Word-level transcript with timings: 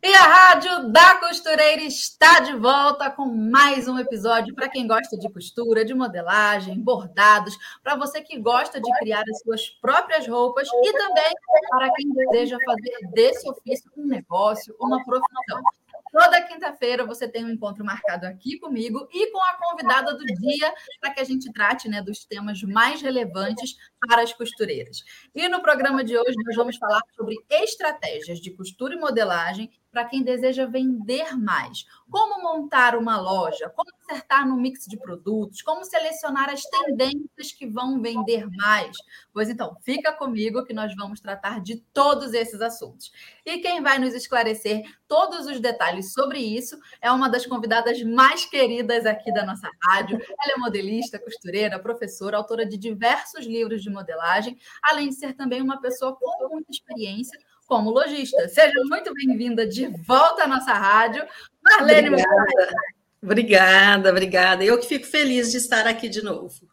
E 0.00 0.14
a 0.14 0.22
Rádio 0.22 0.92
da 0.92 1.16
Costureira 1.16 1.82
está 1.82 2.38
de 2.38 2.52
volta 2.54 3.10
com 3.10 3.26
mais 3.26 3.88
um 3.88 3.98
episódio 3.98 4.54
para 4.54 4.68
quem 4.68 4.86
gosta 4.86 5.18
de 5.18 5.28
costura, 5.28 5.84
de 5.84 5.92
modelagem, 5.92 6.80
bordados, 6.80 7.58
para 7.82 7.96
você 7.96 8.22
que 8.22 8.38
gosta 8.38 8.80
de 8.80 8.90
criar 9.00 9.24
as 9.28 9.40
suas 9.40 9.68
próprias 9.68 10.28
roupas 10.28 10.68
e 10.68 10.92
também 10.92 11.32
para 11.68 11.92
quem 11.94 12.12
deseja 12.12 12.58
fazer 12.64 13.10
desse 13.12 13.50
ofício 13.50 13.90
um 13.96 14.06
negócio, 14.06 14.72
uma 14.78 15.02
profissão. 15.04 15.60
Toda 16.10 16.42
quinta-feira 16.42 17.04
você 17.04 17.28
tem 17.28 17.44
um 17.44 17.50
encontro 17.50 17.84
marcado 17.84 18.26
aqui 18.26 18.58
comigo 18.58 19.06
e 19.12 19.30
com 19.30 19.38
a 19.42 19.54
convidada 19.54 20.14
do 20.14 20.24
dia 20.24 20.72
para 21.00 21.12
que 21.12 21.20
a 21.20 21.24
gente 21.24 21.52
trate 21.52 21.88
né, 21.88 22.00
dos 22.00 22.24
temas 22.24 22.62
mais 22.62 23.02
relevantes 23.02 23.76
para 24.00 24.22
as 24.22 24.32
costureiras. 24.32 25.02
E 25.34 25.48
no 25.48 25.60
programa 25.60 26.02
de 26.02 26.16
hoje 26.16 26.36
nós 26.46 26.56
vamos 26.56 26.76
falar 26.76 27.00
sobre 27.14 27.36
estratégias 27.50 28.40
de 28.40 28.50
costura 28.52 28.94
e 28.94 28.98
modelagem 28.98 29.70
para 29.90 30.04
quem 30.04 30.22
deseja 30.22 30.66
vender 30.66 31.36
mais. 31.36 31.86
Como 32.10 32.42
montar 32.42 32.96
uma 32.96 33.20
loja, 33.20 33.70
como 33.70 33.90
acertar 34.02 34.46
no 34.46 34.56
mix 34.56 34.86
de 34.86 34.96
produtos, 34.96 35.62
como 35.62 35.84
selecionar 35.84 36.48
as 36.48 36.62
tendências 36.62 37.52
que 37.52 37.66
vão 37.66 38.00
vender 38.00 38.46
mais. 38.50 38.96
Pois 39.32 39.48
então, 39.48 39.76
fica 39.82 40.12
comigo 40.12 40.64
que 40.64 40.72
nós 40.72 40.94
vamos 40.96 41.20
tratar 41.20 41.60
de 41.60 41.76
todos 41.92 42.32
esses 42.32 42.60
assuntos. 42.60 43.12
E 43.44 43.58
quem 43.58 43.82
vai 43.82 43.98
nos 43.98 44.14
esclarecer 44.14 44.82
todos 45.06 45.46
os 45.46 45.60
detalhes 45.60 46.12
sobre 46.12 46.38
isso 46.38 46.78
é 47.00 47.10
uma 47.10 47.28
das 47.28 47.46
convidadas 47.46 48.02
mais 48.02 48.44
queridas 48.44 49.06
aqui 49.06 49.32
da 49.32 49.44
nossa 49.44 49.70
rádio. 49.82 50.18
Ela 50.18 50.54
é 50.54 50.58
modelista, 50.58 51.18
costureira, 51.18 51.78
professora, 51.78 52.36
autora 52.36 52.64
de 52.66 52.76
diversos 52.76 53.46
livros 53.46 53.82
de 53.82 53.90
modelagem, 53.90 54.58
além 54.82 55.08
de 55.08 55.14
ser 55.14 55.34
também 55.34 55.60
uma 55.62 55.80
pessoa 55.80 56.16
com 56.16 56.48
muita 56.48 56.70
experiência 56.70 57.38
como 57.68 57.90
lojista. 57.90 58.48
Seja 58.48 58.72
muito 58.86 59.12
bem-vinda 59.12 59.66
de 59.66 59.86
volta 59.86 60.44
à 60.44 60.48
nossa 60.48 60.72
rádio, 60.72 61.24
Marlene 61.62 62.08
Obrigada. 62.08 62.76
obrigada, 63.22 64.10
obrigada. 64.10 64.64
Eu 64.64 64.80
que 64.80 64.86
fico 64.86 65.06
feliz 65.06 65.52
de 65.52 65.58
estar 65.58 65.86
aqui 65.86 66.08
de 66.08 66.22
novo. 66.22 66.66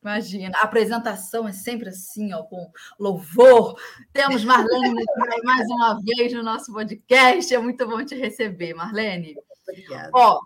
Imagina, 0.00 0.56
a 0.58 0.62
apresentação 0.62 1.48
é 1.48 1.52
sempre 1.52 1.88
assim, 1.88 2.32
ó, 2.32 2.44
com 2.44 2.70
louvor. 2.96 3.74
Temos 4.12 4.44
Marlene 4.44 5.02
mais 5.42 5.68
uma 5.68 6.00
vez 6.00 6.32
no 6.32 6.44
nosso 6.44 6.72
podcast. 6.72 7.52
É 7.52 7.58
muito 7.58 7.84
bom 7.88 8.04
te 8.04 8.14
receber, 8.14 8.72
Marlene. 8.72 9.34
Obrigada. 9.68 10.10
Ó, 10.14 10.38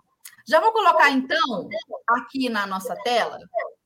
já 0.47 0.59
vou 0.59 0.71
colocar 0.71 1.11
então 1.11 1.69
aqui 2.09 2.49
na 2.49 2.65
nossa 2.65 2.95
tela 3.03 3.37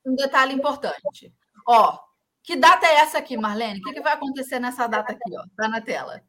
um 0.05 0.15
detalhe 0.15 0.53
importante. 0.53 1.33
Ó, 1.67 1.99
que 2.45 2.55
data 2.55 2.85
é 2.85 2.95
essa 2.97 3.17
aqui, 3.17 3.35
Marlene? 3.35 3.79
O 3.79 3.83
que, 3.83 3.93
que 3.93 4.01
vai 4.01 4.13
acontecer 4.13 4.59
nessa 4.59 4.87
data 4.87 5.11
aqui? 5.11 5.37
Ó? 5.37 5.43
Tá 5.57 5.67
na 5.67 5.81
tela. 5.81 6.21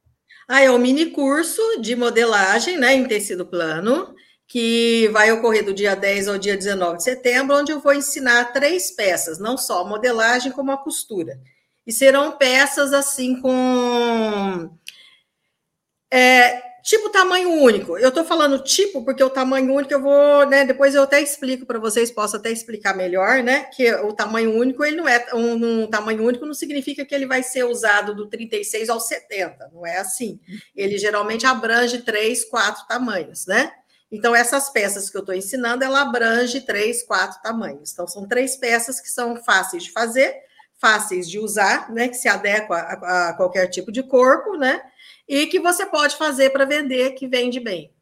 Ah, 0.49 0.63
é 0.63 0.71
o 0.71 0.79
mini 0.79 1.11
curso 1.11 1.61
de 1.81 1.95
modelagem, 1.97 2.79
né, 2.79 2.95
em 2.95 3.07
tecido 3.07 3.45
plano, 3.45 4.15
que 4.47 5.09
vai 5.09 5.31
ocorrer 5.33 5.65
do 5.65 5.75
dia 5.75 5.95
10 5.95 6.29
ao 6.29 6.39
dia 6.39 6.57
19 6.57 6.99
de 6.99 7.03
setembro, 7.03 7.57
onde 7.57 7.73
eu 7.73 7.81
vou 7.81 7.93
ensinar 7.93 8.53
três 8.53 8.93
peças, 8.93 9.39
não 9.39 9.59
só 9.59 9.83
a 9.83 9.89
modelagem, 9.89 10.53
como 10.53 10.71
a 10.71 10.79
costura. 10.79 11.39
E 11.87 11.93
serão 11.93 12.33
peças 12.33 12.93
assim 12.93 13.41
com 13.41 14.71
é, 16.13 16.63
Tipo 16.87 17.11
tamanho 17.11 17.51
único. 17.51 17.99
Eu 17.99 18.11
estou 18.11 18.25
falando 18.25 18.63
tipo 18.63 19.05
porque 19.05 19.23
o 19.25 19.29
tamanho 19.29 19.75
único 19.75 19.93
eu 19.93 20.01
vou, 20.01 20.47
né? 20.47 20.65
Depois 20.65 20.95
eu 20.95 21.03
até 21.03 21.21
explico 21.21 21.67
para 21.67 21.81
vocês, 21.81 22.13
posso 22.13 22.37
até 22.37 22.49
explicar 22.49 22.97
melhor, 22.97 23.43
né? 23.43 23.65
Que 23.75 23.93
o 23.93 24.13
tamanho 24.13 24.57
único 24.57 24.85
ele 24.85 24.95
não 24.95 25.09
é 25.09 25.27
um, 25.35 25.83
um, 25.83 25.87
tamanho 25.89 26.25
único, 26.25 26.47
não 26.47 26.55
significa 26.55 27.05
que 27.05 27.13
ele 27.13 27.27
vai 27.27 27.43
ser 27.43 27.65
usado 27.65 28.15
do 28.15 28.29
36 28.29 28.89
ao 28.89 29.01
70, 29.01 29.69
não 29.75 29.85
é 29.85 29.97
assim. 29.97 30.39
Ele 30.77 30.97
geralmente 30.97 31.45
abrange 31.45 32.03
três, 32.03 32.45
quatro 32.45 32.87
tamanhos, 32.87 33.49
né? 33.49 33.73
Então, 34.09 34.33
essas 34.33 34.71
peças 34.71 35.11
que 35.11 35.17
eu 35.17 35.23
estou 35.23 35.35
ensinando, 35.35 35.83
ela 35.83 36.03
abrange 36.03 36.61
três, 36.61 37.03
quatro 37.03 37.43
tamanhos. 37.43 37.93
Então, 37.93 38.07
são 38.07 38.29
três 38.29 38.55
peças 38.57 39.01
que 39.01 39.09
são 39.09 39.35
fáceis 39.43 39.83
de 39.83 39.91
fazer, 39.91 40.37
fáceis 40.81 41.29
de 41.29 41.41
usar, 41.41 41.93
né? 41.93 42.07
Que 42.07 42.15
se 42.15 42.29
adequam 42.29 42.77
a, 42.77 43.31
a 43.31 43.35
qualquer 43.35 43.67
tipo 43.67 43.91
de 43.91 44.05
corpo, 44.05 44.57
né? 44.57 44.81
E 45.29 45.47
que 45.47 45.61
você 45.61 45.87
pode 45.87 46.17
fazer 46.17 46.51
para 46.51 46.65
vender 46.65 47.13
que 47.13 47.27
vende 47.27 47.61
bem. 47.61 47.93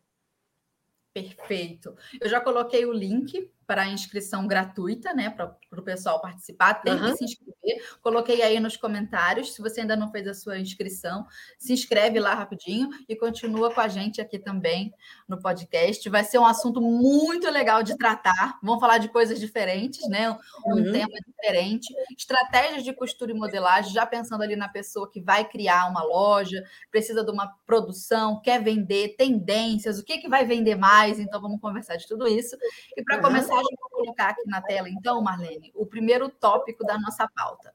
Perfeito. 1.15 1.97
Eu 2.21 2.29
já 2.29 2.41
coloquei 2.41 2.85
o 2.85 2.93
link 2.93 3.51
para 3.67 3.83
a 3.83 3.89
inscrição 3.89 4.47
gratuita, 4.47 5.13
né? 5.13 5.31
Para 5.31 5.57
o 5.73 5.83
pessoal 5.83 6.21
participar, 6.21 6.75
tem 6.75 6.95
uhum. 6.95 7.11
que 7.11 7.19
se 7.19 7.25
inscrever. 7.25 7.99
Coloquei 8.03 8.43
aí 8.43 8.61
nos 8.61 8.77
comentários. 8.77 9.55
Se 9.55 9.63
você 9.63 9.81
ainda 9.81 9.97
não 9.97 10.11
fez 10.11 10.27
a 10.27 10.35
sua 10.35 10.59
inscrição, 10.59 11.27
se 11.59 11.73
inscreve 11.73 12.21
lá 12.21 12.35
rapidinho 12.35 12.89
e 13.09 13.17
continua 13.17 13.73
com 13.73 13.81
a 13.81 13.89
gente 13.89 14.21
aqui 14.21 14.39
também 14.39 14.93
no 15.29 15.41
podcast. 15.41 16.09
Vai 16.09 16.25
ser 16.25 16.39
um 16.39 16.47
assunto 16.47 16.81
muito 16.81 17.51
legal 17.51 17.83
de 17.83 17.97
tratar. 17.97 18.59
Vamos 18.63 18.81
falar 18.81 18.99
de 18.99 19.09
coisas 19.09 19.41
diferentes, 19.41 20.09
né? 20.09 20.31
Um 20.67 20.75
uhum. 20.75 20.93
tema 20.93 21.15
diferente. 21.27 21.95
Estratégias 22.17 22.85
de 22.85 22.93
costura 22.93 23.33
e 23.33 23.35
modelagem, 23.35 23.93
já 23.93 24.07
pensando 24.07 24.43
ali 24.43 24.57
na 24.57 24.69
pessoa 24.69 25.11
que 25.11 25.21
vai 25.21 25.45
criar 25.45 25.89
uma 25.89 26.03
loja, 26.03 26.63
precisa 26.91 27.25
de 27.25 27.31
uma 27.31 27.49
produção, 27.67 28.41
quer 28.41 28.63
vender, 28.63 29.17
tendências, 29.17 29.99
o 29.99 30.05
que, 30.05 30.19
que 30.19 30.29
vai 30.29 30.45
vender 30.45 30.75
mais. 30.77 31.19
Então, 31.19 31.41
vamos 31.41 31.61
conversar 31.61 31.97
de 31.97 32.07
tudo 32.07 32.27
isso. 32.29 32.57
E 32.97 33.03
para 33.03 33.17
uhum. 33.17 33.23
começar, 33.23 33.54
mensagem 33.55 33.77
vou 33.81 33.91
colocar 33.91 34.29
aqui 34.31 34.43
na 34.47 34.61
tela, 34.61 34.89
então, 34.89 35.23
Marlene, 35.23 35.73
o 35.75 35.87
primeiro 35.87 36.29
tópico 36.29 36.85
da 36.85 36.99
nossa 36.99 37.29
pauta. 37.29 37.75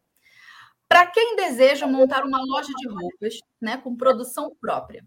Para 0.88 1.06
quem 1.06 1.36
deseja 1.36 1.86
montar 1.86 2.24
uma 2.24 2.42
loja 2.44 2.74
de 2.76 2.88
roupas, 2.88 3.40
né, 3.62 3.78
com 3.78 3.96
produção 3.96 4.56
própria, 4.60 5.06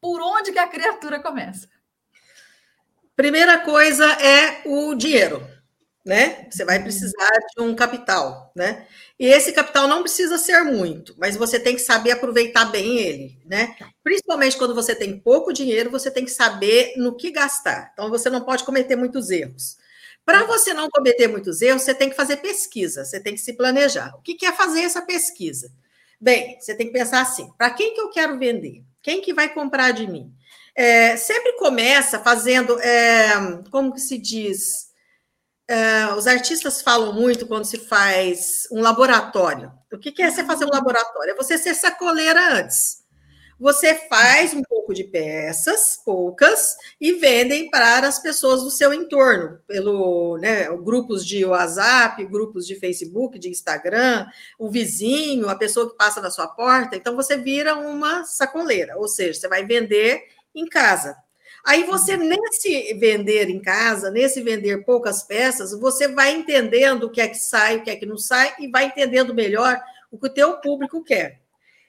por 0.00 0.20
onde 0.20 0.52
que 0.52 0.58
a 0.58 0.68
criatura 0.68 1.20
começa? 1.20 1.68
Primeira 3.14 3.58
coisa 3.58 4.06
é 4.22 4.62
o 4.64 4.94
dinheiro, 4.94 5.46
né? 6.06 6.46
Você 6.48 6.64
vai 6.64 6.80
precisar 6.80 7.30
de 7.54 7.62
um 7.62 7.74
capital, 7.74 8.52
né? 8.54 8.86
E 9.18 9.26
esse 9.26 9.52
capital 9.52 9.88
não 9.88 10.02
precisa 10.02 10.38
ser 10.38 10.62
muito, 10.62 11.14
mas 11.18 11.36
você 11.36 11.58
tem 11.58 11.74
que 11.74 11.82
saber 11.82 12.12
aproveitar 12.12 12.66
bem 12.66 12.98
ele, 12.98 13.38
né? 13.44 13.76
Principalmente 14.04 14.56
quando 14.56 14.74
você 14.74 14.94
tem 14.94 15.18
pouco 15.18 15.52
dinheiro, 15.52 15.90
você 15.90 16.10
tem 16.12 16.24
que 16.24 16.30
saber 16.30 16.94
no 16.96 17.16
que 17.16 17.32
gastar. 17.32 17.90
Então 17.92 18.08
você 18.08 18.30
não 18.30 18.40
pode 18.42 18.62
cometer 18.62 18.94
muitos 18.94 19.30
erros. 19.30 19.76
Para 20.28 20.44
você 20.44 20.74
não 20.74 20.90
cometer 20.90 21.26
muitos 21.26 21.62
erros, 21.62 21.80
você 21.80 21.94
tem 21.94 22.10
que 22.10 22.14
fazer 22.14 22.36
pesquisa, 22.36 23.02
você 23.02 23.18
tem 23.18 23.32
que 23.32 23.40
se 23.40 23.54
planejar. 23.54 24.14
O 24.14 24.20
que 24.20 24.44
é 24.44 24.52
fazer 24.52 24.82
essa 24.82 25.00
pesquisa? 25.00 25.72
Bem, 26.20 26.60
você 26.60 26.74
tem 26.74 26.88
que 26.88 26.92
pensar 26.92 27.22
assim: 27.22 27.50
para 27.56 27.70
quem 27.70 27.94
que 27.94 28.00
eu 28.02 28.10
quero 28.10 28.38
vender? 28.38 28.84
Quem 29.02 29.22
que 29.22 29.32
vai 29.32 29.48
comprar 29.48 29.90
de 29.92 30.06
mim? 30.06 30.30
É, 30.74 31.16
sempre 31.16 31.54
começa 31.54 32.18
fazendo, 32.18 32.78
é, 32.78 33.62
como 33.70 33.94
que 33.94 34.02
se 34.02 34.18
diz? 34.18 34.88
É, 35.66 36.12
os 36.12 36.26
artistas 36.26 36.82
falam 36.82 37.14
muito 37.14 37.46
quando 37.46 37.64
se 37.64 37.78
faz 37.78 38.68
um 38.70 38.82
laboratório. 38.82 39.72
O 39.90 39.96
que, 39.96 40.12
que 40.12 40.22
é 40.22 40.30
você 40.30 40.44
fazer 40.44 40.66
um 40.66 40.70
laboratório? 40.70 41.32
É 41.32 41.34
você 41.34 41.56
ser 41.56 41.72
sacoleira 41.72 42.58
antes. 42.58 42.97
Você 43.58 43.94
faz 44.08 44.54
um 44.54 44.62
pouco 44.62 44.94
de 44.94 45.02
peças, 45.02 46.00
poucas, 46.04 46.76
e 47.00 47.14
vendem 47.14 47.68
para 47.68 48.06
as 48.06 48.20
pessoas 48.20 48.62
do 48.62 48.70
seu 48.70 48.94
entorno, 48.94 49.58
pelo 49.66 50.38
né, 50.38 50.68
grupos 50.76 51.26
de 51.26 51.44
WhatsApp, 51.44 52.24
grupos 52.26 52.66
de 52.66 52.76
Facebook, 52.76 53.36
de 53.36 53.48
Instagram, 53.48 54.26
o 54.58 54.70
vizinho, 54.70 55.48
a 55.48 55.56
pessoa 55.56 55.90
que 55.90 55.96
passa 55.96 56.20
na 56.20 56.30
sua 56.30 56.46
porta. 56.46 56.94
Então 56.94 57.16
você 57.16 57.36
vira 57.36 57.74
uma 57.74 58.24
sacoleira, 58.24 58.96
ou 58.96 59.08
seja, 59.08 59.40
você 59.40 59.48
vai 59.48 59.66
vender 59.66 60.22
em 60.54 60.66
casa. 60.66 61.16
Aí 61.64 61.82
você, 61.82 62.16
nesse 62.16 62.94
vender 62.94 63.50
em 63.50 63.60
casa, 63.60 64.10
nesse 64.10 64.40
vender 64.40 64.84
poucas 64.84 65.24
peças, 65.24 65.72
você 65.72 66.06
vai 66.06 66.32
entendendo 66.32 67.04
o 67.04 67.10
que 67.10 67.20
é 67.20 67.26
que 67.26 67.38
sai, 67.38 67.78
o 67.78 67.82
que 67.82 67.90
é 67.90 67.96
que 67.96 68.06
não 68.06 68.16
sai, 68.16 68.54
e 68.60 68.68
vai 68.68 68.84
entendendo 68.84 69.34
melhor 69.34 69.80
o 70.10 70.18
que 70.18 70.28
o 70.28 70.32
teu 70.32 70.54
público 70.58 71.02
quer. 71.02 71.40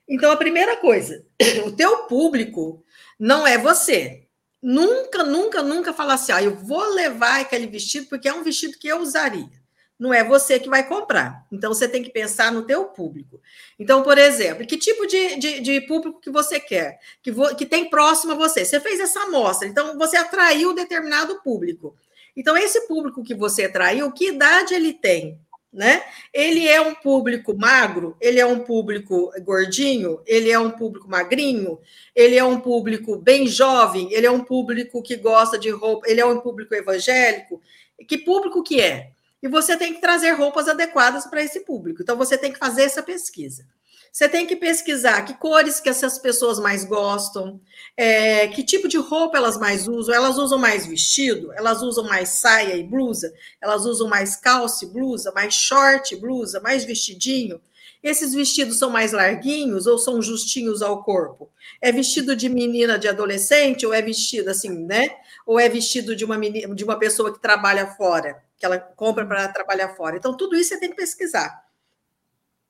Então, 0.09 0.31
a 0.31 0.37
primeira 0.37 0.75
coisa, 0.75 1.23
o 1.65 1.71
teu 1.71 2.05
público 2.05 2.83
não 3.19 3.45
é 3.45 3.59
você. 3.59 4.23
Nunca, 4.61 5.23
nunca, 5.23 5.61
nunca 5.61 5.93
falar 5.93 6.15
assim, 6.15 6.31
ah, 6.31 6.41
eu 6.41 6.55
vou 6.55 6.83
levar 6.93 7.39
aquele 7.39 7.67
vestido 7.67 8.07
porque 8.07 8.27
é 8.27 8.33
um 8.33 8.43
vestido 8.43 8.77
que 8.79 8.87
eu 8.87 8.99
usaria. 8.99 9.59
Não 9.99 10.13
é 10.13 10.23
você 10.23 10.59
que 10.59 10.69
vai 10.69 10.87
comprar. 10.87 11.45
Então, 11.51 11.73
você 11.73 11.87
tem 11.87 12.01
que 12.01 12.09
pensar 12.09 12.51
no 12.51 12.63
teu 12.63 12.85
público. 12.85 13.39
Então, 13.77 14.01
por 14.01 14.17
exemplo, 14.17 14.65
que 14.65 14.77
tipo 14.77 15.05
de, 15.05 15.35
de, 15.35 15.59
de 15.59 15.81
público 15.81 16.19
que 16.19 16.31
você 16.31 16.59
quer? 16.59 16.99
Que, 17.21 17.31
vo, 17.31 17.53
que 17.55 17.65
tem 17.65 17.89
próximo 17.89 18.31
a 18.31 18.35
você? 18.35 18.65
Você 18.65 18.79
fez 18.79 18.99
essa 18.99 19.21
amostra, 19.23 19.67
então 19.67 19.97
você 19.97 20.17
atraiu 20.17 20.73
determinado 20.73 21.41
público. 21.43 21.95
Então, 22.35 22.57
esse 22.57 22.87
público 22.87 23.23
que 23.23 23.35
você 23.35 23.65
atraiu, 23.65 24.11
que 24.11 24.29
idade 24.29 24.73
ele 24.73 24.93
tem? 24.93 25.39
Né? 25.71 26.03
Ele 26.33 26.67
é 26.67 26.81
um 26.81 26.95
público 26.95 27.55
magro, 27.55 28.17
ele 28.19 28.39
é 28.39 28.45
um 28.45 28.59
público 28.59 29.31
gordinho, 29.43 30.19
ele 30.25 30.49
é 30.49 30.59
um 30.59 30.71
público 30.71 31.07
magrinho, 31.07 31.79
ele 32.15 32.35
é 32.35 32.43
um 32.43 32.59
público 32.59 33.17
bem 33.17 33.47
jovem, 33.47 34.11
ele 34.11 34.25
é 34.25 34.31
um 34.31 34.43
público 34.43 35.01
que 35.01 35.15
gosta 35.15 35.57
de 35.57 35.69
roupa, 35.69 36.09
ele 36.09 36.19
é 36.19 36.25
um 36.25 36.39
público 36.39 36.73
evangélico. 36.73 37.61
Que 38.07 38.17
público 38.17 38.63
que 38.63 38.81
é? 38.81 39.11
E 39.41 39.47
você 39.47 39.77
tem 39.77 39.93
que 39.93 40.01
trazer 40.01 40.31
roupas 40.31 40.67
adequadas 40.67 41.25
para 41.27 41.43
esse 41.43 41.61
público. 41.61 42.01
Então 42.01 42.17
você 42.17 42.37
tem 42.37 42.51
que 42.51 42.59
fazer 42.59 42.83
essa 42.83 43.03
pesquisa. 43.03 43.65
Você 44.11 44.27
tem 44.27 44.45
que 44.45 44.55
pesquisar 44.55 45.23
que 45.23 45.35
cores 45.35 45.79
que 45.79 45.87
essas 45.87 46.17
pessoas 46.17 46.59
mais 46.59 46.83
gostam, 46.83 47.61
é, 47.95 48.47
que 48.47 48.63
tipo 48.63 48.87
de 48.87 48.97
roupa 48.97 49.37
elas 49.37 49.57
mais 49.57 49.87
usam. 49.87 50.13
Elas 50.13 50.37
usam 50.37 50.57
mais 50.57 50.85
vestido, 50.85 51.53
elas 51.53 51.81
usam 51.81 52.03
mais 52.05 52.29
saia 52.29 52.75
e 52.75 52.83
blusa, 52.83 53.33
elas 53.61 53.85
usam 53.85 54.07
mais 54.07 54.35
calça 54.35 54.85
e 54.85 54.87
blusa, 54.87 55.31
mais 55.31 55.53
short 55.53 56.13
e 56.13 56.17
blusa, 56.17 56.59
mais 56.59 56.83
vestidinho. 56.83 57.61
Esses 58.01 58.33
vestidos 58.33 58.77
são 58.77 58.89
mais 58.89 59.11
larguinhos 59.11 59.85
ou 59.85 59.97
são 59.97 60.21
justinhos 60.21 60.81
ao 60.81 61.03
corpo? 61.03 61.49
É 61.81 61.91
vestido 61.91 62.35
de 62.35 62.47
menina 62.47 62.97
de 62.97 63.07
adolescente 63.07 63.85
ou 63.85 63.93
é 63.93 64.01
vestido 64.01 64.49
assim, 64.49 64.69
né? 64.85 65.09
Ou 65.45 65.59
é 65.59 65.67
vestido 65.67 66.15
de 66.15 66.23
uma 66.23 66.37
menina, 66.37 66.73
de 66.73 66.83
uma 66.83 66.97
pessoa 66.97 67.33
que 67.33 67.41
trabalha 67.41 67.87
fora, 67.87 68.41
que 68.57 68.65
ela 68.65 68.77
compra 68.77 69.25
para 69.25 69.49
trabalhar 69.49 69.89
fora. 69.89 70.15
Então 70.17 70.35
tudo 70.35 70.55
isso 70.55 70.69
você 70.69 70.79
tem 70.79 70.89
que 70.89 70.95
pesquisar 70.95 71.68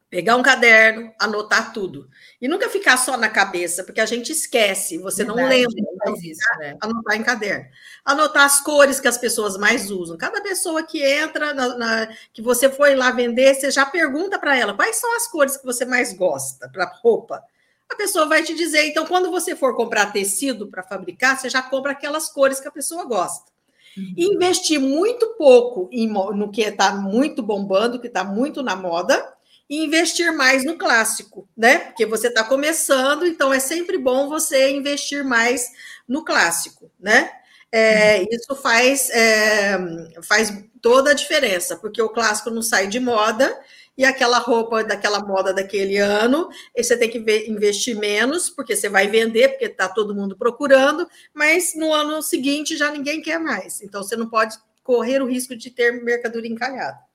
pegar 0.09 0.35
um 0.35 0.41
caderno, 0.41 1.13
anotar 1.19 1.71
tudo. 1.71 2.09
E 2.41 2.47
nunca 2.47 2.67
ficar 2.67 2.97
só 2.97 3.15
na 3.15 3.29
cabeça, 3.29 3.83
porque 3.83 4.01
a 4.01 4.05
gente 4.05 4.31
esquece, 4.31 4.97
você 4.97 5.23
Verdade, 5.23 5.41
não 5.41 5.49
lembra. 5.49 5.75
Então, 5.77 6.15
isso, 6.15 6.39
né? 6.57 6.77
Anotar 6.81 7.15
em 7.15 7.23
caderno. 7.23 7.65
Anotar 8.03 8.45
as 8.45 8.59
cores 8.61 8.99
que 8.99 9.07
as 9.07 9.17
pessoas 9.17 9.57
mais 9.57 9.91
usam. 9.91 10.17
Cada 10.17 10.41
pessoa 10.41 10.81
que 10.83 11.03
entra, 11.03 11.53
na, 11.53 11.77
na 11.77 12.09
que 12.33 12.41
você 12.41 12.69
foi 12.69 12.95
lá 12.95 13.11
vender, 13.11 13.53
você 13.53 13.69
já 13.69 13.85
pergunta 13.85 14.39
para 14.39 14.57
ela 14.57 14.73
quais 14.73 14.95
são 14.95 15.15
as 15.15 15.27
cores 15.27 15.57
que 15.57 15.65
você 15.65 15.85
mais 15.85 16.13
gosta 16.13 16.67
para 16.69 16.91
roupa. 17.03 17.43
A 17.87 17.95
pessoa 17.95 18.27
vai 18.27 18.43
te 18.43 18.55
dizer. 18.55 18.87
Então, 18.87 19.05
quando 19.05 19.29
você 19.29 19.55
for 19.55 19.75
comprar 19.75 20.11
tecido 20.11 20.67
para 20.67 20.83
fabricar, 20.83 21.37
você 21.37 21.49
já 21.49 21.61
compra 21.61 21.91
aquelas 21.91 22.29
cores 22.29 22.59
que 22.59 22.67
a 22.67 22.71
pessoa 22.71 23.05
gosta. 23.05 23.51
Uhum. 23.97 24.13
Investir 24.15 24.79
muito 24.79 25.35
pouco 25.37 25.89
em, 25.91 26.07
no 26.07 26.51
que 26.51 26.61
está 26.61 26.93
muito 26.93 27.43
bombando, 27.43 27.99
que 27.99 28.07
está 28.07 28.23
muito 28.23 28.63
na 28.63 28.75
moda, 28.75 29.33
e 29.69 29.83
investir 29.83 30.33
mais 30.33 30.65
no 30.65 30.77
clássico, 30.77 31.47
né? 31.55 31.77
Porque 31.79 32.05
você 32.05 32.27
está 32.27 32.43
começando, 32.43 33.25
então 33.25 33.53
é 33.53 33.59
sempre 33.59 33.97
bom 33.97 34.27
você 34.27 34.71
investir 34.71 35.23
mais 35.23 35.71
no 36.07 36.25
clássico, 36.25 36.91
né? 36.99 37.31
É, 37.71 38.17
uhum. 38.17 38.25
isso 38.31 38.55
faz, 38.55 39.09
é, 39.11 39.77
faz 40.23 40.51
toda 40.81 41.11
a 41.11 41.13
diferença, 41.13 41.77
porque 41.77 42.01
o 42.01 42.09
clássico 42.09 42.49
não 42.49 42.63
sai 42.63 42.87
de 42.87 42.99
moda 42.99 43.55
e 43.95 44.03
aquela 44.05 44.39
roupa 44.39 44.83
daquela 44.83 45.19
moda 45.19 45.53
daquele 45.53 45.97
ano, 45.97 46.49
você 46.75 46.97
tem 46.97 47.09
que 47.09 47.19
investir 47.47 47.95
menos, 47.95 48.49
porque 48.49 48.75
você 48.75 48.87
vai 48.87 49.07
vender, 49.07 49.49
porque 49.49 49.65
está 49.65 49.89
todo 49.89 50.15
mundo 50.15 50.35
procurando, 50.37 51.07
mas 51.33 51.75
no 51.75 51.93
ano 51.93 52.21
seguinte 52.23 52.77
já 52.77 52.89
ninguém 52.89 53.21
quer 53.21 53.39
mais. 53.39 53.81
Então 53.81 54.01
você 54.01 54.15
não 54.15 54.29
pode 54.29 54.57
correr 54.83 55.21
o 55.21 55.27
risco 55.27 55.55
de 55.55 55.69
ter 55.69 56.01
mercadoria 56.01 56.49
encalhada. 56.49 57.08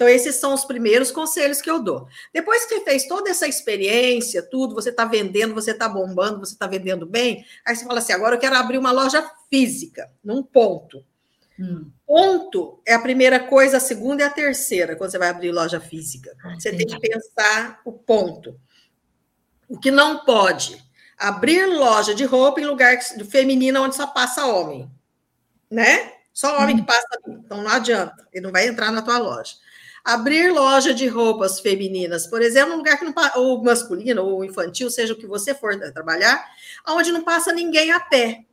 Então, 0.00 0.08
esses 0.08 0.36
são 0.36 0.54
os 0.54 0.64
primeiros 0.64 1.10
conselhos 1.12 1.60
que 1.60 1.70
eu 1.70 1.78
dou. 1.78 2.08
Depois 2.32 2.64
que 2.64 2.74
você 2.74 2.84
fez 2.84 3.06
toda 3.06 3.28
essa 3.28 3.46
experiência, 3.46 4.42
tudo, 4.42 4.74
você 4.74 4.88
está 4.88 5.04
vendendo, 5.04 5.52
você 5.52 5.72
está 5.72 5.86
bombando, 5.90 6.38
você 6.40 6.54
está 6.54 6.66
vendendo 6.66 7.04
bem, 7.04 7.44
aí 7.66 7.76
você 7.76 7.84
fala 7.84 7.98
assim: 7.98 8.14
agora 8.14 8.34
eu 8.34 8.40
quero 8.40 8.56
abrir 8.56 8.78
uma 8.78 8.92
loja 8.92 9.22
física, 9.50 10.10
num 10.24 10.42
ponto. 10.42 11.04
Hum. 11.58 11.90
Ponto 12.06 12.80
é 12.86 12.94
a 12.94 12.98
primeira 12.98 13.40
coisa, 13.40 13.76
a 13.76 13.80
segunda 13.80 14.22
e 14.22 14.24
a 14.24 14.30
terceira, 14.30 14.96
quando 14.96 15.10
você 15.10 15.18
vai 15.18 15.28
abrir 15.28 15.52
loja 15.52 15.78
física. 15.78 16.34
Ah, 16.42 16.54
você 16.58 16.74
tem 16.74 16.86
que 16.86 16.98
pensar 16.98 17.82
o 17.84 17.92
ponto. 17.92 18.58
O 19.68 19.78
que 19.78 19.90
não 19.90 20.24
pode? 20.24 20.82
Abrir 21.18 21.66
loja 21.66 22.14
de 22.14 22.24
roupa 22.24 22.58
em 22.58 22.64
lugar 22.64 22.98
feminino 23.28 23.82
onde 23.82 23.96
só 23.96 24.06
passa 24.06 24.46
homem. 24.46 24.90
Né? 25.70 26.10
Só 26.32 26.56
homem 26.56 26.76
hum. 26.76 26.78
que 26.78 26.86
passa 26.86 27.06
ali. 27.22 27.36
Então 27.36 27.62
não 27.62 27.70
adianta, 27.70 28.26
ele 28.32 28.44
não 28.44 28.50
vai 28.50 28.66
entrar 28.66 28.90
na 28.90 29.02
tua 29.02 29.18
loja. 29.18 29.56
Abrir 30.10 30.52
loja 30.52 30.92
de 30.92 31.06
roupas 31.06 31.60
femininas, 31.60 32.26
por 32.26 32.42
exemplo, 32.42 32.74
um 32.74 32.78
lugar 32.78 32.98
que 32.98 33.04
não 33.04 33.14
ou 33.36 33.62
masculino 33.62 34.24
ou 34.24 34.44
infantil, 34.44 34.90
seja 34.90 35.12
o 35.12 35.16
que 35.16 35.26
você 35.26 35.54
for 35.54 35.78
trabalhar, 35.92 36.44
onde 36.88 37.12
não 37.12 37.22
passa 37.22 37.52
ninguém 37.52 37.92
a 37.92 38.00
pé. 38.00 38.44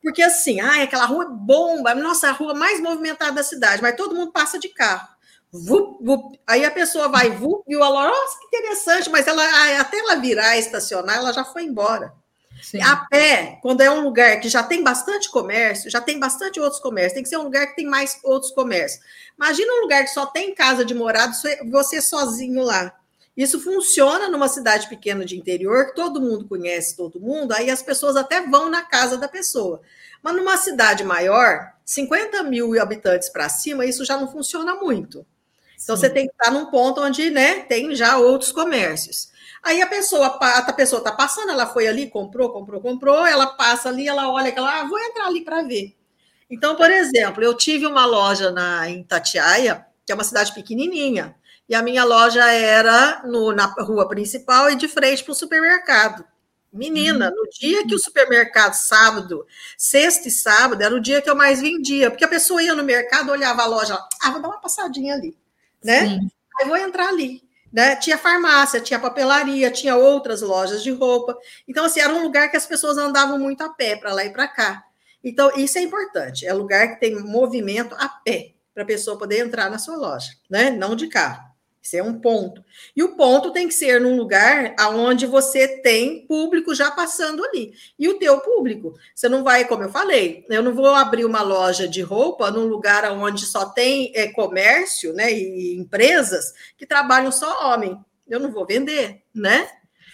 Porque 0.00 0.22
assim, 0.22 0.60
ah, 0.60 0.80
aquela 0.80 1.04
rua 1.04 1.24
bomba, 1.24 1.92
nossa, 1.92 2.28
a 2.28 2.32
rua 2.32 2.54
mais 2.54 2.80
movimentada 2.80 3.32
da 3.32 3.42
cidade, 3.42 3.82
mas 3.82 3.96
todo 3.96 4.14
mundo 4.14 4.30
passa 4.30 4.60
de 4.60 4.68
carro. 4.68 5.08
Vup, 5.52 5.98
vup. 6.04 6.40
Aí 6.46 6.64
a 6.64 6.70
pessoa 6.70 7.08
vai, 7.08 7.30
vup, 7.30 7.64
viu 7.66 7.82
a 7.82 7.88
loja, 7.88 8.08
nossa, 8.08 8.38
que 8.38 8.46
interessante, 8.46 9.10
mas 9.10 9.26
ela, 9.26 9.42
até 9.80 9.98
ela 9.98 10.14
virar 10.16 10.56
estacionar, 10.56 11.16
ela 11.16 11.32
já 11.32 11.44
foi 11.44 11.64
embora. 11.64 12.14
Sim. 12.62 12.80
A 12.80 12.96
pé, 13.10 13.58
quando 13.60 13.80
é 13.80 13.90
um 13.90 14.02
lugar 14.02 14.40
que 14.40 14.48
já 14.48 14.62
tem 14.62 14.82
bastante 14.84 15.28
comércio, 15.28 15.90
já 15.90 16.00
tem 16.00 16.18
bastante 16.18 16.60
outros 16.60 16.80
comércios, 16.80 17.14
tem 17.14 17.22
que 17.22 17.28
ser 17.28 17.36
um 17.36 17.42
lugar 17.42 17.66
que 17.66 17.76
tem 17.76 17.86
mais 17.86 18.18
outros 18.22 18.52
comércios. 18.52 19.04
Imagina 19.36 19.72
um 19.74 19.82
lugar 19.82 20.04
que 20.04 20.10
só 20.10 20.26
tem 20.26 20.54
casa 20.54 20.84
de 20.84 20.94
morado, 20.94 21.34
você 21.70 22.00
sozinho 22.00 22.62
lá. 22.62 22.94
Isso 23.36 23.58
funciona 23.60 24.28
numa 24.28 24.46
cidade 24.46 24.88
pequena 24.88 25.24
de 25.24 25.36
interior, 25.36 25.86
que 25.86 25.94
todo 25.94 26.20
mundo 26.20 26.46
conhece 26.46 26.96
todo 26.96 27.18
mundo, 27.18 27.52
aí 27.52 27.70
as 27.70 27.82
pessoas 27.82 28.14
até 28.14 28.46
vão 28.46 28.68
na 28.68 28.82
casa 28.82 29.16
da 29.16 29.26
pessoa. 29.26 29.80
Mas 30.22 30.36
numa 30.36 30.56
cidade 30.56 31.02
maior, 31.02 31.72
50 31.84 32.42
mil 32.44 32.80
habitantes 32.80 33.28
para 33.28 33.48
cima, 33.48 33.86
isso 33.86 34.04
já 34.04 34.16
não 34.16 34.30
funciona 34.30 34.76
muito. 34.76 35.26
Então 35.82 35.96
Sim. 35.96 36.02
você 36.02 36.10
tem 36.10 36.26
que 36.26 36.32
estar 36.32 36.52
num 36.52 36.66
ponto 36.66 37.00
onde 37.00 37.30
né, 37.30 37.60
tem 37.60 37.94
já 37.94 38.18
outros 38.18 38.52
comércios. 38.52 39.31
Aí 39.62 39.80
a 39.80 39.86
pessoa, 39.86 40.26
a 40.26 40.72
pessoa 40.72 40.98
está 40.98 41.12
passando, 41.12 41.50
ela 41.50 41.66
foi 41.66 41.86
ali, 41.86 42.10
comprou, 42.10 42.50
comprou, 42.50 42.80
comprou, 42.80 43.24
ela 43.24 43.46
passa 43.46 43.88
ali, 43.88 44.08
ela 44.08 44.28
olha, 44.30 44.48
ela, 44.48 44.80
ah, 44.80 44.84
vou 44.84 44.98
entrar 44.98 45.26
ali 45.26 45.42
para 45.42 45.62
ver. 45.62 45.96
Então, 46.50 46.74
por 46.74 46.90
exemplo, 46.90 47.42
eu 47.42 47.54
tive 47.54 47.86
uma 47.86 48.04
loja 48.04 48.50
na, 48.50 48.90
em 48.90 49.04
Tatiaia, 49.04 49.86
que 50.04 50.10
é 50.10 50.14
uma 50.14 50.24
cidade 50.24 50.52
pequenininha, 50.52 51.36
e 51.68 51.74
a 51.74 51.82
minha 51.82 52.04
loja 52.04 52.44
era 52.50 53.22
no, 53.24 53.52
na 53.52 53.66
rua 53.66 54.08
principal 54.08 54.68
e 54.68 54.76
de 54.76 54.88
frente 54.88 55.22
para 55.22 55.32
o 55.32 55.36
supermercado. 55.36 56.24
Menina, 56.72 57.30
no 57.30 57.48
dia 57.50 57.86
que 57.86 57.94
o 57.94 57.98
supermercado, 57.98 58.74
sábado, 58.74 59.46
sexta 59.76 60.28
e 60.28 60.30
sábado, 60.30 60.82
era 60.82 60.94
o 60.94 61.00
dia 61.00 61.22
que 61.22 61.30
eu 61.30 61.36
mais 61.36 61.60
vendia, 61.60 62.10
porque 62.10 62.24
a 62.24 62.28
pessoa 62.28 62.62
ia 62.62 62.74
no 62.74 62.82
mercado, 62.82 63.30
olhava 63.30 63.62
a 63.62 63.66
loja, 63.66 63.98
ah, 64.22 64.30
vou 64.30 64.40
dar 64.40 64.48
uma 64.48 64.60
passadinha 64.60 65.14
ali, 65.14 65.36
né? 65.84 66.08
Sim. 66.08 66.30
Aí 66.58 66.66
vou 66.66 66.76
entrar 66.76 67.08
ali. 67.08 67.42
Né? 67.72 67.96
Tinha 67.96 68.18
farmácia, 68.18 68.80
tinha 68.80 68.98
papelaria, 68.98 69.70
tinha 69.70 69.96
outras 69.96 70.42
lojas 70.42 70.82
de 70.82 70.90
roupa. 70.90 71.36
Então, 71.66 71.84
assim, 71.84 72.00
era 72.00 72.12
um 72.12 72.22
lugar 72.22 72.50
que 72.50 72.56
as 72.56 72.66
pessoas 72.66 72.98
andavam 72.98 73.38
muito 73.38 73.62
a 73.62 73.70
pé 73.70 73.96
para 73.96 74.12
lá 74.12 74.24
e 74.24 74.30
para 74.30 74.46
cá. 74.46 74.84
Então, 75.24 75.50
isso 75.56 75.78
é 75.78 75.82
importante. 75.82 76.46
É 76.46 76.52
lugar 76.52 76.88
que 76.88 77.00
tem 77.00 77.18
movimento 77.20 77.94
a 77.94 78.08
pé 78.08 78.54
para 78.74 78.82
a 78.82 78.86
pessoa 78.86 79.18
poder 79.18 79.38
entrar 79.38 79.70
na 79.70 79.78
sua 79.78 79.96
loja, 79.96 80.32
né? 80.50 80.70
Não 80.70 80.96
de 80.96 81.08
carro. 81.08 81.51
Isso 81.82 81.96
é 81.96 82.02
um 82.02 82.20
ponto. 82.20 82.64
E 82.94 83.02
o 83.02 83.16
ponto 83.16 83.52
tem 83.52 83.66
que 83.66 83.74
ser 83.74 84.00
num 84.00 84.16
lugar 84.16 84.72
aonde 84.78 85.26
você 85.26 85.66
tem 85.66 86.24
público 86.28 86.72
já 86.74 86.92
passando 86.92 87.44
ali. 87.44 87.74
E 87.98 88.08
o 88.08 88.18
teu 88.18 88.38
público, 88.40 88.94
você 89.12 89.28
não 89.28 89.42
vai, 89.42 89.66
como 89.66 89.82
eu 89.82 89.90
falei, 89.90 90.46
eu 90.48 90.62
não 90.62 90.72
vou 90.72 90.86
abrir 90.86 91.24
uma 91.24 91.42
loja 91.42 91.88
de 91.88 92.00
roupa 92.00 92.52
num 92.52 92.66
lugar 92.66 93.10
onde 93.10 93.44
só 93.46 93.66
tem 93.66 94.12
é, 94.14 94.28
comércio, 94.28 95.12
né, 95.12 95.32
e 95.32 95.76
empresas 95.76 96.52
que 96.78 96.86
trabalham 96.86 97.32
só 97.32 97.72
homem. 97.72 97.98
Eu 98.28 98.38
não 98.38 98.52
vou 98.52 98.64
vender, 98.64 99.22
né? 99.34 99.68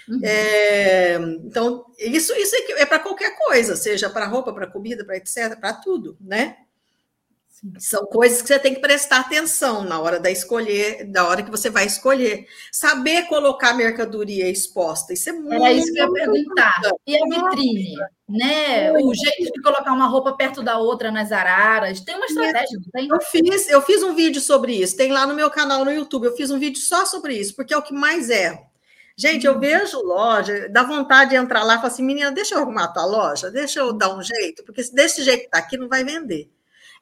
Uhum. 0.09 0.21
É, 0.25 1.19
então, 1.45 1.85
isso, 1.99 2.33
isso 2.33 2.57
é, 2.57 2.83
é 2.83 2.87
para 2.87 2.99
qualquer 2.99 3.37
coisa, 3.37 3.77
seja 3.77 4.09
para 4.09 4.27
roupa, 4.27 4.55
para 4.55 4.67
comida, 4.67 5.05
para 5.05 5.19
etc., 5.19 5.55
para 5.61 5.75
tudo, 5.75 6.17
né? 6.19 6.57
São 7.79 8.07
coisas 8.07 8.41
que 8.41 8.49
você 8.49 8.59
tem 8.59 8.75
que 8.75 8.81
prestar 8.81 9.21
atenção 9.21 9.83
na 9.83 10.01
hora 10.01 10.21
da 10.21 10.31
escolher, 10.31 11.05
da 11.05 11.27
hora 11.27 11.43
que 11.43 11.51
você 11.51 11.69
vai 11.69 11.87
escolher. 11.87 12.47
Saber 12.71 13.27
colocar 13.27 13.75
mercadoria 13.75 14.49
exposta, 14.49 15.13
isso 15.13 15.31
é 15.31 15.33
muito 15.33 15.55
Era 15.55 15.73
isso 15.73 15.93
que 15.93 15.99
eu 15.99 16.07
ia 16.07 16.13
perguntar. 16.13 16.81
E 17.07 17.17
a 17.17 17.25
vitrine, 17.25 17.97
né? 18.29 18.93
O 18.93 19.13
jeito 19.13 19.53
de 19.53 19.63
colocar 19.63 19.93
uma 19.93 20.07
roupa 20.07 20.37
perto 20.37 20.63
da 20.63 20.79
outra 20.79 21.11
nas 21.11 21.33
araras, 21.33 22.01
tem 22.01 22.15
uma 22.15 22.27
estratégia, 22.27 22.79
não 22.79 22.91
tem? 22.93 23.09
Eu 23.09 23.21
fiz, 23.21 23.69
eu 23.69 23.83
fiz 23.83 24.03
um 24.03 24.15
vídeo 24.15 24.41
sobre 24.41 24.75
isso, 24.75 24.97
tem 24.97 25.11
lá 25.11 25.27
no 25.27 25.35
meu 25.35 25.51
canal 25.51 25.85
no 25.85 25.91
YouTube, 25.91 26.27
eu 26.27 26.37
fiz 26.37 26.51
um 26.51 26.59
vídeo 26.59 26.81
só 26.81 27.05
sobre 27.05 27.35
isso, 27.35 27.57
porque 27.57 27.75
é 27.75 27.77
o 27.77 27.83
que 27.83 27.95
mais 27.95 28.31
erro. 28.31 28.69
Gente, 29.17 29.47
eu 29.47 29.55
uhum. 29.55 29.61
vejo 29.61 30.01
loja, 30.01 30.69
dá 30.69 30.85
vontade 30.85 31.31
de 31.31 31.37
entrar 31.37 31.65
lá 31.65 31.75
e 31.75 31.77
falar 31.79 31.89
assim, 31.89 32.05
menina, 32.05 32.31
deixa 32.31 32.55
eu 32.55 32.61
arrumar 32.61 32.85
a 32.85 32.89
tua 32.89 33.05
loja, 33.05 33.51
deixa 33.51 33.81
eu 33.81 33.93
dar 33.93 34.15
um 34.15 34.23
jeito, 34.23 34.63
porque 34.63 34.81
desse 34.93 35.25
jeito 35.25 35.43
que 35.43 35.51
tá 35.51 35.59
aqui 35.59 35.77
não 35.77 35.89
vai 35.89 36.05
vender. 36.05 36.49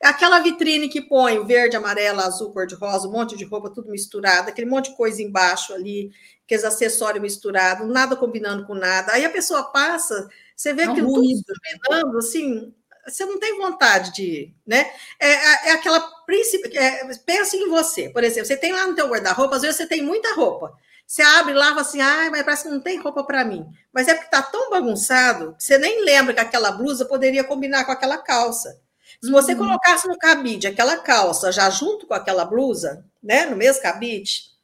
É 0.03 0.09
aquela 0.09 0.41
vitrine 0.41 0.89
que 0.89 1.01
põe 1.01 1.45
verde, 1.45 1.77
amarelo, 1.77 2.21
azul, 2.21 2.53
cor 2.53 2.67
de 2.67 2.75
rosa, 2.75 3.09
um 3.09 3.13
monte 3.13 3.37
de 3.37 3.45
roupa, 3.45 3.71
tudo 3.71 3.91
misturado, 3.91 4.49
aquele 4.49 4.69
monte 4.69 4.91
de 4.91 4.97
coisa 4.97 5.23
embaixo 5.23 5.73
ali, 5.73 6.11
aqueles 6.45 6.65
acessórios 6.65 7.23
misturados, 7.23 7.89
nada 7.89 8.17
combinando 8.17 8.67
com 8.67 8.75
nada. 8.75 9.13
Aí 9.13 9.25
a 9.25 9.31
pessoa 9.31 9.65
passa, 9.65 10.29
você 10.55 10.73
vê 10.73 10.83
é 10.83 10.85
aquilo 10.87 11.13
tudo 11.13 11.23
combinando, 11.89 12.19
assim, 12.19 12.75
você 13.07 13.25
não 13.25 13.39
tem 13.39 13.57
vontade 13.57 14.13
de, 14.13 14.53
né? 14.67 14.91
É, 15.19 15.31
é, 15.31 15.69
é 15.69 15.73
aquela 15.73 16.01
princípio, 16.27 16.71
é, 16.79 17.15
pensa 17.25 17.57
em 17.57 17.69
você, 17.69 18.09
por 18.11 18.25
exemplo, 18.25 18.47
você 18.47 18.57
tem 18.57 18.73
lá 18.73 18.87
no 18.87 18.95
teu 18.95 19.09
guarda-roupa, 19.09 19.57
às 19.57 19.63
vezes 19.63 19.77
você 19.77 19.87
tem 19.87 20.03
muita 20.03 20.35
roupa. 20.35 20.73
Você 21.07 21.23
abre 21.23 21.55
lá 21.55 21.67
e 21.67 21.69
fala 21.69 21.81
assim, 21.83 22.01
ah, 22.01 22.29
mas 22.33 22.43
parece 22.43 22.65
que 22.65 22.69
não 22.69 22.81
tem 22.81 22.99
roupa 22.99 23.23
para 23.23 23.45
mim. 23.45 23.65
Mas 23.93 24.09
é 24.09 24.15
porque 24.15 24.29
tá 24.29 24.43
tão 24.43 24.71
bagunçado 24.71 25.55
que 25.57 25.63
você 25.63 25.79
nem 25.79 26.05
lembra 26.05 26.35
que 26.35 26.41
aquela 26.41 26.73
blusa 26.73 27.05
poderia 27.05 27.45
combinar 27.45 27.85
com 27.85 27.93
aquela 27.93 28.19
calça. 28.19 28.81
Se 29.23 29.31
você 29.31 29.53
uhum. 29.53 29.59
colocasse 29.59 30.09
no 30.09 30.19
cabide 30.19 30.67
aquela 30.67 30.99
calça 30.99 31.51
já 31.51 31.69
junto 31.71 32.07
com 32.07 32.15
aquela 32.15 32.45
blusa, 32.45 33.05
né, 33.23 33.47
no 33.47 33.57
mesmo 33.57 33.83
cabide, 33.83 34.57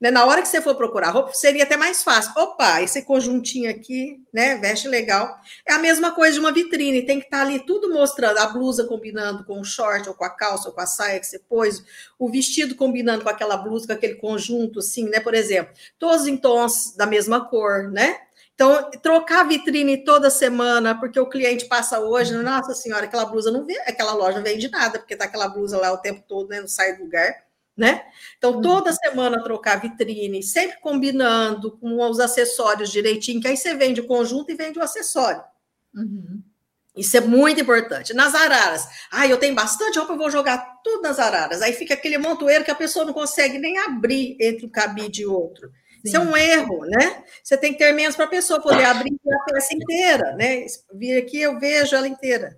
né, 0.00 0.10
na 0.10 0.26
hora 0.26 0.42
que 0.42 0.48
você 0.48 0.60
for 0.60 0.74
procurar 0.74 1.10
roupa, 1.10 1.32
seria 1.32 1.64
até 1.64 1.76
mais 1.76 2.02
fácil. 2.02 2.32
Opa, 2.36 2.82
esse 2.82 3.02
conjuntinho 3.02 3.70
aqui, 3.70 4.20
né, 4.32 4.56
veste 4.56 4.88
legal. 4.88 5.38
É 5.66 5.72
a 5.72 5.78
mesma 5.78 6.12
coisa 6.12 6.34
de 6.34 6.40
uma 6.40 6.52
vitrine, 6.52 7.06
tem 7.06 7.18
que 7.18 7.26
estar 7.26 7.38
tá 7.38 7.42
ali 7.42 7.60
tudo 7.64 7.92
mostrando, 7.92 8.38
a 8.38 8.46
blusa 8.46 8.84
combinando 8.84 9.44
com 9.44 9.58
o 9.58 9.64
short, 9.64 10.06
ou 10.08 10.14
com 10.14 10.24
a 10.24 10.30
calça, 10.30 10.68
ou 10.68 10.74
com 10.74 10.80
a 10.80 10.86
saia 10.86 11.18
que 11.18 11.26
você 11.26 11.38
pôs, 11.38 11.82
o 12.18 12.30
vestido 12.30 12.74
combinando 12.74 13.24
com 13.24 13.30
aquela 13.30 13.56
blusa, 13.56 13.86
com 13.86 13.92
aquele 13.94 14.16
conjunto, 14.16 14.80
assim, 14.80 15.08
né, 15.08 15.18
por 15.20 15.34
exemplo, 15.34 15.72
todos 15.98 16.26
em 16.26 16.36
tons 16.36 16.94
da 16.94 17.06
mesma 17.06 17.48
cor, 17.48 17.90
né? 17.90 18.25
Então, 18.56 18.90
trocar 19.02 19.40
a 19.40 19.44
vitrine 19.44 20.02
toda 20.02 20.30
semana, 20.30 20.98
porque 20.98 21.20
o 21.20 21.28
cliente 21.28 21.66
passa 21.66 22.00
hoje, 22.00 22.34
nossa 22.34 22.74
senhora, 22.74 23.04
aquela 23.04 23.26
blusa 23.26 23.52
não 23.52 23.66
vê, 23.66 23.78
aquela 23.80 24.14
loja 24.14 24.38
não 24.38 24.44
vende 24.44 24.70
nada, 24.70 24.98
porque 24.98 25.14
tá 25.14 25.26
aquela 25.26 25.46
blusa 25.46 25.78
lá 25.78 25.92
o 25.92 25.98
tempo 25.98 26.24
todo, 26.26 26.48
né, 26.48 26.60
não 26.60 26.66
sai 26.66 26.96
do 26.96 27.04
lugar, 27.04 27.44
né? 27.76 28.06
Então, 28.38 28.54
uhum. 28.54 28.62
toda 28.62 28.94
semana 28.94 29.44
trocar 29.44 29.78
vitrine, 29.78 30.42
sempre 30.42 30.80
combinando 30.80 31.76
com 31.76 32.00
os 32.00 32.18
acessórios 32.18 32.90
direitinho, 32.90 33.42
que 33.42 33.48
aí 33.48 33.58
você 33.58 33.74
vende 33.74 34.00
o 34.00 34.06
conjunto 34.06 34.50
e 34.50 34.54
vende 34.56 34.78
o 34.78 34.82
acessório. 34.82 35.42
Uhum. 35.94 36.42
Isso 36.96 37.14
é 37.14 37.20
muito 37.20 37.60
importante. 37.60 38.14
Nas 38.14 38.34
araras, 38.34 38.88
ah, 39.12 39.26
eu 39.26 39.36
tenho 39.36 39.54
bastante 39.54 39.98
roupa, 39.98 40.14
eu 40.14 40.18
vou 40.18 40.30
jogar 40.30 40.80
tudo 40.82 41.02
nas 41.02 41.18
araras. 41.18 41.60
Aí 41.60 41.74
fica 41.74 41.92
aquele 41.92 42.16
montoeiro 42.16 42.64
que 42.64 42.70
a 42.70 42.74
pessoa 42.74 43.04
não 43.04 43.12
consegue 43.12 43.58
nem 43.58 43.76
abrir 43.80 44.38
entre 44.40 44.64
um 44.64 44.70
cabide 44.70 45.22
e 45.22 45.26
outro. 45.26 45.70
Isso 46.04 46.16
é 46.16 46.20
um 46.20 46.36
erro, 46.36 46.84
né? 46.86 47.24
Você 47.42 47.56
tem 47.56 47.72
que 47.72 47.78
ter 47.78 47.92
menos 47.92 48.16
para 48.16 48.26
a 48.26 48.28
pessoa 48.28 48.60
poder 48.60 48.84
abrir 48.84 49.18
a 49.28 49.52
peça 49.52 49.74
inteira, 49.74 50.34
né? 50.36 50.64
Vir 50.94 51.18
aqui, 51.18 51.40
eu 51.40 51.58
vejo 51.58 51.96
ela 51.96 52.08
inteira. 52.08 52.56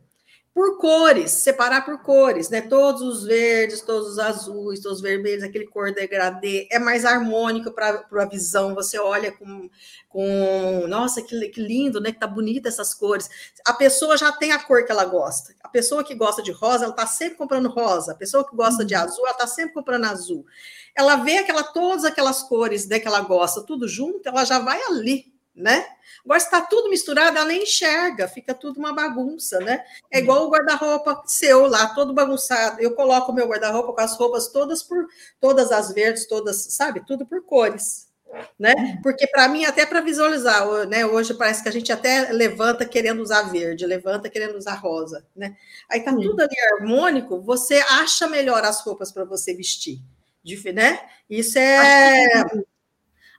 Por 0.58 0.76
cores, 0.76 1.30
separar 1.30 1.84
por 1.84 2.02
cores, 2.02 2.50
né? 2.50 2.60
Todos 2.60 3.00
os 3.00 3.22
verdes, 3.22 3.80
todos 3.80 4.08
os 4.08 4.18
azuis, 4.18 4.80
todos 4.80 4.98
os 4.98 5.00
vermelhos, 5.00 5.44
aquele 5.44 5.68
cor 5.68 5.94
degradê, 5.94 6.66
é 6.68 6.80
mais 6.80 7.04
harmônico 7.04 7.70
para 7.70 8.04
a 8.10 8.24
visão. 8.24 8.74
Você 8.74 8.98
olha 8.98 9.30
com, 9.30 9.70
com 10.08 10.84
nossa, 10.88 11.22
que, 11.22 11.48
que 11.50 11.60
lindo, 11.60 12.00
né? 12.00 12.10
Que 12.10 12.18
tá 12.18 12.26
bonita 12.26 12.68
essas 12.68 12.92
cores. 12.92 13.30
A 13.64 13.72
pessoa 13.72 14.16
já 14.16 14.32
tem 14.32 14.50
a 14.50 14.58
cor 14.58 14.84
que 14.84 14.90
ela 14.90 15.04
gosta. 15.04 15.54
A 15.62 15.68
pessoa 15.68 16.02
que 16.02 16.12
gosta 16.12 16.42
de 16.42 16.50
rosa, 16.50 16.86
ela 16.86 16.92
tá 16.92 17.06
sempre 17.06 17.38
comprando 17.38 17.68
rosa. 17.68 18.10
A 18.10 18.16
pessoa 18.16 18.44
que 18.44 18.56
gosta 18.56 18.84
de 18.84 18.96
uhum. 18.96 19.02
azul, 19.02 19.26
ela 19.28 19.36
tá 19.36 19.46
sempre 19.46 19.74
comprando 19.74 20.06
azul 20.06 20.44
ela 20.98 21.14
vê 21.14 21.38
aquela, 21.38 21.62
todas 21.62 22.04
aquelas 22.04 22.42
cores 22.42 22.88
né, 22.88 22.98
que 22.98 23.06
ela 23.06 23.20
gosta, 23.20 23.62
tudo 23.62 23.86
junto, 23.86 24.28
ela 24.28 24.44
já 24.44 24.58
vai 24.58 24.82
ali, 24.82 25.27
né? 25.58 25.86
Agora, 26.24 26.40
se 26.40 26.46
está 26.46 26.60
tudo 26.60 26.90
misturado, 26.90 27.36
ela 27.36 27.46
nem 27.46 27.62
enxerga, 27.62 28.28
fica 28.28 28.54
tudo 28.54 28.78
uma 28.78 28.94
bagunça, 28.94 29.60
né? 29.60 29.84
É 30.10 30.18
igual 30.18 30.46
o 30.46 30.50
guarda-roupa 30.50 31.22
seu 31.26 31.66
lá, 31.66 31.94
todo 31.94 32.14
bagunçado. 32.14 32.80
Eu 32.80 32.94
coloco 32.94 33.32
o 33.32 33.34
meu 33.34 33.48
guarda-roupa 33.48 33.92
com 33.92 34.00
as 34.00 34.16
roupas 34.16 34.48
todas 34.48 34.82
por 34.82 35.06
todas 35.40 35.72
as 35.72 35.92
verdes, 35.92 36.26
todas, 36.26 36.56
sabe? 36.56 37.04
Tudo 37.06 37.26
por 37.26 37.42
cores. 37.44 38.08
Né? 38.58 39.00
Porque 39.02 39.26
para 39.26 39.48
mim, 39.48 39.64
até 39.64 39.86
para 39.86 40.02
visualizar, 40.02 40.66
né? 40.86 41.06
Hoje 41.06 41.32
parece 41.32 41.62
que 41.62 41.68
a 41.68 41.72
gente 41.72 41.90
até 41.90 42.30
levanta 42.30 42.84
querendo 42.84 43.22
usar 43.22 43.50
verde, 43.50 43.86
levanta 43.86 44.28
querendo 44.28 44.56
usar 44.56 44.74
rosa, 44.74 45.26
né? 45.34 45.56
Aí 45.90 46.00
tá 46.00 46.12
tudo 46.12 46.40
ali 46.42 46.54
harmônico, 46.72 47.40
você 47.40 47.76
acha 47.76 48.28
melhor 48.28 48.62
as 48.64 48.82
roupas 48.82 49.10
para 49.10 49.24
você 49.24 49.54
vestir 49.54 50.02
né? 50.72 51.00
Isso 51.28 51.58
é. 51.58 52.44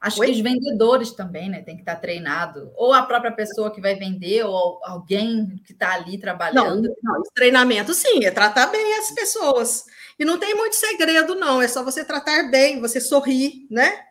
Acho 0.02 0.22
que 0.22 0.32
os 0.32 0.40
vendedores 0.40 1.12
também, 1.12 1.50
né? 1.50 1.62
Tem 1.62 1.76
que 1.76 1.82
estar 1.82 1.98
treinado. 1.98 2.72
Ou 2.76 2.94
a 2.94 3.04
própria 3.04 3.34
pessoa 3.34 3.70
que 3.70 3.82
vai 3.82 3.96
vender, 3.96 4.46
ou 4.46 4.80
alguém 4.84 5.62
que 5.66 5.74
está 5.74 5.94
ali 5.94 6.18
trabalhando. 6.18 6.96
Não, 7.04 7.16
não, 7.16 7.24
treinamento, 7.36 7.94
sim, 7.94 8.24
é 8.24 8.32
tratar 8.32 8.68
bem 8.68 8.98
as 8.98 9.12
pessoas. 9.12 9.86
E 10.18 10.24
não 10.24 10.40
tem 10.40 10.56
muito 10.56 10.78
segredo, 10.78 11.36
não. 11.36 11.62
É 11.62 11.68
só 11.68 11.84
você 11.84 12.06
tratar 12.06 12.50
bem, 12.50 12.80
você 12.80 13.02
sorrir, 13.02 13.68
né? 13.70 14.06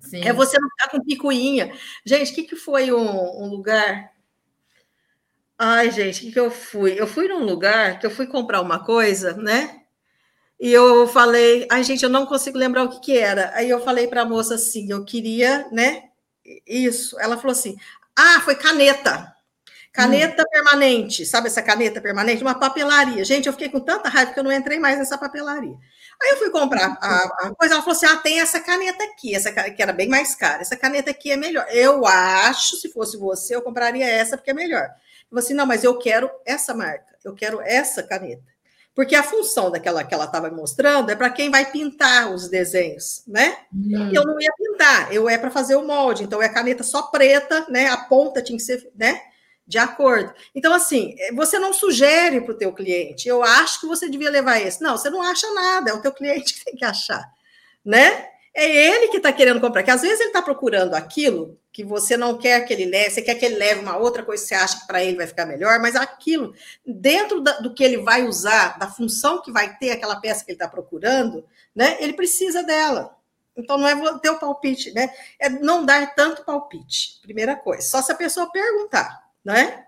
Sim. 0.00 0.22
É 0.24 0.32
você 0.32 0.56
não 0.60 0.68
ficar 0.70 0.90
com 0.90 1.04
picuinha. 1.04 1.72
Gente, 2.04 2.30
o 2.30 2.34
que, 2.36 2.42
que 2.44 2.56
foi 2.56 2.92
um, 2.92 3.42
um 3.42 3.48
lugar? 3.48 4.12
Ai, 5.58 5.90
gente, 5.90 6.20
o 6.20 6.26
que, 6.26 6.32
que 6.32 6.40
eu 6.40 6.50
fui? 6.52 7.00
Eu 7.00 7.06
fui 7.06 7.26
num 7.26 7.44
lugar 7.44 7.98
que 7.98 8.06
eu 8.06 8.10
fui 8.10 8.28
comprar 8.28 8.60
uma 8.60 8.84
coisa, 8.84 9.34
né? 9.34 9.81
E 10.62 10.72
eu 10.72 11.08
falei, 11.08 11.66
ai, 11.68 11.82
gente, 11.82 12.04
eu 12.04 12.08
não 12.08 12.24
consigo 12.24 12.56
lembrar 12.56 12.84
o 12.84 12.88
que, 12.88 13.00
que 13.00 13.18
era. 13.18 13.50
Aí 13.52 13.68
eu 13.68 13.80
falei 13.82 14.06
para 14.06 14.22
a 14.22 14.24
moça 14.24 14.54
assim, 14.54 14.88
eu 14.92 15.04
queria, 15.04 15.66
né? 15.72 16.04
Isso. 16.64 17.18
Ela 17.18 17.36
falou 17.36 17.50
assim: 17.50 17.76
ah, 18.16 18.40
foi 18.42 18.54
caneta. 18.54 19.34
Caneta 19.92 20.44
hum. 20.44 20.46
permanente, 20.52 21.26
sabe 21.26 21.48
essa 21.48 21.60
caneta 21.60 22.00
permanente? 22.00 22.42
Uma 22.42 22.54
papelaria. 22.54 23.24
Gente, 23.24 23.46
eu 23.46 23.52
fiquei 23.52 23.70
com 23.70 23.80
tanta 23.80 24.08
raiva 24.08 24.32
que 24.32 24.38
eu 24.38 24.44
não 24.44 24.52
entrei 24.52 24.78
mais 24.78 24.98
nessa 24.98 25.18
papelaria. 25.18 25.76
Aí 26.22 26.30
eu 26.30 26.36
fui 26.36 26.50
comprar 26.50 26.96
a, 27.00 27.48
a 27.48 27.54
coisa, 27.56 27.74
ela 27.74 27.82
falou 27.82 27.96
assim: 27.96 28.06
ah, 28.06 28.16
tem 28.18 28.40
essa 28.40 28.60
caneta 28.60 29.02
aqui, 29.02 29.34
essa 29.34 29.50
que 29.50 29.82
era 29.82 29.92
bem 29.92 30.08
mais 30.08 30.36
cara. 30.36 30.62
Essa 30.62 30.76
caneta 30.76 31.10
aqui 31.10 31.32
é 31.32 31.36
melhor. 31.36 31.66
Eu 31.70 32.06
acho, 32.06 32.76
se 32.76 32.88
fosse 32.92 33.16
você, 33.16 33.56
eu 33.56 33.62
compraria 33.62 34.06
essa 34.06 34.36
porque 34.36 34.52
é 34.52 34.54
melhor. 34.54 34.84
Eu 34.84 35.28
falei 35.30 35.44
assim: 35.44 35.54
não, 35.54 35.66
mas 35.66 35.82
eu 35.82 35.98
quero 35.98 36.30
essa 36.46 36.72
marca, 36.72 37.18
eu 37.24 37.34
quero 37.34 37.60
essa 37.60 38.00
caneta. 38.00 38.51
Porque 38.94 39.14
a 39.14 39.22
função 39.22 39.70
daquela 39.70 40.04
que 40.04 40.12
ela 40.12 40.26
estava 40.26 40.50
mostrando 40.50 41.10
é 41.10 41.16
para 41.16 41.30
quem 41.30 41.50
vai 41.50 41.70
pintar 41.70 42.30
os 42.30 42.48
desenhos, 42.48 43.22
né? 43.26 43.56
Hum. 43.74 44.10
Eu 44.12 44.22
não 44.24 44.38
ia 44.40 44.52
pintar, 44.56 45.12
eu 45.12 45.28
é 45.28 45.38
para 45.38 45.50
fazer 45.50 45.76
o 45.76 45.86
molde, 45.86 46.24
então 46.24 46.42
é 46.42 46.48
caneta 46.48 46.82
só 46.82 47.02
preta, 47.02 47.66
né? 47.70 47.88
A 47.88 47.96
ponta 47.96 48.42
tinha 48.42 48.58
que 48.58 48.64
ser, 48.64 48.90
né? 48.94 49.20
De 49.66 49.78
acordo. 49.78 50.34
Então, 50.54 50.74
assim, 50.74 51.14
você 51.34 51.58
não 51.58 51.72
sugere 51.72 52.42
para 52.42 52.52
o 52.52 52.58
teu 52.58 52.72
cliente, 52.72 53.28
eu 53.28 53.42
acho 53.42 53.80
que 53.80 53.86
você 53.86 54.10
devia 54.10 54.30
levar 54.30 54.60
esse. 54.60 54.82
Não, 54.82 54.98
você 54.98 55.08
não 55.08 55.22
acha 55.22 55.50
nada, 55.54 55.90
é 55.90 55.94
o 55.94 56.02
teu 56.02 56.12
cliente 56.12 56.52
que 56.58 56.64
tem 56.64 56.76
que 56.76 56.84
achar, 56.84 57.24
né? 57.82 58.31
É 58.54 58.68
ele 58.68 59.08
que 59.08 59.16
está 59.16 59.32
querendo 59.32 59.60
comprar, 59.60 59.82
que 59.82 59.90
às 59.90 60.02
vezes 60.02 60.20
ele 60.20 60.28
está 60.28 60.42
procurando 60.42 60.94
aquilo 60.94 61.58
que 61.72 61.82
você 61.82 62.18
não 62.18 62.36
quer 62.36 62.60
que 62.66 62.72
ele 62.72 62.84
leve, 62.84 63.10
você 63.10 63.22
quer 63.22 63.34
que 63.36 63.46
ele 63.46 63.56
leve 63.56 63.80
uma 63.80 63.96
outra 63.96 64.22
coisa 64.22 64.42
que 64.42 64.48
você 64.48 64.54
acha 64.54 64.80
que 64.80 64.86
para 64.86 65.02
ele 65.02 65.16
vai 65.16 65.26
ficar 65.26 65.46
melhor, 65.46 65.80
mas 65.80 65.96
aquilo, 65.96 66.54
dentro 66.86 67.40
da, 67.40 67.52
do 67.60 67.72
que 67.72 67.82
ele 67.82 67.98
vai 67.98 68.26
usar, 68.26 68.78
da 68.78 68.86
função 68.88 69.40
que 69.40 69.50
vai 69.50 69.74
ter 69.78 69.92
aquela 69.92 70.20
peça 70.20 70.44
que 70.44 70.50
ele 70.50 70.56
está 70.56 70.68
procurando, 70.68 71.46
né, 71.74 71.96
ele 71.98 72.12
precisa 72.12 72.62
dela. 72.62 73.16
Então 73.56 73.78
não 73.78 73.88
é 73.88 74.18
ter 74.18 74.30
o 74.30 74.38
palpite, 74.38 74.92
né? 74.92 75.10
É 75.38 75.48
não 75.48 75.84
dar 75.84 76.14
tanto 76.14 76.44
palpite, 76.44 77.20
primeira 77.22 77.54
coisa. 77.54 77.82
Só 77.82 78.00
se 78.00 78.10
a 78.10 78.14
pessoa 78.14 78.50
perguntar, 78.50 79.28
né? 79.44 79.86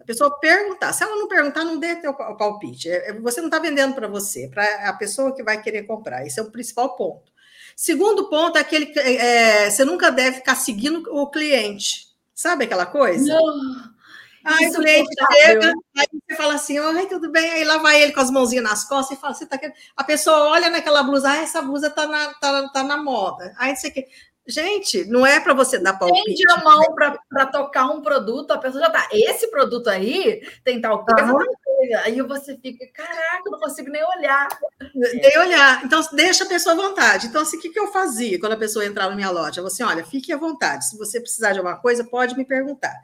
A 0.00 0.04
pessoa 0.04 0.38
perguntar. 0.38 0.92
Se 0.92 1.02
ela 1.02 1.16
não 1.16 1.28
perguntar, 1.28 1.64
não 1.64 1.78
dê 1.78 1.96
teu 1.96 2.14
palpite. 2.14 2.90
É, 2.90 3.10
é, 3.10 3.12
você 3.20 3.40
não 3.40 3.48
está 3.48 3.58
vendendo 3.58 3.94
para 3.94 4.08
você, 4.08 4.48
para 4.48 4.88
a 4.88 4.92
pessoa 4.94 5.34
que 5.34 5.42
vai 5.42 5.60
querer 5.60 5.82
comprar. 5.84 6.26
Esse 6.26 6.40
é 6.40 6.42
o 6.42 6.50
principal 6.50 6.96
ponto. 6.96 7.30
Segundo 7.76 8.30
ponto 8.30 8.56
é 8.56 8.62
aquele 8.62 8.86
que 8.86 8.98
é, 8.98 9.68
você 9.68 9.84
nunca 9.84 10.10
deve 10.10 10.36
ficar 10.38 10.54
seguindo 10.54 11.06
o 11.12 11.26
cliente. 11.26 12.06
Sabe 12.34 12.64
aquela 12.64 12.86
coisa? 12.86 13.34
Não. 13.34 13.94
Aí 14.42 14.70
o 14.70 14.74
cliente 14.74 15.14
chega, 15.32 15.74
aí 15.98 16.06
você 16.12 16.36
fala 16.36 16.54
assim, 16.54 16.78
oi, 16.78 17.06
tudo 17.06 17.30
bem? 17.30 17.50
Aí 17.50 17.64
lá 17.64 17.76
vai 17.78 18.00
ele 18.00 18.12
com 18.12 18.20
as 18.20 18.30
mãozinhas 18.30 18.64
nas 18.64 18.88
costas 18.88 19.18
e 19.18 19.20
fala, 19.20 19.34
você 19.34 19.44
tá 19.44 19.58
querendo... 19.58 19.76
A 19.94 20.04
pessoa 20.04 20.48
olha 20.50 20.70
naquela 20.70 21.02
blusa, 21.02 21.30
ah, 21.30 21.36
essa 21.36 21.60
blusa 21.60 21.90
tá 21.90 22.06
na, 22.06 22.32
tá, 22.34 22.68
tá 22.68 22.82
na 22.82 22.96
moda. 22.96 23.54
Aí 23.58 23.76
você 23.76 23.90
quer... 23.90 24.06
Gente, 24.48 25.04
não 25.06 25.26
é 25.26 25.40
para 25.40 25.52
você 25.54 25.76
dar 25.76 25.98
palpite. 25.98 26.24
Tende 26.24 26.52
a 26.52 26.62
mão 26.62 26.94
para 26.94 27.46
tocar 27.46 27.86
um 27.86 28.00
produto, 28.00 28.52
a 28.52 28.58
pessoa 28.58 28.84
já 28.84 28.90
tá. 28.90 29.08
Esse 29.12 29.48
produto 29.50 29.88
aí 29.88 30.40
tem 30.64 30.80
tal 30.80 31.04
coisa, 31.04 31.32
uhum. 31.32 31.44
coisa. 31.64 32.00
Aí 32.04 32.20
você 32.22 32.56
fica, 32.56 32.86
caraca, 32.94 33.42
não 33.46 33.58
consigo 33.58 33.90
nem 33.90 34.04
olhar. 34.04 34.48
Nem 34.94 35.38
olhar. 35.38 35.84
Então, 35.84 36.00
deixa 36.12 36.44
a 36.44 36.46
pessoa 36.46 36.74
à 36.74 36.76
vontade. 36.76 37.26
Então, 37.26 37.42
assim, 37.42 37.56
o 37.56 37.60
que, 37.60 37.70
que 37.70 37.80
eu 37.80 37.88
fazia 37.88 38.38
quando 38.38 38.52
a 38.52 38.56
pessoa 38.56 38.86
entrava 38.86 39.10
na 39.10 39.16
minha 39.16 39.30
loja? 39.30 39.60
Eu 39.60 39.66
assim, 39.66 39.82
olha, 39.82 40.04
fique 40.04 40.32
à 40.32 40.36
vontade. 40.36 40.88
Se 40.88 40.96
você 40.96 41.20
precisar 41.20 41.52
de 41.52 41.58
alguma 41.58 41.76
coisa, 41.76 42.04
pode 42.04 42.36
me 42.36 42.44
perguntar. 42.44 42.94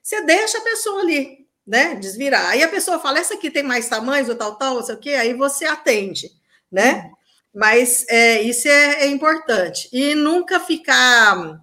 Você 0.00 0.24
deixa 0.24 0.58
a 0.58 0.62
pessoa 0.62 1.00
ali, 1.00 1.46
né? 1.66 1.96
Desvirar. 1.96 2.46
Aí 2.50 2.62
a 2.62 2.68
pessoa 2.68 3.00
fala, 3.00 3.18
essa 3.18 3.34
aqui 3.34 3.50
tem 3.50 3.64
mais 3.64 3.88
tamanhos, 3.88 4.28
ou 4.28 4.36
tal, 4.36 4.54
tal, 4.54 4.76
não 4.76 4.82
sei 4.84 4.94
o 4.94 4.98
quê. 4.98 5.10
Aí 5.14 5.34
você 5.34 5.64
atende, 5.64 6.30
né? 6.70 6.94
Uhum. 6.94 7.21
Mas 7.54 8.06
é, 8.08 8.40
isso 8.40 8.66
é, 8.68 9.02
é 9.02 9.06
importante. 9.06 9.88
E 9.92 10.14
nunca 10.14 10.58
ficar 10.58 11.60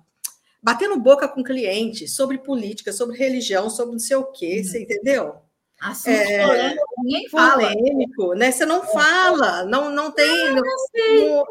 batendo 0.61 0.99
boca 0.99 1.27
com 1.27 1.43
cliente 1.43 2.07
sobre 2.07 2.37
política, 2.37 2.91
sobre 2.91 3.17
religião, 3.17 3.69
sobre 3.69 3.93
não 3.93 3.99
sei 3.99 4.17
o 4.17 4.25
quê, 4.25 4.57
uhum. 4.57 4.63
você 4.63 4.81
entendeu? 4.83 5.35
Assunto 5.79 6.09
é, 6.09 6.75
ninguém 6.97 7.29
fala. 7.29 7.71
Polêmico, 7.71 8.33
né? 8.33 8.51
Você 8.51 8.65
não 8.65 8.83
fala, 8.83 9.63
não, 9.63 9.89
não 9.89 10.11
tem. 10.11 10.53
Não, 10.53 10.61
não, 10.61 11.45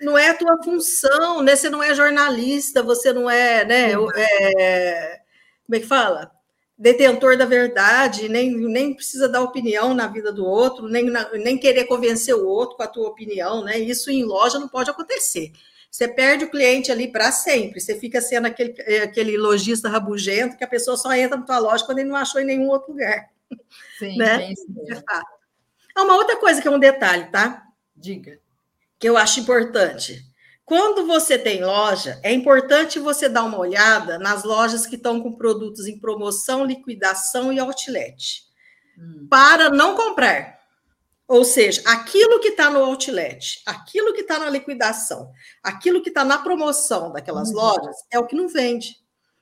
não, 0.00 0.18
é 0.18 0.30
a 0.30 0.34
tua 0.34 0.60
função, 0.62 1.42
né? 1.42 1.54
Você 1.54 1.70
não 1.70 1.80
é 1.80 1.94
jornalista, 1.94 2.82
você 2.82 3.12
não 3.12 3.30
é, 3.30 3.64
né? 3.64 3.92
É, 4.16 5.20
como 5.64 5.76
é 5.76 5.80
que 5.80 5.86
fala? 5.86 6.32
Detentor 6.78 7.36
da 7.36 7.44
verdade, 7.44 8.28
nem, 8.28 8.52
nem 8.52 8.94
precisa 8.94 9.28
dar 9.28 9.42
opinião 9.42 9.92
na 9.92 10.06
vida 10.06 10.32
do 10.32 10.46
outro, 10.46 10.88
nem, 10.88 11.10
nem 11.42 11.58
querer 11.58 11.84
convencer 11.84 12.34
o 12.34 12.46
outro 12.46 12.76
com 12.76 12.82
a 12.84 12.86
tua 12.86 13.08
opinião, 13.08 13.64
né? 13.64 13.78
Isso 13.78 14.10
em 14.10 14.22
loja 14.22 14.60
não 14.60 14.68
pode 14.68 14.88
acontecer. 14.88 15.52
Você 15.90 16.06
perde 16.06 16.44
o 16.44 16.50
cliente 16.50 16.92
ali 16.92 17.10
para 17.10 17.32
sempre. 17.32 17.80
Você 17.80 17.98
fica 17.98 18.20
sendo 18.20 18.46
aquele, 18.46 18.72
aquele 19.02 19.36
lojista 19.36 19.88
rabugento 19.88 20.56
que 20.56 20.62
a 20.62 20.68
pessoa 20.68 20.96
só 20.96 21.12
entra 21.12 21.36
na 21.36 21.44
tua 21.44 21.58
loja 21.58 21.84
quando 21.84 21.98
ele 21.98 22.08
não 22.08 22.16
achou 22.16 22.40
em 22.40 22.44
nenhum 22.44 22.68
outro 22.68 22.92
lugar. 22.92 23.30
Sim, 23.98 24.16
né? 24.16 24.52
É 25.96 26.00
uma 26.00 26.14
outra 26.14 26.36
coisa 26.36 26.62
que 26.62 26.68
é 26.68 26.70
um 26.70 26.78
detalhe, 26.78 27.24
tá? 27.32 27.66
Diga. 27.96 28.38
Que 28.98 29.08
eu 29.08 29.16
acho 29.16 29.40
importante. 29.40 30.24
Quando 30.68 31.06
você 31.06 31.38
tem 31.38 31.64
loja, 31.64 32.20
é 32.22 32.30
importante 32.30 32.98
você 32.98 33.26
dar 33.26 33.44
uma 33.44 33.58
olhada 33.58 34.18
nas 34.18 34.44
lojas 34.44 34.86
que 34.86 34.96
estão 34.96 35.18
com 35.18 35.32
produtos 35.32 35.86
em 35.86 35.98
promoção, 35.98 36.62
liquidação 36.62 37.50
e 37.50 37.58
outlet. 37.58 38.42
Hum. 38.98 39.26
Para 39.30 39.70
não 39.70 39.96
comprar. 39.96 40.58
Ou 41.26 41.42
seja, 41.42 41.80
aquilo 41.86 42.38
que 42.38 42.48
está 42.48 42.68
no 42.68 42.80
outlet, 42.80 43.62
aquilo 43.64 44.12
que 44.12 44.20
está 44.20 44.38
na 44.38 44.50
liquidação, 44.50 45.32
aquilo 45.62 46.02
que 46.02 46.10
está 46.10 46.22
na 46.22 46.36
promoção 46.36 47.12
daquelas 47.12 47.48
uhum. 47.48 47.56
lojas, 47.56 47.96
é 48.10 48.18
o 48.18 48.26
que 48.26 48.36
não 48.36 48.46
vende. 48.46 48.96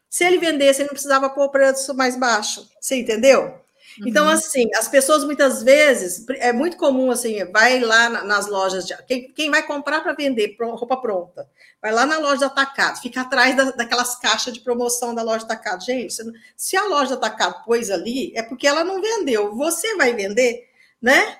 Se 0.09 0.25
ele 0.25 0.38
vendesse, 0.38 0.83
ele 0.83 0.90
não 0.90 0.95
precisava 0.95 1.28
pôr 1.28 1.47
o 1.47 1.50
preço 1.50 1.92
mais 1.92 2.16
baixo. 2.16 2.71
Você 2.80 2.95
entendeu? 2.95 3.61
Então, 4.05 4.26
uhum. 4.26 4.33
assim, 4.33 4.69
as 4.75 4.88
pessoas 4.88 5.25
muitas 5.25 5.62
vezes, 5.62 6.25
é 6.29 6.53
muito 6.53 6.76
comum, 6.76 7.11
assim, 7.11 7.45
vai 7.50 7.81
lá 7.81 8.09
nas 8.09 8.47
lojas, 8.47 8.87
de, 8.87 8.97
quem, 9.05 9.33
quem 9.33 9.50
vai 9.50 9.67
comprar 9.67 10.03
para 10.03 10.12
vender 10.12 10.57
roupa 10.61 10.97
pronta, 10.97 11.49
vai 11.81 11.93
lá 11.93 12.05
na 12.05 12.19
loja 12.19 12.38
de 12.38 12.45
atacado, 12.45 13.00
fica 13.00 13.23
atrás 13.23 13.57
da, 13.57 13.71
daquelas 13.71 14.17
caixas 14.19 14.53
de 14.53 14.61
promoção 14.61 15.15
da 15.15 15.23
loja 15.23 15.38
de 15.38 15.45
atacado. 15.45 15.85
Gente, 15.85 16.15
se 16.57 16.76
a 16.76 16.85
loja 16.85 17.09
de 17.09 17.15
atacado 17.15 17.65
pôs 17.65 17.91
ali, 17.91 18.33
é 18.35 18.43
porque 18.43 18.67
ela 18.67 18.85
não 18.85 19.00
vendeu. 19.00 19.55
Você 19.55 19.97
vai 19.97 20.12
vender, 20.12 20.69
né? 21.00 21.38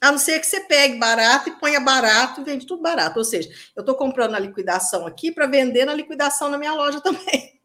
A 0.00 0.10
não 0.10 0.18
ser 0.18 0.40
que 0.40 0.46
você 0.46 0.60
pegue 0.60 0.98
barato 0.98 1.50
e 1.50 1.52
ponha 1.52 1.78
barato 1.78 2.40
e 2.40 2.44
vende 2.44 2.66
tudo 2.66 2.82
barato. 2.82 3.18
Ou 3.18 3.24
seja, 3.24 3.50
eu 3.76 3.80
estou 3.80 3.94
comprando 3.94 4.32
na 4.32 4.38
liquidação 4.38 5.06
aqui 5.06 5.30
para 5.30 5.46
vender 5.46 5.84
na 5.84 5.94
liquidação 5.94 6.48
na 6.48 6.56
minha 6.56 6.72
loja 6.72 7.00
também. 7.02 7.60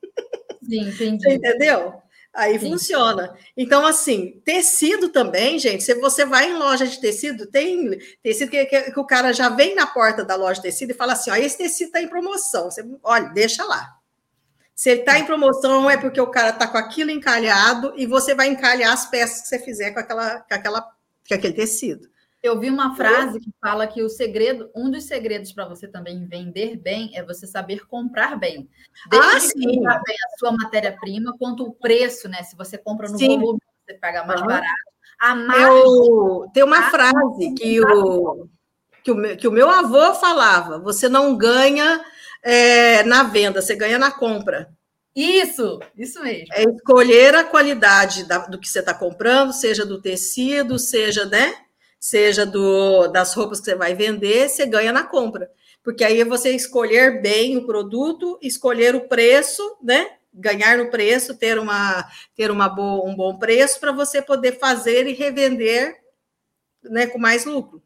Sim, 0.62 0.90
entendi. 0.90 1.24
Você 1.24 1.36
entendeu? 1.36 2.05
Aí 2.36 2.60
Sim. 2.60 2.70
funciona. 2.72 3.34
Então, 3.56 3.86
assim, 3.86 4.42
tecido 4.44 5.08
também, 5.08 5.58
gente. 5.58 5.84
Se 5.84 5.94
você 5.96 6.26
vai 6.26 6.52
em 6.52 6.58
loja 6.58 6.86
de 6.86 7.00
tecido, 7.00 7.48
tem 7.48 7.98
tecido 8.22 8.52
que, 8.52 8.66
que, 8.66 8.92
que 8.92 9.00
o 9.00 9.06
cara 9.06 9.32
já 9.32 9.48
vem 9.48 9.74
na 9.74 9.88
porta 9.88 10.24
da 10.24 10.36
loja 10.36 10.56
de 10.56 10.64
tecido 10.64 10.92
e 10.92 10.94
fala 10.94 11.14
assim: 11.14 11.32
ó, 11.32 11.36
esse 11.36 11.58
tecido 11.58 11.88
está 11.88 12.02
em 12.02 12.10
promoção. 12.10 12.66
Você, 12.66 12.86
olha, 13.02 13.30
deixa 13.30 13.64
lá. 13.64 13.96
Se 14.76 14.90
ele 14.90 15.00
está 15.00 15.18
em 15.18 15.26
promoção, 15.26 15.90
é 15.90 15.96
porque 15.96 16.20
o 16.20 16.28
cara 16.28 16.50
está 16.50 16.68
com 16.68 16.78
aquilo 16.78 17.10
encalhado 17.10 17.94
e 17.96 18.06
você 18.06 18.36
vai 18.36 18.48
encalhar 18.48 18.92
as 18.92 19.10
peças 19.10 19.44
que 19.44 19.48
você 19.48 19.60
fizer 19.60 19.92
com, 19.92 20.00
aquela, 20.02 20.42
com, 20.42 20.54
aquela, 20.54 20.82
com 20.82 21.34
aquele 21.34 21.54
tecido. 21.54 22.10
Eu 22.46 22.60
vi 22.60 22.70
uma 22.70 22.96
frase 22.96 23.40
que 23.40 23.50
fala 23.60 23.88
que 23.88 24.04
o 24.04 24.08
segredo, 24.08 24.70
um 24.76 24.92
dos 24.92 25.06
segredos 25.06 25.52
para 25.52 25.68
você 25.68 25.88
também 25.88 26.28
vender 26.28 26.78
bem 26.78 27.10
é 27.16 27.24
você 27.24 27.48
saber 27.48 27.88
comprar 27.88 28.38
bem. 28.38 28.70
Desde 29.10 29.36
ah, 29.36 29.40
sim. 29.40 29.76
comprar 29.78 30.00
bem 30.06 30.16
a 30.16 30.38
sua 30.38 30.52
matéria-prima, 30.52 31.36
quanto 31.40 31.64
o 31.64 31.74
preço, 31.74 32.30
né? 32.30 32.44
Se 32.44 32.56
você 32.56 32.78
compra 32.78 33.10
no 33.10 33.18
sim. 33.18 33.40
volume, 33.40 33.60
você 33.84 33.96
paga 33.96 34.24
mais 34.26 34.42
barato. 34.42 34.68
A 35.20 35.34
margem, 35.34 35.66
Eu, 35.66 36.48
tem 36.54 36.64
uma 36.64 36.84
frase 36.92 37.54
que 37.58 37.82
o, 37.82 38.48
que, 39.04 39.12
o, 39.12 39.16
meu, 39.16 39.38
que 39.38 39.48
o 39.48 39.52
meu 39.52 39.68
avô 39.68 40.14
falava: 40.14 40.78
você 40.78 41.10
não 41.10 41.36
ganha 41.36 42.00
é, 42.44 43.02
na 43.06 43.24
venda, 43.24 43.60
você 43.60 43.76
ganha 43.76 43.98
na 43.98 44.12
compra. 44.12 44.70
Isso, 45.16 45.80
isso 45.98 46.22
mesmo. 46.22 46.54
É 46.54 46.64
escolher 46.64 47.34
a 47.34 47.44
qualidade 47.44 48.24
da, 48.26 48.38
do 48.40 48.60
que 48.60 48.70
você 48.70 48.82
está 48.82 48.94
comprando, 48.94 49.52
seja 49.52 49.84
do 49.84 50.00
tecido, 50.00 50.78
seja, 50.78 51.26
né? 51.26 51.65
Seja 52.06 52.46
do, 52.46 53.08
das 53.08 53.34
roupas 53.34 53.60
que 53.60 53.66
você 53.66 53.74
vai 53.76 53.96
vender, 53.96 54.48
você 54.48 54.64
ganha 54.68 54.92
na 54.92 55.04
compra. 55.04 55.50
Porque 55.82 56.04
aí 56.04 56.22
é 56.22 56.26
você 56.26 56.52
escolher 56.52 57.20
bem 57.20 57.58
o 57.58 57.66
produto, 57.66 58.38
escolher 58.44 58.94
o 58.94 59.08
preço, 59.08 59.76
né? 59.82 60.12
Ganhar 60.32 60.78
no 60.78 60.92
preço, 60.92 61.36
ter, 61.36 61.58
uma, 61.58 62.08
ter 62.36 62.52
uma 62.52 62.70
boa, 62.70 63.10
um 63.10 63.16
bom 63.16 63.40
preço 63.40 63.80
para 63.80 63.92
você 63.92 64.22
poder 64.22 64.60
fazer 64.60 65.08
e 65.08 65.14
revender 65.14 65.96
né, 66.84 67.08
com 67.08 67.18
mais 67.18 67.44
lucro. 67.44 67.82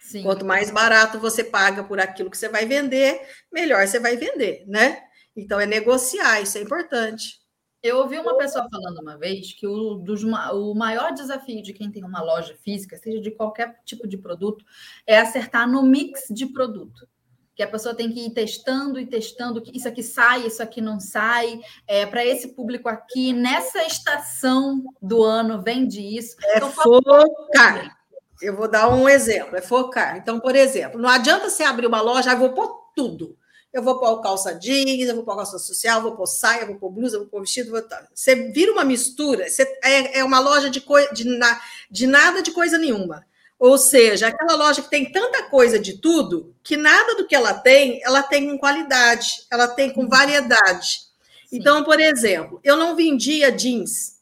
Sim. 0.00 0.24
Quanto 0.24 0.44
mais 0.44 0.72
barato 0.72 1.20
você 1.20 1.44
paga 1.44 1.84
por 1.84 2.00
aquilo 2.00 2.32
que 2.32 2.38
você 2.38 2.48
vai 2.48 2.66
vender, 2.66 3.20
melhor 3.52 3.86
você 3.86 4.00
vai 4.00 4.16
vender, 4.16 4.64
né? 4.66 5.00
Então 5.36 5.60
é 5.60 5.66
negociar, 5.66 6.40
isso 6.40 6.58
é 6.58 6.62
importante. 6.62 7.38
Eu 7.82 7.98
ouvi 7.98 8.18
uma 8.18 8.36
pessoa 8.36 8.66
falando 8.68 9.00
uma 9.00 9.16
vez 9.16 9.52
que 9.52 9.66
o, 9.66 9.94
dos, 9.94 10.24
o 10.24 10.74
maior 10.74 11.12
desafio 11.12 11.62
de 11.62 11.72
quem 11.72 11.90
tem 11.90 12.04
uma 12.04 12.20
loja 12.20 12.56
física, 12.62 12.96
seja 12.96 13.20
de 13.20 13.30
qualquer 13.30 13.80
tipo 13.84 14.08
de 14.08 14.18
produto, 14.18 14.64
é 15.06 15.18
acertar 15.18 15.68
no 15.70 15.82
mix 15.82 16.26
de 16.30 16.46
produto. 16.46 17.08
Que 17.54 17.62
a 17.62 17.68
pessoa 17.68 17.94
tem 17.94 18.10
que 18.10 18.26
ir 18.26 18.30
testando 18.30 18.98
e 18.98 19.06
testando, 19.06 19.62
que 19.62 19.76
isso 19.76 19.86
aqui 19.86 20.02
sai, 20.02 20.46
isso 20.46 20.62
aqui 20.62 20.80
não 20.80 20.98
sai, 20.98 21.60
é, 21.86 22.04
para 22.04 22.24
esse 22.24 22.48
público 22.48 22.88
aqui, 22.88 23.32
nessa 23.32 23.84
estação 23.84 24.82
do 25.00 25.22
ano, 25.22 25.62
vende 25.62 26.00
isso. 26.00 26.36
É 26.42 26.56
então, 26.56 26.70
focar. 26.72 27.96
Eu 28.40 28.56
vou 28.56 28.68
dar 28.68 28.88
um 28.88 29.08
exemplo, 29.08 29.56
é 29.56 29.62
focar. 29.62 30.16
Então, 30.16 30.40
por 30.40 30.54
exemplo, 30.54 31.00
não 31.00 31.08
adianta 31.08 31.48
você 31.48 31.62
abrir 31.62 31.86
uma 31.86 32.00
loja, 32.00 32.32
ah, 32.32 32.36
vou 32.36 32.50
pôr 32.50 32.92
tudo. 32.94 33.37
Eu 33.72 33.82
vou 33.82 33.98
pôr 33.98 34.20
calça 34.22 34.54
jeans, 34.54 35.08
eu 35.08 35.14
vou 35.14 35.24
pôr 35.24 35.36
calça 35.36 35.58
social, 35.58 36.02
vou 36.02 36.16
pôr 36.16 36.26
saia, 36.26 36.66
vou 36.66 36.76
pôr 36.76 36.90
blusa, 36.90 37.18
vou 37.18 37.26
pôr 37.26 37.40
vestido. 37.40 37.70
Vou... 37.70 37.82
Você 38.14 38.50
vira 38.50 38.72
uma 38.72 38.84
mistura, 38.84 39.48
você... 39.48 39.62
é, 39.84 40.20
é 40.20 40.24
uma 40.24 40.40
loja 40.40 40.70
de, 40.70 40.80
co... 40.80 40.98
de, 41.12 41.24
na... 41.24 41.60
de 41.90 42.06
nada 42.06 42.42
de 42.42 42.50
coisa 42.50 42.78
nenhuma. 42.78 43.26
Ou 43.58 43.76
seja, 43.76 44.28
aquela 44.28 44.54
loja 44.54 44.80
que 44.80 44.88
tem 44.88 45.10
tanta 45.10 45.42
coisa 45.44 45.78
de 45.78 45.98
tudo, 45.98 46.54
que 46.62 46.76
nada 46.76 47.16
do 47.16 47.26
que 47.26 47.34
ela 47.34 47.52
tem, 47.52 48.00
ela 48.04 48.22
tem 48.22 48.48
com 48.48 48.56
qualidade, 48.56 49.44
ela 49.50 49.66
tem 49.66 49.92
com 49.92 50.08
variedade. 50.08 51.00
Sim. 51.48 51.56
Então, 51.56 51.82
por 51.82 51.98
exemplo, 51.98 52.60
eu 52.62 52.76
não 52.76 52.94
vendia 52.94 53.50
jeans. 53.50 54.18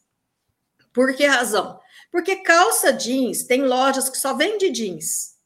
Por 0.91 1.15
que 1.15 1.25
razão? 1.25 1.79
Porque 2.11 2.37
calça 2.37 2.91
jeans, 2.91 3.43
tem 3.43 3.63
lojas 3.63 4.09
que 4.09 4.17
só 4.17 4.33
vende 4.33 4.71
jeans. 4.71 5.36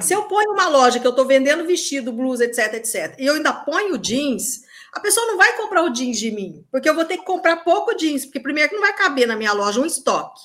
Se 0.00 0.14
eu 0.14 0.22
ponho 0.24 0.52
uma 0.52 0.68
loja 0.68 0.98
que 0.98 1.06
eu 1.06 1.10
estou 1.10 1.26
vendendo 1.26 1.66
vestido, 1.66 2.12
blusa, 2.12 2.44
etc, 2.44 2.74
etc, 2.74 3.14
e 3.18 3.26
eu 3.26 3.34
ainda 3.34 3.52
ponho 3.52 3.98
jeans, 3.98 4.62
a 4.92 5.00
pessoa 5.00 5.26
não 5.26 5.36
vai 5.36 5.56
comprar 5.56 5.82
o 5.84 5.90
jeans 5.90 6.18
de 6.18 6.30
mim, 6.30 6.64
porque 6.70 6.88
eu 6.88 6.94
vou 6.94 7.04
ter 7.04 7.18
que 7.18 7.24
comprar 7.24 7.56
pouco 7.58 7.94
jeans, 7.94 8.24
porque 8.24 8.40
primeiro 8.40 8.70
que 8.70 8.74
não 8.74 8.82
vai 8.82 8.94
caber 8.94 9.26
na 9.26 9.36
minha 9.36 9.52
loja 9.52 9.80
um 9.80 9.86
estoque. 9.86 10.40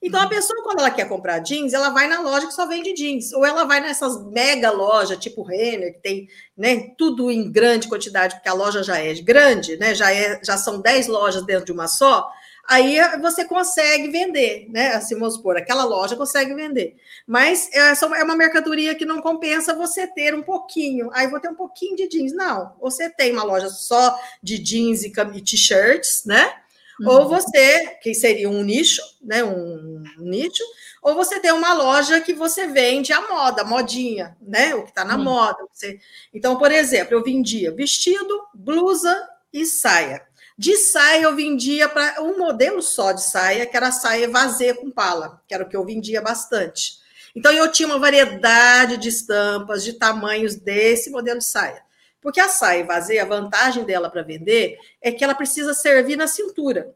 Então, 0.00 0.20
a 0.20 0.24
uhum. 0.24 0.28
pessoa, 0.28 0.62
quando 0.62 0.78
ela 0.78 0.90
quer 0.90 1.08
comprar 1.08 1.40
jeans, 1.40 1.72
ela 1.72 1.90
vai 1.90 2.06
na 2.06 2.20
loja 2.20 2.46
que 2.46 2.54
só 2.54 2.66
vende 2.66 2.92
jeans, 2.92 3.32
ou 3.32 3.44
ela 3.44 3.64
vai 3.64 3.80
nessas 3.80 4.24
mega 4.26 4.70
lojas, 4.70 5.18
tipo 5.18 5.42
Renner, 5.42 5.94
que 5.94 6.00
tem 6.00 6.28
né, 6.56 6.90
tudo 6.96 7.30
em 7.30 7.50
grande 7.50 7.88
quantidade, 7.88 8.36
porque 8.36 8.48
a 8.48 8.54
loja 8.54 8.82
já 8.82 8.98
é 8.98 9.12
grande, 9.14 9.76
né, 9.76 9.94
já, 9.94 10.12
é, 10.12 10.40
já 10.44 10.56
são 10.56 10.80
10 10.80 11.08
lojas 11.08 11.44
dentro 11.44 11.64
de 11.64 11.72
uma 11.72 11.88
só, 11.88 12.30
aí 12.68 12.98
você 13.20 13.44
consegue 13.46 14.08
vender, 14.08 14.66
né? 14.68 14.94
Assim, 14.94 15.18
vamos 15.18 15.34
supor, 15.34 15.56
aquela 15.56 15.84
loja 15.84 16.14
consegue 16.14 16.54
vender. 16.54 16.96
Mas 17.26 17.70
é, 17.72 17.92
é 18.20 18.24
uma 18.24 18.36
mercadoria 18.36 18.94
que 18.94 19.06
não 19.06 19.22
compensa 19.22 19.74
você 19.74 20.06
ter 20.06 20.34
um 20.34 20.42
pouquinho. 20.42 21.10
Aí 21.14 21.26
vou 21.26 21.40
ter 21.40 21.48
um 21.48 21.54
pouquinho 21.54 21.96
de 21.96 22.06
jeans. 22.06 22.34
Não, 22.34 22.74
você 22.78 23.08
tem 23.08 23.32
uma 23.32 23.42
loja 23.42 23.70
só 23.70 24.16
de 24.42 24.58
jeans 24.58 25.02
e 25.02 25.10
t-shirts, 25.10 26.24
né? 26.26 26.52
Uhum. 27.00 27.08
Ou 27.08 27.28
você, 27.28 27.96
que 28.02 28.12
seria 28.12 28.50
um 28.50 28.62
nicho, 28.62 29.02
né? 29.22 29.42
Um, 29.42 30.04
um 30.18 30.24
nicho, 30.24 30.62
ou 31.02 31.14
você 31.14 31.40
tem 31.40 31.52
uma 31.52 31.72
loja 31.72 32.20
que 32.20 32.34
você 32.34 32.66
vende 32.66 33.12
a 33.12 33.28
moda, 33.28 33.62
a 33.62 33.64
modinha, 33.64 34.36
né? 34.42 34.74
O 34.74 34.82
que 34.82 34.90
está 34.90 35.04
na 35.04 35.16
uhum. 35.16 35.24
moda. 35.24 35.58
Você... 35.72 35.98
Então, 36.34 36.58
por 36.58 36.70
exemplo, 36.70 37.14
eu 37.14 37.22
vendia 37.24 37.72
vestido, 37.72 38.42
blusa 38.52 39.26
e 39.52 39.64
saia. 39.64 40.27
De 40.58 40.76
saia, 40.76 41.22
eu 41.22 41.36
vendia 41.36 41.88
para 41.88 42.20
um 42.20 42.36
modelo 42.36 42.82
só 42.82 43.12
de 43.12 43.22
saia, 43.22 43.64
que 43.64 43.76
era 43.76 43.92
saia 43.92 44.28
vazia 44.28 44.74
com 44.74 44.90
pala, 44.90 45.40
que 45.46 45.54
era 45.54 45.62
o 45.62 45.68
que 45.68 45.76
eu 45.76 45.84
vendia 45.84 46.20
bastante. 46.20 46.98
Então, 47.36 47.52
eu 47.52 47.70
tinha 47.70 47.86
uma 47.86 48.00
variedade 48.00 48.96
de 48.96 49.08
estampas, 49.08 49.84
de 49.84 49.92
tamanhos 49.92 50.56
desse 50.56 51.10
modelo 51.10 51.38
de 51.38 51.44
saia. 51.44 51.80
Porque 52.20 52.40
a 52.40 52.48
saia 52.48 52.84
vazia, 52.84 53.22
a 53.22 53.26
vantagem 53.26 53.84
dela 53.84 54.10
para 54.10 54.24
vender 54.24 54.76
é 55.00 55.12
que 55.12 55.22
ela 55.22 55.32
precisa 55.32 55.72
servir 55.74 56.16
na 56.16 56.26
cintura. 56.26 56.92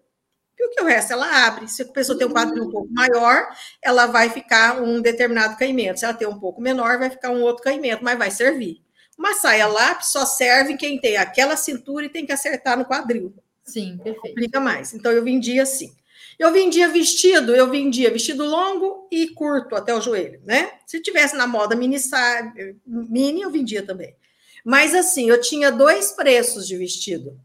E 0.58 0.66
o 0.66 0.70
que 0.70 0.82
o 0.82 0.84
resto 0.84 1.12
ela 1.12 1.46
abre. 1.46 1.68
Se 1.68 1.82
a 1.82 1.86
pessoa 1.86 2.18
tem 2.18 2.26
um 2.26 2.32
quadril 2.32 2.64
um 2.64 2.70
pouco 2.70 2.92
maior, 2.92 3.46
ela 3.80 4.06
vai 4.06 4.28
ficar 4.28 4.82
um 4.82 5.00
determinado 5.00 5.56
caimento. 5.56 6.00
Se 6.00 6.04
ela 6.04 6.14
tem 6.14 6.26
um 6.26 6.40
pouco 6.40 6.60
menor, 6.60 6.98
vai 6.98 7.10
ficar 7.10 7.30
um 7.30 7.42
outro 7.42 7.62
caimento, 7.62 8.02
mas 8.02 8.18
vai 8.18 8.30
servir. 8.32 8.82
Uma 9.16 9.34
saia 9.34 9.68
lápis 9.68 10.08
só 10.08 10.26
serve 10.26 10.76
quem 10.76 11.00
tem 11.00 11.16
aquela 11.16 11.56
cintura 11.56 12.06
e 12.06 12.08
tem 12.08 12.26
que 12.26 12.32
acertar 12.32 12.76
no 12.76 12.84
quadril. 12.84 13.32
Sim, 13.64 13.96
perfeito. 13.98 14.20
Complica 14.20 14.60
mais. 14.60 14.92
Então, 14.94 15.12
eu 15.12 15.22
vendia 15.22 15.62
assim. 15.62 15.94
Eu 16.38 16.52
vendia 16.52 16.88
vestido, 16.88 17.54
eu 17.54 17.70
vendia 17.70 18.10
vestido 18.10 18.44
longo 18.44 19.06
e 19.10 19.28
curto 19.28 19.76
até 19.76 19.94
o 19.94 20.00
joelho, 20.00 20.40
né? 20.44 20.72
Se 20.86 21.00
tivesse 21.00 21.36
na 21.36 21.46
moda 21.46 21.76
mini, 21.76 21.96
mini 22.86 23.42
eu 23.42 23.50
vendia 23.50 23.82
também. 23.84 24.16
Mas 24.64 24.94
assim, 24.94 25.28
eu 25.28 25.40
tinha 25.40 25.70
dois 25.70 26.12
preços 26.12 26.66
de 26.66 26.76
vestido. 26.76 27.38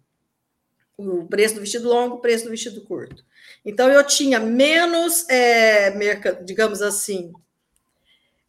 O 0.97 1.25
preço 1.27 1.55
do 1.55 1.61
vestido 1.61 1.87
longo, 1.87 2.15
o 2.15 2.19
preço 2.21 2.45
do 2.45 2.49
vestido 2.49 2.81
curto. 2.81 3.23
Então, 3.63 3.89
eu 3.89 4.03
tinha 4.03 4.39
menos, 4.39 5.27
é, 5.29 5.91
digamos 6.43 6.81
assim, 6.81 7.31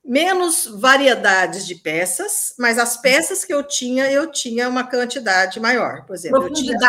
menos 0.08 0.64
variedades 0.66 1.66
de 1.66 1.74
peças, 1.74 2.54
mas 2.58 2.78
as 2.78 2.96
peças 2.96 3.44
que 3.44 3.52
eu 3.52 3.62
tinha, 3.62 4.10
eu 4.10 4.32
tinha 4.32 4.66
uma 4.66 4.82
quantidade 4.82 5.60
maior. 5.60 6.06
Por 6.06 6.16
exemplo, 6.16 6.44
eu 6.44 6.52
tinha 6.52 6.78
de 6.78 6.84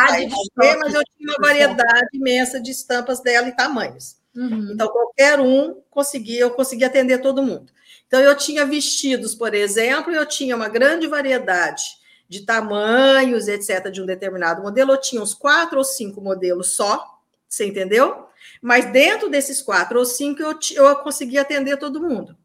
mas 0.80 0.94
eu 0.94 1.02
tinha 1.04 1.30
uma 1.30 1.48
variedade 1.48 2.08
imensa 2.14 2.62
de 2.62 2.72
estampas 2.72 3.20
dela 3.20 3.50
e 3.50 3.56
tamanhos. 3.56 4.16
Uhum. 4.34 4.70
Então, 4.72 4.88
qualquer 4.88 5.38
um 5.38 5.82
conseguia, 5.90 6.40
eu 6.40 6.52
conseguia 6.52 6.88
atender 6.88 7.20
todo 7.20 7.44
mundo. 7.44 7.74
Então, 8.08 8.22
eu 8.22 8.36
tinha 8.38 8.66
vestidos, 8.66 9.36
por 9.36 9.54
exemplo, 9.54 10.14
eu 10.14 10.26
tinha 10.26 10.56
uma 10.56 10.70
grande 10.70 11.06
variedade 11.06 11.84
de 12.30 12.46
tamanhos, 12.46 13.50
etc., 13.50 13.92
de 13.92 14.02
um 14.02 14.06
determinado 14.06 14.62
modelo. 14.62 14.94
Eu 14.94 15.02
tinha 15.02 15.22
uns 15.22 15.34
quatro 15.34 15.80
ou 15.80 15.84
cinco 15.84 16.22
modelos 16.22 16.72
só, 16.72 17.04
você 17.50 17.66
entendeu? 17.66 18.28
Mas 18.62 18.90
dentro 18.94 19.30
desses 19.30 19.62
quatro 19.62 20.00
ou 20.00 20.06
cinco, 20.06 20.42
eu, 20.42 20.58
eu 20.76 20.96
conseguia 20.98 21.42
atender 21.42 21.76
todo 21.76 22.02
mundo. 22.02 22.38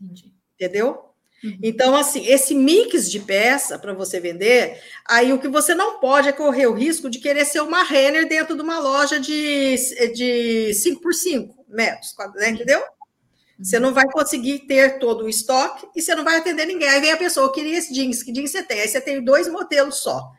Entendi. 0.00 0.32
Entendeu? 0.54 1.10
Uhum. 1.42 1.58
Então, 1.62 1.96
assim, 1.96 2.26
esse 2.26 2.54
mix 2.54 3.10
de 3.10 3.20
peça 3.20 3.78
para 3.78 3.94
você 3.94 4.20
vender, 4.20 4.80
aí 5.06 5.32
o 5.32 5.38
que 5.38 5.48
você 5.48 5.74
não 5.74 5.98
pode 5.98 6.28
é 6.28 6.32
correr 6.32 6.66
o 6.66 6.74
risco 6.74 7.08
de 7.08 7.18
querer 7.18 7.44
ser 7.44 7.60
uma 7.60 7.82
Renner 7.82 8.28
dentro 8.28 8.54
de 8.54 8.62
uma 8.62 8.78
loja 8.78 9.18
de, 9.18 9.76
de 10.14 10.74
5 10.74 11.00
por 11.00 11.14
5 11.14 11.64
metros, 11.68 12.14
né? 12.34 12.50
entendeu? 12.50 12.82
Você 13.62 13.78
não 13.78 13.92
vai 13.92 14.06
conseguir 14.06 14.60
ter 14.60 14.98
todo 14.98 15.24
o 15.24 15.28
estoque 15.28 15.86
e 15.94 16.00
você 16.00 16.14
não 16.14 16.24
vai 16.24 16.38
atender 16.38 16.64
ninguém. 16.64 16.88
Aí 16.88 17.00
vem 17.00 17.12
a 17.12 17.16
pessoa, 17.16 17.46
eu 17.46 17.52
queria 17.52 17.76
esse 17.76 17.92
jeans, 17.92 18.22
que 18.22 18.32
jeans 18.32 18.50
você 18.50 18.62
tem? 18.62 18.80
Aí 18.80 18.88
você 18.88 19.00
tem 19.00 19.22
dois 19.22 19.48
modelos 19.48 19.96
só. 19.96 20.30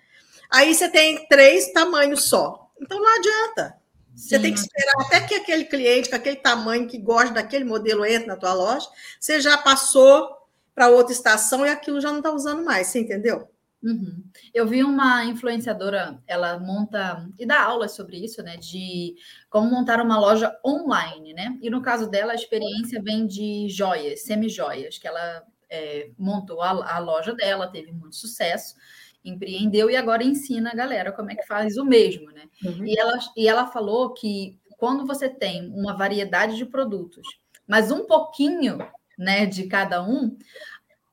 Aí 0.49 0.73
você 0.73 0.89
tem 0.89 1.27
três 1.27 1.71
tamanhos 1.71 2.23
só. 2.23 2.71
Então 2.81 2.99
não 2.99 3.15
adianta. 3.15 3.80
Você 4.15 4.35
Sim. 4.35 4.41
tem 4.41 4.53
que 4.53 4.59
esperar 4.59 4.93
até 4.99 5.21
que 5.21 5.33
aquele 5.35 5.65
cliente 5.65 6.09
com 6.09 6.15
aquele 6.15 6.35
tamanho 6.35 6.87
que 6.87 6.97
gosta 6.97 7.33
daquele 7.33 7.63
modelo 7.63 8.05
entre 8.05 8.27
na 8.27 8.35
tua 8.35 8.53
loja, 8.53 8.87
você 9.19 9.39
já 9.39 9.57
passou 9.57 10.29
para 10.75 10.89
outra 10.89 11.13
estação 11.13 11.65
e 11.65 11.69
aquilo 11.69 12.01
já 12.01 12.09
não 12.09 12.17
está 12.17 12.31
usando 12.31 12.63
mais, 12.63 12.87
você 12.87 12.99
entendeu? 12.99 13.49
Uhum. 13.83 14.23
Eu 14.53 14.67
vi 14.67 14.83
uma 14.83 15.25
influenciadora, 15.25 16.21
ela 16.27 16.59
monta 16.59 17.27
e 17.37 17.47
dá 17.47 17.63
aulas 17.63 17.93
sobre 17.93 18.23
isso, 18.23 18.43
né? 18.43 18.55
De 18.57 19.15
como 19.49 19.71
montar 19.71 19.99
uma 19.99 20.19
loja 20.19 20.55
online, 20.63 21.33
né? 21.33 21.57
E 21.61 21.69
no 21.69 21.81
caso 21.81 22.07
dela, 22.07 22.33
a 22.33 22.35
experiência 22.35 23.01
vem 23.01 23.25
de 23.25 23.67
joias, 23.69 24.21
semi-joias, 24.21 24.99
que 24.99 25.07
ela 25.07 25.43
é, 25.67 26.11
montou 26.17 26.61
a, 26.61 26.95
a, 26.95 26.99
loja 26.99 27.33
dela, 27.33 27.71
teve 27.71 27.91
muito 27.91 28.15
sucesso, 28.15 28.75
empreendeu 29.23 29.89
e 29.89 29.95
agora 29.95 30.23
ensina 30.23 30.71
a 30.71 30.75
galera 30.75 31.11
como 31.11 31.31
é 31.31 31.35
que 31.35 31.45
faz 31.45 31.77
o 31.77 31.85
mesmo, 31.85 32.31
né? 32.31 32.43
Uhum. 32.63 32.85
E, 32.85 32.97
ela, 32.97 33.19
e 33.37 33.47
ela 33.47 33.67
falou 33.67 34.13
que 34.13 34.59
quando 34.77 35.05
você 35.05 35.29
tem 35.29 35.69
uma 35.69 35.95
variedade 35.95 36.57
de 36.57 36.65
produtos, 36.65 37.27
mas 37.67 37.91
um 37.91 38.05
pouquinho 38.05 38.79
né, 39.17 39.45
de 39.45 39.67
cada 39.67 40.01
um, 40.03 40.35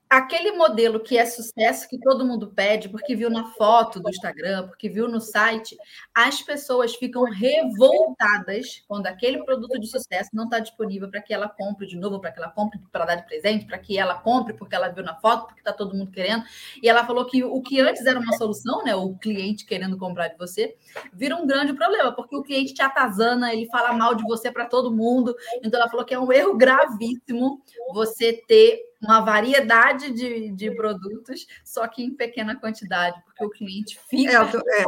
aquele 0.09 0.53
modelo 0.53 1.01
que 1.01 1.19
é 1.19 1.27
sucesso, 1.27 1.89
que 1.89 1.99
todo 1.99 2.25
mundo 2.25 2.49
pede, 2.49 2.89
porque 2.89 3.15
viu 3.15 3.29
na 3.29 3.45
foto 3.53 4.01
do 4.01 4.09
Instagram, 4.09 4.67
porque 4.69 4.89
viu 4.89 5.09
no 5.09 5.21
site, 5.21 5.77
as 6.15 6.43
pessoas 6.43 6.95
ficam 6.95 7.25
revoltadas 7.25 8.83
quando 8.89 9.07
aquele 9.07 9.45
produto 9.45 9.79
de 9.79 9.87
sucesso 9.87 10.31
não 10.33 10.45
está 10.45 10.59
disponível 10.59 11.11
para 11.11 11.21
que 11.21 11.35
ela 11.35 11.49
compre 11.49 11.87
de 11.87 11.97
novo, 11.97 12.21
para 12.21 12.33
que 12.33 12.39
ela 12.39 12.51
compre 12.51 12.81
para 12.91 13.05
dar 13.05 13.15
de 13.17 13.27
presente, 13.27 13.67
para 13.67 13.79
que 13.79 13.99
ela 13.99 14.15
compre 14.15 14.55
porque 14.55 14.75
ela 14.75 14.89
viu 14.89 15.05
na 15.05 15.15
foto, 15.15 15.47
porque 15.47 15.61
está 15.61 15.73
todo 15.73 15.95
mundo 15.95 16.11
querendo. 16.11 16.45
E 16.83 16.89
ela 16.89 17.05
falou 17.05 17.27
que 17.27 17.45
o 17.45 17.61
que 17.61 17.81
antes 17.81 18.07
era 18.07 18.19
uma 18.19 18.37
solução, 18.37 18.83
né, 18.85 18.95
o 18.95 19.15
cliente 19.17 19.67
querendo 19.67 19.99
comprar 19.99 20.29
de 20.29 20.39
você, 20.39 20.77
vira 21.13 21.37
um 21.37 21.47
grande 21.47 21.75
problema, 21.75 22.13
porque 22.13 22.37
o 22.37 22.43
cliente 22.43 22.73
te 22.73 22.83
atazana, 22.83 23.53
ele 23.53 23.67
fala 23.67 23.93
mal 23.93 24.15
de 24.15 24.23
você 24.23 24.51
para 24.51 24.65
todo 24.65 24.91
mundo. 24.91 25.35
Então 25.63 25.79
ela 25.81 25.91
falou 25.91 26.05
que 26.05 26.15
é 26.15 26.19
um 26.19 26.33
erro 26.33 26.57
gravíssimo 26.57 27.63
você 27.93 28.33
ter 28.47 28.89
uma 29.01 29.21
variedade 29.21 30.11
de, 30.11 30.51
de 30.51 30.71
produtos, 30.75 31.47
só 31.65 31.87
que 31.87 32.03
em 32.03 32.15
pequena 32.15 32.57
quantidade, 32.57 33.21
porque 33.25 33.45
o 33.45 33.51
cliente 33.51 33.99
fica. 34.09 34.33
É, 34.33 34.37
é, 34.37 34.85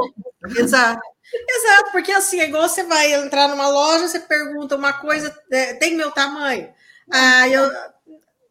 exato. 0.61 1.01
Exato, 1.33 1.93
porque 1.93 2.11
assim, 2.11 2.41
é 2.41 2.49
igual 2.49 2.69
você 2.69 2.83
vai 2.83 3.13
entrar 3.15 3.47
numa 3.47 3.69
loja, 3.69 4.09
você 4.09 4.19
pergunta 4.19 4.75
uma 4.75 4.93
coisa, 4.93 5.33
é, 5.53 5.75
tem 5.75 5.97
meu 5.97 6.11
tamanho? 6.11 6.73
Ah, 7.13 7.49
eu 7.49 7.71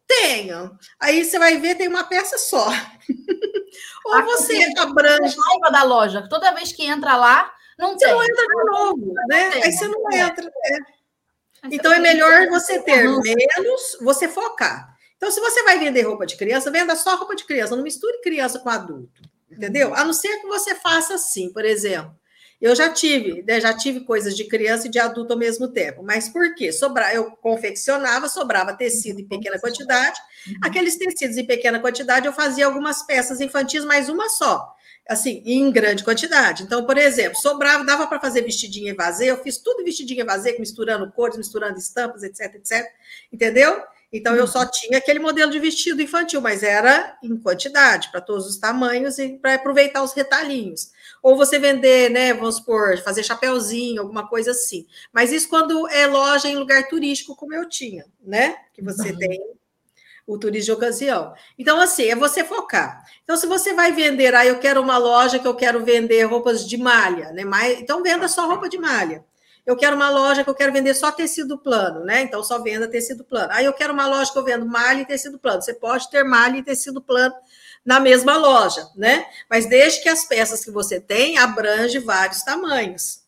tenho. 0.06 0.78
Aí 0.98 1.24
você 1.24 1.38
vai 1.38 1.58
ver, 1.58 1.76
tem 1.76 1.88
uma 1.88 2.04
peça 2.04 2.38
só. 2.38 2.68
Ou 4.06 4.14
a 4.14 4.22
você 4.22 4.58
abrange. 4.78 5.36
raiva 5.36 5.70
da 5.70 5.82
loja. 5.82 6.26
Toda 6.28 6.52
vez 6.52 6.72
que 6.72 6.84
entra 6.84 7.16
lá, 7.16 7.52
não 7.78 7.98
você 7.98 8.06
tem. 8.06 8.14
Você 8.14 8.14
não 8.14 8.24
entra 8.24 8.46
de 8.46 8.64
novo, 8.70 9.14
né? 9.28 9.50
Aí 9.62 9.72
você 9.72 9.88
não 9.88 10.12
entra. 10.12 10.46
É. 10.46 10.78
Então 11.70 11.92
é 11.92 11.98
melhor 11.98 12.48
você 12.48 12.80
ter 12.80 13.06
menos, 13.06 13.98
você 14.00 14.26
focar. 14.26 14.96
Então, 15.20 15.30
se 15.30 15.38
você 15.38 15.62
vai 15.64 15.78
vender 15.78 16.00
roupa 16.00 16.24
de 16.24 16.34
criança, 16.34 16.70
venda 16.70 16.96
só 16.96 17.14
roupa 17.14 17.36
de 17.36 17.44
criança, 17.44 17.76
não 17.76 17.82
misture 17.82 18.22
criança 18.22 18.58
com 18.58 18.70
adulto, 18.70 19.20
entendeu? 19.52 19.94
A 19.94 20.02
não 20.02 20.14
ser 20.14 20.40
que 20.40 20.46
você 20.46 20.74
faça 20.74 21.12
assim, 21.12 21.52
por 21.52 21.62
exemplo. 21.62 22.18
Eu 22.58 22.74
já 22.74 22.88
tive, 22.88 23.42
né, 23.42 23.60
já 23.60 23.76
tive 23.76 24.00
coisas 24.00 24.34
de 24.34 24.44
criança 24.44 24.86
e 24.86 24.90
de 24.90 24.98
adulto 24.98 25.34
ao 25.34 25.38
mesmo 25.38 25.68
tempo. 25.68 26.02
Mas 26.02 26.30
por 26.30 26.54
quê? 26.54 26.72
Sobra, 26.72 27.14
eu 27.14 27.32
confeccionava, 27.32 28.30
sobrava 28.30 28.74
tecido 28.74 29.20
em 29.20 29.28
pequena 29.28 29.58
quantidade. 29.58 30.18
Uhum. 30.46 30.54
Aqueles 30.62 30.96
tecidos 30.96 31.36
em 31.36 31.46
pequena 31.46 31.78
quantidade, 31.80 32.26
eu 32.26 32.32
fazia 32.32 32.64
algumas 32.64 33.02
peças 33.02 33.42
infantis, 33.42 33.84
mas 33.84 34.08
uma 34.08 34.30
só. 34.30 34.74
Assim, 35.06 35.42
em 35.44 35.70
grande 35.70 36.02
quantidade. 36.02 36.62
Então, 36.62 36.86
por 36.86 36.96
exemplo, 36.96 37.38
sobrava, 37.38 37.84
dava 37.84 38.06
para 38.06 38.20
fazer 38.20 38.40
vestidinho 38.42 38.88
e 38.88 38.94
vazio, 38.94 39.28
eu 39.28 39.42
fiz 39.42 39.58
tudo 39.58 39.84
vestidinho 39.84 40.20
e 40.20 40.24
vazio, 40.24 40.58
misturando 40.58 41.10
cores, 41.12 41.36
misturando 41.36 41.78
estampas, 41.78 42.22
etc, 42.22 42.54
etc. 42.54 42.86
Entendeu? 43.30 43.82
Então, 44.12 44.34
eu 44.34 44.46
só 44.46 44.66
tinha 44.66 44.98
aquele 44.98 45.20
modelo 45.20 45.52
de 45.52 45.58
vestido 45.60 46.02
infantil, 46.02 46.40
mas 46.40 46.62
era 46.62 47.16
em 47.22 47.36
quantidade, 47.36 48.10
para 48.10 48.20
todos 48.20 48.46
os 48.46 48.58
tamanhos 48.58 49.18
e 49.18 49.38
para 49.38 49.54
aproveitar 49.54 50.02
os 50.02 50.12
retalhinhos. 50.12 50.90
Ou 51.22 51.36
você 51.36 51.58
vender, 51.58 52.10
né, 52.10 52.34
vamos 52.34 52.56
supor, 52.56 52.98
fazer 52.98 53.22
chapéuzinho, 53.22 54.02
alguma 54.02 54.26
coisa 54.28 54.50
assim. 54.50 54.86
Mas 55.12 55.32
isso 55.32 55.48
quando 55.48 55.88
é 55.88 56.06
loja 56.06 56.48
em 56.48 56.56
lugar 56.56 56.88
turístico, 56.88 57.36
como 57.36 57.54
eu 57.54 57.68
tinha, 57.68 58.04
né? 58.20 58.56
Que 58.72 58.82
você 58.82 59.10
uhum. 59.10 59.18
tem 59.18 59.40
o 60.26 60.38
turismo 60.38 60.66
de 60.66 60.72
ocasião. 60.72 61.34
Então, 61.58 61.80
assim, 61.80 62.04
é 62.04 62.16
você 62.16 62.44
focar. 62.44 63.04
Então, 63.22 63.36
se 63.36 63.46
você 63.46 63.74
vai 63.74 63.92
vender, 63.92 64.34
aí 64.34 64.48
ah, 64.48 64.50
eu 64.50 64.58
quero 64.58 64.80
uma 64.80 64.98
loja 64.98 65.38
que 65.38 65.46
eu 65.46 65.54
quero 65.54 65.84
vender 65.84 66.22
roupas 66.24 66.66
de 66.66 66.76
malha, 66.76 67.32
né? 67.32 67.44
Então, 67.78 68.02
venda 68.02 68.28
só 68.28 68.46
roupa 68.46 68.68
de 68.68 68.78
malha. 68.78 69.24
Eu 69.66 69.76
quero 69.76 69.96
uma 69.96 70.10
loja 70.10 70.42
que 70.42 70.50
eu 70.50 70.54
quero 70.54 70.72
vender 70.72 70.94
só 70.94 71.12
tecido 71.12 71.58
plano, 71.58 72.04
né? 72.04 72.22
Então 72.22 72.42
só 72.42 72.60
venda 72.62 72.88
tecido 72.88 73.24
plano. 73.24 73.48
Aí 73.52 73.64
eu 73.64 73.72
quero 73.72 73.92
uma 73.92 74.06
loja 74.06 74.32
que 74.32 74.38
eu 74.38 74.44
vendo 74.44 74.66
malha 74.66 75.02
e 75.02 75.06
tecido 75.06 75.38
plano. 75.38 75.62
Você 75.62 75.74
pode 75.74 76.10
ter 76.10 76.24
malha 76.24 76.58
e 76.58 76.62
tecido 76.62 77.00
plano 77.00 77.34
na 77.84 78.00
mesma 78.00 78.36
loja, 78.36 78.88
né? 78.96 79.26
Mas 79.48 79.66
desde 79.66 80.02
que 80.02 80.08
as 80.08 80.24
peças 80.24 80.64
que 80.64 80.70
você 80.70 81.00
tem 81.00 81.38
abrange 81.38 81.98
vários 81.98 82.42
tamanhos. 82.42 83.20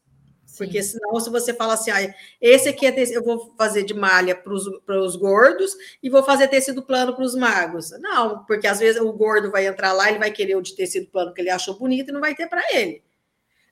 Sim. 0.47 0.59
Porque 0.59 0.83
senão, 0.83 1.19
se 1.19 1.31
você 1.31 1.55
fala 1.55 1.75
assim, 1.75 1.91
ah, 1.91 2.15
esse 2.41 2.69
aqui 2.69 2.87
é 2.87 2.93
tecido, 2.93 3.17
eu 3.17 3.25
vou 3.25 3.55
fazer 3.57 3.85
de 3.85 3.95
malha 3.95 4.35
para 4.35 4.53
os 5.01 5.17
gordos 5.17 5.75
e 6.03 6.11
vou 6.11 6.23
fazer 6.23 6.49
tecido 6.49 6.83
plano 6.83 7.15
para 7.15 7.25
os 7.25 7.35
magros. 7.35 7.91
Não, 8.01 8.45
porque 8.45 8.67
às 8.67 8.79
vezes 8.79 9.01
o 9.01 9.13
gordo 9.13 9.51
vai 9.51 9.67
entrar 9.67 9.93
lá, 9.93 10.11
ele 10.11 10.19
vai 10.19 10.31
querer 10.31 10.57
o 10.57 10.63
de 10.63 10.77
tecido 10.77 11.07
plano 11.07 11.33
que 11.33 11.41
ele 11.41 11.51
achou 11.51 11.79
bonito 11.79 12.11
e 12.11 12.13
não 12.13 12.21
vai 12.21 12.35
ter 12.35 12.49
para 12.49 12.63
ele 12.73 13.03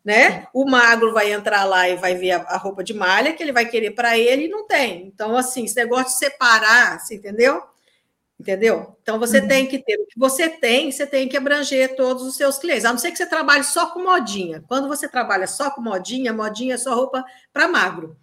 né? 0.05 0.47
O 0.53 0.65
magro 0.65 1.13
vai 1.13 1.33
entrar 1.33 1.65
lá 1.65 1.89
e 1.89 1.97
vai 1.97 2.15
ver 2.15 2.33
a, 2.33 2.37
a 2.43 2.57
roupa 2.57 2.83
de 2.83 2.95
malha 2.95 3.33
que 3.33 3.43
ele 3.43 3.53
vai 3.53 3.67
querer 3.67 3.91
para 3.93 4.19
ele 4.19 4.47
e 4.47 4.49
não 4.49 4.67
tem. 4.67 5.07
Então, 5.07 5.37
assim, 5.37 5.65
esse 5.65 5.77
negócio 5.77 6.07
de 6.07 6.19
separar, 6.19 6.99
você 6.99 7.17
entendeu? 7.17 7.63
Entendeu? 8.39 8.97
Então, 9.03 9.19
você 9.19 9.41
uhum. 9.41 9.49
tem 9.49 9.67
que 9.67 9.79
ter 9.79 10.01
o 10.01 10.07
que 10.07 10.19
você 10.19 10.49
tem, 10.49 10.91
você 10.91 11.07
tem 11.07 11.29
que 11.29 11.37
abranger 11.37 11.95
todos 11.95 12.23
os 12.23 12.37
seus 12.37 12.59
clientes. 12.59 12.87
A 12.87 12.91
não 12.91 12.99
ser 12.99 13.11
que 13.11 13.19
você 13.19 13.27
trabalhe 13.27 13.65
só 13.65 13.91
com 13.91 14.03
modinha. 14.03 14.65
Quando 14.67 14.89
você 14.89 15.07
trabalha 15.07 15.47
só 15.47 15.71
com 15.71 15.83
modinha, 15.83 16.33
modinha 16.33 16.75
é 16.75 16.79
só 16.79 16.95
roupa 16.95 17.23
para 17.53 17.69
magro. 17.69 18.17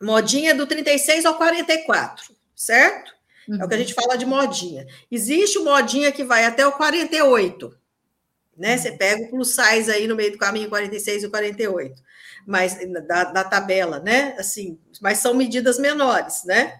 Modinha 0.00 0.52
é 0.52 0.54
do 0.54 0.66
36 0.66 1.26
ao 1.26 1.34
44, 1.34 2.32
certo? 2.54 3.12
Uhum. 3.48 3.60
É 3.60 3.64
o 3.64 3.68
que 3.68 3.74
a 3.74 3.76
uhum. 3.76 3.82
gente 3.82 3.94
fala 3.94 4.16
de 4.16 4.24
modinha. 4.24 4.86
Existe 5.10 5.58
o 5.58 5.64
modinha 5.64 6.12
que 6.12 6.22
vai 6.22 6.44
até 6.44 6.64
o 6.64 6.72
48 6.72 7.74
né? 8.56 8.76
Você 8.76 8.92
pega 8.92 9.24
o 9.24 9.30
plus 9.30 9.54
size 9.54 9.90
aí 9.90 10.06
no 10.06 10.16
meio 10.16 10.32
do 10.32 10.38
caminho, 10.38 10.68
46 10.68 11.24
e 11.24 11.28
48, 11.28 12.02
mas 12.46 12.78
da, 13.06 13.24
da 13.24 13.44
tabela, 13.44 14.00
né? 14.00 14.34
Assim, 14.38 14.78
mas 15.00 15.18
são 15.18 15.34
medidas 15.34 15.78
menores, 15.78 16.44
né? 16.44 16.78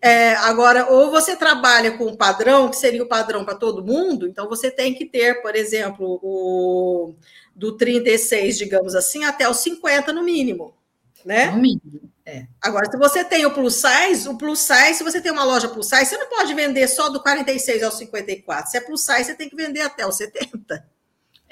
É, 0.00 0.34
agora, 0.34 0.90
ou 0.92 1.10
você 1.10 1.34
trabalha 1.34 1.96
com 1.96 2.04
o 2.04 2.16
padrão, 2.16 2.68
que 2.68 2.76
seria 2.76 3.02
o 3.02 3.08
padrão 3.08 3.42
para 3.42 3.54
todo 3.54 3.82
mundo, 3.82 4.28
então 4.28 4.48
você 4.48 4.70
tem 4.70 4.92
que 4.92 5.06
ter, 5.06 5.40
por 5.40 5.56
exemplo, 5.56 6.20
o 6.22 7.14
do 7.56 7.76
36, 7.76 8.58
digamos 8.58 8.94
assim, 8.94 9.24
até 9.24 9.48
o 9.48 9.54
50 9.54 10.12
no 10.12 10.22
mínimo, 10.22 10.74
né? 11.24 11.46
No 11.46 11.56
mínimo. 11.56 12.12
É. 12.26 12.46
Agora, 12.60 12.90
se 12.90 12.96
você 12.96 13.22
tem 13.22 13.44
o 13.44 13.52
plus 13.52 13.74
size, 13.74 14.28
o 14.28 14.36
plus 14.36 14.58
size, 14.58 14.94
se 14.94 15.04
você 15.04 15.20
tem 15.20 15.30
uma 15.30 15.44
loja 15.44 15.68
plus 15.68 15.88
size, 15.88 16.06
você 16.06 16.16
não 16.16 16.28
pode 16.28 16.54
vender 16.54 16.88
só 16.88 17.10
do 17.10 17.22
46 17.22 17.82
ao 17.82 17.90
54. 17.90 18.70
Se 18.70 18.76
é 18.78 18.80
plus 18.80 19.04
size, 19.04 19.24
você 19.24 19.34
tem 19.34 19.48
que 19.48 19.56
vender 19.56 19.82
até 19.82 20.06
o 20.06 20.12
70. 20.12 20.84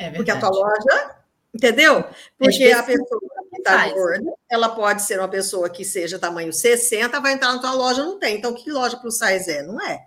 É 0.07 0.11
Porque 0.11 0.31
a 0.31 0.39
tua 0.39 0.51
loja 0.51 1.23
Entendeu? 1.55 2.03
Porque 2.39 2.73
a 2.73 2.83
pessoa 2.83 3.21
que 3.51 3.59
está 3.59 3.89
gorda, 3.91 4.33
ela 4.51 4.71
pode 4.71 5.03
ser 5.03 5.19
uma 5.19 5.29
pessoa 5.29 5.69
que 5.69 5.85
seja 5.85 6.19
tamanho 6.19 6.51
60, 6.51 7.21
vai 7.21 7.35
entrar 7.35 7.53
na 7.53 7.59
tua 7.59 7.75
loja, 7.75 8.03
não 8.03 8.19
tem. 8.19 8.39
Então, 8.39 8.55
que 8.55 8.71
loja 8.71 8.97
plus 8.97 9.19
size 9.19 9.51
é? 9.51 9.63
Não 9.63 9.79
é. 9.81 10.07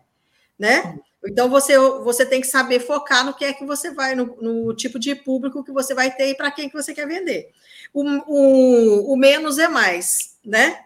Né? 0.57 0.97
Então, 1.23 1.47
você, 1.47 1.77
você 1.77 2.25
tem 2.25 2.41
que 2.41 2.47
saber 2.47 2.79
focar 2.79 3.23
no 3.23 3.33
que 3.33 3.45
é 3.45 3.53
que 3.53 3.63
você 3.63 3.91
vai, 3.91 4.15
no, 4.15 4.35
no 4.41 4.73
tipo 4.73 4.97
de 4.97 5.13
público 5.13 5.63
que 5.63 5.71
você 5.71 5.93
vai 5.93 6.09
ter 6.09 6.29
e 6.29 6.35
para 6.35 6.49
quem 6.49 6.67
que 6.67 6.75
você 6.75 6.95
quer 6.95 7.07
vender. 7.07 7.51
O, 7.93 8.03
o, 8.03 9.13
o 9.13 9.15
menos 9.15 9.59
é 9.59 9.67
mais, 9.67 10.37
né? 10.43 10.79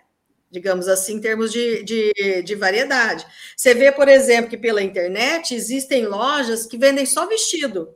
digamos 0.52 0.88
assim, 0.88 1.18
em 1.18 1.22
termos 1.22 1.52
de, 1.52 1.84
de, 1.84 2.42
de, 2.44 2.56
variedade. 2.56 3.24
Você 3.56 3.76
vê, 3.76 3.92
por 3.92 4.08
exemplo, 4.08 4.50
que 4.50 4.58
pela 4.58 4.82
internet 4.82 5.54
existem 5.54 6.08
lojas 6.08 6.66
que 6.66 6.76
vendem 6.76 7.06
só 7.06 7.28
vestido, 7.28 7.96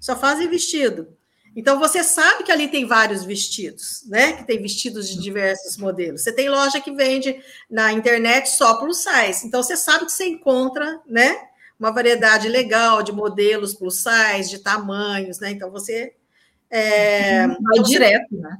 só 0.00 0.16
fazem 0.16 0.48
vestido. 0.48 1.16
Então 1.54 1.78
você 1.78 2.02
sabe 2.02 2.44
que 2.44 2.52
ali 2.52 2.68
tem 2.68 2.86
vários 2.86 3.24
vestidos, 3.24 4.04
né? 4.06 4.34
Que 4.34 4.46
tem 4.46 4.62
vestidos 4.62 5.08
de 5.08 5.20
diversos 5.20 5.76
modelos. 5.76 6.22
Você 6.22 6.32
tem 6.32 6.48
loja 6.48 6.80
que 6.80 6.92
vende 6.92 7.42
na 7.68 7.92
internet 7.92 8.48
só 8.50 8.78
plus 8.78 8.98
size. 8.98 9.46
Então 9.46 9.62
você 9.62 9.76
sabe 9.76 10.06
que 10.06 10.12
você 10.12 10.26
encontra, 10.26 11.00
né? 11.06 11.36
Uma 11.78 11.90
variedade 11.90 12.48
legal 12.48 13.02
de 13.02 13.12
modelos 13.12 13.74
plus 13.74 14.02
size, 14.02 14.50
de 14.50 14.58
tamanhos, 14.58 15.40
né? 15.40 15.50
Então 15.50 15.70
você 15.70 16.14
é, 16.70 17.46
vai 17.48 17.56
então, 17.72 17.82
direto, 17.82 18.36
né? 18.36 18.58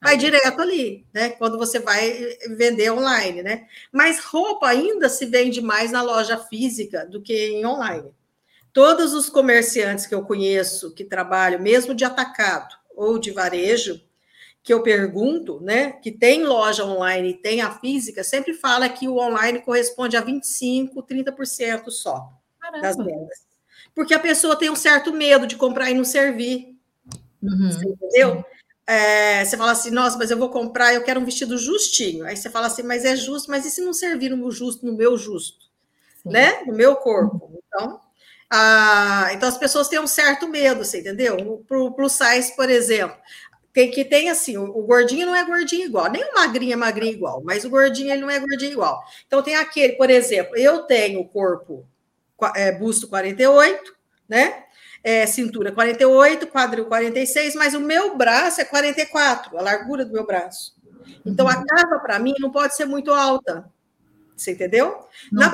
vai 0.00 0.16
direto 0.16 0.62
ali, 0.62 1.04
né? 1.12 1.30
Quando 1.30 1.58
você 1.58 1.80
vai 1.80 2.36
vender 2.56 2.90
online, 2.90 3.42
né? 3.42 3.66
Mas 3.92 4.20
roupa 4.20 4.68
ainda 4.68 5.08
se 5.08 5.26
vende 5.26 5.60
mais 5.60 5.90
na 5.90 6.02
loja 6.02 6.38
física 6.38 7.04
do 7.04 7.20
que 7.20 7.34
em 7.34 7.66
online. 7.66 8.10
Todos 8.78 9.12
os 9.12 9.28
comerciantes 9.28 10.06
que 10.06 10.14
eu 10.14 10.22
conheço 10.22 10.94
que 10.94 11.02
trabalham, 11.02 11.60
mesmo 11.60 11.92
de 11.92 12.04
atacado 12.04 12.76
ou 12.94 13.18
de 13.18 13.32
varejo, 13.32 14.00
que 14.62 14.72
eu 14.72 14.84
pergunto, 14.84 15.60
né, 15.60 15.90
que 15.90 16.12
tem 16.12 16.44
loja 16.44 16.84
online 16.84 17.30
e 17.30 17.34
tem 17.34 17.60
a 17.60 17.72
física, 17.72 18.22
sempre 18.22 18.54
fala 18.54 18.88
que 18.88 19.08
o 19.08 19.16
online 19.16 19.62
corresponde 19.62 20.16
a 20.16 20.20
25, 20.20 21.02
30% 21.02 21.90
só 21.90 22.32
Caramba. 22.60 22.80
das 22.80 22.96
vendas. 22.96 23.38
Porque 23.96 24.14
a 24.14 24.20
pessoa 24.20 24.54
tem 24.54 24.70
um 24.70 24.76
certo 24.76 25.12
medo 25.12 25.44
de 25.44 25.56
comprar 25.56 25.90
e 25.90 25.94
não 25.94 26.04
servir. 26.04 26.78
Uhum, 27.42 27.70
entendeu? 27.70 28.36
Sim. 28.36 28.44
É, 28.86 29.44
você 29.44 29.56
fala 29.56 29.72
assim, 29.72 29.90
nossa, 29.90 30.16
mas 30.16 30.30
eu 30.30 30.38
vou 30.38 30.50
comprar, 30.50 30.94
eu 30.94 31.02
quero 31.02 31.18
um 31.18 31.24
vestido 31.24 31.58
justinho. 31.58 32.24
Aí 32.24 32.36
você 32.36 32.48
fala 32.48 32.68
assim, 32.68 32.84
mas 32.84 33.04
é 33.04 33.16
justo, 33.16 33.50
mas 33.50 33.66
e 33.66 33.72
se 33.72 33.80
não 33.80 33.92
servir 33.92 34.30
no 34.30 34.48
justo, 34.52 34.86
no 34.86 34.96
meu 34.96 35.18
justo? 35.18 35.66
Sim. 36.22 36.30
Né? 36.30 36.62
No 36.62 36.72
meu 36.72 36.94
corpo. 36.94 37.60
Então, 37.66 38.06
ah, 38.50 39.28
então 39.32 39.48
as 39.48 39.58
pessoas 39.58 39.88
têm 39.88 40.00
um 40.00 40.06
certo 40.06 40.48
medo, 40.48 40.84
você 40.84 41.00
entendeu? 41.00 41.64
Para 41.66 41.78
o 41.78 41.92
plus 41.92 42.12
size, 42.12 42.54
por 42.56 42.70
exemplo, 42.70 43.16
tem 43.72 43.90
que 43.90 44.04
tem 44.04 44.30
assim, 44.30 44.56
o, 44.56 44.64
o, 44.64 44.82
gordinho 44.82 45.26
não 45.26 45.36
é 45.36 45.44
gordinho 45.44 45.86
igual, 45.86 46.10
nem 46.10 46.24
o 46.24 46.34
magrinho 46.34 46.72
é 46.72 46.76
magrinho 46.76 47.12
igual, 47.12 47.42
mas 47.44 47.64
o 47.64 47.70
gordinho 47.70 48.10
ele 48.10 48.22
não 48.22 48.30
é 48.30 48.38
gordinho 48.40 48.72
igual. 48.72 49.02
Então 49.26 49.42
tem 49.42 49.56
aquele, 49.56 49.94
por 49.94 50.10
exemplo, 50.10 50.56
eu 50.56 50.82
tenho 50.84 51.24
corpo 51.28 51.86
é, 52.54 52.72
busto 52.72 53.08
48, 53.08 53.94
né? 54.28 54.64
é, 55.02 55.26
cintura 55.26 55.72
48, 55.72 56.46
quadril 56.48 56.86
46, 56.86 57.54
mas 57.54 57.74
o 57.74 57.80
meu 57.80 58.16
braço 58.16 58.60
é 58.60 58.64
44, 58.64 59.58
a 59.58 59.62
largura 59.62 60.04
do 60.04 60.12
meu 60.12 60.26
braço. 60.26 60.76
Então, 61.24 61.48
a 61.48 61.56
uhum. 61.56 61.64
cava, 61.66 61.98
para 62.00 62.18
mim, 62.18 62.34
não 62.38 62.50
pode 62.50 62.76
ser 62.76 62.84
muito 62.84 63.12
alta. 63.12 63.68
Você 64.38 64.52
entendeu? 64.52 65.04
Não 65.32 65.42
Na 65.42 65.50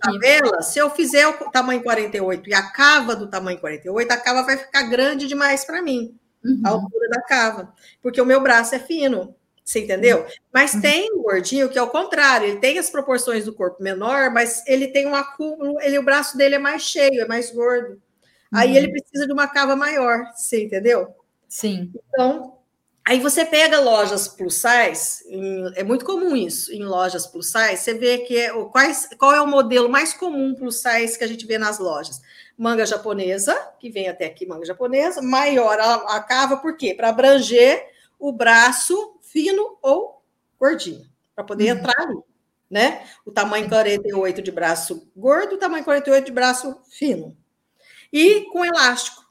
tabela, 0.00 0.62
se 0.62 0.78
eu 0.78 0.88
fizer 0.90 1.26
o 1.26 1.50
tamanho 1.50 1.82
48 1.82 2.48
e 2.48 2.54
a 2.54 2.70
cava 2.70 3.16
do 3.16 3.28
tamanho 3.28 3.58
48, 3.58 4.12
a 4.12 4.16
cava 4.16 4.44
vai 4.44 4.56
ficar 4.56 4.84
grande 4.84 5.26
demais 5.26 5.64
para 5.64 5.82
mim, 5.82 6.16
uhum. 6.44 6.62
a 6.64 6.68
altura 6.70 7.08
da 7.08 7.20
cava, 7.22 7.74
porque 8.00 8.20
o 8.20 8.26
meu 8.26 8.40
braço 8.40 8.74
é 8.76 8.78
fino. 8.78 9.34
Você 9.64 9.80
entendeu? 9.80 10.24
Mas 10.54 10.74
uhum. 10.74 10.80
tem 10.80 11.12
o 11.12 11.22
gordinho 11.22 11.68
que 11.68 11.76
é 11.76 11.82
o 11.82 11.90
contrário, 11.90 12.46
ele 12.46 12.60
tem 12.60 12.78
as 12.78 12.88
proporções 12.88 13.44
do 13.44 13.52
corpo 13.52 13.82
menor, 13.82 14.30
mas 14.30 14.62
ele 14.64 14.86
tem 14.86 15.08
um 15.08 15.14
acúmulo, 15.16 15.80
ele, 15.80 15.98
o 15.98 16.04
braço 16.04 16.38
dele 16.38 16.54
é 16.54 16.58
mais 16.60 16.82
cheio, 16.82 17.20
é 17.20 17.26
mais 17.26 17.50
gordo. 17.50 18.00
Aí 18.54 18.70
uhum. 18.70 18.76
ele 18.76 18.92
precisa 18.92 19.26
de 19.26 19.32
uma 19.32 19.48
cava 19.48 19.74
maior, 19.74 20.22
você 20.36 20.62
entendeu? 20.62 21.08
Sim. 21.48 21.92
Então, 22.08 22.55
aí 23.06 23.20
você 23.20 23.44
pega 23.44 23.78
lojas 23.78 24.26
plus 24.26 24.56
size, 24.56 25.24
em, 25.28 25.72
é 25.76 25.84
muito 25.84 26.04
comum 26.04 26.34
isso, 26.36 26.72
em 26.72 26.82
lojas 26.82 27.24
plus 27.26 27.52
size, 27.52 27.76
você 27.76 27.94
vê 27.94 28.18
que 28.18 28.36
é, 28.36 28.50
quais, 28.64 29.08
qual 29.16 29.32
é 29.32 29.40
o 29.40 29.46
modelo 29.46 29.88
mais 29.88 30.12
comum 30.12 30.54
plus 30.54 30.82
size 30.82 31.16
que 31.16 31.22
a 31.22 31.26
gente 31.28 31.46
vê 31.46 31.56
nas 31.56 31.78
lojas? 31.78 32.20
Manga 32.58 32.84
japonesa, 32.84 33.54
que 33.78 33.88
vem 33.88 34.08
até 34.08 34.26
aqui, 34.26 34.44
manga 34.44 34.66
japonesa, 34.66 35.22
maior 35.22 35.78
a, 35.78 36.16
a 36.16 36.20
cava, 36.20 36.56
por 36.56 36.76
quê? 36.76 36.92
Para 36.94 37.10
abranger 37.10 37.86
o 38.18 38.32
braço 38.32 39.16
fino 39.22 39.78
ou 39.80 40.20
gordinho, 40.58 41.06
para 41.34 41.44
poder 41.44 41.72
uhum. 41.72 41.78
entrar 41.78 42.02
ali, 42.02 42.18
né? 42.68 43.06
O 43.24 43.30
tamanho 43.30 43.68
48 43.68 44.42
de 44.42 44.50
braço 44.50 45.08
gordo, 45.16 45.54
o 45.54 45.58
tamanho 45.58 45.84
48 45.84 46.24
de 46.24 46.32
braço 46.32 46.76
fino 46.90 47.36
e 48.12 48.42
com 48.52 48.64
elástico 48.64 49.25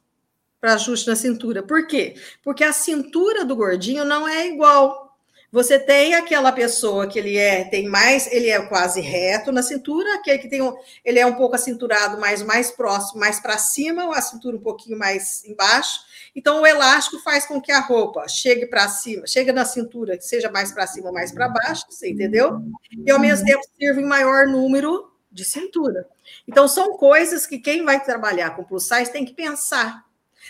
para 0.65 0.73
ajuste 0.73 1.08
na 1.08 1.15
cintura. 1.15 1.62
Por 1.62 1.86
quê? 1.86 2.15
Porque 2.43 2.63
a 2.63 2.73
cintura 2.73 3.45
do 3.45 3.56
gordinho 3.56 4.04
não 4.04 4.28
é 4.28 4.47
igual. 4.47 5.15
Você 5.51 5.78
tem 5.78 6.15
aquela 6.15 6.51
pessoa 6.51 7.06
que 7.06 7.19
ele 7.19 7.38
é 7.38 7.63
tem 7.65 7.88
mais, 7.88 8.25
ele 8.32 8.49
é 8.49 8.60
quase 8.65 8.99
reto 8.99 9.51
na 9.51 9.62
cintura, 9.62 10.15
aquele 10.15 10.39
que 10.39 10.49
tem 10.49 10.63
um, 10.63 10.75
ele 11.04 11.19
é 11.19 11.25
um 11.25 11.36
pouco 11.36 11.56
acinturado, 11.56 12.19
mais 12.19 12.41
mais 12.41 12.71
próximo, 12.71 13.19
mais 13.19 13.39
para 13.39 13.60
cima, 13.60 14.10
a 14.17 14.21
cintura 14.21 14.58
um 14.58 14.60
pouquinho 14.60 14.97
mais 14.97 15.45
embaixo. 15.45 15.99
Então 16.36 16.63
o 16.63 16.65
elástico 16.65 17.19
faz 17.19 17.45
com 17.45 17.62
que 17.62 17.71
a 17.71 17.80
roupa 17.80 18.28
chegue 18.28 18.65
para 18.65 18.89
cima, 18.89 19.28
chegue 19.28 19.51
na 19.51 19.65
cintura, 19.65 20.17
que 20.17 20.25
seja 20.25 20.49
mais 20.49 20.71
para 20.71 20.88
cima 20.88 21.08
ou 21.08 21.13
mais 21.13 21.32
para 21.32 21.47
baixo, 21.47 21.86
você 21.88 22.10
entendeu? 22.10 22.60
E 23.06 23.12
ao 23.12 23.19
mesmo 23.19 23.45
tempo 23.45 23.62
sirva 23.80 24.01
em 24.01 24.06
maior 24.06 24.47
número 24.47 25.12
de 25.32 25.45
cintura. 25.45 26.08
Então, 26.47 26.65
são 26.67 26.97
coisas 26.97 27.45
que 27.45 27.60
quem 27.60 27.84
vai 27.84 28.01
trabalhar 28.04 28.56
com 28.56 28.63
plus 28.63 28.88
size 28.88 29.12
tem 29.12 29.25
que 29.25 29.34
pensar. 29.34 30.06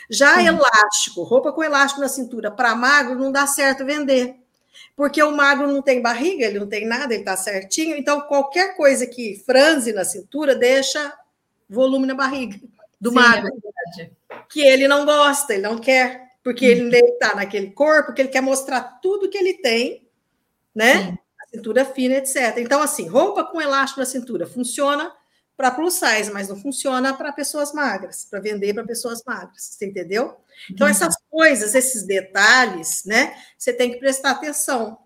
Já 0.10 0.36
Sim. 0.36 0.48
elástico, 0.48 1.24
roupa 1.24 1.52
com 1.52 1.64
elástico 1.64 2.02
na 2.02 2.08
cintura, 2.08 2.52
para 2.52 2.76
magro 2.76 3.18
não 3.18 3.32
dá 3.32 3.48
certo 3.48 3.86
vender. 3.86 4.36
Porque 4.96 5.22
o 5.22 5.32
magro 5.32 5.68
não 5.68 5.82
tem 5.82 6.02
barriga, 6.02 6.46
ele 6.46 6.60
não 6.60 6.68
tem 6.68 6.86
nada, 6.86 7.14
ele 7.14 7.22
está 7.22 7.36
certinho. 7.36 7.96
Então, 7.98 8.22
qualquer 8.22 8.76
coisa 8.76 9.06
que 9.06 9.42
franze 9.46 9.92
na 9.92 10.06
cintura 10.06 10.56
deixa 10.56 11.14
volume 11.70 12.06
na 12.06 12.14
barriga 12.14 12.60
do 13.00 13.12
Sim, 13.12 13.18
é 13.18 13.22
magro. 13.22 13.52
É 14.00 14.10
que 14.50 14.62
ele 14.62 14.88
não 14.88 15.06
gosta, 15.06 15.54
ele 15.54 15.64
não 15.64 15.78
quer, 15.78 16.30
porque 16.44 16.66
ele 16.66 16.96
está 16.98 17.36
naquele 17.36 17.72
corpo 17.72 18.14
que 18.14 18.22
ele 18.22 18.30
quer 18.30 18.42
mostrar 18.42 19.00
tudo 19.02 19.30
que 19.30 19.38
ele 19.38 19.56
tem, 19.56 20.08
né? 20.74 20.94
Sim. 21.04 21.18
A 21.42 21.48
cintura 21.48 21.86
fina, 21.86 22.16
etc. 22.16 22.58
Então, 22.58 22.82
assim, 22.82 23.08
roupa 23.08 23.44
com 23.44 23.62
elástico 23.62 24.00
na 24.00 24.06
cintura 24.06 24.46
funciona 24.46 25.12
para 25.58 25.72
plus 25.72 25.94
size, 25.94 26.32
mas 26.32 26.50
não 26.50 26.58
funciona 26.58 27.14
para 27.14 27.32
pessoas 27.32 27.74
magras, 27.74 28.26
para 28.30 28.40
vender 28.40 28.74
para 28.74 28.84
pessoas 28.84 29.24
magras, 29.26 29.62
você 29.62 29.86
entendeu? 29.86 30.38
Então, 30.70 30.86
uhum. 30.86 30.92
essas 30.92 31.16
coisas, 31.30 31.76
esses 31.76 32.04
detalhes, 32.04 33.04
né, 33.06 33.36
você 33.58 33.72
tem 33.74 33.92
que 33.92 33.98
prestar 33.98 34.32
atenção. 34.32 34.98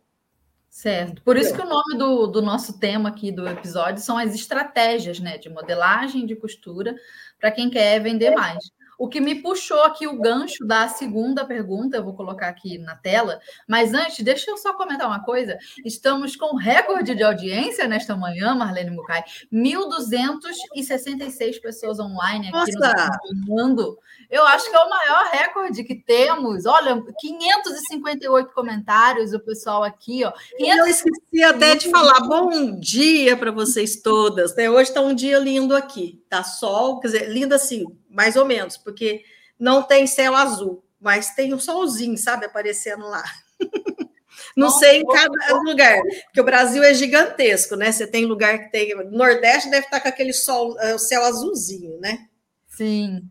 Certo. 0.69 1.21
Por 1.23 1.35
isso 1.35 1.53
que 1.53 1.61
o 1.61 1.67
nome 1.67 1.97
do, 1.97 2.27
do 2.27 2.41
nosso 2.41 2.79
tema 2.79 3.09
aqui 3.09 3.31
do 3.31 3.47
episódio 3.47 4.01
são 4.01 4.17
as 4.17 4.33
estratégias 4.33 5.19
né, 5.19 5.37
de 5.37 5.49
modelagem 5.49 6.25
de 6.25 6.35
costura 6.35 6.95
para 7.39 7.51
quem 7.51 7.69
quer 7.69 7.99
vender 7.99 8.31
mais. 8.31 8.71
O 8.99 9.07
que 9.07 9.19
me 9.21 9.41
puxou 9.41 9.81
aqui 9.83 10.05
o 10.05 10.19
gancho 10.19 10.65
da 10.65 10.89
segunda 10.89 11.45
pergunta, 11.45 11.95
eu 11.95 12.03
vou 12.03 12.13
colocar 12.13 12.49
aqui 12.49 12.77
na 12.77 12.97
tela, 12.97 13.39
mas 13.65 13.93
antes, 13.93 14.25
deixa 14.25 14.51
eu 14.51 14.57
só 14.57 14.73
comentar 14.73 15.07
uma 15.07 15.23
coisa. 15.23 15.57
Estamos 15.85 16.35
com 16.35 16.57
recorde 16.57 17.15
de 17.15 17.23
audiência 17.23 17.87
nesta 17.87 18.17
manhã, 18.17 18.53
Marlene 18.53 18.91
Mucay. 18.91 19.23
1.266 19.53 21.61
pessoas 21.61 21.97
online 21.97 22.49
aqui 22.49 22.57
Nossa. 22.57 22.73
nos 22.73 22.83
acompanhando. 22.83 23.97
Eu 24.29 24.45
acho 24.45 24.69
que 24.69 24.75
é 24.75 24.79
o 24.79 24.89
maior 24.89 25.29
recorde 25.31 25.85
que 25.85 25.95
temos. 25.95 26.65
Olha, 26.65 27.01
558 27.19 28.53
comentários, 28.53 29.33
o 29.33 29.39
pessoal 29.39 29.81
aqui, 29.81 30.25
ó. 30.25 30.33
500... 30.57 30.77
Eu 30.77 30.87
esqueci 30.87 31.43
até 31.43 31.75
de 31.75 31.89
falar 31.89 32.19
bom 32.27 32.77
dia 32.77 33.37
para 33.37 33.51
vocês 33.51 34.01
todas. 34.01 34.53
Né? 34.57 34.69
Hoje 34.69 34.89
está 34.89 34.99
um 34.99 35.15
dia 35.15 35.39
lindo 35.39 35.73
aqui. 35.73 36.21
Tá 36.29 36.43
sol, 36.43 36.99
quer 36.99 37.07
dizer, 37.07 37.29
lindo 37.29 37.55
assim, 37.55 37.85
mais 38.09 38.35
ou 38.35 38.45
menos, 38.45 38.77
porque 38.77 39.23
não 39.59 39.83
tem 39.83 40.07
céu 40.07 40.35
azul, 40.35 40.83
mas 40.99 41.33
tem 41.35 41.53
um 41.53 41.59
solzinho, 41.59 42.17
sabe, 42.17 42.45
aparecendo 42.45 43.07
lá. 43.07 43.23
Não 44.55 44.67
Nossa, 44.67 44.79
sei 44.79 45.01
em 45.01 45.05
cada 45.05 45.57
lugar, 45.63 45.99
porque 46.25 46.39
o 46.41 46.45
Brasil 46.45 46.81
é 46.81 46.93
gigantesco, 46.93 47.75
né? 47.75 47.91
Você 47.91 48.07
tem 48.07 48.25
lugar 48.25 48.57
que 48.59 48.71
tem. 48.71 48.95
No 48.95 49.17
Nordeste 49.17 49.69
deve 49.69 49.85
estar 49.85 49.99
com 49.99 50.07
aquele 50.07 50.33
sol, 50.33 50.79
eh, 50.79 50.95
o 50.95 50.99
céu 50.99 51.23
azulzinho, 51.25 51.99
né? 51.99 52.27
Sim. 52.67 53.29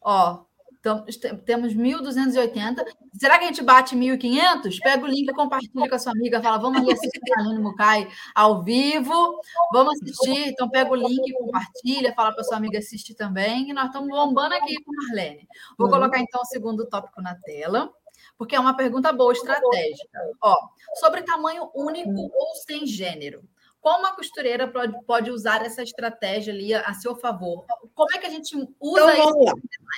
Ó, 0.00 0.44
Então, 0.88 1.04
temos 1.44 1.74
1.280. 1.74 2.82
Será 3.18 3.38
que 3.38 3.44
a 3.44 3.48
gente 3.48 3.62
bate 3.62 3.94
1.500? 3.94 4.78
Pega 4.82 5.04
o 5.04 5.06
link, 5.06 5.32
compartilha 5.34 5.88
com 5.88 5.94
a 5.94 5.98
sua 5.98 6.12
amiga, 6.12 6.40
fala, 6.40 6.58
vamos 6.58 6.80
ali 6.80 6.92
assistir 6.92 7.20
a 7.36 7.40
Aline 7.40 7.60
Mukai 7.60 8.08
ao 8.34 8.62
vivo, 8.62 9.40
vamos 9.72 9.94
assistir. 10.00 10.48
Então, 10.48 10.68
pega 10.68 10.90
o 10.90 10.94
link, 10.94 11.32
compartilha, 11.34 12.14
fala 12.14 12.32
para 12.32 12.44
sua 12.44 12.56
amiga 12.56 12.78
assistir 12.78 13.14
também. 13.14 13.68
E 13.68 13.72
nós 13.72 13.86
estamos 13.86 14.08
bombando 14.08 14.54
aqui 14.54 14.74
com 14.82 14.92
a 14.92 15.04
Marlene. 15.04 15.46
Vou 15.76 15.88
uhum. 15.88 15.92
colocar, 15.92 16.18
então, 16.20 16.40
o 16.40 16.46
segundo 16.46 16.88
tópico 16.88 17.20
na 17.20 17.34
tela, 17.34 17.92
porque 18.38 18.56
é 18.56 18.60
uma 18.60 18.74
pergunta 18.74 19.12
boa, 19.12 19.32
estratégica. 19.32 20.18
Ó, 20.40 20.56
sobre 20.94 21.22
tamanho 21.22 21.70
único 21.74 22.18
ou 22.18 22.54
sem 22.66 22.86
gênero. 22.86 23.42
Como 23.80 24.06
a 24.06 24.12
costureira 24.12 24.72
pode, 25.06 25.30
usar 25.30 25.64
essa 25.64 25.82
estratégia 25.82 26.52
ali 26.52 26.74
a, 26.74 26.82
a, 26.82 26.94
seu 26.94 27.14
favor? 27.16 27.64
Como 27.94 28.08
é 28.14 28.18
que 28.18 28.26
a 28.26 28.30
gente 28.30 28.56
usa 28.56 28.66
então, 28.80 29.16
vamos 29.16 29.46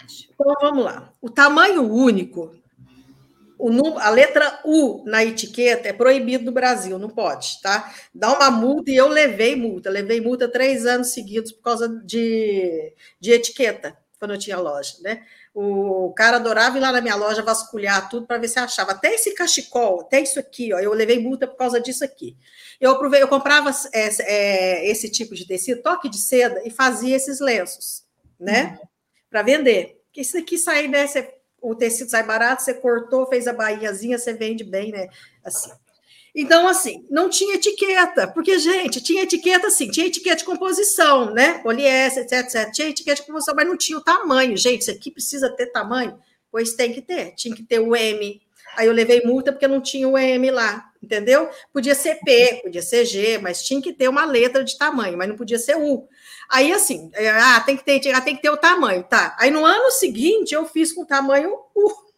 isso? 0.06 0.28
Lá. 0.28 0.34
Então 0.34 0.54
vamos 0.60 0.84
lá. 0.84 1.12
O 1.20 1.30
tamanho 1.30 1.82
único, 1.82 2.54
o, 3.58 3.98
a 3.98 4.10
letra 4.10 4.60
U 4.64 5.02
na 5.04 5.22
etiqueta 5.24 5.88
é 5.88 5.92
proibido 5.92 6.44
no 6.44 6.52
Brasil, 6.52 6.98
não 6.98 7.10
pode, 7.10 7.60
tá? 7.60 7.92
Dá 8.14 8.32
uma 8.32 8.50
multa 8.50 8.90
e 8.90 8.96
eu 8.96 9.08
levei 9.08 9.54
multa. 9.54 9.90
Levei 9.90 10.20
multa 10.20 10.48
três 10.48 10.86
anos 10.86 11.08
seguidos 11.08 11.52
por 11.52 11.62
causa 11.62 11.88
de, 11.88 12.94
de 13.20 13.32
etiqueta, 13.32 13.96
quando 14.18 14.32
eu 14.32 14.38
tinha 14.38 14.58
loja, 14.58 14.96
né? 15.02 15.22
O 15.52 16.12
cara 16.16 16.36
adorava 16.36 16.78
ir 16.78 16.80
lá 16.80 16.92
na 16.92 17.00
minha 17.00 17.16
loja 17.16 17.42
vasculhar 17.42 18.08
tudo 18.08 18.26
para 18.26 18.38
ver 18.38 18.48
se 18.48 18.58
achava. 18.58 18.92
Até 18.92 19.14
esse 19.14 19.34
cachecol, 19.34 20.02
até 20.02 20.20
isso 20.20 20.38
aqui, 20.38 20.72
ó, 20.72 20.78
eu 20.78 20.92
levei 20.92 21.18
multa 21.18 21.46
por 21.46 21.56
causa 21.56 21.80
disso 21.80 22.04
aqui. 22.04 22.36
Eu, 22.80 22.92
eu 23.14 23.28
comprava 23.28 23.70
é, 23.92 24.08
é, 24.20 24.90
esse 24.90 25.10
tipo 25.10 25.34
de 25.34 25.46
tecido, 25.46 25.82
toque 25.82 26.08
de 26.08 26.18
seda, 26.18 26.62
e 26.64 26.70
fazia 26.70 27.16
esses 27.16 27.40
lenços, 27.40 28.04
né? 28.38 28.78
Uhum. 28.80 28.88
Para 29.28 29.42
vender. 29.42 30.00
Porque 30.06 30.20
isso 30.20 30.38
aqui 30.38 30.56
sai, 30.56 30.86
né? 30.86 31.06
Você, 31.06 31.34
o 31.60 31.74
tecido 31.74 32.10
sai 32.10 32.22
barato, 32.22 32.62
você 32.62 32.72
cortou, 32.72 33.26
fez 33.26 33.48
a 33.48 33.52
bainhazinha, 33.52 34.18
você 34.18 34.32
vende 34.32 34.62
bem, 34.62 34.92
né? 34.92 35.08
Assim. 35.44 35.70
Então, 36.34 36.68
assim, 36.68 37.04
não 37.10 37.28
tinha 37.28 37.56
etiqueta, 37.56 38.28
porque, 38.28 38.58
gente, 38.58 39.00
tinha 39.00 39.22
etiqueta 39.22 39.66
assim, 39.66 39.90
tinha 39.90 40.06
etiqueta 40.06 40.36
de 40.36 40.44
composição, 40.44 41.32
né? 41.32 41.58
Poliéster, 41.58 42.22
etc, 42.22 42.40
etc. 42.44 42.72
Tinha 42.72 42.88
etiqueta 42.88 43.20
de 43.20 43.26
composição, 43.26 43.54
mas 43.54 43.66
não 43.66 43.76
tinha 43.76 43.98
o 43.98 44.04
tamanho. 44.04 44.56
Gente, 44.56 44.82
isso 44.82 44.90
aqui 44.90 45.10
precisa 45.10 45.50
ter 45.50 45.66
tamanho? 45.66 46.18
Pois 46.50 46.74
tem 46.74 46.92
que 46.92 47.02
ter. 47.02 47.32
Tinha 47.34 47.54
que 47.54 47.62
ter 47.62 47.80
o 47.80 47.96
M. 47.96 48.40
Aí 48.76 48.86
eu 48.86 48.92
levei 48.92 49.22
multa 49.24 49.52
porque 49.52 49.66
não 49.66 49.80
tinha 49.80 50.08
o 50.08 50.16
M 50.16 50.50
lá, 50.50 50.90
entendeu? 51.02 51.48
Podia 51.72 51.94
ser 51.94 52.20
P, 52.24 52.60
podia 52.62 52.82
ser 52.82 53.04
G, 53.04 53.38
mas 53.38 53.62
tinha 53.62 53.82
que 53.82 53.92
ter 53.92 54.08
uma 54.08 54.24
letra 54.24 54.62
de 54.62 54.78
tamanho, 54.78 55.18
mas 55.18 55.28
não 55.28 55.36
podia 55.36 55.58
ser 55.58 55.76
U. 55.76 56.08
Aí, 56.48 56.72
assim, 56.72 57.10
é, 57.14 57.30
ah, 57.30 57.60
tem 57.60 57.76
que 57.76 57.84
ter, 57.84 58.00
tem 58.00 58.36
que 58.36 58.42
ter 58.42 58.50
o 58.50 58.56
tamanho, 58.56 59.02
tá? 59.02 59.36
Aí 59.38 59.50
no 59.50 59.64
ano 59.64 59.90
seguinte 59.90 60.54
eu 60.54 60.64
fiz 60.66 60.92
com 60.92 61.02
o 61.02 61.06
tamanho 61.06 61.52
U. 61.74 62.09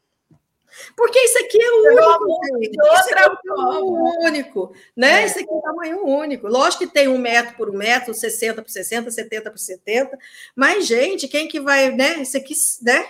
Porque 0.97 1.19
isso 1.19 1.39
aqui 1.39 1.59
é 1.63 1.71
o 1.71 1.81
único, 1.81 2.61
gente. 2.61 2.77
Isso 2.77 3.15
aqui 3.15 3.49
é 3.49 3.55
o 3.55 4.25
único, 4.25 4.75
né? 4.97 5.23
É. 5.23 5.27
Isso 5.27 5.39
aqui 5.39 5.53
é 5.53 5.61
tamanho 5.61 6.05
único. 6.05 6.49
Lógico 6.49 6.87
que 6.87 6.93
tem 6.93 7.09
um 7.09 7.19
metro 7.19 7.57
por 7.57 7.71
um 7.71 7.77
metro, 7.77 8.15
60 8.15 8.63
por 8.63 8.71
60, 8.71 9.11
70 9.11 9.51
por 9.51 9.59
70, 9.59 10.19
mas, 10.55 10.87
gente, 10.87 11.29
quem 11.29 11.49
que 11.49 11.61
vai, 11.61 11.91
né? 11.91 12.23
Isso 12.23 12.37
aqui, 12.37 12.55
né? 12.83 13.07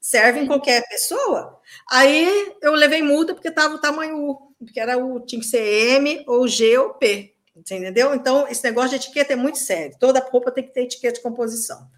Serve 0.00 0.40
em 0.40 0.46
qualquer 0.46 0.86
pessoa. 0.88 1.58
Aí 1.90 2.54
eu 2.60 2.72
levei 2.74 3.02
multa 3.02 3.34
porque 3.34 3.48
estava 3.48 3.74
o 3.74 3.80
tamanho 3.80 4.18
U, 4.18 4.54
porque 4.58 4.78
era 4.78 4.98
o, 4.98 5.20
tinha 5.20 5.40
que 5.40 5.46
ser 5.46 5.62
M 5.62 6.22
ou 6.26 6.46
G 6.46 6.76
ou 6.78 6.94
P. 6.94 7.34
Entendeu? 7.56 8.14
Então, 8.14 8.48
esse 8.48 8.64
negócio 8.64 8.90
de 8.90 8.96
etiqueta 8.96 9.32
é 9.32 9.36
muito 9.36 9.58
sério. 9.58 9.96
Toda 9.98 10.18
roupa 10.18 10.50
tem 10.50 10.64
que 10.64 10.74
ter 10.74 10.82
etiqueta 10.82 11.14
de 11.14 11.22
composição. 11.22 11.88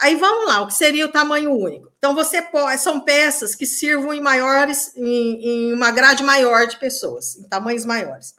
Aí 0.00 0.14
vamos 0.14 0.46
lá, 0.46 0.60
o 0.60 0.68
que 0.68 0.74
seria 0.74 1.06
o 1.06 1.12
tamanho 1.12 1.52
único? 1.52 1.90
Então, 1.98 2.14
você 2.14 2.40
pode, 2.40 2.80
são 2.80 3.00
peças 3.00 3.56
que 3.56 3.66
sirvam 3.66 4.14
em 4.14 4.20
maiores, 4.20 4.96
em, 4.96 5.44
em 5.44 5.72
uma 5.72 5.90
grade 5.90 6.22
maior 6.22 6.68
de 6.68 6.78
pessoas, 6.78 7.36
em 7.36 7.48
tamanhos 7.48 7.84
maiores. 7.84 8.34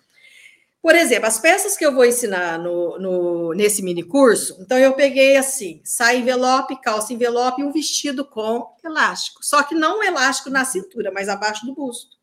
Por 0.82 0.96
exemplo, 0.96 1.28
as 1.28 1.38
peças 1.38 1.76
que 1.76 1.86
eu 1.86 1.94
vou 1.94 2.06
ensinar 2.06 2.58
no, 2.58 2.98
no, 2.98 3.54
nesse 3.54 3.84
mini 3.84 4.02
curso, 4.02 4.58
então 4.62 4.78
eu 4.78 4.94
peguei 4.94 5.36
assim: 5.36 5.82
saia 5.84 6.18
envelope, 6.18 6.80
calça 6.82 7.12
envelope 7.12 7.62
e 7.62 7.66
um 7.66 7.72
vestido 7.74 8.24
com 8.24 8.66
elástico. 8.82 9.44
Só 9.44 9.62
que 9.62 9.76
não 9.76 10.00
um 10.00 10.04
elástico 10.04 10.50
na 10.50 10.64
cintura, 10.64 11.12
mas 11.12 11.28
abaixo 11.28 11.66
do 11.66 11.76
busto. 11.76 12.18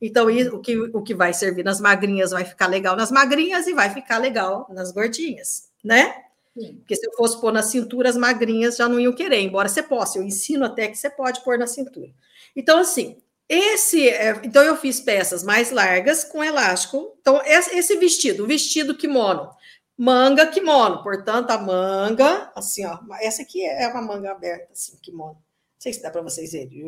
Então, 0.00 0.28
o 0.28 0.60
que, 0.60 0.78
o 0.78 1.02
que 1.02 1.14
vai 1.14 1.34
servir 1.34 1.62
nas 1.62 1.78
magrinhas 1.78 2.30
vai 2.30 2.46
ficar 2.46 2.68
legal 2.68 2.96
nas 2.96 3.10
magrinhas 3.10 3.66
e 3.66 3.74
vai 3.74 3.90
ficar 3.90 4.16
legal 4.16 4.66
nas 4.70 4.90
gordinhas, 4.92 5.68
né? 5.84 6.14
Sim. 6.58 6.76
Porque 6.78 6.96
se 6.96 7.06
eu 7.06 7.12
fosse 7.12 7.40
pôr 7.40 7.52
na 7.52 7.62
cintura, 7.62 8.08
as 8.08 8.16
magrinhas 8.16 8.76
já 8.76 8.88
não 8.88 8.98
iam 8.98 9.14
querer, 9.14 9.40
embora 9.40 9.68
você 9.68 9.82
possa. 9.82 10.18
Eu 10.18 10.22
ensino 10.22 10.64
até 10.64 10.88
que 10.88 10.96
você 10.96 11.08
pode 11.08 11.42
pôr 11.42 11.58
na 11.58 11.66
cintura. 11.66 12.10
Então, 12.54 12.78
assim, 12.78 13.22
esse. 13.48 14.08
É, 14.08 14.40
então, 14.44 14.62
eu 14.62 14.76
fiz 14.76 15.00
peças 15.00 15.42
mais 15.42 15.70
largas 15.70 16.24
com 16.24 16.42
elástico. 16.42 17.16
Então, 17.20 17.40
esse 17.44 17.96
vestido, 17.96 18.44
o 18.44 18.46
vestido 18.46 18.96
kimono, 18.96 19.50
manga 19.96 20.46
kimono. 20.46 21.02
Portanto, 21.02 21.50
a 21.50 21.58
manga, 21.58 22.50
assim, 22.54 22.84
ó. 22.86 22.98
Essa 23.20 23.42
aqui 23.42 23.64
é 23.64 23.86
uma 23.88 24.02
manga 24.02 24.30
aberta, 24.32 24.72
assim, 24.72 24.96
kimono. 25.00 25.34
Não 25.34 25.80
sei 25.80 25.92
se 25.92 26.02
dá 26.02 26.10
para 26.10 26.22
vocês 26.22 26.52
verem. 26.52 26.84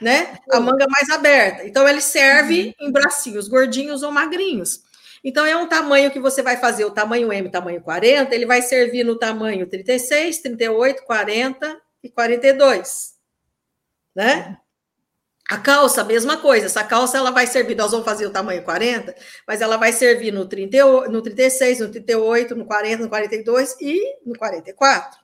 né? 0.00 0.38
A 0.50 0.60
manga 0.60 0.86
mais 0.88 1.10
aberta. 1.10 1.66
Então, 1.66 1.86
ele 1.88 2.00
serve 2.00 2.74
uhum. 2.80 2.88
em 2.88 2.92
bracinhos 2.92 3.48
gordinhos 3.48 4.02
ou 4.02 4.10
magrinhos. 4.10 4.82
Então, 5.22 5.44
é 5.44 5.56
um 5.56 5.68
tamanho 5.68 6.10
que 6.10 6.18
você 6.18 6.42
vai 6.42 6.56
fazer, 6.56 6.84
o 6.84 6.90
tamanho 6.90 7.32
M, 7.32 7.50
tamanho 7.50 7.80
40, 7.80 8.34
ele 8.34 8.46
vai 8.46 8.62
servir 8.62 9.04
no 9.04 9.18
tamanho 9.18 9.66
36, 9.66 10.38
38, 10.38 11.04
40 11.04 11.80
e 12.02 12.08
42, 12.08 13.14
né? 14.14 14.56
A 15.50 15.58
calça, 15.58 16.04
mesma 16.04 16.36
coisa. 16.36 16.66
Essa 16.66 16.84
calça 16.84 17.18
ela 17.18 17.32
vai 17.32 17.44
servir, 17.44 17.74
nós 17.74 17.90
vamos 17.90 18.06
fazer 18.06 18.24
o 18.24 18.30
tamanho 18.30 18.62
40, 18.62 19.12
mas 19.46 19.60
ela 19.60 19.76
vai 19.76 19.92
servir 19.92 20.32
no, 20.32 20.46
38, 20.46 21.10
no 21.10 21.20
36, 21.20 21.80
no 21.80 21.88
38, 21.90 22.54
no 22.54 22.64
40, 22.64 23.02
no 23.02 23.08
42 23.08 23.76
e 23.80 24.00
no 24.24 24.38
44. 24.38 25.18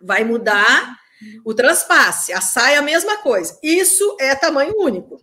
Vai 0.00 0.24
mudar 0.24 0.96
o 1.44 1.52
transpasse. 1.52 2.32
A 2.32 2.40
saia, 2.40 2.78
a 2.78 2.82
mesma 2.82 3.18
coisa. 3.18 3.58
Isso 3.62 4.16
é 4.18 4.34
tamanho 4.34 4.74
único. 4.78 5.20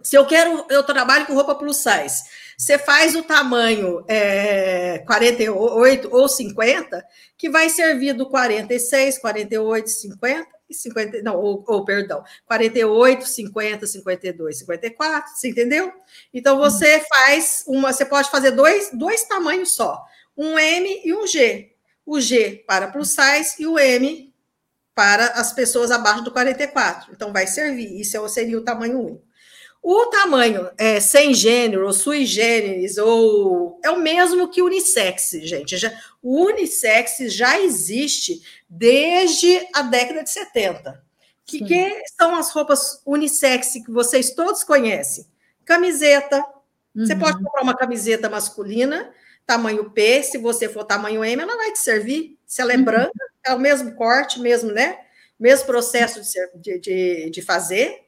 Se 0.00 0.16
eu 0.16 0.24
quero, 0.26 0.66
eu 0.70 0.84
trabalho 0.84 1.26
com 1.26 1.34
roupa 1.34 1.56
plus 1.56 1.78
size. 1.78 2.22
Você 2.56 2.78
faz 2.78 3.14
o 3.16 3.22
tamanho 3.22 4.04
é, 4.08 4.98
48 5.06 6.08
ou 6.10 6.28
50, 6.28 7.04
que 7.36 7.50
vai 7.50 7.68
servir 7.68 8.14
do 8.14 8.28
46, 8.28 9.18
48, 9.18 9.88
50 9.88 10.54
e 10.68 10.74
50, 10.74 11.22
não, 11.22 11.36
ou, 11.36 11.64
ou 11.66 11.84
perdão, 11.84 12.22
48, 12.46 13.26
50, 13.26 13.86
52, 13.86 14.58
54, 14.58 15.30
você 15.30 15.48
entendeu? 15.48 15.92
Então 16.32 16.58
você 16.58 17.00
faz 17.00 17.64
uma, 17.66 17.92
você 17.92 18.04
pode 18.04 18.30
fazer 18.30 18.52
dois, 18.52 18.90
dois 18.92 19.24
tamanhos 19.24 19.74
só, 19.74 20.02
um 20.36 20.58
M 20.58 21.02
e 21.04 21.14
um 21.14 21.26
G. 21.26 21.72
O 22.06 22.20
G 22.20 22.62
para 22.66 22.88
plus 22.88 23.10
size 23.10 23.54
e 23.58 23.66
o 23.66 23.78
M 23.78 24.32
para 24.94 25.26
as 25.28 25.52
pessoas 25.52 25.90
abaixo 25.90 26.22
do 26.22 26.30
44. 26.30 27.12
Então 27.12 27.32
vai 27.32 27.46
servir, 27.46 28.00
isso 28.00 28.16
é 28.16 28.28
seria 28.28 28.58
o 28.58 28.64
tamanho 28.64 29.00
único. 29.00 29.24
O 29.86 30.06
tamanho 30.06 30.70
é, 30.78 30.98
sem 30.98 31.34
gênero, 31.34 31.84
ou 31.84 31.92
sui 31.92 32.24
generis, 32.24 32.96
ou 32.96 33.78
é 33.84 33.90
o 33.90 33.98
mesmo 34.00 34.48
que 34.48 34.62
unissex, 34.62 35.32
gente. 35.42 35.76
Já, 35.76 35.92
o 36.22 36.46
unissex 36.46 37.18
já 37.30 37.60
existe 37.60 38.40
desde 38.66 39.68
a 39.74 39.82
década 39.82 40.24
de 40.24 40.30
70. 40.30 41.04
Que, 41.44 41.62
que 41.62 42.02
são 42.18 42.34
as 42.34 42.50
roupas 42.50 43.02
unissex 43.04 43.72
que 43.72 43.90
vocês 43.90 44.30
todos 44.30 44.64
conhecem? 44.64 45.26
Camiseta. 45.66 46.38
Uhum. 46.94 47.04
Você 47.04 47.14
pode 47.14 47.44
comprar 47.44 47.62
uma 47.62 47.76
camiseta 47.76 48.30
masculina, 48.30 49.12
tamanho 49.44 49.90
P. 49.90 50.22
Se 50.22 50.38
você 50.38 50.66
for 50.66 50.84
tamanho 50.84 51.22
M, 51.22 51.42
ela 51.42 51.58
vai 51.58 51.72
te 51.72 51.80
servir. 51.80 52.38
Se 52.46 52.62
ela 52.62 52.72
é 52.72 52.78
uhum. 52.78 52.84
branca, 52.84 53.12
é 53.44 53.52
o 53.52 53.60
mesmo 53.60 53.94
corte, 53.94 54.40
mesmo, 54.40 54.72
né? 54.72 54.98
Mesmo 55.38 55.66
processo 55.66 56.22
de, 56.54 56.78
de, 56.78 57.28
de 57.28 57.42
fazer. 57.42 58.03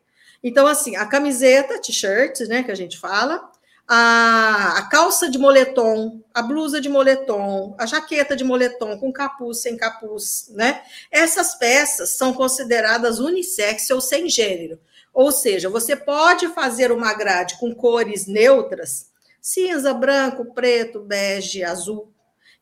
Então, 0.47 0.65
assim, 0.65 0.95
a 0.95 1.05
camiseta, 1.05 1.81
t-shirt, 1.81 2.43
né, 2.43 2.63
que 2.63 2.71
a 2.71 2.75
gente 2.77 2.97
fala, 2.97 3.51
a, 3.89 4.79
a, 4.79 4.89
calça 4.89 5.29
de 5.29 5.37
moletom, 5.39 6.23
a 6.33 6.41
blusa 6.41 6.81
de 6.81 6.89
moletom, 6.89 7.75
a 7.77 7.85
jaqueta 7.85 8.37
de 8.37 8.45
moletom 8.45 8.97
com 8.97 9.13
capuz, 9.13 9.59
sem 9.59 9.77
capuz, 9.77 10.47
né? 10.51 10.83
Essas 11.11 11.57
peças 11.57 12.11
são 12.11 12.33
consideradas 12.33 13.19
unissex 13.19 13.91
ou 13.91 14.01
sem 14.01 14.29
gênero. 14.29 14.79
Ou 15.13 15.33
seja, 15.33 15.69
você 15.69 15.97
pode 15.97 16.47
fazer 16.51 16.93
uma 16.93 17.13
grade 17.13 17.59
com 17.59 17.75
cores 17.75 18.29
neutras, 18.29 19.11
cinza, 19.43 19.93
branco, 19.93 20.55
preto, 20.55 21.01
bege, 21.01 21.65
azul, 21.65 22.13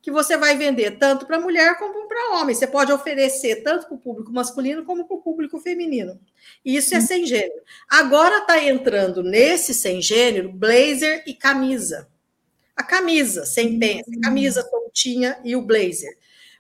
que 0.04 0.10
você 0.10 0.36
vai 0.36 0.54
vender 0.54 0.98
tanto 0.98 1.24
para 1.24 1.40
mulher 1.40 1.78
como 1.78 2.06
para 2.06 2.38
homem. 2.38 2.54
Você 2.54 2.66
pode 2.66 2.92
oferecer 2.92 3.62
tanto 3.62 3.86
para 3.86 3.94
o 3.94 3.98
público 3.98 4.30
masculino 4.30 4.84
como 4.84 5.06
para 5.06 5.16
o 5.16 5.22
público 5.22 5.58
feminino. 5.58 6.20
Isso 6.62 6.94
é 6.94 6.98
hum. 6.98 7.00
sem 7.00 7.24
gênero. 7.24 7.62
Agora 7.88 8.40
está 8.40 8.62
entrando 8.62 9.22
nesse 9.22 9.72
sem 9.72 10.02
gênero 10.02 10.52
blazer 10.52 11.24
e 11.26 11.32
camisa. 11.32 12.06
A 12.76 12.82
camisa 12.82 13.46
sem 13.46 13.78
pensa, 13.78 14.10
a 14.14 14.20
camisa 14.20 14.60
soltinha 14.68 15.38
e 15.42 15.56
o 15.56 15.62
blazer. 15.62 16.18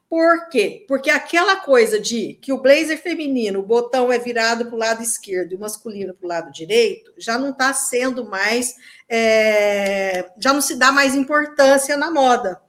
Por 0.08 0.48
quê? 0.48 0.86
Porque 0.88 1.10
aquela 1.10 1.56
coisa 1.56 2.00
de 2.00 2.38
que 2.40 2.50
o 2.50 2.62
blazer 2.62 2.96
feminino, 2.96 3.60
o 3.60 3.66
botão 3.66 4.10
é 4.10 4.18
virado 4.18 4.64
para 4.64 4.74
o 4.74 4.78
lado 4.78 5.02
esquerdo 5.02 5.52
e 5.52 5.56
o 5.56 5.60
masculino 5.60 6.14
para 6.14 6.24
o 6.24 6.28
lado 6.28 6.50
direito, 6.50 7.12
já 7.18 7.36
não 7.36 7.50
está 7.50 7.74
sendo 7.74 8.24
mais, 8.24 8.74
é, 9.06 10.30
já 10.38 10.54
não 10.54 10.62
se 10.62 10.76
dá 10.76 10.90
mais 10.90 11.14
importância 11.14 11.94
na 11.98 12.10
moda. 12.10 12.63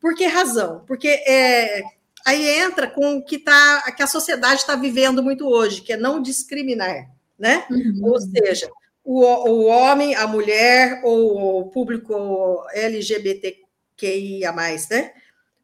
Por 0.00 0.14
que 0.14 0.26
razão? 0.26 0.84
Porque 0.86 1.08
é, 1.08 1.82
aí 2.24 2.46
entra 2.60 2.88
com 2.88 3.16
o 3.16 3.24
que, 3.24 3.38
tá, 3.38 3.90
que 3.92 4.02
a 4.02 4.06
sociedade 4.06 4.60
está 4.60 4.76
vivendo 4.76 5.22
muito 5.22 5.48
hoje, 5.48 5.80
que 5.80 5.92
é 5.92 5.96
não 5.96 6.22
discriminar, 6.22 7.10
né? 7.38 7.66
Uhum. 7.70 8.00
Ou 8.02 8.20
seja, 8.20 8.70
o, 9.04 9.24
o 9.24 9.64
homem, 9.66 10.14
a 10.14 10.26
mulher 10.26 11.00
ou 11.04 11.60
o 11.60 11.70
público 11.70 12.64
LGBTQIA+, 12.72 14.52
né? 14.52 14.76
Sim. 14.80 15.10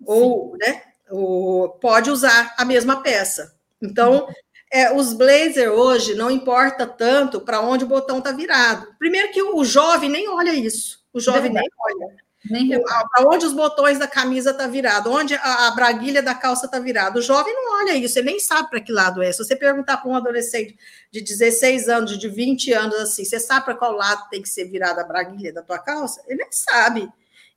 Ou, 0.05 0.57
né? 0.57 0.82
O, 1.11 1.68
pode 1.80 2.11
usar 2.11 2.55
a 2.57 2.64
mesma 2.64 3.03
peça. 3.03 3.55
Então, 3.80 4.26
é, 4.72 4.93
os 4.93 5.12
blazer 5.12 5.70
hoje 5.70 6.14
não 6.14 6.30
importa 6.30 6.87
tanto 6.87 7.41
para 7.41 7.61
onde 7.61 7.85
o 7.85 7.89
botão 7.89 8.18
está 8.18 8.32
virado. 8.32 8.89
Primeiro 8.99 9.30
que 9.30 9.43
o 9.43 9.62
jovem 9.64 10.09
nem 10.09 10.28
olha 10.28 10.55
isso. 10.55 11.05
O 11.12 11.20
jovem 11.20 11.53
Verdade. 11.53 11.68
nem 11.68 12.03
olha. 12.03 12.16
Para 12.82 13.26
onde 13.26 13.47
os 13.47 13.53
botões 13.53 13.99
da 13.99 14.07
camisa 14.07 14.53
tá 14.53 14.66
virado, 14.66 15.11
onde 15.11 15.34
a, 15.34 15.68
a 15.68 15.70
braguilha 15.70 16.22
da 16.22 16.34
calça 16.34 16.68
tá 16.68 16.78
virada. 16.78 17.18
O 17.18 17.22
jovem 17.22 17.55
não 17.55 17.78
olha 17.80 17.97
isso, 17.97 18.18
ele 18.18 18.26
nem 18.30 18.40
sabe 18.40 18.68
para 18.68 18.80
que 18.80 18.92
lado 18.92 19.22
é. 19.22 19.32
Se 19.32 19.42
você 19.42 19.57
perguntar 19.57 19.97
para 19.97 20.11
um 20.11 20.14
adolescente 20.14 20.76
de 21.11 21.20
16 21.20 21.88
anos, 21.88 22.18
de 22.18 22.28
20 22.28 22.72
anos, 22.72 22.97
assim, 22.97 23.24
você 23.24 23.40
sabe 23.40 23.64
para 23.64 23.74
qual 23.74 23.92
lado 23.92 24.28
tem 24.28 24.42
que 24.42 24.49
ser 24.49 24.66
virada 24.66 25.01
a 25.01 25.05
braguilha 25.05 25.53
da 25.53 25.62
tua 25.62 25.78
calça? 25.78 26.22
Ele 26.26 26.42
nem 26.42 26.53
sabe. 26.53 27.09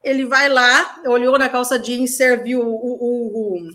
Ele 0.04 0.26
vai 0.26 0.48
lá, 0.48 1.02
olhou 1.06 1.38
na 1.38 1.50
calça 1.50 1.78
jeans, 1.78 2.16
serviu 2.16 2.62
o, 2.62 2.76
o, 2.76 3.58
o, 3.58 3.70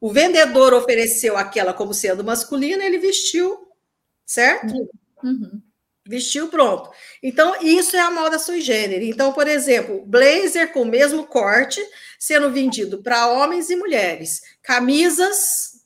o 0.00 0.12
vendedor 0.12 0.72
ofereceu 0.72 1.36
aquela 1.36 1.74
como 1.74 1.92
sendo 1.92 2.24
masculina, 2.24 2.84
ele 2.84 2.98
vestiu, 2.98 3.68
certo? 4.24 4.72
Uhum. 5.22 5.60
Vestiu 6.10 6.48
pronto. 6.48 6.90
Então, 7.22 7.54
isso 7.62 7.96
é 7.96 8.00
a 8.00 8.10
moda 8.10 8.36
sui 8.36 8.60
generis. 8.60 9.08
Então, 9.08 9.32
por 9.32 9.46
exemplo, 9.46 10.02
blazer 10.04 10.72
com 10.72 10.82
o 10.82 10.84
mesmo 10.84 11.24
corte 11.24 11.80
sendo 12.18 12.50
vendido 12.50 13.00
para 13.00 13.28
homens 13.28 13.70
e 13.70 13.76
mulheres. 13.76 14.42
Camisas 14.60 15.78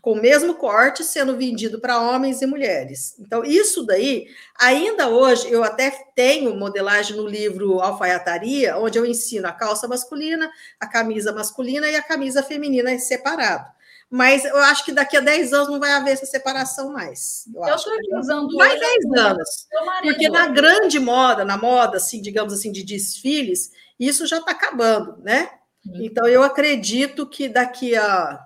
com 0.00 0.12
o 0.12 0.22
mesmo 0.22 0.54
corte 0.54 1.02
sendo 1.02 1.36
vendido 1.36 1.80
para 1.80 2.00
homens 2.00 2.40
e 2.40 2.46
mulheres. 2.46 3.16
Então, 3.18 3.44
isso 3.44 3.84
daí, 3.84 4.28
ainda 4.56 5.08
hoje, 5.08 5.50
eu 5.50 5.64
até 5.64 5.90
tenho 6.14 6.54
modelagem 6.54 7.16
no 7.16 7.26
livro 7.26 7.80
Alfaiataria, 7.80 8.78
onde 8.78 9.00
eu 9.00 9.04
ensino 9.04 9.48
a 9.48 9.52
calça 9.52 9.88
masculina, 9.88 10.48
a 10.78 10.86
camisa 10.86 11.32
masculina 11.32 11.88
e 11.88 11.96
a 11.96 12.02
camisa 12.02 12.40
feminina 12.40 12.96
separado 13.00 13.68
mas 14.12 14.44
eu 14.44 14.58
acho 14.58 14.84
que 14.84 14.92
daqui 14.92 15.16
a 15.16 15.20
10 15.20 15.54
anos 15.54 15.68
não 15.68 15.80
vai 15.80 15.90
haver 15.92 16.10
essa 16.10 16.26
separação 16.26 16.92
mais. 16.92 17.44
Eu, 17.54 17.64
eu 17.64 17.74
estou 17.76 17.94
usando 18.18 18.54
mais 18.58 18.78
10 18.78 19.04
anos. 19.16 19.66
Porque 20.02 20.28
na 20.28 20.48
grande 20.48 21.00
moda, 21.00 21.46
na 21.46 21.56
moda, 21.56 21.96
assim, 21.96 22.20
digamos 22.20 22.52
assim, 22.52 22.70
de 22.70 22.84
desfiles, 22.84 23.70
isso 23.98 24.26
já 24.26 24.36
está 24.36 24.50
acabando, 24.50 25.16
né? 25.22 25.48
Então 25.94 26.28
eu 26.28 26.42
acredito 26.42 27.26
que 27.26 27.48
daqui 27.48 27.96
a 27.96 28.38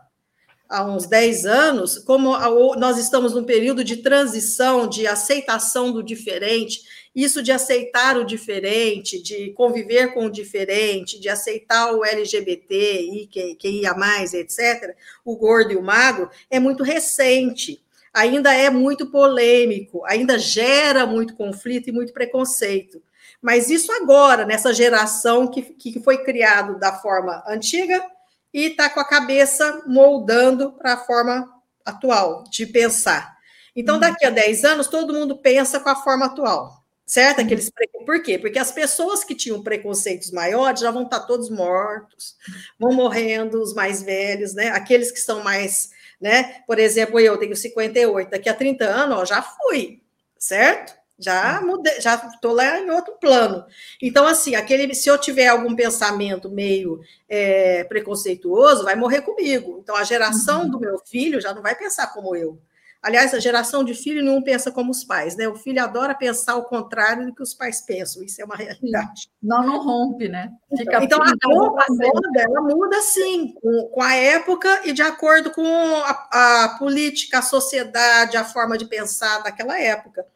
há 0.68 0.84
uns 0.84 1.06
10 1.06 1.46
anos, 1.46 1.98
como 1.98 2.36
nós 2.76 2.96
estamos 2.96 3.34
num 3.34 3.44
período 3.44 3.82
de 3.82 3.96
transição, 3.96 4.86
de 4.86 5.04
aceitação 5.04 5.90
do 5.90 6.00
diferente, 6.00 6.80
isso 7.16 7.42
de 7.42 7.50
aceitar 7.50 8.18
o 8.18 8.24
diferente, 8.24 9.22
de 9.22 9.50
conviver 9.52 10.12
com 10.12 10.26
o 10.26 10.30
diferente, 10.30 11.18
de 11.18 11.30
aceitar 11.30 11.90
o 11.92 12.04
LGBT, 12.04 13.00
e 13.00 13.26
que, 13.26 13.54
que 13.54 13.68
ia 13.68 13.94
mais, 13.94 14.34
etc., 14.34 14.94
o 15.24 15.34
gordo 15.34 15.72
e 15.72 15.76
o 15.76 15.82
magro, 15.82 16.28
é 16.50 16.60
muito 16.60 16.84
recente. 16.84 17.82
Ainda 18.12 18.52
é 18.52 18.68
muito 18.68 19.10
polêmico, 19.10 20.04
ainda 20.04 20.38
gera 20.38 21.06
muito 21.06 21.34
conflito 21.34 21.88
e 21.88 21.92
muito 21.92 22.12
preconceito. 22.12 23.02
Mas 23.40 23.70
isso 23.70 23.90
agora, 23.92 24.44
nessa 24.44 24.74
geração 24.74 25.48
que, 25.48 25.62
que 25.62 25.98
foi 26.00 26.22
criado 26.22 26.78
da 26.78 26.92
forma 26.92 27.42
antiga, 27.48 28.04
e 28.52 28.66
está 28.66 28.88
com 28.88 29.00
a 29.00 29.04
cabeça 29.04 29.82
moldando 29.86 30.72
para 30.72 30.94
a 30.94 30.96
forma 30.98 31.50
atual 31.84 32.44
de 32.50 32.66
pensar. 32.66 33.36
Então, 33.74 33.96
uhum. 33.96 34.00
daqui 34.00 34.24
a 34.24 34.30
10 34.30 34.64
anos, 34.64 34.86
todo 34.86 35.12
mundo 35.12 35.36
pensa 35.36 35.78
com 35.78 35.88
a 35.90 35.96
forma 35.96 36.26
atual, 36.26 36.82
certo? 37.06 37.40
Aqueles 37.40 37.70
Por 38.04 38.22
quê? 38.22 38.38
Porque 38.38 38.58
as 38.58 38.72
pessoas 38.72 39.22
que 39.22 39.34
tinham 39.34 39.62
preconceitos 39.62 40.32
maiores 40.32 40.80
já 40.80 40.90
vão 40.90 41.04
estar 41.04 41.20
tá 41.20 41.26
todos 41.26 41.48
mortos, 41.48 42.36
vão 42.78 42.92
morrendo, 42.92 43.62
os 43.62 43.72
mais 43.72 44.02
velhos, 44.02 44.54
né? 44.54 44.68
Aqueles 44.70 45.12
que 45.12 45.20
são 45.20 45.42
mais, 45.42 45.90
né? 46.20 46.62
Por 46.66 46.78
exemplo, 46.78 47.20
eu 47.20 47.38
tenho 47.38 47.54
58, 47.54 48.30
daqui 48.30 48.48
a 48.48 48.54
30 48.54 48.84
anos, 48.84 49.18
ó, 49.18 49.24
já 49.24 49.40
fui, 49.40 50.02
certo? 50.38 50.96
Já 51.18 51.62
mudei, 51.62 51.98
já 51.98 52.14
estou 52.14 52.52
lá 52.52 52.78
em 52.78 52.90
outro 52.90 53.14
plano. 53.18 53.64
Então, 54.02 54.26
assim, 54.26 54.54
aquele, 54.54 54.92
se 54.94 55.08
eu 55.08 55.16
tiver 55.16 55.46
algum 55.46 55.74
pensamento 55.74 56.50
meio 56.50 57.00
é, 57.26 57.84
preconceituoso, 57.84 58.84
vai 58.84 58.96
morrer 58.96 59.22
comigo. 59.22 59.78
Então, 59.82 59.96
a 59.96 60.04
geração 60.04 60.64
uhum. 60.64 60.70
do 60.70 60.80
meu 60.80 60.98
filho 60.98 61.40
já 61.40 61.54
não 61.54 61.62
vai 61.62 61.74
pensar 61.74 62.08
como 62.12 62.36
eu. 62.36 62.60
Aliás, 63.02 63.32
a 63.32 63.38
geração 63.38 63.84
de 63.84 63.94
filho 63.94 64.24
não 64.24 64.42
pensa 64.42 64.70
como 64.72 64.90
os 64.90 65.04
pais, 65.04 65.36
né? 65.36 65.46
O 65.46 65.54
filho 65.54 65.82
adora 65.82 66.14
pensar 66.14 66.56
o 66.56 66.64
contrário 66.64 67.26
do 67.26 67.34
que 67.34 67.42
os 67.42 67.54
pais 67.54 67.80
pensam. 67.80 68.22
Isso 68.22 68.40
é 68.40 68.44
uma 68.44 68.56
realidade. 68.56 69.30
Não, 69.42 69.64
não 69.64 69.82
rompe, 69.82 70.28
né? 70.28 70.50
Fica 70.76 71.04
então, 71.04 71.20
a, 71.22 71.32
moda, 71.46 71.84
a 71.88 71.92
moda, 71.92 72.40
ela 72.40 72.60
muda, 72.62 73.00
sim, 73.02 73.54
com, 73.62 73.88
com, 73.92 74.02
a 74.02 74.14
época 74.14 74.82
e 74.84 74.92
de 74.92 75.02
acordo 75.02 75.50
com 75.50 75.64
a, 75.66 76.64
a 76.64 76.76
política, 76.78 77.38
a 77.38 77.42
sociedade, 77.42 78.36
a 78.36 78.44
forma 78.44 78.76
de 78.76 78.86
pensar 78.86 79.42
daquela 79.42 79.78
época. 79.78 80.26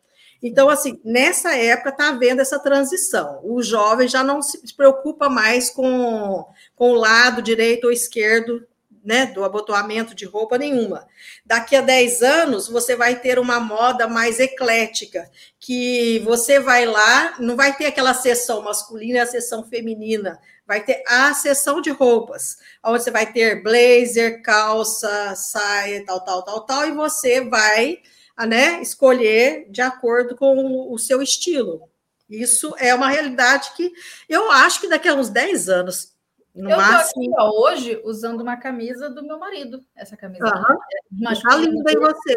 Então, 0.42 0.70
assim, 0.70 0.98
nessa 1.04 1.54
época 1.54 1.90
está 1.90 2.08
havendo 2.08 2.40
essa 2.40 2.58
transição. 2.58 3.40
O 3.42 3.62
jovem 3.62 4.08
já 4.08 4.24
não 4.24 4.40
se 4.40 4.74
preocupa 4.74 5.28
mais 5.28 5.70
com, 5.70 6.46
com 6.74 6.92
o 6.92 6.94
lado 6.94 7.42
direito 7.42 7.84
ou 7.84 7.92
esquerdo 7.92 8.66
né, 9.11 9.26
do 9.26 9.42
abotoamento 9.42 10.14
de 10.14 10.24
roupa 10.24 10.56
nenhuma. 10.56 11.04
Daqui 11.44 11.74
a 11.74 11.80
10 11.80 12.22
anos, 12.22 12.68
você 12.68 12.94
vai 12.94 13.18
ter 13.18 13.40
uma 13.40 13.58
moda 13.58 14.06
mais 14.06 14.38
eclética, 14.38 15.28
que 15.58 16.20
você 16.20 16.61
vai 16.61 16.86
lá, 16.86 17.34
não 17.40 17.56
vai 17.56 17.76
ter 17.76 17.86
aquela 17.86 18.14
seção 18.14 18.62
masculina 18.62 19.18
e 19.18 19.20
a 19.20 19.26
seção 19.26 19.64
feminina, 19.64 20.40
vai 20.64 20.84
ter 20.84 21.02
a 21.08 21.34
seção 21.34 21.80
de 21.80 21.90
roupas, 21.90 22.58
onde 22.84 23.02
você 23.02 23.11
vai 23.11 23.32
ter 23.32 23.64
blazer, 23.64 24.42
calça, 24.42 25.34
saia, 25.34 26.04
tal, 26.06 26.24
tal, 26.24 26.44
tal, 26.44 26.61
tal, 26.61 26.86
e 26.86 26.92
você 26.92 27.40
vai 27.40 27.98
a 28.36 28.46
né, 28.46 28.80
escolher 28.80 29.66
de 29.70 29.82
acordo 29.82 30.36
com 30.36 30.88
o 30.88 30.96
seu 31.00 31.20
estilo. 31.20 31.90
Isso 32.28 32.76
é 32.78 32.94
uma 32.94 33.08
realidade 33.08 33.72
que 33.76 33.90
eu 34.28 34.52
acho 34.52 34.80
que 34.80 34.88
daqui 34.88 35.08
a 35.08 35.14
uns 35.14 35.30
10 35.30 35.68
anos, 35.68 36.12
no 36.55 36.70
eu 36.70 36.76
máximo. 36.76 37.22
Aqui, 37.22 37.32
ó, 37.38 37.51
hoje 37.51 38.01
usando 38.05 38.40
uma 38.40 38.57
camisa 38.57 39.09
do 39.11 39.24
meu 39.24 39.38
marido, 39.38 39.80
essa 39.96 40.16
camisa. 40.16 40.44
Uhum. 40.44 41.32
Está 41.32 41.57
linda 41.57 41.92
em 41.92 41.98
você. 41.98 42.36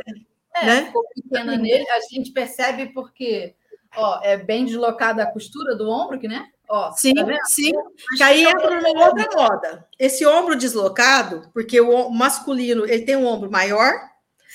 É, 0.56 0.66
né? 0.66 0.86
ficou 0.86 1.04
pequena 1.16 1.58
nele, 1.58 1.90
a 1.90 2.00
gente 2.12 2.32
percebe 2.32 2.94
porque 2.94 3.56
ó, 3.96 4.20
é 4.22 4.38
bem 4.38 4.66
deslocada 4.66 5.24
a 5.24 5.32
costura 5.32 5.76
do 5.76 5.90
ombro, 5.90 6.20
que 6.20 6.28
né? 6.28 6.48
Ó, 6.70 6.92
sim, 6.92 7.14
tá 7.14 7.26
sim. 7.46 7.72
Que 8.18 8.24
aí 8.24 8.46
entra 8.46 8.82
numa 8.82 9.08
outra 9.08 9.28
moda. 9.36 9.88
Esse 10.00 10.26
ombro 10.26 10.56
deslocado, 10.56 11.50
porque 11.54 11.80
o 11.82 12.10
masculino 12.10 12.86
ele 12.86 13.04
tem 13.04 13.16
um 13.16 13.26
ombro 13.26 13.52
maior, 13.52 13.94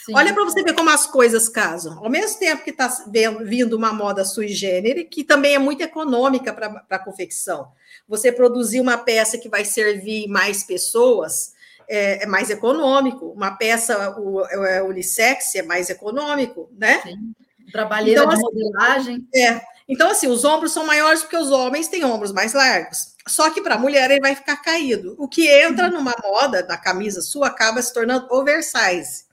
Sim. 0.09 0.15
Olha 0.17 0.33
para 0.33 0.43
você 0.43 0.63
ver 0.63 0.73
como 0.73 0.89
as 0.89 1.07
coisas 1.07 1.51
casam. 1.51 2.03
Ao 2.03 2.09
mesmo 2.09 2.39
tempo 2.39 2.65
que 2.65 2.71
está 2.71 2.89
vindo 3.43 3.77
uma 3.77 3.93
moda 3.93 4.25
sui 4.25 4.49
generis, 4.49 5.07
que 5.11 5.23
também 5.23 5.55
é 5.55 5.59
muito 5.59 5.83
econômica 5.83 6.51
para 6.51 6.83
a 6.89 6.99
confecção. 6.99 7.69
Você 8.09 8.33
produzir 8.33 8.81
uma 8.81 8.97
peça 8.97 9.37
que 9.37 9.51
vai 9.51 9.67
servir 9.67 10.27
mais 10.27 10.65
pessoas 10.65 11.53
é, 11.87 12.25
é 12.25 12.27
mais 12.27 12.49
econômico. 12.49 13.27
Uma 13.27 13.51
peça 13.51 14.19
o, 14.19 14.47
é, 14.47 14.83
unissex 14.83 15.55
é 15.57 15.63
mais 15.63 15.91
econômico, 15.91 16.71
né? 16.73 17.03
Sim. 17.03 17.35
Trabalheira 17.71 18.23
então, 18.23 18.31
de 18.31 18.35
assim, 18.35 18.45
modelagem. 18.45 19.29
É. 19.35 19.61
Então, 19.87 20.11
assim, 20.11 20.27
os 20.27 20.43
ombros 20.43 20.73
são 20.73 20.87
maiores 20.87 21.21
porque 21.21 21.37
os 21.37 21.51
homens 21.51 21.87
têm 21.87 22.03
ombros 22.03 22.33
mais 22.33 22.55
largos. 22.55 23.15
Só 23.27 23.51
que 23.51 23.61
para 23.61 23.75
a 23.75 23.79
mulher 23.79 24.11
ele 24.11 24.23
vai 24.23 24.35
ficar 24.35 24.57
caído. 24.57 25.15
O 25.19 25.29
que 25.29 25.47
entra 25.47 25.91
numa 25.91 26.15
moda, 26.25 26.65
na 26.67 26.79
camisa 26.79 27.21
sua, 27.21 27.49
acaba 27.49 27.83
se 27.83 27.93
tornando 27.93 28.27
oversize. 28.31 29.28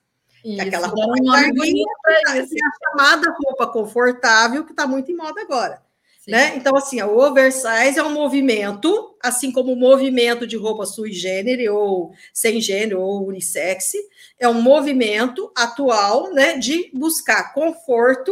Isso, 0.45 0.61
aquela 0.61 0.87
roupa 0.87 1.15
um 1.19 1.25
larguinha, 1.25 1.85
é 2.07 2.29
a 2.29 2.45
chamada 2.45 3.35
roupa 3.43 3.65
confortável, 3.65 4.63
que 4.63 4.71
está 4.71 4.85
muito 4.85 5.11
em 5.11 5.15
moda 5.15 5.41
agora. 5.41 5.81
Né? 6.27 6.55
Então, 6.55 6.75
assim, 6.75 7.01
o 7.01 7.17
oversize 7.17 7.99
é 7.99 8.03
um 8.03 8.13
movimento, 8.13 9.15
assim 9.21 9.51
como 9.51 9.73
o 9.73 9.75
movimento 9.75 10.47
de 10.47 10.55
roupa 10.57 10.85
sui 10.85 11.11
generis, 11.11 11.69
ou 11.69 12.13
sem 12.33 12.59
gênero, 12.59 13.01
ou 13.01 13.27
unissex, 13.27 13.93
é 14.39 14.47
um 14.47 14.59
movimento 14.61 15.51
atual 15.55 16.33
né, 16.33 16.57
de 16.57 16.89
buscar 16.93 17.53
conforto 17.53 18.31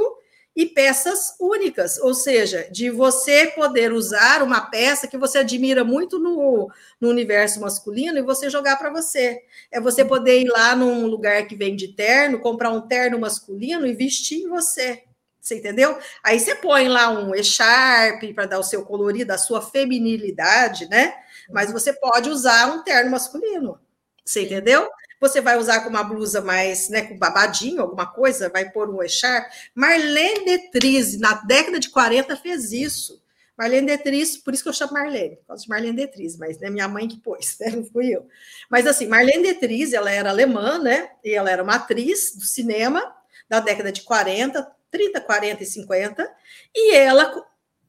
e 0.55 0.67
peças 0.67 1.35
únicas, 1.39 1.97
ou 1.97 2.13
seja, 2.13 2.67
de 2.71 2.89
você 2.89 3.47
poder 3.47 3.91
usar 3.91 4.43
uma 4.43 4.61
peça 4.61 5.07
que 5.07 5.17
você 5.17 5.39
admira 5.39 5.83
muito 5.83 6.19
no, 6.19 6.69
no 7.01 7.09
universo 7.09 7.59
masculino 7.59 8.19
e 8.19 8.21
você 8.21 8.49
jogar 8.49 8.77
para 8.77 8.91
você. 8.91 9.41
É 9.71 9.81
você 9.81 10.05
poder 10.05 10.41
ir 10.41 10.47
lá 10.49 10.75
num 10.75 11.07
lugar 11.07 11.47
que 11.47 11.55
vende 11.55 11.87
terno, 11.89 12.39
comprar 12.39 12.69
um 12.69 12.81
terno 12.81 13.19
masculino 13.19 13.87
e 13.87 13.93
vestir 13.93 14.43
em 14.43 14.49
você. 14.49 15.03
Você 15.41 15.55
entendeu? 15.57 15.97
Aí 16.23 16.39
você 16.39 16.55
põe 16.55 16.87
lá 16.87 17.09
um 17.09 17.35
echarpe 17.35 18.33
para 18.33 18.45
dar 18.45 18.59
o 18.59 18.63
seu 18.63 18.85
colorido, 18.85 19.33
a 19.33 19.37
sua 19.37 19.61
feminilidade, 19.61 20.87
né? 20.87 21.13
Mas 21.51 21.71
você 21.71 21.91
pode 21.91 22.29
usar 22.29 22.67
um 22.67 22.83
terno 22.83 23.11
masculino. 23.11 23.77
Você 24.23 24.43
entendeu? 24.43 24.89
Você 25.23 25.39
vai 25.39 25.57
usar 25.57 25.79
com 25.79 25.89
uma 25.89 26.03
blusa 26.03 26.41
mais, 26.41 26.89
né, 26.89 27.03
com 27.03 27.17
babadinho, 27.17 27.81
alguma 27.81 28.05
coisa, 28.05 28.49
vai 28.49 28.69
pôr 28.69 28.89
um 28.89 29.01
echarpe. 29.01 29.55
Marlene 29.73 30.43
Detrize, 30.43 31.17
na 31.17 31.35
década 31.35 31.79
de 31.79 31.89
40, 31.89 32.35
fez 32.35 32.73
isso. 32.73 33.23
Marlene 33.57 33.87
Detriz, 33.87 34.35
por 34.35 34.53
isso 34.53 34.61
que 34.61 34.67
eu 34.67 34.73
chamo 34.73 34.91
Marlene, 34.91 35.37
por 35.37 35.45
causa 35.45 35.63
de 35.63 35.69
Marlene 35.69 35.95
Detriz, 35.95 36.35
mas 36.35 36.59
né, 36.59 36.69
minha 36.69 36.89
mãe 36.89 37.07
que 37.07 37.15
pôs, 37.21 37.55
né, 37.61 37.69
não 37.69 37.85
fui 37.85 38.13
eu. 38.13 38.27
Mas 38.69 38.85
assim, 38.85 39.07
Marlene 39.07 39.43
Detriz, 39.43 39.93
ela 39.93 40.11
era 40.11 40.29
alemã, 40.29 40.77
né? 40.77 41.11
E 41.23 41.33
ela 41.33 41.49
era 41.49 41.63
uma 41.63 41.75
atriz 41.75 42.35
do 42.35 42.43
cinema 42.43 43.15
da 43.47 43.61
década 43.61 43.93
de 43.93 44.01
40, 44.01 44.69
30, 44.91 45.21
40 45.21 45.63
e 45.63 45.65
50, 45.65 46.35
e 46.75 46.95
ela 46.95 47.45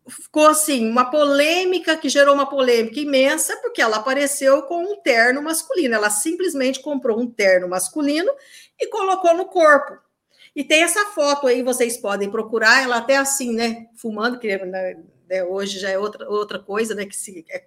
ficou 0.08 0.46
assim, 0.46 0.88
uma 0.88 1.10
polêmica 1.10 1.96
que 1.96 2.08
gerou 2.08 2.34
uma 2.34 2.48
polêmica 2.48 3.00
imensa, 3.00 3.56
porque 3.58 3.80
ela 3.80 3.96
apareceu 3.96 4.62
com 4.62 4.82
um 4.82 5.00
terno 5.00 5.42
masculino. 5.42 5.94
Ela 5.94 6.10
simplesmente 6.10 6.80
comprou 6.80 7.18
um 7.18 7.30
terno 7.30 7.68
masculino 7.68 8.30
e 8.78 8.86
colocou 8.88 9.34
no 9.34 9.46
corpo. 9.46 9.98
E 10.54 10.62
tem 10.62 10.82
essa 10.82 11.06
foto 11.06 11.46
aí, 11.46 11.62
vocês 11.62 11.96
podem 11.96 12.30
procurar, 12.30 12.82
ela 12.82 12.98
até 12.98 13.16
assim, 13.16 13.54
né, 13.54 13.86
fumando, 13.96 14.38
que 14.38 14.56
né, 14.58 14.96
né 15.28 15.42
hoje 15.42 15.80
já 15.80 15.90
é 15.90 15.98
outra, 15.98 16.28
outra 16.28 16.58
coisa, 16.60 16.94
né, 16.94 17.06
que 17.06 17.16
se, 17.16 17.44
é, 17.50 17.64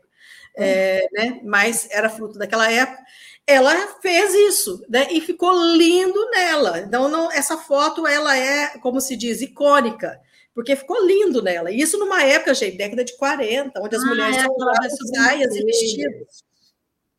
é, 0.55 1.07
né, 1.11 1.41
mas 1.43 1.87
era 1.91 2.09
fruto 2.09 2.37
daquela 2.37 2.71
época. 2.71 3.03
Ela 3.45 3.99
fez 4.01 4.33
isso, 4.33 4.85
né, 4.87 5.07
e 5.11 5.19
ficou 5.19 5.51
lindo 5.75 6.29
nela. 6.29 6.79
Então, 6.79 7.09
não, 7.09 7.31
essa 7.31 7.57
foto, 7.57 8.07
ela 8.07 8.37
é, 8.37 8.77
como 8.77 9.01
se 9.01 9.17
diz, 9.17 9.41
icônica 9.41 10.21
porque 10.57 10.75
ficou 10.75 11.05
lindo 11.05 11.39
nela. 11.39 11.69
E 11.69 11.79
isso 11.79 11.99
numa 11.99 12.23
época, 12.23 12.51
gente, 12.55 12.77
década 12.77 13.03
de 13.03 13.15
40, 13.15 13.79
onde 13.79 13.95
as 13.95 14.01
ah, 14.01 14.07
mulheres 14.07 14.37
é 14.37 14.47
usavam 14.49 14.89
saias 15.13 15.55
e 15.55 15.63
vestidos. 15.63 16.43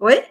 Oi? 0.00 0.24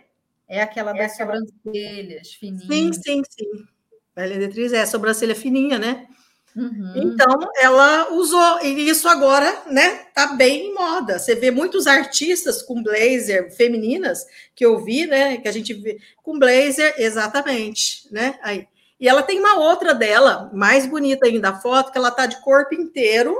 É 0.45 0.61
aquela 0.61 0.91
é 0.91 0.97
das 0.97 1.15
sobrancelhas 1.15 2.33
fininhas. 2.33 2.67
Sim, 2.67 2.91
sim, 2.91 3.21
sim. 3.29 3.65
A 4.13 4.25
Ledetriz 4.25 4.73
é 4.73 4.81
a 4.81 4.85
sobrancelha 4.85 5.33
fininha, 5.33 5.79
né? 5.79 6.05
Uhum. 6.53 6.93
Então, 6.97 7.49
ela 7.61 8.11
usou, 8.11 8.59
e 8.61 8.89
isso 8.89 9.07
agora, 9.07 9.63
né, 9.71 9.99
tá 10.13 10.33
bem 10.35 10.65
em 10.65 10.73
moda. 10.73 11.17
Você 11.17 11.33
vê 11.33 11.49
muitos 11.49 11.87
artistas 11.87 12.61
com 12.61 12.83
blazer 12.83 13.55
femininas, 13.55 14.25
que 14.53 14.65
eu 14.65 14.83
vi, 14.83 15.07
né, 15.07 15.37
que 15.37 15.47
a 15.47 15.51
gente 15.53 15.73
vê, 15.73 15.97
com 16.21 16.37
blazer, 16.37 16.93
exatamente, 16.97 18.05
né, 18.11 18.37
aí. 18.41 18.67
E 18.99 19.07
ela 19.07 19.21
tem 19.21 19.39
uma 19.39 19.59
outra 19.59 19.93
dela, 19.93 20.49
mais 20.53 20.85
bonita 20.85 21.27
ainda 21.27 21.49
a 21.49 21.59
foto, 21.59 21.91
que 21.91 21.97
ela 21.97 22.09
está 22.09 22.25
de 22.25 22.41
corpo 22.41 22.73
inteiro, 22.73 23.35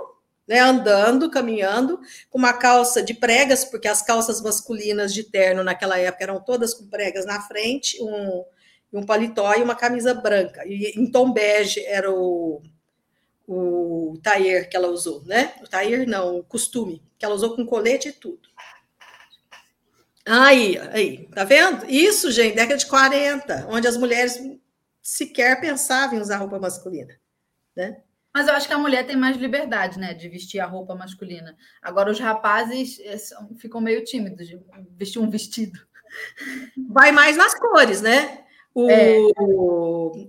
né, 0.47 0.59
andando, 0.59 1.29
caminhando, 1.29 1.99
com 2.29 2.37
uma 2.37 2.53
calça 2.53 3.01
de 3.01 3.13
pregas, 3.13 3.65
porque 3.65 3.87
as 3.87 4.01
calças 4.01 4.41
masculinas 4.41 5.13
de 5.13 5.23
terno 5.23 5.63
naquela 5.63 5.97
época 5.99 6.23
eram 6.23 6.39
todas 6.39 6.73
com 6.73 6.87
pregas 6.87 7.25
na 7.25 7.41
frente, 7.41 8.01
um, 8.01 8.45
um 8.93 9.05
paletó 9.05 9.53
e 9.55 9.63
uma 9.63 9.75
camisa 9.75 10.13
branca. 10.13 10.63
E 10.65 10.93
em 10.95 11.11
tom 11.11 11.33
bege 11.33 11.83
era 11.85 12.09
o, 12.11 12.61
o 13.47 14.17
tailleur 14.23 14.69
que 14.69 14.77
ela 14.77 14.87
usou, 14.87 15.23
né? 15.25 15.53
O 15.61 15.67
tailleur 15.67 16.07
não, 16.07 16.37
o 16.37 16.43
costume, 16.43 17.01
que 17.17 17.25
ela 17.25 17.35
usou 17.35 17.55
com 17.55 17.65
colete 17.65 18.09
e 18.09 18.13
tudo. 18.13 18.47
Aí, 20.25 20.77
aí, 20.91 21.27
tá 21.33 21.43
vendo? 21.45 21.89
Isso, 21.89 22.29
gente, 22.31 22.55
década 22.55 22.77
de 22.77 22.85
40, 22.85 23.67
onde 23.69 23.87
as 23.87 23.95
mulheres 23.95 24.37
sequer 25.07 25.61
pensava 25.61 26.13
em 26.13 26.19
usar 26.19 26.35
roupa 26.35 26.59
masculina, 26.59 27.17
né? 27.73 28.01
Mas 28.33 28.45
eu 28.45 28.53
acho 28.53 28.67
que 28.67 28.73
a 28.73 28.77
mulher 28.77 29.07
tem 29.07 29.15
mais 29.15 29.37
liberdade, 29.37 29.97
né, 29.97 30.13
de 30.13 30.27
vestir 30.27 30.59
a 30.59 30.65
roupa 30.65 30.93
masculina. 30.93 31.55
Agora 31.81 32.11
os 32.11 32.19
rapazes 32.19 32.99
eh, 32.99 33.15
ficam 33.57 33.79
meio 33.79 34.03
tímidos 34.03 34.45
de 34.45 34.59
vestir 34.97 35.19
um 35.19 35.29
vestido. 35.29 35.79
Vai 36.89 37.13
mais 37.13 37.37
nas 37.37 37.55
cores, 37.55 38.01
né? 38.01 38.43
O, 38.75 38.91
é. 38.91 39.17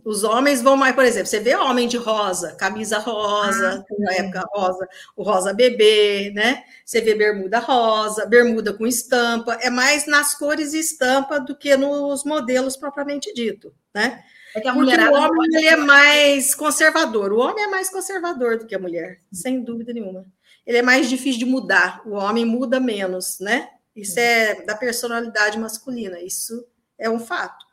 Os 0.05 0.23
homens 0.23 0.63
vão 0.63 0.77
mais, 0.77 0.95
por 0.95 1.05
exemplo, 1.05 1.27
você 1.27 1.41
vê 1.41 1.57
homem 1.57 1.89
de 1.89 1.97
rosa, 1.97 2.55
camisa 2.55 2.99
rosa, 2.99 3.85
ah, 3.85 3.95
na 3.99 4.15
época 4.15 4.45
rosa, 4.55 4.89
o 5.17 5.25
rosa 5.25 5.53
bebê, 5.53 6.31
né? 6.33 6.63
Você 6.85 7.01
vê 7.01 7.17
bermuda 7.17 7.59
rosa, 7.59 8.27
bermuda 8.27 8.73
com 8.73 8.87
estampa, 8.87 9.59
é 9.61 9.71
mais 9.71 10.07
nas 10.07 10.37
cores 10.37 10.73
e 10.73 10.79
estampa 10.79 11.41
do 11.41 11.57
que 11.57 11.77
nos 11.77 12.25
modelos 12.25 12.77
propriamente 12.77 13.35
dito, 13.35 13.75
né? 13.93 14.23
É 14.55 14.61
que 14.61 14.69
a 14.69 14.75
Porque 14.75 14.97
o 14.97 15.13
homem 15.13 15.57
ele 15.57 15.67
é 15.67 15.77
mais 15.77 16.55
conservador. 16.55 17.33
O 17.33 17.39
homem 17.39 17.65
é 17.65 17.69
mais 17.69 17.91
conservador 17.91 18.59
do 18.59 18.67
que 18.67 18.75
a 18.75 18.79
mulher, 18.79 19.21
sem 19.33 19.63
dúvida 19.63 19.93
nenhuma. 19.93 20.27
Ele 20.67 20.79
é 20.79 20.83
mais 20.83 21.09
difícil 21.09 21.39
de 21.39 21.45
mudar. 21.45 22.03
O 22.07 22.13
homem 22.13 22.45
muda 22.45 22.79
menos, 22.79 23.39
né? 23.41 23.69
Isso 23.95 24.19
é 24.19 24.63
da 24.63 24.75
personalidade 24.75 25.59
masculina. 25.59 26.21
Isso 26.21 26.67
é 26.99 27.09
um 27.09 27.19
fato. 27.19 27.68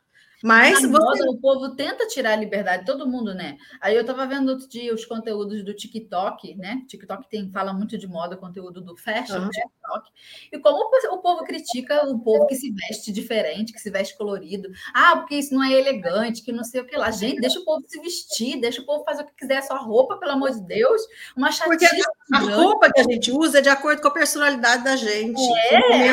Mas 0.46 0.80
Na 0.80 0.88
você... 0.88 1.24
moda, 1.24 1.30
o 1.32 1.40
povo 1.40 1.74
tenta 1.74 2.06
tirar 2.06 2.34
a 2.34 2.36
liberdade, 2.36 2.86
todo 2.86 3.08
mundo, 3.08 3.34
né? 3.34 3.56
Aí 3.80 3.96
eu 3.96 4.02
estava 4.02 4.24
vendo 4.26 4.48
outro 4.50 4.68
dia 4.68 4.94
os 4.94 5.04
conteúdos 5.04 5.64
do 5.64 5.74
TikTok, 5.74 6.54
né? 6.54 6.84
TikTok 6.86 7.28
tem, 7.28 7.50
fala 7.50 7.72
muito 7.72 7.98
de 7.98 8.06
moda, 8.06 8.36
conteúdo 8.36 8.80
do 8.80 8.96
fashion, 8.96 9.40
uhum. 9.40 9.50
TikTok. 9.50 10.08
E 10.52 10.58
como 10.60 10.88
o 11.10 11.18
povo 11.18 11.42
critica 11.42 12.06
o 12.06 12.20
povo 12.20 12.46
que 12.46 12.54
se 12.54 12.70
veste 12.70 13.10
diferente, 13.10 13.72
que 13.72 13.80
se 13.80 13.90
veste 13.90 14.16
colorido. 14.16 14.70
Ah, 14.94 15.16
porque 15.16 15.34
isso 15.34 15.52
não 15.52 15.64
é 15.64 15.72
elegante, 15.72 16.44
que 16.44 16.52
não 16.52 16.62
sei 16.62 16.80
o 16.80 16.86
que 16.86 16.96
lá. 16.96 17.10
Gente, 17.10 17.40
deixa 17.40 17.58
o 17.58 17.64
povo 17.64 17.84
se 17.88 18.00
vestir, 18.00 18.60
deixa 18.60 18.80
o 18.80 18.86
povo 18.86 19.02
fazer 19.02 19.24
o 19.24 19.26
que 19.26 19.34
quiser, 19.34 19.60
só 19.62 19.76
roupa, 19.76 20.16
pelo 20.16 20.30
amor 20.30 20.52
de 20.52 20.64
Deus. 20.64 21.02
Uma 21.36 21.50
chatice. 21.50 21.88
Porque 21.88 22.02
a, 22.32 22.38
a 22.38 22.40
roupa 22.54 22.88
que 22.92 23.00
a 23.00 23.04
gente 23.04 23.32
usa 23.32 23.58
é 23.58 23.62
de 23.62 23.68
acordo 23.68 24.00
com 24.00 24.06
a 24.06 24.12
personalidade 24.12 24.84
da 24.84 24.94
gente. 24.94 25.42
É. 25.72 26.12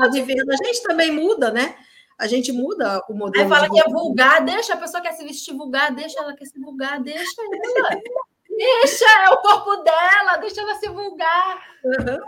A 0.00 0.08
gente, 0.08 0.40
a 0.40 0.64
gente 0.64 0.82
também 0.84 1.10
muda, 1.10 1.50
né? 1.50 1.74
A 2.22 2.28
gente 2.28 2.52
muda 2.52 3.02
o 3.08 3.14
modelo. 3.14 3.42
Aí 3.42 3.50
fala 3.50 3.68
que 3.68 3.80
é 3.80 3.90
vulgar, 3.90 4.44
deixa 4.44 4.74
a 4.74 4.76
pessoa 4.76 5.02
quer 5.02 5.12
se 5.12 5.24
vestir 5.24 5.56
vulgar, 5.56 5.92
deixa 5.92 6.20
ela 6.20 6.32
quer 6.36 6.44
se 6.44 6.56
vulgar, 6.60 7.02
deixa 7.02 7.42
ela. 7.42 8.00
deixa, 8.48 9.04
é 9.24 9.30
o 9.30 9.38
corpo 9.38 9.82
dela, 9.82 10.36
deixa 10.36 10.60
ela 10.60 10.76
se 10.76 10.88
vulgar. 10.88 11.60
Uhum. 11.84 12.20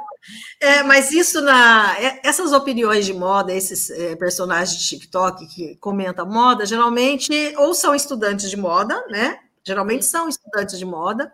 É, 0.60 0.82
mas 0.82 1.12
isso 1.12 1.40
na. 1.40 1.94
É, 2.00 2.20
essas 2.24 2.52
opiniões 2.52 3.06
de 3.06 3.14
moda, 3.14 3.52
esses 3.54 3.88
é, 3.88 4.16
personagens 4.16 4.76
de 4.76 4.88
TikTok 4.88 5.46
que 5.46 5.76
comentam 5.76 6.26
moda, 6.26 6.66
geralmente 6.66 7.54
ou 7.56 7.72
são 7.72 7.94
estudantes 7.94 8.50
de 8.50 8.56
moda, 8.56 9.00
né? 9.08 9.38
Geralmente 9.62 10.04
são 10.04 10.28
estudantes 10.28 10.76
de 10.76 10.84
moda, 10.84 11.32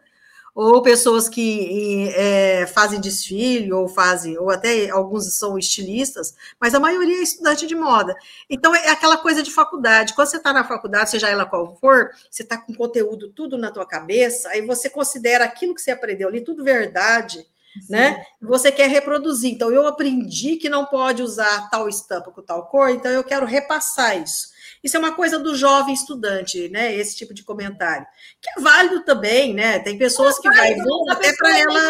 ou 0.55 0.83
pessoas 0.83 1.29
que 1.29 2.09
é, 2.15 2.67
fazem 2.67 3.01
desfile, 3.01 3.73
ou 3.73 3.89
fazem, 3.89 4.39
ou 4.39 4.51
até 4.51 4.91
alguns 4.91 5.33
são 5.35 5.59
estilistas, 5.59 6.35
mas 6.61 6.75
a 6.75 6.81
maioria 6.81 7.19
é 7.19 7.23
estudante 7.23 7.67
de 7.67 7.75
moda. 7.75 8.15
Então 8.49 8.75
é 8.75 8.89
aquela 8.89 9.17
coisa 9.17 9.43
de 9.43 9.51
faculdade. 9.51 10.15
Quando 10.15 10.29
você 10.29 10.37
está 10.37 10.53
na 10.53 10.65
faculdade, 10.65 11.11
seja 11.11 11.29
ela 11.29 11.47
qual 11.47 11.77
for, 11.77 12.11
você 12.31 12.43
está 12.43 12.57
com 12.57 12.75
conteúdo 12.75 13.29
tudo 13.29 13.57
na 13.57 13.71
tua 13.71 13.87
cabeça, 13.87 14.49
aí 14.51 14.65
você 14.67 14.91
considera 14.91 15.45
aquilo 15.45 15.75
que 15.75 15.81
você 15.81 15.91
aprendeu 15.91 16.29
ali 16.29 16.41
tudo 16.41 16.65
verdade. 16.65 17.47
Sim. 17.73 17.93
Né? 17.93 18.25
Você 18.43 18.73
quer 18.73 18.89
reproduzir. 18.89 19.53
Então, 19.53 19.71
eu 19.71 19.87
aprendi 19.87 20.57
que 20.57 20.69
não 20.69 20.85
pode 20.87 21.23
usar 21.23 21.71
tal 21.71 21.89
estampa 21.89 22.31
com 22.33 22.43
tal 22.43 22.67
cor, 22.67 22.91
então 22.91 23.11
eu 23.11 23.23
quero 23.23 23.47
repassar 23.47 24.21
isso. 24.21 24.50
Isso 24.83 24.97
é 24.97 25.01
uma 25.01 25.15
coisa 25.15 25.39
do 25.39 25.55
jovem 25.55 25.93
estudante, 25.93 26.69
né? 26.71 26.95
Esse 26.95 27.17
tipo 27.17 27.35
de 27.35 27.43
comentário. 27.43 28.07
Que 28.41 28.51
é 28.59 28.63
válido 28.63 29.05
também, 29.05 29.53
né? 29.53 29.79
Tem 29.79 29.99
pessoas 29.99 30.39
que 30.39 30.49
vai 30.49 30.75
até 31.11 31.35
para 31.37 31.59
ela. 31.59 31.81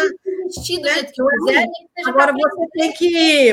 Vestido, 0.45 0.83
né? 0.83 1.03
que 1.03 1.13
quiser, 1.13 1.65
Agora 2.05 2.33
você 2.33 2.67
tem 2.73 2.91
que 2.91 3.49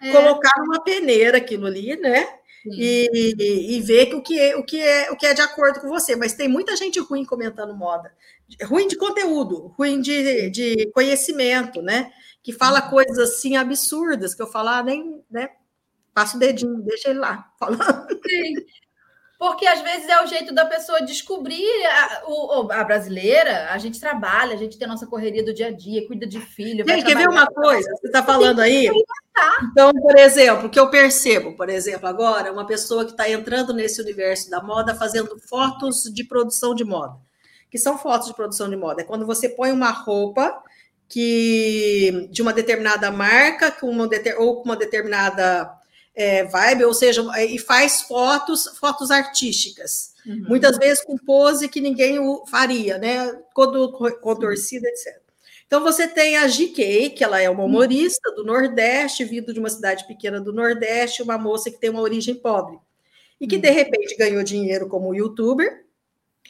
é. 0.00 0.12
colocar 0.12 0.52
numa 0.58 0.82
peneira 0.84 1.38
aquilo 1.38 1.66
ali, 1.66 1.96
né? 1.96 2.28
E, 2.66 3.34
e, 3.76 3.80
ver 3.80 4.06
que 4.06 4.14
o 4.14 4.22
que, 4.22 4.38
é, 4.38 4.56
o, 4.56 4.62
que 4.62 4.80
é, 4.80 5.10
o 5.10 5.16
que 5.16 5.26
é 5.26 5.32
de 5.32 5.40
acordo 5.40 5.80
com 5.80 5.88
você. 5.88 6.14
Mas 6.14 6.34
tem 6.34 6.46
muita 6.46 6.76
gente 6.76 7.00
ruim 7.00 7.24
comentando 7.24 7.74
moda. 7.74 8.12
Ruim 8.64 8.86
de 8.86 8.96
conteúdo, 8.96 9.74
ruim 9.78 10.00
de, 10.00 10.50
de 10.50 10.90
conhecimento, 10.92 11.80
né? 11.80 12.12
Que 12.42 12.52
fala 12.52 12.82
coisas 12.82 13.18
assim 13.18 13.56
absurdas, 13.56 14.34
que 14.34 14.42
eu 14.42 14.46
falar 14.46 14.78
ah, 14.78 14.82
nem, 14.82 15.22
né? 15.30 15.48
Passa 16.14 16.36
o 16.36 16.40
dedinho, 16.40 16.82
deixa 16.82 17.10
ele 17.10 17.18
lá 17.18 17.50
falando. 17.58 18.06
Sim. 18.26 18.54
Porque 19.40 19.66
às 19.66 19.80
vezes 19.80 20.06
é 20.06 20.22
o 20.22 20.26
jeito 20.26 20.52
da 20.54 20.66
pessoa 20.66 21.00
descobrir 21.00 21.64
a, 21.86 22.24
o, 22.26 22.70
a 22.70 22.84
brasileira. 22.84 23.70
A 23.70 23.78
gente 23.78 23.98
trabalha, 23.98 24.52
a 24.52 24.56
gente 24.58 24.76
tem 24.76 24.86
a 24.86 24.90
nossa 24.90 25.06
correria 25.06 25.42
do 25.42 25.54
dia 25.54 25.68
a 25.68 25.70
dia, 25.70 26.06
cuida 26.06 26.26
de 26.26 26.38
filho. 26.38 26.84
Gente, 26.86 27.06
quer 27.06 27.16
ver 27.16 27.26
uma 27.26 27.46
coisa? 27.46 27.90
Você 27.96 28.08
está 28.08 28.22
falando 28.22 28.60
aí? 28.60 28.90
Então, 29.70 29.90
por 29.92 30.18
exemplo, 30.18 30.66
o 30.66 30.70
que 30.70 30.78
eu 30.78 30.90
percebo, 30.90 31.56
por 31.56 31.70
exemplo, 31.70 32.06
agora, 32.06 32.52
uma 32.52 32.66
pessoa 32.66 33.06
que 33.06 33.12
está 33.12 33.30
entrando 33.30 33.72
nesse 33.72 34.02
universo 34.02 34.50
da 34.50 34.62
moda 34.62 34.94
fazendo 34.94 35.38
fotos 35.48 36.02
de 36.12 36.22
produção 36.22 36.74
de 36.74 36.84
moda. 36.84 37.16
que 37.70 37.78
são 37.78 37.96
fotos 37.96 38.28
de 38.28 38.34
produção 38.34 38.68
de 38.68 38.76
moda. 38.76 39.00
É 39.00 39.04
quando 39.04 39.24
você 39.24 39.48
põe 39.48 39.72
uma 39.72 39.90
roupa 39.90 40.62
que 41.08 42.28
de 42.30 42.42
uma 42.42 42.52
determinada 42.52 43.10
marca 43.10 43.70
com 43.70 43.88
uma, 43.88 44.08
ou 44.38 44.56
com 44.56 44.64
uma 44.64 44.76
determinada 44.76 45.79
é, 46.14 46.44
vibe, 46.44 46.84
ou 46.84 46.94
seja, 46.94 47.22
e 47.42 47.58
faz 47.58 48.02
fotos, 48.02 48.66
fotos 48.78 49.10
artísticas. 49.10 50.14
Uhum. 50.26 50.44
Muitas 50.48 50.76
vezes 50.76 51.04
com 51.04 51.16
pose 51.16 51.68
que 51.68 51.80
ninguém 51.80 52.18
faria, 52.48 52.98
né? 52.98 53.32
Contorcida, 54.20 54.88
etc. 54.88 55.20
Então 55.66 55.82
você 55.82 56.08
tem 56.08 56.36
a 56.36 56.48
GK, 56.48 57.10
que 57.10 57.22
ela 57.22 57.40
é 57.40 57.48
uma 57.48 57.62
humorista 57.62 58.32
do 58.34 58.44
Nordeste, 58.44 59.24
vindo 59.24 59.54
de 59.54 59.60
uma 59.60 59.70
cidade 59.70 60.04
pequena 60.06 60.40
do 60.40 60.52
Nordeste, 60.52 61.22
uma 61.22 61.38
moça 61.38 61.70
que 61.70 61.78
tem 61.78 61.90
uma 61.90 62.00
origem 62.00 62.34
pobre. 62.34 62.78
E 63.40 63.46
que, 63.46 63.56
de 63.56 63.68
uhum. 63.68 63.74
repente, 63.74 64.16
ganhou 64.16 64.42
dinheiro 64.42 64.88
como 64.88 65.14
youtuber 65.14 65.84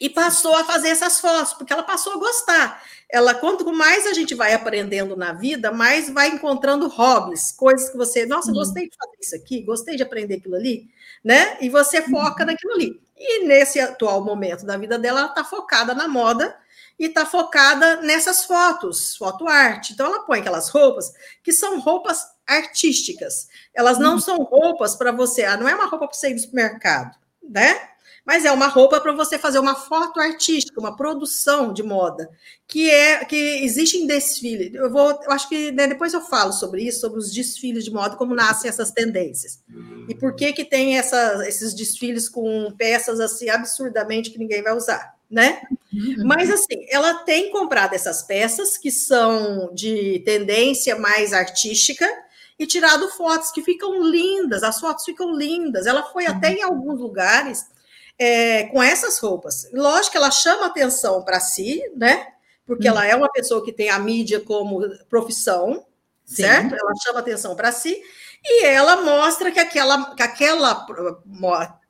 e 0.00 0.08
passou 0.08 0.56
a 0.56 0.64
fazer 0.64 0.88
essas 0.88 1.20
fotos, 1.20 1.52
porque 1.52 1.72
ela 1.72 1.82
passou 1.82 2.14
a 2.14 2.18
gostar. 2.18 2.82
Ela, 3.12 3.34
quanto 3.34 3.70
mais 3.72 4.06
a 4.06 4.12
gente 4.12 4.34
vai 4.34 4.52
aprendendo 4.52 5.16
na 5.16 5.32
vida, 5.32 5.72
mais 5.72 6.08
vai 6.08 6.28
encontrando 6.28 6.86
hobbies, 6.88 7.50
coisas 7.52 7.90
que 7.90 7.96
você, 7.96 8.24
nossa, 8.24 8.52
gostei 8.52 8.88
de 8.88 8.96
fazer 8.96 9.16
isso 9.20 9.34
aqui, 9.34 9.62
gostei 9.62 9.96
de 9.96 10.02
aprender 10.02 10.36
aquilo 10.36 10.54
ali, 10.54 10.88
né? 11.24 11.56
E 11.61 11.68
você 11.68 12.02
foca 12.02 12.42
uhum. 12.42 12.46
naquilo 12.46 12.74
ali. 12.74 13.00
E 13.16 13.44
nesse 13.46 13.80
atual 13.80 14.24
momento 14.24 14.64
da 14.64 14.76
vida 14.76 14.98
dela, 14.98 15.20
ela 15.20 15.28
está 15.28 15.44
focada 15.44 15.92
na 15.92 16.06
moda 16.06 16.56
e 16.98 17.06
está 17.06 17.26
focada 17.26 17.96
nessas 18.02 18.44
fotos, 18.44 19.16
foto 19.16 19.48
arte. 19.48 19.92
Então, 19.92 20.06
ela 20.06 20.20
põe 20.20 20.40
aquelas 20.40 20.68
roupas 20.68 21.12
que 21.42 21.52
são 21.52 21.80
roupas 21.80 22.24
artísticas. 22.46 23.48
Elas 23.74 23.98
não 23.98 24.14
uhum. 24.14 24.20
são 24.20 24.36
roupas 24.38 24.94
para 24.94 25.11
você, 25.11 25.44
ah, 25.44 25.56
não 25.56 25.68
é 25.68 25.74
uma 25.74 25.86
roupa 25.86 26.06
para 26.06 26.16
você 26.16 26.30
ir 26.30 26.34
no 26.34 26.40
supermercado, 26.40 27.16
né? 27.42 27.90
Mas 28.31 28.45
é 28.45 28.53
uma 28.53 28.68
roupa 28.68 29.01
para 29.01 29.11
você 29.11 29.37
fazer 29.37 29.59
uma 29.59 29.74
foto 29.74 30.20
artística, 30.20 30.78
uma 30.78 30.95
produção 30.95 31.72
de 31.72 31.83
moda, 31.83 32.31
que 32.64 32.89
é 32.89 33.24
que 33.24 33.35
existe 33.64 33.97
em 33.97 34.07
desfile. 34.07 34.70
Eu 34.72 34.89
vou, 34.89 35.11
eu 35.24 35.33
acho 35.33 35.49
que 35.49 35.72
né, 35.72 35.89
depois 35.89 36.14
eu 36.14 36.20
falo 36.20 36.53
sobre 36.53 36.85
isso, 36.85 37.01
sobre 37.01 37.18
os 37.18 37.33
desfiles 37.33 37.85
de 37.85 37.91
moda, 37.91 38.14
como 38.14 38.33
nascem 38.33 38.68
essas 38.68 38.93
tendências 38.93 39.61
e 40.09 40.14
por 40.14 40.37
que 40.37 40.53
que 40.53 40.64
tem 40.64 40.97
essa, 40.97 41.45
esses 41.49 41.74
desfiles 41.74 42.28
com 42.28 42.72
peças 42.78 43.18
assim 43.18 43.49
absurdamente 43.49 44.31
que 44.31 44.39
ninguém 44.39 44.62
vai 44.62 44.76
usar, 44.76 45.12
né? 45.28 45.62
Uhum. 45.93 46.24
Mas 46.24 46.53
assim, 46.53 46.87
ela 46.89 47.14
tem 47.24 47.51
comprado 47.51 47.95
essas 47.95 48.22
peças 48.22 48.78
que 48.78 48.93
são 48.93 49.74
de 49.74 50.22
tendência 50.24 50.97
mais 50.97 51.33
artística 51.33 52.09
e 52.57 52.64
tirado 52.64 53.09
fotos 53.09 53.51
que 53.51 53.61
ficam 53.61 54.01
lindas, 54.05 54.62
as 54.62 54.78
fotos 54.78 55.05
ficam 55.05 55.37
lindas. 55.37 55.85
Ela 55.85 56.05
foi 56.05 56.26
uhum. 56.26 56.31
até 56.31 56.53
em 56.53 56.62
alguns 56.62 57.01
lugares 57.01 57.66
é, 58.20 58.64
com 58.64 58.82
essas 58.82 59.18
roupas. 59.18 59.66
Lógico 59.72 60.12
que 60.12 60.16
ela 60.18 60.30
chama 60.30 60.66
atenção 60.66 61.24
para 61.24 61.40
si, 61.40 61.82
né? 61.96 62.26
Porque 62.66 62.86
hum. 62.86 62.92
ela 62.92 63.06
é 63.06 63.16
uma 63.16 63.32
pessoa 63.32 63.64
que 63.64 63.72
tem 63.72 63.88
a 63.88 63.98
mídia 63.98 64.38
como 64.40 64.86
profissão, 65.08 65.86
Sim. 66.26 66.42
certo? 66.42 66.74
Ela 66.74 66.92
chama 67.02 67.20
atenção 67.20 67.56
para 67.56 67.72
si 67.72 67.98
e 68.44 68.66
ela 68.66 69.00
mostra 69.00 69.50
que 69.50 69.58
aquela, 69.58 70.14
que 70.14 70.22
aquela 70.22 70.86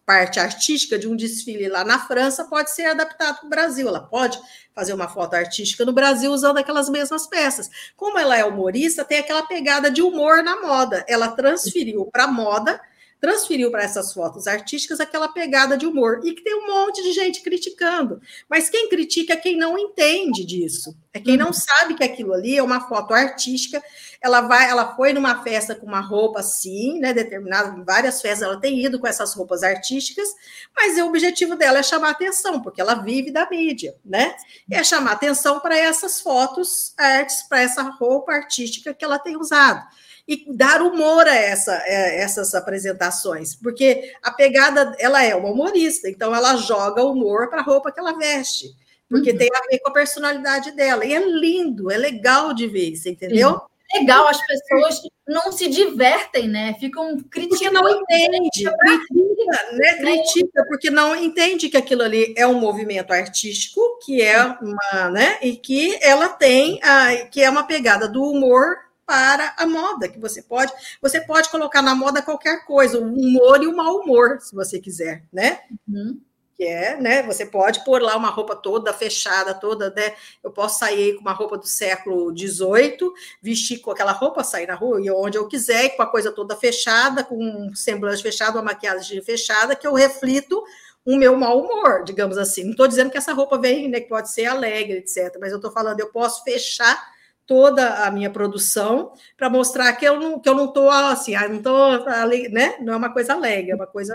parte 0.06 0.38
artística 0.38 0.96
de 0.96 1.08
um 1.08 1.16
desfile 1.16 1.68
lá 1.68 1.82
na 1.82 1.98
França 1.98 2.44
pode 2.44 2.70
ser 2.70 2.84
adaptado 2.84 3.38
para 3.38 3.46
o 3.46 3.50
Brasil. 3.50 3.88
Ela 3.88 4.00
pode 4.00 4.40
fazer 4.72 4.92
uma 4.92 5.08
foto 5.08 5.34
artística 5.34 5.84
no 5.84 5.92
Brasil 5.92 6.30
usando 6.30 6.58
aquelas 6.58 6.88
mesmas 6.88 7.26
peças. 7.26 7.68
Como 7.96 8.16
ela 8.16 8.36
é 8.36 8.44
humorista, 8.44 9.04
tem 9.04 9.18
aquela 9.18 9.42
pegada 9.42 9.90
de 9.90 10.00
humor 10.00 10.44
na 10.44 10.60
moda. 10.60 11.04
Ela 11.08 11.28
transferiu 11.28 12.06
para 12.06 12.24
a 12.24 12.28
moda 12.28 12.80
transferiu 13.20 13.70
para 13.70 13.82
essas 13.82 14.12
fotos 14.12 14.46
artísticas 14.46 14.98
aquela 14.98 15.28
pegada 15.28 15.76
de 15.76 15.86
humor 15.86 16.20
e 16.24 16.32
que 16.32 16.42
tem 16.42 16.54
um 16.54 16.66
monte 16.66 17.02
de 17.02 17.12
gente 17.12 17.42
criticando. 17.42 18.20
Mas 18.48 18.70
quem 18.70 18.88
critica 18.88 19.34
é 19.34 19.36
quem 19.36 19.56
não 19.56 19.78
entende 19.78 20.44
disso. 20.44 20.96
É 21.12 21.20
quem 21.20 21.36
não 21.36 21.48
uhum. 21.48 21.52
sabe 21.52 21.94
que 21.94 22.04
aquilo 22.04 22.32
ali 22.32 22.56
é 22.56 22.62
uma 22.62 22.88
foto 22.88 23.12
artística. 23.12 23.82
Ela 24.22 24.40
vai, 24.42 24.70
ela 24.70 24.94
foi 24.94 25.12
numa 25.12 25.42
festa 25.42 25.74
com 25.74 25.86
uma 25.86 26.00
roupa 26.00 26.40
assim, 26.40 26.98
né, 26.98 27.12
determinada, 27.12 27.82
várias 27.84 28.22
festas 28.22 28.42
ela 28.42 28.60
tem 28.60 28.82
ido 28.84 28.98
com 28.98 29.06
essas 29.06 29.34
roupas 29.34 29.62
artísticas, 29.62 30.28
mas 30.74 30.96
o 30.98 31.06
objetivo 31.06 31.56
dela 31.56 31.78
é 31.80 31.82
chamar 31.82 32.10
atenção, 32.10 32.62
porque 32.62 32.80
ela 32.80 32.94
vive 32.94 33.30
da 33.30 33.48
mídia, 33.50 33.96
né? 34.04 34.34
É 34.70 34.84
chamar 34.84 35.12
atenção 35.12 35.58
para 35.58 35.76
essas 35.76 36.20
fotos 36.20 36.94
artes, 36.96 37.42
para 37.42 37.60
essa 37.60 37.82
roupa 37.82 38.32
artística 38.32 38.94
que 38.94 39.04
ela 39.04 39.18
tem 39.18 39.36
usado 39.36 39.84
e 40.30 40.44
dar 40.48 40.80
humor 40.80 41.26
a 41.26 41.34
essa, 41.34 41.72
a 41.72 41.88
essas 41.88 42.54
apresentações, 42.54 43.56
porque 43.56 44.12
a 44.22 44.30
pegada, 44.30 44.94
ela 45.00 45.24
é 45.24 45.34
uma 45.34 45.50
humorista, 45.50 46.08
então 46.08 46.32
ela 46.32 46.54
joga 46.54 47.02
humor 47.02 47.50
para 47.50 47.62
a 47.62 47.64
roupa 47.64 47.90
que 47.90 47.98
ela 47.98 48.16
veste, 48.16 48.68
porque 49.08 49.32
uhum. 49.32 49.38
tem 49.38 49.48
a 49.52 49.68
ver 49.68 49.80
com 49.80 49.90
a 49.90 49.92
personalidade 49.92 50.70
dela, 50.70 51.04
e 51.04 51.12
é 51.12 51.18
lindo, 51.18 51.90
é 51.90 51.96
legal 51.96 52.54
de 52.54 52.68
ver, 52.68 52.94
você 52.94 53.10
entendeu? 53.10 53.60
Legal, 53.92 54.28
as 54.28 54.40
pessoas 54.46 55.00
não 55.26 55.50
se 55.50 55.68
divertem, 55.68 56.46
né? 56.46 56.76
Ficam 56.78 57.16
criticando. 57.28 57.48
Porque 57.48 57.70
não 57.70 57.90
entende, 57.90 58.70
critica, 58.78 59.72
né? 59.72 59.94
Critica, 59.98 60.64
porque 60.68 60.90
não 60.90 61.16
entende 61.16 61.68
que 61.68 61.76
aquilo 61.76 62.02
ali 62.02 62.32
é 62.36 62.46
um 62.46 62.60
movimento 62.60 63.12
artístico, 63.12 63.98
que 64.04 64.22
é 64.22 64.40
uma, 64.62 65.10
né? 65.10 65.38
E 65.42 65.56
que 65.56 65.98
ela 66.00 66.28
tem, 66.28 66.78
a, 66.84 67.16
que 67.26 67.42
é 67.42 67.50
uma 67.50 67.64
pegada 67.64 68.08
do 68.08 68.22
humor 68.22 68.76
para 69.10 69.56
a 69.56 69.66
moda, 69.66 70.08
que 70.08 70.20
você 70.20 70.40
pode, 70.40 70.72
você 71.02 71.20
pode 71.20 71.48
colocar 71.48 71.82
na 71.82 71.96
moda 71.96 72.22
qualquer 72.22 72.64
coisa, 72.64 72.96
o 72.96 73.02
humor 73.02 73.60
e 73.60 73.66
o 73.66 73.76
mau 73.76 73.96
humor, 73.96 74.38
se 74.40 74.54
você 74.54 74.78
quiser, 74.78 75.24
né? 75.32 75.62
Uhum. 75.88 76.20
Que 76.54 76.62
é, 76.62 76.96
né? 76.96 77.20
Você 77.24 77.44
pode 77.44 77.84
pôr 77.84 78.00
lá 78.00 78.16
uma 78.16 78.28
roupa 78.28 78.54
toda 78.54 78.92
fechada, 78.92 79.52
toda, 79.52 79.90
né? 79.90 80.14
Eu 80.44 80.52
posso 80.52 80.78
sair 80.78 81.16
com 81.16 81.22
uma 81.22 81.32
roupa 81.32 81.58
do 81.58 81.66
século 81.66 82.30
XVIII, 82.30 83.10
vestir 83.42 83.80
com 83.80 83.90
aquela 83.90 84.12
roupa, 84.12 84.44
sair 84.44 84.68
na 84.68 84.76
rua 84.76 85.00
e 85.00 85.10
onde 85.10 85.36
eu 85.36 85.48
quiser, 85.48 85.96
com 85.96 86.04
a 86.04 86.06
coisa 86.06 86.30
toda 86.30 86.54
fechada, 86.54 87.24
com 87.24 87.34
um 87.34 87.74
semblante 87.74 88.22
fechado, 88.22 88.58
uma 88.58 88.62
maquiagem 88.62 89.20
fechada, 89.24 89.74
que 89.74 89.88
eu 89.88 89.94
reflito 89.94 90.62
o 91.04 91.16
meu 91.16 91.36
mau 91.36 91.58
humor, 91.58 92.04
digamos 92.04 92.38
assim. 92.38 92.62
Não 92.62 92.70
estou 92.70 92.86
dizendo 92.86 93.10
que 93.10 93.18
essa 93.18 93.32
roupa 93.32 93.58
vem, 93.58 93.88
né? 93.88 93.98
Que 93.98 94.08
pode 94.08 94.30
ser 94.30 94.46
alegre, 94.46 94.98
etc. 94.98 95.36
Mas 95.40 95.50
eu 95.50 95.56
estou 95.56 95.72
falando, 95.72 95.98
eu 95.98 96.12
posso 96.12 96.44
fechar 96.44 97.18
toda 97.50 98.06
a 98.06 98.12
minha 98.12 98.30
produção 98.30 99.12
para 99.36 99.50
mostrar 99.50 99.92
que 99.94 100.04
eu 100.04 100.20
não 100.20 100.38
que 100.38 100.48
eu 100.48 100.54
não 100.54 100.66
estou 100.66 100.88
assim, 100.88 101.34
ah, 101.34 101.48
não 101.48 101.56
estou 101.56 102.04
né? 102.48 102.78
Não 102.78 102.92
é 102.92 102.96
uma 102.96 103.12
coisa 103.12 103.32
alegre, 103.32 103.72
é 103.72 103.74
uma 103.74 103.88
coisa 103.88 104.14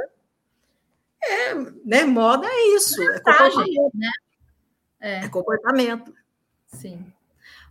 é, 1.22 1.54
né? 1.84 2.06
Moda 2.06 2.48
é 2.48 2.68
isso, 2.78 3.04
é 3.04 3.20
comportamento, 3.20 3.92
né? 3.94 4.10
É. 5.02 5.16
é 5.26 5.28
comportamento. 5.28 6.14
Sim. 6.66 7.06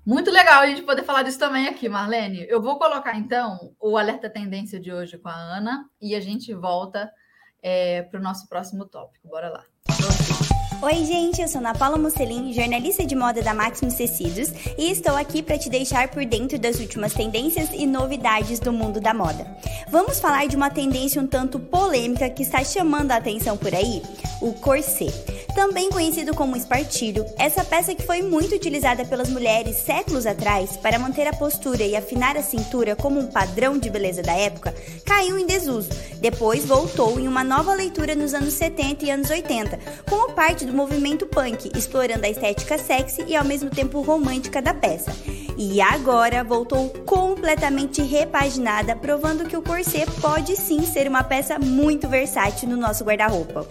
Muito 0.05 0.31
legal 0.31 0.61
a 0.61 0.67
gente 0.67 0.83
poder 0.83 1.03
falar 1.03 1.23
disso 1.23 1.39
também 1.39 1.67
aqui, 1.67 1.89
Marlene. 1.89 2.45
Eu 2.47 2.61
vou 2.61 2.79
colocar 2.79 3.17
então 3.17 3.75
o 3.81 3.97
alerta 3.97 4.29
tendência 4.29 4.79
de 4.79 4.93
hoje 4.93 5.17
com 5.17 5.31
a 5.31 5.35
Ana 5.35 5.89
e 5.99 6.15
a 6.15 6.21
gente 6.21 6.53
volta 6.53 7.11
é, 7.62 8.03
para 8.03 8.21
o 8.21 8.23
nosso 8.23 8.47
próximo 8.51 8.85
tópico. 8.85 9.27
Bora 9.27 9.49
lá. 9.49 9.65
Oi, 10.85 11.03
gente, 11.07 11.41
eu 11.41 11.49
sou 11.49 11.61
Ana 11.61 11.72
Paula 11.72 11.97
Musselin, 11.97 12.53
jornalista 12.53 13.07
de 13.07 13.16
moda 13.16 13.41
da 13.41 13.55
Maximus 13.55 13.95
Tecidos, 13.95 14.53
e 14.76 14.91
estou 14.91 15.16
aqui 15.16 15.43
para 15.43 15.57
te 15.57 15.70
deixar 15.70 16.09
por 16.09 16.26
dentro 16.26 16.59
das 16.59 16.78
últimas 16.78 17.14
tendências 17.14 17.70
e 17.72 17.87
novidades 17.87 18.61
do 18.61 18.70
mundo 18.70 19.01
da 19.01 19.14
moda. 19.14 19.47
Vamos 19.89 20.20
falar 20.20 20.47
de 20.47 20.57
uma 20.57 20.68
tendência 20.68 21.22
um 21.22 21.26
tanto 21.26 21.59
polêmica 21.59 22.28
que 22.28 22.43
está 22.43 22.62
chamando 22.62 23.12
a 23.12 23.16
atenção 23.16 23.57
por 23.57 23.74
aí: 23.74 24.03
o 24.43 24.53
corset. 24.53 25.11
Também 25.55 25.89
conhecido 25.89 26.35
como 26.35 26.57
espartilho, 26.57 27.24
essa 27.39 27.64
peça 27.64 27.95
que 27.95 28.03
foi 28.03 28.20
muito 28.20 28.57
utilizada 28.57 29.05
pelas 29.05 29.30
mulheres 29.30 29.76
séculos 29.76 30.26
atrás 30.26 30.76
para 30.76 30.99
manter 30.99 31.28
a 31.28 31.32
postura 31.32 31.85
e 31.85 31.95
afinar 31.95 32.37
a 32.37 32.43
cintura 32.43 32.97
como 32.97 33.20
um 33.20 33.28
padrão 33.28 33.78
de 33.78 33.89
beleza 33.89 34.20
da 34.20 34.32
época, 34.32 34.74
caiu 35.07 35.39
em 35.39 35.47
desuso. 35.47 35.91
Depois 36.20 36.66
voltou 36.66 37.20
em 37.20 37.28
uma 37.28 37.45
nova 37.45 37.72
leitura 37.72 38.16
nos 38.16 38.35
anos 38.35 38.53
70 38.55 39.05
e 39.05 39.11
anos 39.11 39.30
80, 39.30 39.78
como 40.11 40.32
parte 40.32 40.64
do 40.64 40.74
movimento 40.75 41.27
punk, 41.27 41.70
explorando 41.77 42.27
a 42.27 42.29
estética 42.29 42.77
sexy 42.77 43.25
e 43.27 43.37
ao 43.37 43.45
mesmo 43.45 43.70
tempo 43.70 44.01
romântica 44.01 44.61
da 44.61 44.75
peça. 44.75 45.12
E 45.57 45.81
agora 45.81 46.43
voltou 46.43 46.91
completamente 47.07 48.03
repaginada, 48.03 48.97
provando 48.97 49.47
que 49.47 49.57
o 49.57 49.62
corset 49.62 50.11
pode 50.20 50.57
sim 50.57 50.83
ser 50.83 51.07
uma 51.07 51.22
peça 51.22 51.59
muito 51.59 52.09
versátil 52.09 52.68
no 52.68 52.77
nosso 52.77 53.05
guarda-roupa. 53.05 53.66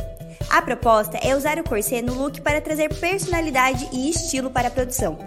A 0.49 0.61
proposta 0.61 1.17
é 1.17 1.35
usar 1.35 1.57
o 1.59 1.63
corset 1.63 2.01
no 2.01 2.13
look 2.13 2.39
para 2.41 2.61
trazer 2.61 2.93
personalidade 2.93 3.89
e 3.91 4.09
estilo 4.09 4.49
para 4.49 4.67
a 4.67 4.71
produção. 4.71 5.17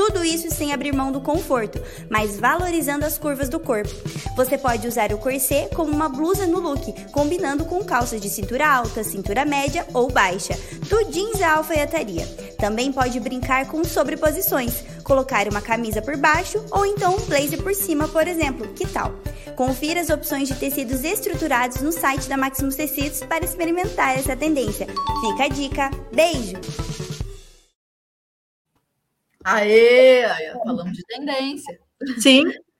Tudo 0.00 0.24
isso 0.24 0.50
sem 0.50 0.72
abrir 0.72 0.94
mão 0.94 1.12
do 1.12 1.20
conforto, 1.20 1.78
mas 2.08 2.40
valorizando 2.40 3.04
as 3.04 3.18
curvas 3.18 3.50
do 3.50 3.60
corpo. 3.60 3.94
Você 4.34 4.56
pode 4.56 4.88
usar 4.88 5.12
o 5.12 5.18
corset 5.18 5.74
como 5.74 5.92
uma 5.92 6.08
blusa 6.08 6.46
no 6.46 6.58
look, 6.58 6.94
combinando 7.12 7.66
com 7.66 7.84
calças 7.84 8.18
de 8.18 8.30
cintura 8.30 8.66
alta, 8.66 9.04
cintura 9.04 9.44
média 9.44 9.86
ou 9.92 10.10
baixa, 10.10 10.58
do 10.88 11.04
jeans 11.12 11.42
à 11.42 11.56
alfaiataria. 11.56 12.26
Também 12.56 12.90
pode 12.90 13.20
brincar 13.20 13.66
com 13.66 13.84
sobreposições, 13.84 14.82
colocar 15.04 15.46
uma 15.46 15.60
camisa 15.60 16.00
por 16.00 16.16
baixo 16.16 16.64
ou 16.70 16.86
então 16.86 17.16
um 17.16 17.26
blazer 17.26 17.62
por 17.62 17.74
cima, 17.74 18.08
por 18.08 18.26
exemplo. 18.26 18.68
Que 18.68 18.86
tal? 18.86 19.12
Confira 19.54 20.00
as 20.00 20.08
opções 20.08 20.48
de 20.48 20.54
tecidos 20.54 21.04
estruturados 21.04 21.82
no 21.82 21.92
site 21.92 22.26
da 22.26 22.38
Maximus 22.38 22.74
Tecidos 22.74 23.20
para 23.20 23.44
experimentar 23.44 24.18
essa 24.18 24.34
tendência. 24.34 24.86
Fica 25.20 25.44
a 25.44 25.48
dica. 25.48 25.90
Beijo! 26.10 27.09
Aê, 29.44 30.52
falamos 30.64 30.92
de 30.92 31.02
tendência. 31.04 31.80
Sim. 32.18 32.44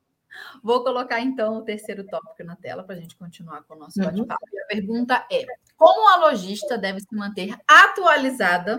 Vou 0.62 0.84
colocar 0.84 1.20
então 1.20 1.56
o 1.56 1.62
terceiro 1.62 2.04
tópico 2.04 2.44
na 2.44 2.54
tela 2.54 2.84
para 2.84 2.94
a 2.94 2.98
gente 2.98 3.16
continuar 3.16 3.62
com 3.62 3.74
o 3.74 3.78
nosso 3.78 3.98
uhum. 3.98 4.06
bate-papo. 4.06 4.46
Uhum. 4.52 4.62
A 4.62 4.66
pergunta 4.66 5.26
é: 5.32 5.46
como 5.76 6.08
a 6.08 6.16
lojista 6.16 6.76
deve 6.76 7.00
se 7.00 7.14
manter 7.14 7.56
atualizada 7.66 8.76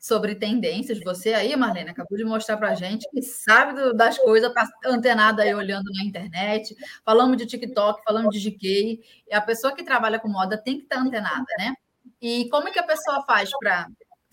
sobre 0.00 0.34
tendências? 0.34 1.00
Você 1.04 1.32
aí, 1.32 1.54
Marlene, 1.56 1.90
acabou 1.90 2.18
de 2.18 2.24
mostrar 2.24 2.56
para 2.56 2.70
a 2.70 2.74
gente 2.74 3.08
que 3.10 3.22
sabe 3.22 3.94
das 3.94 4.18
coisas, 4.18 4.52
tá 4.52 4.68
antenada 4.86 5.42
aí 5.42 5.54
olhando 5.54 5.90
na 5.94 6.04
internet. 6.04 6.74
Falamos 7.04 7.36
de 7.36 7.46
TikTok, 7.46 8.02
falamos 8.02 8.34
de 8.34 8.50
GK. 8.50 9.00
E 9.28 9.34
a 9.34 9.40
pessoa 9.40 9.74
que 9.74 9.84
trabalha 9.84 10.18
com 10.18 10.28
moda 10.28 10.58
tem 10.58 10.78
que 10.78 10.84
estar 10.84 10.98
antenada, 10.98 11.46
né? 11.58 11.74
E 12.20 12.48
como 12.48 12.68
é 12.68 12.72
que 12.72 12.78
a 12.78 12.84
pessoa 12.84 13.22
faz 13.24 13.50
para 13.58 13.86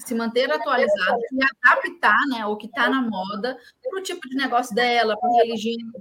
se 0.06 0.16
manter 0.16 0.52
atualizada 0.52 1.20
e 1.32 1.40
adaptar 1.70 2.28
né, 2.30 2.46
o 2.46 2.56
que 2.56 2.68
está 2.68 2.90
na 2.90 3.02
moda 3.02 3.58
para 3.82 4.00
o 4.00 4.04
tipo 4.04 4.28
de 4.28 4.36
negócio 4.36 4.74
dela, 4.76 5.16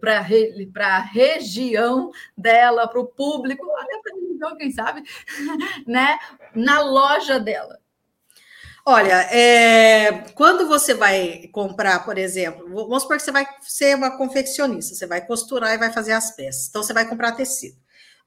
para 0.00 0.24
para 0.72 0.96
a 0.96 1.00
região 1.00 2.10
dela, 2.36 2.88
para 2.88 3.00
o 3.00 3.06
público, 3.06 3.64
até 3.76 3.98
para 4.02 4.12
a 4.12 4.20
religião, 4.20 4.56
quem 4.56 4.70
sabe, 4.70 5.02
né, 5.86 6.18
na 6.54 6.80
loja 6.80 7.38
dela. 7.38 7.78
Olha, 8.84 9.20
é, 9.30 10.24
quando 10.34 10.66
você 10.66 10.94
vai 10.94 11.48
comprar, 11.52 12.04
por 12.04 12.16
exemplo, 12.16 12.66
vamos 12.68 13.02
supor 13.02 13.18
que 13.18 13.22
você 13.22 13.30
vai 13.30 13.46
ser 13.60 13.94
uma 13.94 14.16
confeccionista, 14.16 14.94
você 14.94 15.06
vai 15.06 15.24
costurar 15.24 15.74
e 15.74 15.78
vai 15.78 15.92
fazer 15.92 16.12
as 16.12 16.34
peças. 16.34 16.68
Então, 16.68 16.82
você 16.82 16.94
vai 16.94 17.06
comprar 17.06 17.32
tecido. 17.32 17.76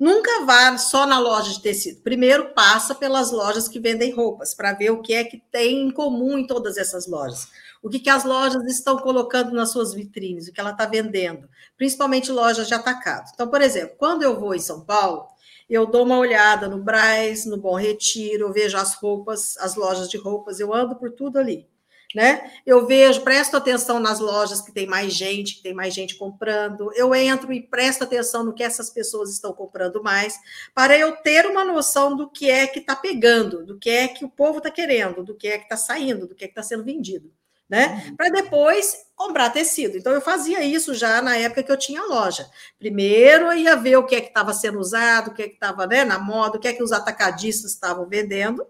Nunca 0.04 0.44
vá 0.44 0.78
só 0.78 1.06
na 1.06 1.18
loja 1.18 1.54
de 1.54 1.62
tecido. 1.62 2.02
Primeiro 2.02 2.54
passa 2.54 2.94
pelas 2.94 3.32
lojas 3.32 3.70
que 3.70 3.80
vendem 3.80 4.12
roupas 4.12 4.54
para 4.54 4.74
ver 4.74 4.90
o 4.90 5.02
que 5.02 5.14
é 5.14 5.24
que 5.24 5.42
tem 5.50 5.88
em 5.88 5.92
comum 5.92 6.38
em 6.38 6.46
todas 6.46 6.76
essas 6.76 7.08
lojas. 7.08 7.48
O 7.82 7.90
que, 7.90 8.02
que 8.02 8.10
as 8.10 8.26
lojas 8.26 8.66
estão 8.66 8.98
colocando 8.98 9.54
nas 9.54 9.72
suas 9.72 9.94
vitrines, 9.94 10.50
o 10.50 10.52
que 10.52 10.60
ela 10.60 10.72
está 10.72 10.86
vendendo, 10.86 11.48
principalmente 11.78 12.34
lojas 12.34 12.68
de 12.68 12.74
atacado. 12.74 13.32
Então, 13.34 13.48
por 13.48 13.62
exemplo, 13.62 13.96
quando 13.98 14.24
eu 14.24 14.38
vou 14.38 14.54
em 14.54 14.60
São 14.60 14.82
Paulo, 14.82 15.26
eu 15.70 15.86
dou 15.86 16.04
uma 16.04 16.18
olhada 16.18 16.68
no 16.68 16.84
Braz, 16.84 17.46
no 17.46 17.56
Bom 17.56 17.76
Retiro, 17.76 18.52
vejo 18.52 18.76
as 18.76 18.96
roupas, 18.96 19.56
as 19.58 19.76
lojas 19.76 20.10
de 20.10 20.18
roupas, 20.18 20.60
eu 20.60 20.74
ando 20.74 20.98
por 20.98 21.12
tudo 21.12 21.40
ali 21.40 21.66
né? 22.14 22.52
Eu 22.66 22.86
vejo, 22.86 23.22
presto 23.22 23.58
atenção 23.58 24.00
nas 24.00 24.20
lojas 24.20 24.62
que 24.62 24.72
tem 24.72 24.86
mais 24.86 25.14
gente, 25.14 25.56
que 25.56 25.64
tem 25.64 25.74
mais 25.74 25.94
gente 25.94 26.16
comprando. 26.16 26.92
Eu 26.96 27.14
entro 27.16 27.52
e 27.52 27.62
presto 27.62 28.04
atenção 28.04 28.44
no 28.44 28.54
que 28.54 28.64
essas 28.64 28.90
pessoas 28.90 29.32
estão 29.32 29.52
comprando 29.52 30.04
mais, 30.04 30.40
para 30.74 30.98
eu 30.98 31.16
ter 31.18 31.46
uma 31.48 31.66
noção 31.66 32.16
do 32.16 32.30
que 32.30 32.50
é 32.50 32.68
que 32.68 32.80
está 32.80 32.96
pegando, 32.96 33.66
do 33.66 33.78
que 33.78 33.90
é 33.90 34.08
que 34.08 34.24
o 34.24 34.30
povo 34.30 34.60
está 34.60 34.70
querendo, 34.70 35.24
do 35.24 35.36
que 35.36 35.48
é 35.48 35.58
que 35.58 35.64
está 35.64 35.78
saindo, 35.78 36.28
do 36.28 36.36
que 36.36 36.44
é 36.44 36.48
que 36.48 36.52
está 36.52 36.64
sendo 36.64 36.84
vendido, 36.84 37.32
né? 37.68 38.06
Uhum. 38.08 38.16
Para 38.16 38.30
depois 38.30 39.06
comprar 39.16 39.50
tecido. 39.50 39.98
Então 39.98 40.14
eu 40.14 40.22
fazia 40.22 40.64
isso 40.64 40.94
já 40.94 41.22
na 41.22 41.36
época 41.36 41.64
que 41.64 41.72
eu 41.72 41.78
tinha 41.78 42.04
loja. 42.04 42.48
Primeiro 42.78 43.46
eu 43.46 43.58
ia 43.58 43.76
ver 43.76 43.98
o 43.98 44.06
que 44.06 44.16
é 44.16 44.22
que 44.22 44.28
estava 44.28 44.54
sendo 44.54 44.80
usado, 44.80 45.32
o 45.32 45.34
que 45.34 45.44
é 45.44 45.48
que 45.48 45.56
estava 45.56 45.88
né, 45.88 46.04
na 46.04 46.20
moda, 46.20 46.58
o 46.58 46.60
que 46.60 46.68
é 46.68 46.74
que 46.74 46.84
os 46.84 46.92
atacadistas 46.92 47.72
estavam 47.72 48.08
vendendo 48.08 48.66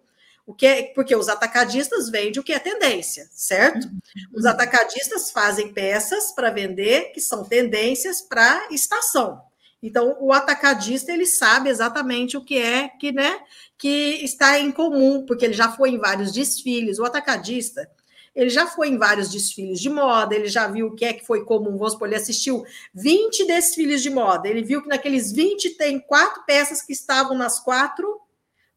o 0.46 0.54
que 0.54 0.66
é, 0.66 0.84
porque 0.94 1.16
os 1.16 1.30
atacadistas 1.30 2.10
vendem 2.10 2.40
o 2.40 2.44
que 2.44 2.52
é 2.52 2.60
tendência, 2.60 3.30
certo? 3.32 3.86
Uhum. 3.86 4.00
Os 4.34 4.46
atacadistas 4.46 5.32
fazem 5.32 5.72
peças 5.72 6.32
para 6.34 6.50
vender 6.50 7.12
que 7.14 7.22
são 7.22 7.46
tendências 7.46 8.22
para 8.22 8.68
estação. 8.70 9.42
Então, 9.82 10.18
o 10.20 10.32
atacadista 10.32 11.12
ele 11.12 11.26
sabe 11.26 11.70
exatamente 11.70 12.38
o 12.38 12.44
que 12.44 12.58
é 12.58 12.88
que, 12.88 13.12
né, 13.12 13.40
que 13.78 14.24
está 14.24 14.60
em 14.60 14.72
comum, 14.72 15.26
porque 15.26 15.46
ele 15.46 15.54
já 15.54 15.72
foi 15.72 15.90
em 15.90 15.98
vários 15.98 16.32
desfiles. 16.32 17.00
O 17.00 17.06
atacadista 17.06 17.90
ele 18.36 18.50
já 18.50 18.66
foi 18.66 18.88
em 18.88 18.98
vários 18.98 19.30
desfiles 19.30 19.80
de 19.80 19.90
moda, 19.90 20.34
ele 20.34 20.48
já 20.48 20.68
viu 20.68 20.88
o 20.88 20.96
que 20.96 21.06
é 21.06 21.14
que 21.14 21.26
foi 21.26 21.46
comum. 21.46 21.78
Vamos 21.78 21.94
supor, 21.94 22.08
ele 22.08 22.16
assistiu 22.16 22.66
20 22.94 23.46
desfiles 23.46 24.02
de 24.02 24.10
moda, 24.10 24.48
ele 24.48 24.64
viu 24.64 24.82
que 24.82 24.88
naqueles 24.88 25.32
20 25.32 25.72
tem 25.72 26.00
quatro 26.00 26.44
peças 26.46 26.82
que 26.82 26.94
estavam 26.94 27.38
nas 27.38 27.60
quatro 27.60 28.20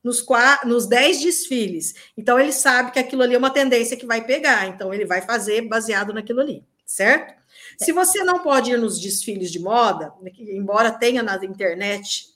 nos, 0.07 0.24
nos 0.64 0.86
10 0.86 1.20
desfiles. 1.20 1.94
Então, 2.16 2.38
ele 2.38 2.52
sabe 2.52 2.92
que 2.92 2.98
aquilo 3.00 3.22
ali 3.22 3.34
é 3.34 3.38
uma 3.38 3.50
tendência 3.50 3.96
que 3.96 4.07
vai 4.07 4.24
pegar. 4.24 4.68
Então, 4.68 4.94
ele 4.94 5.04
vai 5.04 5.20
fazer 5.20 5.62
baseado 5.62 6.12
naquilo 6.12 6.40
ali, 6.40 6.64
certo? 6.84 7.34
Se 7.76 7.90
você 7.90 8.22
não 8.22 8.38
pode 8.38 8.70
ir 8.70 8.78
nos 8.78 9.00
desfiles 9.00 9.50
de 9.50 9.59
moda, 9.59 10.14
embora 10.38 10.92
tenha 10.92 11.22
na 11.22 11.34
internet, 11.44 12.26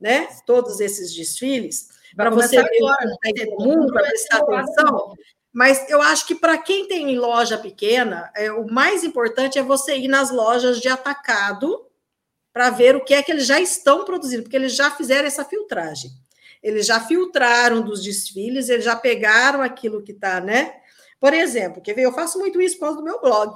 né, 0.00 0.26
todos 0.44 0.80
esses 0.80 1.14
desfiles, 1.14 1.88
para 2.16 2.30
você 2.30 2.60
ver 2.60 2.76
agora, 2.78 3.06
o 3.06 3.56
comum, 3.56 3.86
para 3.86 4.02
prestar 4.02 4.38
atenção, 4.38 5.14
mas 5.52 5.88
eu 5.88 6.02
acho 6.02 6.26
que 6.26 6.34
para 6.34 6.58
quem 6.58 6.88
tem 6.88 7.16
loja 7.16 7.56
pequena, 7.56 8.30
é, 8.34 8.50
o 8.50 8.66
mais 8.70 9.04
importante 9.04 9.58
é 9.58 9.62
você 9.62 9.96
ir 9.96 10.08
nas 10.08 10.30
lojas 10.30 10.80
de 10.80 10.88
atacado 10.88 11.86
para 12.52 12.70
ver 12.70 12.96
o 12.96 13.04
que 13.04 13.14
é 13.14 13.22
que 13.22 13.30
eles 13.30 13.46
já 13.46 13.60
estão 13.60 14.04
produzindo, 14.04 14.42
porque 14.42 14.56
eles 14.56 14.74
já 14.74 14.90
fizeram 14.90 15.26
essa 15.26 15.44
filtragem. 15.44 16.10
Eles 16.62 16.86
já 16.86 17.00
filtraram 17.00 17.82
dos 17.82 18.02
desfiles, 18.02 18.68
eles 18.68 18.84
já 18.84 18.94
pegaram 18.94 19.62
aquilo 19.62 20.02
que 20.02 20.12
está, 20.12 20.40
né? 20.40 20.74
Por 21.18 21.32
exemplo, 21.34 21.82
quer 21.82 21.94
ver? 21.94 22.02
Eu 22.02 22.12
faço 22.12 22.38
muito 22.38 22.60
isso 22.60 22.78
por 22.78 22.86
causa 22.86 22.98
do 22.98 23.04
meu 23.04 23.20
blog. 23.20 23.54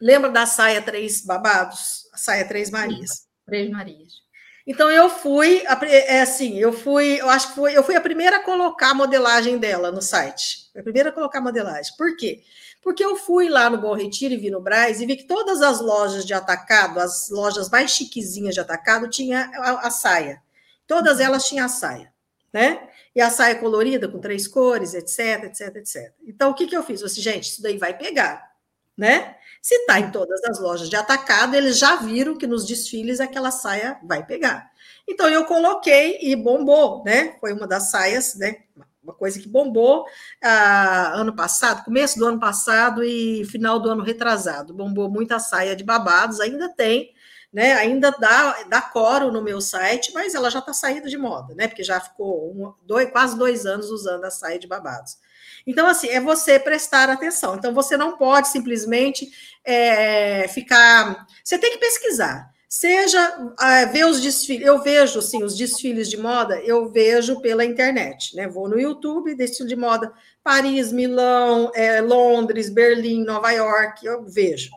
Lembra 0.00 0.30
da 0.30 0.46
saia 0.46 0.82
Três 0.82 1.22
Babados? 1.24 2.08
A 2.12 2.18
saia 2.18 2.46
Três 2.46 2.70
Marias. 2.70 3.26
Três 3.46 3.70
Marias. 3.70 4.24
Então 4.66 4.90
eu 4.90 5.10
fui, 5.10 5.62
é 5.82 6.22
assim, 6.22 6.58
eu 6.58 6.72
fui, 6.72 7.20
eu 7.20 7.28
acho 7.28 7.48
que 7.48 7.54
foi, 7.54 7.76
eu 7.76 7.82
fui 7.82 7.94
a 7.96 8.00
primeira 8.00 8.38
a 8.38 8.42
colocar 8.42 8.90
a 8.90 8.94
modelagem 8.94 9.58
dela 9.58 9.92
no 9.92 10.00
site. 10.00 10.70
a 10.74 10.82
primeira 10.82 11.10
a 11.10 11.12
colocar 11.12 11.38
a 11.38 11.42
modelagem. 11.42 11.92
Por 11.98 12.16
quê? 12.16 12.42
Porque 12.80 13.04
eu 13.04 13.14
fui 13.14 13.48
lá 13.50 13.68
no 13.68 13.78
Bom 13.78 13.94
Retiro 13.94 14.32
e 14.32 14.38
vi 14.38 14.50
no 14.50 14.62
Braz 14.62 15.00
e 15.00 15.06
vi 15.06 15.16
que 15.16 15.26
todas 15.26 15.60
as 15.60 15.80
lojas 15.80 16.24
de 16.24 16.32
atacado, 16.32 16.98
as 16.98 17.28
lojas 17.28 17.68
mais 17.68 17.90
chiquezinhas 17.90 18.54
de 18.54 18.60
atacado, 18.60 19.08
tinha 19.08 19.50
a, 19.54 19.86
a 19.86 19.90
saia. 19.90 20.42
Todas 20.86 21.20
elas 21.20 21.46
tinham 21.46 21.66
a 21.66 21.68
saia, 21.68 22.12
né? 22.52 22.88
E 23.14 23.20
a 23.20 23.30
saia 23.30 23.54
colorida 23.54 24.08
com 24.08 24.18
três 24.18 24.46
cores, 24.46 24.94
etc, 24.94 25.44
etc, 25.44 25.76
etc. 25.76 26.12
Então, 26.26 26.50
o 26.50 26.54
que, 26.54 26.66
que 26.66 26.76
eu 26.76 26.82
fiz? 26.82 27.00
Eu 27.00 27.06
disse, 27.06 27.20
gente, 27.20 27.44
isso 27.44 27.62
daí 27.62 27.78
vai 27.78 27.96
pegar, 27.96 28.52
né? 28.96 29.36
Se 29.62 29.74
está 29.76 29.98
em 29.98 30.10
todas 30.10 30.42
as 30.44 30.60
lojas 30.60 30.90
de 30.90 30.96
atacado, 30.96 31.54
eles 31.54 31.78
já 31.78 31.96
viram 31.96 32.36
que 32.36 32.46
nos 32.46 32.66
desfiles 32.66 33.18
aquela 33.18 33.50
saia 33.50 33.98
vai 34.04 34.24
pegar. 34.24 34.70
Então, 35.08 35.28
eu 35.28 35.44
coloquei 35.46 36.18
e 36.20 36.36
bombou, 36.36 37.02
né? 37.02 37.36
Foi 37.40 37.52
uma 37.52 37.66
das 37.66 37.90
saias, 37.90 38.34
né? 38.34 38.56
Uma 39.02 39.14
coisa 39.14 39.38
que 39.38 39.48
bombou 39.48 40.06
ah, 40.42 41.12
ano 41.14 41.34
passado, 41.34 41.84
começo 41.84 42.18
do 42.18 42.26
ano 42.26 42.40
passado 42.40 43.04
e 43.04 43.44
final 43.44 43.78
do 43.78 43.90
ano 43.90 44.02
retrasado. 44.02 44.74
Bombou 44.74 45.10
muita 45.10 45.38
saia 45.38 45.76
de 45.76 45.84
babados, 45.84 46.40
ainda 46.40 46.68
tem, 46.70 47.13
né? 47.54 47.72
Ainda 47.74 48.10
dá, 48.10 48.64
dá 48.68 48.82
coro 48.82 49.30
no 49.30 49.40
meu 49.40 49.60
site, 49.60 50.12
mas 50.12 50.34
ela 50.34 50.50
já 50.50 50.58
está 50.58 50.72
saindo 50.72 51.08
de 51.08 51.16
moda, 51.16 51.54
né? 51.54 51.68
Porque 51.68 51.84
já 51.84 52.00
ficou 52.00 52.50
um, 52.50 52.74
dois, 52.84 53.08
quase 53.12 53.38
dois 53.38 53.64
anos 53.64 53.90
usando 53.90 54.24
a 54.24 54.30
saia 54.30 54.58
de 54.58 54.66
babados. 54.66 55.16
Então, 55.64 55.86
assim, 55.86 56.08
é 56.08 56.20
você 56.20 56.58
prestar 56.58 57.08
atenção. 57.08 57.54
Então, 57.54 57.72
você 57.72 57.96
não 57.96 58.18
pode 58.18 58.48
simplesmente 58.48 59.30
é, 59.64 60.48
ficar. 60.48 61.26
Você 61.44 61.56
tem 61.56 61.70
que 61.70 61.78
pesquisar. 61.78 62.52
Seja 62.68 63.54
é, 63.60 63.86
ver 63.86 64.04
os 64.04 64.20
desfiles. 64.20 64.66
Eu 64.66 64.82
vejo, 64.82 65.22
sim, 65.22 65.44
os 65.44 65.56
desfiles 65.56 66.10
de 66.10 66.16
moda, 66.16 66.60
eu 66.60 66.90
vejo 66.90 67.40
pela 67.40 67.64
internet, 67.64 68.34
né? 68.34 68.48
Vou 68.48 68.68
no 68.68 68.80
YouTube, 68.80 69.36
desfile 69.36 69.68
de 69.68 69.76
moda, 69.76 70.12
Paris, 70.42 70.90
Milão, 70.90 71.70
é, 71.72 72.00
Londres, 72.00 72.68
Berlim, 72.68 73.22
Nova 73.22 73.52
York, 73.52 74.04
eu 74.04 74.24
vejo. 74.24 74.70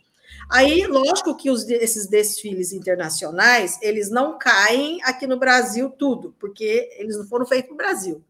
Aí, 0.49 0.85
lógico 0.87 1.35
que 1.35 1.49
os, 1.49 1.67
esses 1.69 2.07
desfiles 2.07 2.71
internacionais, 2.71 3.77
eles 3.81 4.09
não 4.09 4.37
caem 4.37 4.99
aqui 5.03 5.27
no 5.27 5.37
Brasil 5.37 5.89
tudo, 5.89 6.33
porque 6.39 6.89
eles 6.97 7.17
não 7.17 7.27
foram 7.27 7.45
feitos 7.45 7.71
no 7.71 7.77
Brasil. 7.77 8.23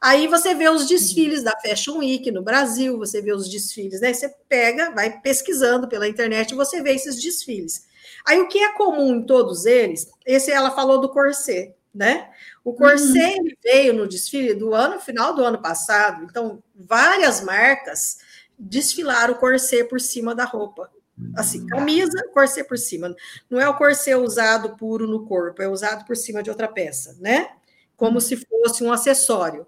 Aí 0.00 0.26
você 0.26 0.52
vê 0.52 0.68
os 0.68 0.88
desfiles 0.88 1.44
da 1.44 1.56
Fashion 1.60 1.98
Week 1.98 2.28
no 2.32 2.42
Brasil, 2.42 2.98
você 2.98 3.22
vê 3.22 3.32
os 3.32 3.48
desfiles, 3.48 4.00
né? 4.00 4.12
Você 4.12 4.28
pega, 4.48 4.90
vai 4.90 5.20
pesquisando 5.20 5.86
pela 5.86 6.08
internet 6.08 6.50
e 6.50 6.56
você 6.56 6.82
vê 6.82 6.92
esses 6.92 7.22
desfiles. 7.22 7.86
Aí 8.26 8.40
o 8.40 8.48
que 8.48 8.58
é 8.58 8.72
comum 8.72 9.14
em 9.14 9.22
todos 9.22 9.64
eles? 9.64 10.10
Esse 10.26 10.50
ela 10.50 10.72
falou 10.72 11.00
do 11.00 11.08
corset, 11.08 11.72
né? 11.94 12.28
O 12.64 12.74
corset 12.74 13.40
uhum. 13.40 13.48
veio 13.62 13.92
no 13.92 14.08
desfile 14.08 14.54
do 14.54 14.74
ano 14.74 14.98
final 14.98 15.36
do 15.36 15.44
ano 15.44 15.62
passado, 15.62 16.24
então 16.24 16.60
várias 16.74 17.40
marcas 17.40 18.18
desfilaram 18.58 19.34
o 19.34 19.38
corset 19.38 19.84
por 19.84 20.00
cima 20.00 20.34
da 20.34 20.44
roupa. 20.44 20.90
Assim, 21.36 21.66
camisa, 21.66 22.28
corset 22.32 22.66
por 22.66 22.78
cima. 22.78 23.14
Não 23.48 23.60
é 23.60 23.68
o 23.68 23.76
corset 23.76 24.14
usado 24.14 24.76
puro 24.76 25.06
no 25.06 25.26
corpo, 25.26 25.62
é 25.62 25.68
usado 25.68 26.04
por 26.04 26.16
cima 26.16 26.42
de 26.42 26.50
outra 26.50 26.68
peça, 26.68 27.16
né? 27.20 27.50
Como 27.96 28.20
se 28.20 28.36
fosse 28.36 28.82
um 28.82 28.92
acessório. 28.92 29.66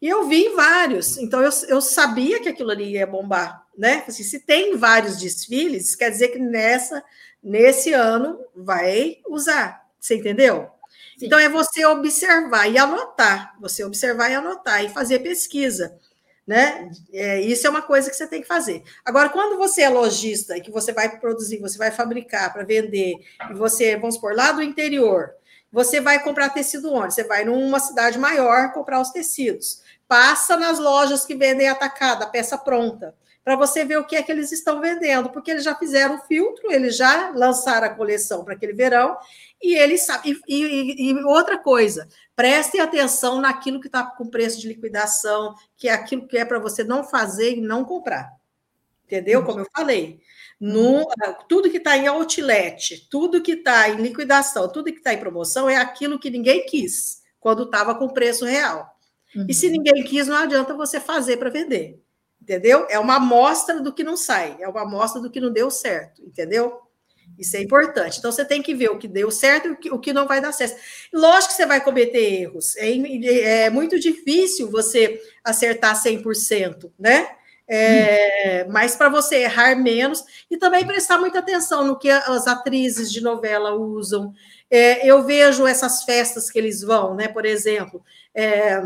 E 0.00 0.08
eu 0.08 0.28
vi 0.28 0.50
vários, 0.50 1.16
então 1.16 1.42
eu, 1.42 1.50
eu 1.68 1.80
sabia 1.80 2.40
que 2.40 2.50
aquilo 2.50 2.70
ali 2.70 2.92
ia 2.92 3.06
bombar, 3.06 3.66
né? 3.76 4.04
Assim, 4.06 4.22
se 4.22 4.40
tem 4.40 4.76
vários 4.76 5.16
desfiles, 5.16 5.96
quer 5.96 6.10
dizer 6.10 6.28
que 6.28 6.38
nessa, 6.38 7.02
nesse 7.42 7.94
ano 7.94 8.38
vai 8.54 9.18
usar, 9.26 9.86
você 9.98 10.16
entendeu? 10.16 10.68
Sim. 11.16 11.26
Então 11.26 11.38
é 11.38 11.48
você 11.48 11.86
observar 11.86 12.70
e 12.70 12.76
anotar, 12.76 13.56
você 13.58 13.84
observar 13.84 14.30
e 14.30 14.34
anotar 14.34 14.84
e 14.84 14.90
fazer 14.90 15.20
pesquisa 15.20 15.98
né? 16.46 16.90
É, 17.12 17.40
isso 17.40 17.66
é 17.66 17.70
uma 17.70 17.82
coisa 17.82 18.08
que 18.08 18.16
você 18.16 18.26
tem 18.26 18.40
que 18.40 18.46
fazer. 18.46 18.82
Agora, 19.04 19.28
quando 19.28 19.58
você 19.58 19.82
é 19.82 19.88
lojista 19.88 20.56
e 20.56 20.60
que 20.60 20.70
você 20.70 20.92
vai 20.92 21.18
produzir, 21.18 21.58
você 21.58 21.76
vai 21.76 21.90
fabricar 21.90 22.52
para 22.52 22.64
vender, 22.64 23.16
e 23.50 23.54
você, 23.54 23.96
vamos 23.96 24.14
supor, 24.14 24.34
lá 24.34 24.52
do 24.52 24.62
interior, 24.62 25.34
você 25.72 26.00
vai 26.00 26.22
comprar 26.22 26.50
tecido 26.50 26.92
onde? 26.92 27.14
Você 27.14 27.24
vai 27.24 27.44
numa 27.44 27.80
cidade 27.80 28.18
maior 28.18 28.72
comprar 28.72 29.00
os 29.00 29.10
tecidos. 29.10 29.82
Passa 30.06 30.56
nas 30.56 30.78
lojas 30.78 31.26
que 31.26 31.34
vendem 31.34 31.68
atacada, 31.68 32.26
peça 32.28 32.56
pronta, 32.56 33.14
para 33.46 33.54
você 33.54 33.84
ver 33.84 33.96
o 33.96 34.04
que 34.04 34.16
é 34.16 34.24
que 34.24 34.32
eles 34.32 34.50
estão 34.50 34.80
vendendo, 34.80 35.30
porque 35.30 35.52
eles 35.52 35.62
já 35.62 35.72
fizeram 35.72 36.16
o 36.16 36.20
filtro, 36.22 36.72
eles 36.72 36.96
já 36.96 37.30
lançaram 37.30 37.86
a 37.86 37.94
coleção 37.94 38.44
para 38.44 38.54
aquele 38.54 38.72
verão, 38.72 39.16
e 39.62 39.76
eles 39.76 40.04
sabem. 40.04 40.36
E, 40.48 40.64
e, 40.64 41.10
e, 41.12 41.24
outra 41.24 41.56
coisa, 41.56 42.08
prestem 42.34 42.80
atenção 42.80 43.40
naquilo 43.40 43.80
que 43.80 43.86
está 43.86 44.02
com 44.02 44.26
preço 44.26 44.60
de 44.60 44.66
liquidação, 44.66 45.54
que 45.76 45.88
é 45.88 45.92
aquilo 45.92 46.26
que 46.26 46.36
é 46.36 46.44
para 46.44 46.58
você 46.58 46.82
não 46.82 47.04
fazer 47.04 47.56
e 47.56 47.60
não 47.60 47.84
comprar. 47.84 48.32
Entendeu? 49.04 49.44
Como 49.44 49.60
eu 49.60 49.68
falei. 49.72 50.18
No, 50.60 51.06
tudo 51.48 51.70
que 51.70 51.76
está 51.76 51.96
em 51.96 52.08
outlet, 52.08 53.06
tudo 53.08 53.40
que 53.40 53.52
está 53.52 53.88
em 53.88 53.98
liquidação, 53.98 54.72
tudo 54.72 54.90
que 54.90 54.98
está 54.98 55.14
em 55.14 55.20
promoção 55.20 55.70
é 55.70 55.76
aquilo 55.76 56.18
que 56.18 56.30
ninguém 56.30 56.66
quis 56.66 57.22
quando 57.38 57.62
estava 57.62 57.94
com 57.94 58.08
preço 58.08 58.44
real. 58.44 58.90
Uhum. 59.36 59.46
E 59.48 59.54
se 59.54 59.66
uhum. 59.66 59.72
ninguém 59.72 60.02
quis, 60.02 60.26
não 60.26 60.34
adianta 60.34 60.74
você 60.74 60.98
fazer 60.98 61.36
para 61.36 61.48
vender. 61.48 62.02
Entendeu? 62.46 62.86
É 62.88 62.96
uma 62.96 63.16
amostra 63.16 63.80
do 63.80 63.92
que 63.92 64.04
não 64.04 64.16
sai, 64.16 64.56
é 64.60 64.68
uma 64.68 64.82
amostra 64.82 65.20
do 65.20 65.28
que 65.28 65.40
não 65.40 65.52
deu 65.52 65.68
certo, 65.68 66.22
entendeu? 66.22 66.80
Isso 67.36 67.56
é 67.56 67.60
importante. 67.60 68.20
Então, 68.20 68.30
você 68.30 68.44
tem 68.44 68.62
que 68.62 68.72
ver 68.72 68.88
o 68.88 68.98
que 68.98 69.08
deu 69.08 69.32
certo 69.32 69.66
e 69.66 69.70
o 69.72 69.76
que, 69.76 69.90
o 69.90 69.98
que 69.98 70.12
não 70.12 70.28
vai 70.28 70.40
dar 70.40 70.52
certo. 70.52 70.80
Lógico 71.12 71.48
que 71.48 71.56
você 71.56 71.66
vai 71.66 71.82
cometer 71.82 72.42
erros. 72.42 72.76
É, 72.76 73.64
é 73.64 73.70
muito 73.70 73.98
difícil 73.98 74.70
você 74.70 75.20
acertar 75.42 76.00
100%, 76.00 76.92
né? 76.96 77.28
É, 77.68 78.64
hum. 78.64 78.70
Mas 78.70 78.94
para 78.94 79.08
você 79.08 79.38
errar 79.38 79.74
menos 79.74 80.22
e 80.48 80.56
também 80.56 80.86
prestar 80.86 81.18
muita 81.18 81.40
atenção 81.40 81.84
no 81.84 81.98
que 81.98 82.08
as 82.08 82.46
atrizes 82.46 83.10
de 83.10 83.20
novela 83.20 83.74
usam. 83.74 84.32
É, 84.70 85.04
eu 85.04 85.24
vejo 85.24 85.66
essas 85.66 86.04
festas 86.04 86.48
que 86.48 86.60
eles 86.60 86.80
vão, 86.80 87.16
né? 87.16 87.26
Por 87.26 87.44
exemplo, 87.44 88.04
é, 88.32 88.80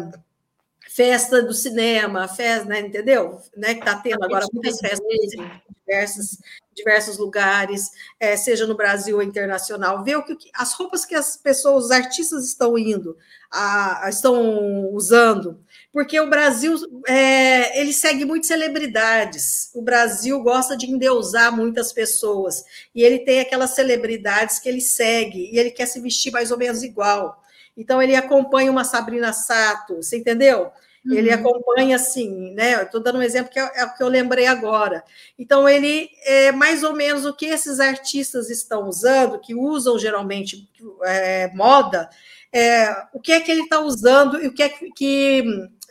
festa 1.00 1.40
do 1.40 1.54
cinema, 1.54 2.28
festa, 2.28 2.66
né, 2.66 2.80
entendeu? 2.80 3.40
Né, 3.56 3.72
que 3.72 3.80
está 3.80 3.96
tendo 3.96 4.22
agora 4.22 4.44
muitas 4.52 4.78
festas 4.78 5.00
em 5.10 5.50
diversos, 5.80 6.38
diversos 6.74 7.16
lugares, 7.16 7.90
é, 8.20 8.36
seja 8.36 8.66
no 8.66 8.76
Brasil 8.76 9.16
ou 9.16 9.22
internacional, 9.22 10.04
ver 10.04 10.16
o 10.16 10.22
que 10.22 10.36
as 10.54 10.74
roupas 10.74 11.06
que 11.06 11.14
as 11.14 11.38
pessoas, 11.38 11.86
os 11.86 11.90
artistas 11.90 12.44
estão 12.44 12.76
indo, 12.76 13.16
a, 13.50 14.04
a, 14.04 14.10
estão 14.10 14.92
usando, 14.92 15.64
porque 15.90 16.20
o 16.20 16.28
Brasil 16.28 16.76
é, 17.08 17.80
ele 17.80 17.94
segue 17.94 18.26
muitas 18.26 18.48
celebridades. 18.48 19.70
O 19.74 19.80
Brasil 19.80 20.38
gosta 20.42 20.76
de 20.76 20.84
endeusar 20.84 21.50
muitas 21.50 21.94
pessoas 21.94 22.62
e 22.94 23.02
ele 23.02 23.20
tem 23.20 23.40
aquelas 23.40 23.70
celebridades 23.70 24.58
que 24.58 24.68
ele 24.68 24.82
segue 24.82 25.48
e 25.50 25.58
ele 25.58 25.70
quer 25.70 25.86
se 25.86 25.98
vestir 25.98 26.30
mais 26.30 26.50
ou 26.50 26.58
menos 26.58 26.82
igual. 26.82 27.42
Então, 27.74 28.02
ele 28.02 28.14
acompanha 28.14 28.70
uma 28.70 28.84
Sabrina 28.84 29.32
Sato, 29.32 29.96
você 29.96 30.18
entendeu? 30.18 30.70
Uhum. 31.04 31.14
Ele 31.14 31.32
acompanha 31.32 31.96
assim, 31.96 32.52
né? 32.52 32.82
Estou 32.82 33.00
dando 33.00 33.18
um 33.18 33.22
exemplo 33.22 33.50
que 33.50 33.58
é, 33.58 33.70
é, 33.74 33.84
o 33.84 33.94
que 33.94 34.02
eu 34.02 34.08
lembrei 34.08 34.46
agora. 34.46 35.02
Então, 35.38 35.68
ele 35.68 36.10
é 36.24 36.52
mais 36.52 36.82
ou 36.82 36.94
menos 36.94 37.24
o 37.24 37.32
que 37.32 37.46
esses 37.46 37.80
artistas 37.80 38.50
estão 38.50 38.86
usando, 38.86 39.40
que 39.40 39.54
usam 39.54 39.98
geralmente 39.98 40.68
é, 41.04 41.50
moda, 41.54 42.08
é, 42.52 42.94
o 43.14 43.20
que 43.20 43.32
é 43.32 43.40
que 43.40 43.50
ele 43.50 43.62
está 43.62 43.80
usando 43.80 44.42
e 44.42 44.48
o 44.48 44.52
que 44.52 44.62
é 44.62 44.68
que, 44.68 44.90
que, 44.92 45.44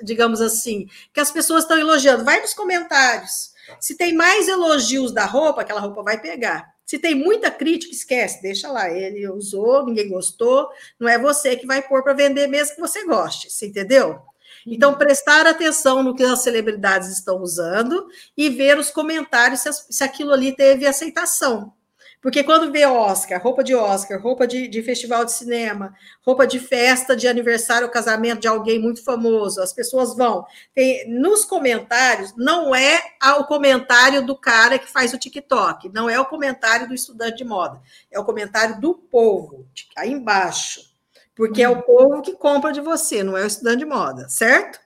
digamos 0.03 0.41
assim, 0.41 0.87
que 1.11 1.19
as 1.19 1.31
pessoas 1.31 1.63
estão 1.63 1.77
elogiando. 1.77 2.23
Vai 2.23 2.41
nos 2.41 2.53
comentários. 2.53 3.51
Se 3.79 3.95
tem 3.95 4.13
mais 4.13 4.47
elogios 4.47 5.11
da 5.11 5.25
roupa, 5.25 5.61
aquela 5.61 5.79
roupa 5.79 6.03
vai 6.03 6.19
pegar. 6.19 6.67
Se 6.85 6.97
tem 6.97 7.13
muita 7.13 7.51
crítica, 7.51 7.93
esquece, 7.93 8.41
deixa 8.41 8.71
lá. 8.71 8.89
Ele 8.89 9.27
usou, 9.29 9.85
ninguém 9.85 10.09
gostou, 10.09 10.69
não 10.99 11.07
é 11.07 11.19
você 11.19 11.55
que 11.55 11.67
vai 11.67 11.81
pôr 11.81 12.03
para 12.03 12.13
vender 12.13 12.47
mesmo 12.47 12.75
que 12.75 12.81
você 12.81 13.05
goste, 13.05 13.51
você 13.51 13.67
entendeu? 13.67 14.19
Então, 14.65 14.95
prestar 14.95 15.47
atenção 15.47 16.03
no 16.03 16.15
que 16.15 16.23
as 16.23 16.41
celebridades 16.41 17.09
estão 17.09 17.41
usando 17.41 18.07
e 18.37 18.49
ver 18.49 18.77
os 18.77 18.91
comentários 18.91 19.61
se, 19.61 19.69
se 19.89 20.03
aquilo 20.03 20.33
ali 20.33 20.55
teve 20.55 20.85
aceitação. 20.85 21.73
Porque 22.21 22.43
quando 22.43 22.71
vê 22.71 22.85
Oscar, 22.85 23.41
roupa 23.41 23.63
de 23.63 23.73
Oscar, 23.73 24.21
roupa 24.21 24.45
de, 24.45 24.67
de, 24.67 24.83
festival 24.83 25.23
de 25.23 25.31
cinema, 25.31 25.95
roupa 26.21 26.45
de 26.45 26.59
festa 26.59 27.15
de 27.15 27.29
aniversário 27.29 27.87
ou 27.87 27.93
casamento 27.93 28.41
de 28.41 28.47
alguém 28.47 28.77
muito 28.77 29.01
famoso, 29.01 29.61
as 29.61 29.71
pessoas 29.71 30.15
vão. 30.17 30.45
Tem, 30.75 31.09
nos 31.09 31.45
comentários, 31.45 32.33
não 32.35 32.75
é 32.75 33.01
o 33.39 33.45
comentário 33.45 34.25
do 34.25 34.35
cara 34.35 34.77
que 34.77 34.91
faz 34.91 35.13
o 35.13 35.17
TikTok, 35.17 35.87
não 35.93 36.09
é 36.09 36.19
o 36.19 36.25
comentário 36.25 36.89
do 36.89 36.93
estudante 36.93 37.37
de 37.37 37.45
moda, 37.45 37.81
é 38.11 38.19
o 38.19 38.25
comentário 38.25 38.81
do 38.81 38.93
povo, 38.93 39.65
aí 39.95 40.11
embaixo. 40.11 40.88
Porque 41.39 41.63
é 41.63 41.69
o 41.69 41.81
povo 41.81 42.21
que 42.21 42.33
compra 42.33 42.69
de 42.73 42.81
você, 42.81 43.23
não 43.23 43.37
é 43.37 43.43
o 43.43 43.47
estudante 43.47 43.77
de 43.77 43.85
moda, 43.85 44.27
certo? 44.27 44.77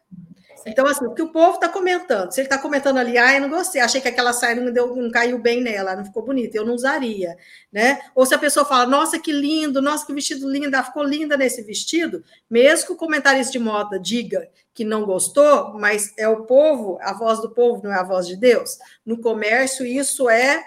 Então, 0.68 0.86
assim, 0.86 1.04
o 1.04 1.12
que 1.12 1.22
o 1.24 1.32
povo 1.32 1.56
está 1.56 1.68
comentando, 1.68 2.32
se 2.32 2.42
ele 2.42 2.46
está 2.46 2.60
comentando 2.60 3.00
ali, 3.00 3.18
ah, 3.18 3.34
eu 3.34 3.42
não 3.42 3.50
gostei, 3.50 3.82
achei 3.82 4.00
que 4.00 4.08
aquela 4.08 4.32
saia 4.32 4.54
não, 4.54 4.72
deu, 4.72 4.96
não 4.96 5.10
caiu 5.10 5.40
bem 5.40 5.62
nela, 5.62 5.96
não 5.96 6.06
ficou 6.06 6.24
bonita, 6.24 6.56
eu 6.56 6.64
não 6.64 6.76
usaria, 6.76 7.36
né? 7.72 8.00
Ou 8.14 8.24
se 8.24 8.36
a 8.36 8.38
pessoa 8.38 8.64
fala, 8.64 8.86
nossa, 8.86 9.18
que 9.18 9.32
lindo, 9.32 9.82
nossa, 9.82 10.06
que 10.06 10.14
vestido 10.14 10.48
lindo, 10.48 10.78
ficou 10.84 11.02
linda 11.04 11.36
nesse 11.36 11.64
vestido, 11.64 12.24
mesmo 12.48 12.86
que 12.86 12.94
o 12.94 12.98
comentarista 12.98 13.52
de 13.52 13.58
moda 13.58 14.00
diga 14.00 14.48
que 14.76 14.86
não 14.86 15.06
gostou, 15.06 15.74
mas 15.74 16.14
é 16.20 16.28
o 16.28 16.46
povo, 16.46 17.00
a 17.02 17.14
voz 17.14 17.42
do 17.42 17.50
povo 17.50 17.82
não 17.84 17.92
é 17.92 17.98
a 17.98 18.04
voz 18.04 18.28
de 18.28 18.38
Deus. 18.38 18.78
No 19.04 19.20
comércio, 19.20 19.88
isso 19.88 20.30
é 20.30 20.64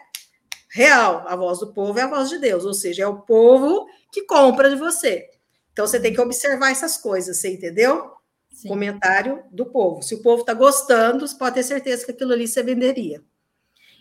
real, 0.68 1.22
a 1.28 1.36
voz 1.36 1.60
do 1.60 1.72
povo 1.72 1.96
é 1.96 2.02
a 2.02 2.08
voz 2.08 2.28
de 2.28 2.38
Deus, 2.38 2.64
ou 2.64 2.74
seja, 2.74 3.04
é 3.04 3.06
o 3.06 3.20
povo 3.20 3.86
que 4.10 4.22
compra 4.22 4.68
de 4.68 4.74
você. 4.74 5.30
Então, 5.76 5.86
você 5.86 6.00
tem 6.00 6.14
que 6.14 6.20
observar 6.22 6.70
essas 6.70 6.96
coisas, 6.96 7.36
você 7.36 7.52
entendeu? 7.52 8.16
Sim. 8.50 8.68
comentário 8.68 9.44
do 9.50 9.66
povo. 9.66 10.00
Se 10.00 10.14
o 10.14 10.22
povo 10.22 10.40
está 10.40 10.54
gostando, 10.54 11.28
você 11.28 11.36
pode 11.36 11.56
ter 11.56 11.62
certeza 11.62 12.06
que 12.06 12.12
aquilo 12.12 12.32
ali 12.32 12.48
você 12.48 12.62
venderia. 12.62 13.22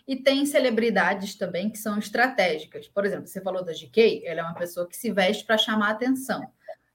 E 0.07 0.15
tem 0.15 0.45
celebridades 0.45 1.35
também 1.35 1.69
que 1.69 1.77
são 1.77 1.99
estratégicas. 1.99 2.87
Por 2.87 3.05
exemplo, 3.05 3.27
você 3.27 3.41
falou 3.41 3.61
da 3.61 3.73
GK, 3.73 4.23
ela 4.25 4.39
é 4.39 4.43
uma 4.43 4.53
pessoa 4.53 4.87
que 4.87 4.95
se 4.95 5.11
veste 5.11 5.43
para 5.43 5.57
chamar 5.57 5.89
atenção. 5.89 6.41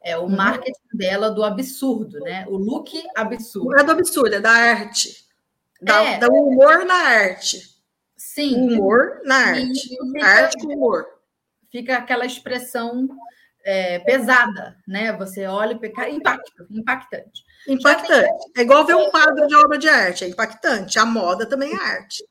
É 0.00 0.16
o 0.16 0.22
uhum. 0.22 0.30
marketing 0.30 0.96
dela 0.96 1.30
do 1.30 1.44
absurdo, 1.44 2.18
né? 2.20 2.46
O 2.48 2.56
look 2.56 2.90
absurdo. 3.14 3.68
Não 3.68 3.80
é 3.80 3.84
do 3.84 3.92
absurdo, 3.92 4.34
é 4.34 4.40
da 4.40 4.50
arte. 4.50 5.26
Da, 5.82 6.02
é. 6.02 6.18
da 6.18 6.28
humor 6.28 6.86
na 6.86 6.94
arte. 6.94 7.76
Sim. 8.16 8.54
Humor 8.54 9.20
na 9.26 9.36
arte. 9.36 9.98
arte 10.22 10.56
com 10.56 10.72
humor. 10.72 11.04
Fica 11.70 11.98
aquela 11.98 12.24
expressão 12.24 13.06
é, 13.64 13.98
pesada, 14.00 14.76
né? 14.86 15.12
Você 15.16 15.46
olha 15.46 15.72
e 15.72 15.78
peca... 15.78 16.08
impacto, 16.08 16.66
impactante. 16.70 17.44
Impactante. 17.68 18.52
É 18.56 18.62
igual 18.62 18.86
ver 18.86 18.96
um 18.96 19.10
quadro 19.10 19.46
de 19.46 19.54
obra 19.54 19.78
de 19.78 19.88
arte, 19.88 20.24
é 20.24 20.28
impactante. 20.28 20.98
A 20.98 21.04
moda 21.04 21.46
também 21.46 21.72
é 21.72 21.76
arte. 21.76 22.24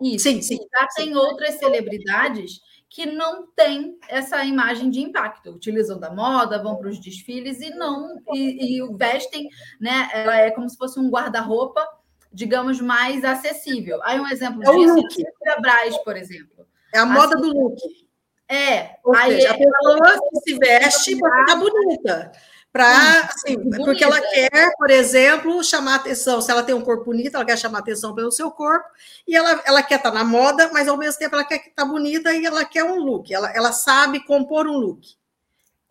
Isso. 0.00 0.24
Sim, 0.24 0.42
sim. 0.42 0.58
Já 0.72 0.88
sim. 0.90 1.04
tem 1.04 1.16
outras 1.16 1.54
celebridades 1.54 2.60
que 2.88 3.06
não 3.06 3.48
têm 3.56 3.98
essa 4.08 4.44
imagem 4.44 4.88
de 4.88 5.00
impacto, 5.00 5.50
utilizam 5.50 5.98
da 5.98 6.14
moda, 6.14 6.62
vão 6.62 6.76
para 6.76 6.88
os 6.88 7.00
desfiles 7.00 7.60
e 7.60 7.70
não 7.70 8.22
e, 8.32 8.78
e 8.78 8.96
vestem, 8.96 9.48
né? 9.80 10.08
Ela 10.12 10.36
é 10.36 10.50
como 10.52 10.68
se 10.68 10.76
fosse 10.76 11.00
um 11.00 11.10
guarda-roupa, 11.10 11.84
digamos, 12.32 12.80
mais 12.80 13.24
acessível. 13.24 14.00
Aí 14.04 14.20
um 14.20 14.28
exemplo 14.28 14.62
é 14.62 14.70
disso 14.70 15.26
é 15.44 15.50
a 15.50 15.60
Braz, 15.60 15.98
por 15.98 16.16
exemplo. 16.16 16.64
É 16.92 16.98
a 16.98 17.06
moda 17.06 17.34
assim, 17.34 17.50
do 17.50 17.58
look. 17.58 17.80
É. 18.48 18.96
Ou 19.02 19.14
aí 19.14 19.40
seja, 19.40 19.50
a 19.50 19.54
pessoa 19.54 20.18
se 20.44 20.58
veste 20.58 21.16
para 21.18 21.40
ficar 21.40 21.56
bonita. 21.56 22.32
Pra, 22.72 23.20
assim, 23.20 23.56
bonita. 23.56 23.84
porque 23.84 24.02
ela 24.02 24.20
quer, 24.20 24.72
por 24.76 24.90
exemplo, 24.90 25.62
chamar 25.62 25.96
atenção. 25.96 26.40
Se 26.40 26.50
ela 26.50 26.62
tem 26.62 26.74
um 26.74 26.82
corpo 26.82 27.04
bonito, 27.04 27.36
ela 27.36 27.44
quer 27.44 27.56
chamar 27.56 27.78
atenção 27.78 28.14
pelo 28.14 28.32
seu 28.32 28.50
corpo, 28.50 28.88
e 29.26 29.36
ela, 29.36 29.62
ela 29.64 29.82
quer 29.82 29.96
estar 29.96 30.10
tá 30.10 30.18
na 30.18 30.24
moda, 30.24 30.70
mas 30.72 30.88
ao 30.88 30.96
mesmo 30.96 31.18
tempo 31.18 31.36
ela 31.36 31.44
quer 31.44 31.56
estar 31.56 31.70
tá 31.76 31.84
bonita 31.84 32.32
e 32.34 32.44
ela 32.44 32.64
quer 32.64 32.82
um 32.84 32.96
look. 32.96 33.32
Ela, 33.32 33.50
ela 33.52 33.70
sabe 33.70 34.24
compor 34.24 34.66
um 34.66 34.76
look. 34.76 35.06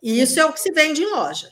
E 0.02 0.20
isso 0.20 0.38
é 0.38 0.44
o 0.44 0.52
que 0.52 0.60
se 0.60 0.70
vende 0.70 1.02
em 1.02 1.10
loja. 1.10 1.50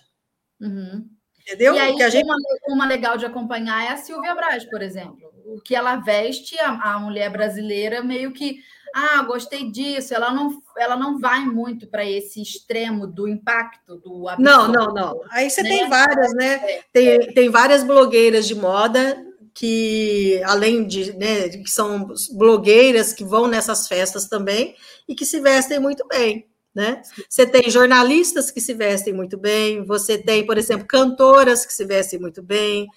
Uhum. 0.60 1.08
Entendeu? 1.40 1.74
E 1.74 1.78
aí, 1.78 2.10
gente... 2.10 2.24
uma, 2.24 2.36
uma, 2.68 2.86
legal 2.86 3.16
de 3.16 3.26
acompanhar 3.26 3.84
é 3.84 3.88
a 3.88 3.96
Silvia 3.96 4.34
Braz, 4.34 4.64
por 4.66 4.82
exemplo. 4.82 5.32
O 5.46 5.60
que 5.60 5.74
ela 5.74 5.96
veste, 5.96 6.58
a, 6.60 6.94
a 6.94 6.98
mulher 7.00 7.30
brasileira 7.30 8.02
meio 8.02 8.32
que 8.32 8.62
ah, 8.94 9.22
gostei 9.22 9.70
disso. 9.70 10.14
Ela 10.14 10.32
não, 10.32 10.62
ela 10.76 10.96
não 10.96 11.18
vai 11.18 11.44
muito 11.44 11.86
para 11.86 12.04
esse 12.04 12.40
extremo 12.40 13.06
do 13.06 13.28
impacto 13.28 13.96
do 13.96 14.28
absurdo, 14.28 14.50
Não, 14.50 14.68
não, 14.68 14.94
não. 14.94 15.20
Aí 15.30 15.48
você 15.50 15.62
né? 15.62 15.68
tem 15.68 15.88
várias, 15.88 16.34
né? 16.34 16.58
Tem, 16.92 17.32
tem 17.32 17.50
várias 17.50 17.82
blogueiras 17.82 18.46
de 18.46 18.54
moda 18.54 19.24
que, 19.54 20.40
além 20.44 20.86
de, 20.86 21.12
né, 21.16 21.48
que 21.48 21.70
são 21.70 22.08
blogueiras 22.32 23.12
que 23.12 23.24
vão 23.24 23.46
nessas 23.46 23.86
festas 23.86 24.26
também 24.26 24.74
e 25.08 25.14
que 25.14 25.26
se 25.26 25.40
vestem 25.40 25.78
muito 25.78 26.06
bem. 26.06 26.46
Né? 26.74 27.02
Você 27.28 27.46
tem 27.46 27.68
jornalistas 27.68 28.50
que 28.50 28.58
se 28.58 28.72
vestem 28.72 29.12
muito 29.12 29.36
bem, 29.36 29.84
você 29.84 30.16
tem, 30.16 30.46
por 30.46 30.56
exemplo, 30.56 30.86
cantoras 30.86 31.66
que 31.66 31.72
se 31.72 31.84
vestem 31.84 32.18
muito 32.18 32.42
bem, 32.42 32.88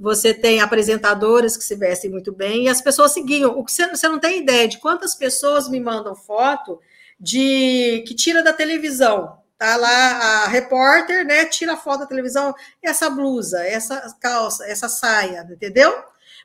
você 0.00 0.32
tem 0.32 0.60
apresentadoras 0.60 1.58
que 1.58 1.62
se 1.62 1.74
vestem 1.74 2.10
muito 2.10 2.32
bem, 2.32 2.64
e 2.64 2.68
as 2.70 2.80
pessoas 2.80 3.12
seguiam. 3.12 3.50
O 3.50 3.62
que 3.62 3.70
você, 3.70 3.86
você 3.86 4.08
não 4.08 4.18
tem 4.18 4.40
ideia 4.40 4.66
de 4.66 4.78
quantas 4.78 5.14
pessoas 5.14 5.68
me 5.68 5.78
mandam 5.78 6.16
foto 6.16 6.80
de 7.20 8.02
que 8.08 8.14
tira 8.14 8.42
da 8.42 8.54
televisão. 8.54 9.38
Tá 9.58 9.76
lá 9.76 9.88
a 9.88 10.48
repórter, 10.48 11.26
né? 11.26 11.44
Tira 11.44 11.74
a 11.74 11.76
foto 11.76 12.00
da 12.00 12.06
televisão, 12.06 12.54
essa 12.82 13.10
blusa, 13.10 13.62
essa 13.62 14.16
calça, 14.18 14.64
essa 14.64 14.88
saia, 14.88 15.46
entendeu? 15.50 15.92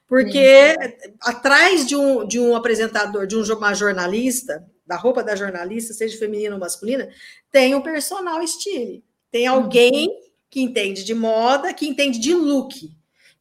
Porque 0.06 0.76
Sim. 0.78 1.14
atrás 1.22 1.86
de 1.86 1.96
um, 1.96 2.28
de 2.28 2.38
um 2.42 2.58
apresentador, 2.58 3.26
de 3.26 3.36
uma 3.36 3.74
jornalista, 3.74 4.66
da 4.86 4.98
roupa 4.98 5.24
da 5.24 5.34
jornalista, 5.34 5.94
seja 5.94 6.20
feminina 6.20 6.56
ou 6.56 6.60
masculina, 6.60 7.08
tem 7.50 7.74
um 7.74 7.82
personal 7.82 8.42
estilo. 8.44 9.02
Tem 9.32 9.48
alguém 9.48 10.10
que 10.50 10.62
entende 10.62 11.06
de 11.06 11.14
moda, 11.14 11.74
que 11.74 11.88
entende 11.88 12.20
de 12.20 12.34
look, 12.34 12.94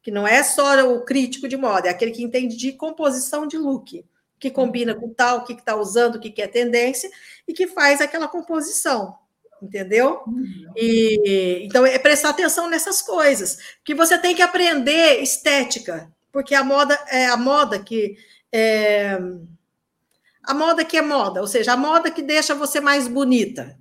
que 0.05 0.11
não 0.11 0.29
é 0.29 0.43
só 0.43 0.87
o 0.87 1.03
crítico 1.03 1.49
de 1.49 1.57
moda, 1.57 1.89
é 1.89 1.91
aquele 1.91 2.11
que 2.11 2.23
entende 2.23 2.57
de 2.57 2.73
composição 2.73 3.47
de 3.47 3.57
look, 3.57 4.05
que 4.39 4.51
combina 4.51 4.95
com 4.95 5.09
tal, 5.09 5.39
o 5.39 5.45
que 5.45 5.55
está 5.55 5.75
usando, 5.75 6.17
o 6.17 6.21
que, 6.21 6.31
que 6.31 6.43
é 6.43 6.47
tendência, 6.47 7.11
e 7.49 7.55
que 7.55 7.67
faz 7.67 8.03
aquela 8.03 8.29
composição 8.29 9.17
entendeu? 9.63 10.23
Uhum. 10.27 10.73
E 10.77 11.63
então 11.65 11.87
é 11.87 11.99
prestar 11.99 12.31
atenção 12.31 12.69
nessas 12.69 13.01
coisas, 13.01 13.57
que 13.83 13.95
você 13.95 14.19
tem 14.19 14.35
que 14.35 14.43
aprender 14.43 15.23
estética, 15.23 16.13
porque 16.31 16.55
a 16.55 16.63
moda 16.63 16.99
é 17.09 17.27
a 17.29 17.37
moda 17.37 17.79
que 17.79 18.15
é, 18.53 19.19
a 20.43 20.53
moda 20.53 20.85
que 20.85 20.99
é 20.99 21.03
moda, 21.03 21.41
ou 21.41 21.47
seja, 21.47 21.73
a 21.73 21.77
moda 21.79 22.11
que 22.11 22.21
deixa 22.21 22.55
você 22.55 22.79
mais 22.79 23.09
bonita, 23.09 23.75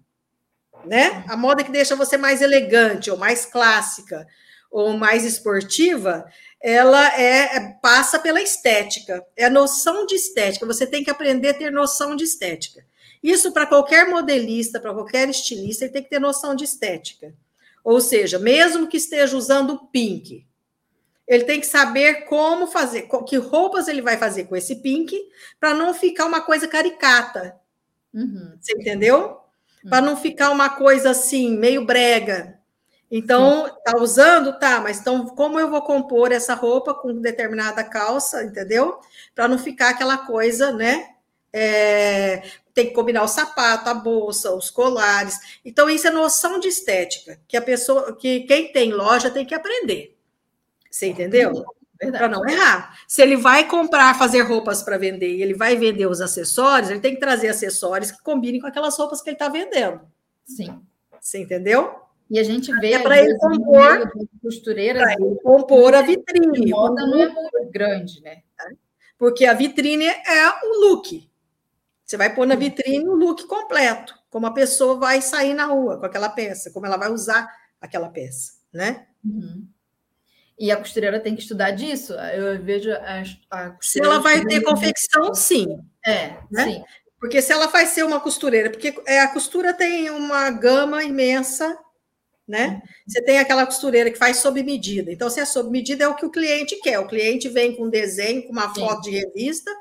né? 0.85 1.25
A 1.27 1.35
moda 1.35 1.65
que 1.65 1.71
deixa 1.71 1.97
você 1.97 2.15
mais 2.15 2.41
elegante 2.41 3.11
ou 3.11 3.17
mais 3.17 3.45
clássica 3.45 4.25
ou 4.73 4.97
mais 4.97 5.23
esportiva, 5.23 6.25
ela 6.59 7.15
é, 7.15 7.57
é 7.57 7.77
passa 7.79 8.17
pela 8.17 8.41
estética, 8.41 9.23
é 9.37 9.45
a 9.45 9.49
noção 9.49 10.07
de 10.07 10.15
estética. 10.15 10.65
Você 10.65 10.87
tem 10.87 11.03
que 11.03 11.11
aprender 11.11 11.49
a 11.49 11.53
ter 11.53 11.71
noção 11.71 12.15
de 12.15 12.23
estética. 12.23 12.83
Isso 13.21 13.51
para 13.51 13.67
qualquer 13.67 14.09
modelista, 14.09 14.79
para 14.79 14.91
qualquer 14.91 15.29
estilista, 15.29 15.85
ele 15.85 15.93
tem 15.93 16.03
que 16.03 16.09
ter 16.09 16.19
noção 16.19 16.55
de 16.55 16.63
estética. 16.63 17.35
Ou 17.83 18.01
seja, 18.01 18.39
mesmo 18.39 18.87
que 18.87 18.97
esteja 18.97 19.37
usando 19.37 19.77
pink, 19.91 20.43
ele 21.27 21.43
tem 21.43 21.59
que 21.59 21.67
saber 21.67 22.25
como 22.25 22.65
fazer, 22.65 23.07
que 23.27 23.37
roupas 23.37 23.87
ele 23.87 24.01
vai 24.01 24.17
fazer 24.17 24.45
com 24.45 24.55
esse 24.55 24.77
pink, 24.77 25.15
para 25.59 25.75
não 25.75 25.93
ficar 25.93 26.25
uma 26.25 26.41
coisa 26.41 26.67
caricata. 26.67 27.55
Uhum. 28.11 28.57
Você 28.59 28.73
entendeu? 28.73 29.37
Uhum. 29.83 29.89
Para 29.89 30.01
não 30.01 30.17
ficar 30.17 30.49
uma 30.49 30.71
coisa 30.71 31.11
assim, 31.11 31.55
meio 31.55 31.85
brega. 31.85 32.59
Então, 33.09 33.67
Sim. 33.67 33.73
tá 33.85 33.97
usando? 33.97 34.59
Tá, 34.59 34.81
mas 34.81 34.99
então 34.99 35.27
como 35.27 35.59
eu 35.59 35.69
vou 35.69 35.81
compor 35.81 36.31
essa 36.31 36.55
roupa 36.55 36.93
com 36.93 37.21
determinada 37.21 37.83
calça, 37.83 38.43
entendeu? 38.43 38.99
Para 39.35 39.47
não 39.47 39.57
ficar 39.57 39.89
aquela 39.89 40.17
coisa, 40.17 40.71
né? 40.71 41.09
É, 41.51 42.41
tem 42.73 42.87
que 42.87 42.93
combinar 42.93 43.23
o 43.23 43.27
sapato, 43.27 43.87
a 43.87 43.93
bolsa, 43.93 44.51
os 44.51 44.69
colares. 44.71 45.37
Então, 45.63 45.89
isso 45.89 46.07
é 46.07 46.11
noção 46.11 46.59
de 46.59 46.67
estética, 46.67 47.39
que 47.47 47.55
a 47.55 47.61
pessoa, 47.61 48.15
que 48.15 48.41
quem 48.41 48.71
tem 48.71 48.91
loja 48.91 49.29
tem 49.29 49.45
que 49.45 49.53
aprender. 49.53 50.17
Você 50.89 51.07
entendeu? 51.07 51.63
Para 51.99 52.27
não 52.27 52.47
errar. 52.47 52.97
Se 53.07 53.21
ele 53.21 53.37
vai 53.37 53.67
comprar, 53.67 54.17
fazer 54.17 54.41
roupas 54.41 54.81
para 54.81 54.97
vender 54.97 55.35
e 55.35 55.41
ele 55.41 55.53
vai 55.53 55.75
vender 55.75 56.07
os 56.07 56.19
acessórios, 56.19 56.89
ele 56.89 56.99
tem 56.99 57.13
que 57.13 57.19
trazer 57.19 57.47
acessórios 57.47 58.11
que 58.11 58.21
combinem 58.23 58.59
com 58.59 58.67
aquelas 58.67 58.97
roupas 58.97 59.21
que 59.21 59.29
ele 59.29 59.35
está 59.35 59.47
vendendo. 59.47 60.01
Sim. 60.43 60.81
Você 61.21 61.39
entendeu? 61.39 62.02
E 62.33 62.39
a 62.39 62.43
gente 62.43 62.75
vê. 62.79 62.93
É 62.93 62.99
para 62.99 63.19
ele 63.19 63.37
compor. 63.37 64.11
Costureiras. 64.41 65.03
Ele 65.19 65.35
compor 65.43 65.93
a 65.93 66.01
vitrine. 66.01 66.73
A 66.73 66.75
moda 66.75 67.05
não 67.05 67.21
é 67.21 67.29
muito 67.29 67.69
grande, 67.71 68.21
né? 68.23 68.41
Porque 69.19 69.45
a 69.45 69.53
vitrine 69.53 70.07
é 70.07 70.49
o 70.65 70.79
look. 70.81 71.29
Você 72.03 72.17
vai 72.17 72.33
pôr 72.33 72.47
na 72.47 72.55
vitrine 72.55 73.07
o 73.07 73.13
look 73.13 73.45
completo, 73.45 74.15
como 74.31 74.47
a 74.47 74.51
pessoa 74.51 74.97
vai 74.97 75.21
sair 75.21 75.53
na 75.53 75.65
rua 75.65 75.99
com 75.99 76.07
aquela 76.07 76.27
peça, 76.27 76.71
como 76.71 76.87
ela 76.87 76.97
vai 76.97 77.11
usar 77.11 77.47
aquela 77.79 78.09
peça, 78.09 78.53
né? 78.73 79.05
Uhum. 79.23 79.67
E 80.57 80.71
a 80.71 80.77
costureira 80.77 81.19
tem 81.19 81.35
que 81.35 81.43
estudar 81.43 81.69
disso. 81.69 82.13
Eu 82.13 82.59
vejo 82.63 82.91
a, 82.91 83.23
a 83.51 83.77
Se 83.79 83.99
ela 83.99 84.17
vai 84.17 84.43
ter 84.43 84.61
confecção, 84.61 85.35
sim. 85.35 85.67
É, 86.03 86.37
né? 86.49 86.63
sim. 86.63 86.83
Porque 87.19 87.43
se 87.43 87.53
ela 87.53 87.67
vai 87.67 87.85
ser 87.85 88.03
uma 88.03 88.19
costureira, 88.19 88.71
porque 88.71 88.93
é, 89.05 89.21
a 89.21 89.27
costura 89.27 89.71
tem 89.71 90.09
uma 90.09 90.49
gama 90.49 91.03
imensa, 91.03 91.77
né? 92.47 92.67
Uhum. 92.67 92.81
Você 93.07 93.21
tem 93.21 93.39
aquela 93.39 93.65
costureira 93.65 94.11
que 94.11 94.17
faz 94.17 94.37
sob 94.37 94.61
medida. 94.63 95.11
Então, 95.11 95.29
se 95.29 95.39
é 95.39 95.45
sob 95.45 95.69
medida, 95.69 96.03
é 96.03 96.07
o 96.07 96.15
que 96.15 96.25
o 96.25 96.31
cliente 96.31 96.75
quer. 96.81 96.99
O 96.99 97.07
cliente 97.07 97.49
vem 97.49 97.75
com 97.75 97.85
um 97.85 97.89
desenho, 97.89 98.43
com 98.43 98.51
uma 98.51 98.73
sim. 98.73 98.81
foto 98.81 99.01
de 99.03 99.11
revista, 99.11 99.71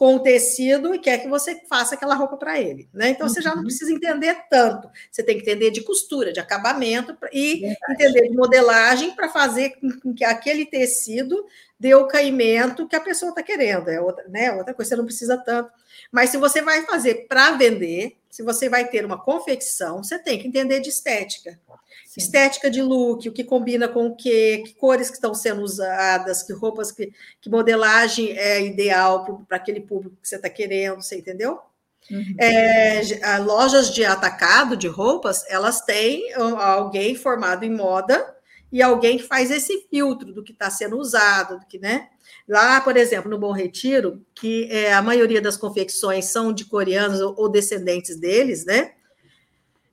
com 0.00 0.14
o 0.14 0.20
tecido 0.20 0.94
e 0.94 0.98
quer 0.98 1.18
que 1.18 1.28
você 1.28 1.60
faça 1.68 1.94
aquela 1.94 2.14
roupa 2.14 2.38
para 2.38 2.58
ele, 2.58 2.88
né? 2.90 3.10
Então 3.10 3.26
uhum. 3.26 3.34
você 3.34 3.42
já 3.42 3.50
não 3.50 3.58
uhum. 3.58 3.64
precisa 3.64 3.92
entender 3.92 4.34
tanto. 4.48 4.88
Você 5.10 5.22
tem 5.22 5.36
que 5.36 5.42
entender 5.42 5.70
de 5.70 5.82
costura, 5.82 6.32
de 6.32 6.40
acabamento 6.40 7.14
e 7.30 7.60
Verdade. 7.60 7.78
entender 7.90 8.28
de 8.28 8.34
modelagem 8.34 9.14
para 9.14 9.28
fazer 9.28 9.74
com 10.02 10.14
que 10.14 10.24
aquele 10.24 10.64
tecido 10.64 11.44
dê 11.78 11.94
o 11.94 12.06
caimento 12.06 12.88
que 12.88 12.96
a 12.96 13.00
pessoa 13.00 13.28
está 13.28 13.42
querendo. 13.42 13.90
É 13.90 14.00
outra, 14.00 14.26
né? 14.28 14.50
Outra 14.52 14.72
coisa, 14.72 14.88
você 14.88 14.96
não 14.96 15.04
precisa 15.04 15.36
tanto. 15.36 15.70
Mas 16.10 16.30
se 16.30 16.38
você 16.38 16.62
vai 16.62 16.80
fazer 16.86 17.26
para 17.28 17.52
vender, 17.52 18.16
se 18.30 18.42
você 18.42 18.70
vai 18.70 18.88
ter 18.88 19.04
uma 19.04 19.22
confecção, 19.22 20.02
você 20.02 20.18
tem 20.18 20.38
que 20.38 20.48
entender 20.48 20.80
de 20.80 20.88
estética. 20.88 21.60
Sim. 22.10 22.22
Estética 22.22 22.68
de 22.68 22.82
look, 22.82 23.28
o 23.28 23.32
que 23.32 23.44
combina 23.44 23.86
com 23.86 24.08
o 24.08 24.16
quê, 24.16 24.64
que 24.66 24.74
cores 24.74 25.08
que 25.08 25.14
estão 25.14 25.32
sendo 25.32 25.62
usadas, 25.62 26.42
que 26.42 26.52
roupas, 26.52 26.90
que, 26.90 27.12
que 27.40 27.48
modelagem 27.48 28.36
é 28.36 28.60
ideal 28.66 29.44
para 29.46 29.56
aquele 29.56 29.80
público 29.80 30.16
que 30.20 30.28
você 30.28 30.34
está 30.34 30.50
querendo, 30.50 31.00
você 31.00 31.18
entendeu? 31.18 31.60
Uhum. 32.10 32.34
É, 32.36 33.38
lojas 33.38 33.94
de 33.94 34.04
atacado 34.04 34.76
de 34.76 34.88
roupas, 34.88 35.44
elas 35.48 35.82
têm 35.82 36.32
alguém 36.34 37.14
formado 37.14 37.62
em 37.62 37.70
moda 37.70 38.34
e 38.72 38.82
alguém 38.82 39.16
que 39.16 39.22
faz 39.22 39.52
esse 39.52 39.86
filtro 39.88 40.32
do 40.32 40.42
que 40.42 40.50
está 40.50 40.68
sendo 40.68 40.98
usado, 40.98 41.60
do 41.60 41.66
que, 41.66 41.78
né? 41.78 42.08
Lá, 42.48 42.80
por 42.80 42.96
exemplo, 42.96 43.30
no 43.30 43.38
Bom 43.38 43.52
Retiro, 43.52 44.20
que 44.34 44.66
é, 44.68 44.92
a 44.92 45.00
maioria 45.00 45.40
das 45.40 45.56
confecções 45.56 46.24
são 46.24 46.52
de 46.52 46.64
coreanos 46.64 47.20
ou, 47.20 47.36
ou 47.38 47.48
descendentes 47.48 48.18
deles, 48.18 48.64
né? 48.64 48.94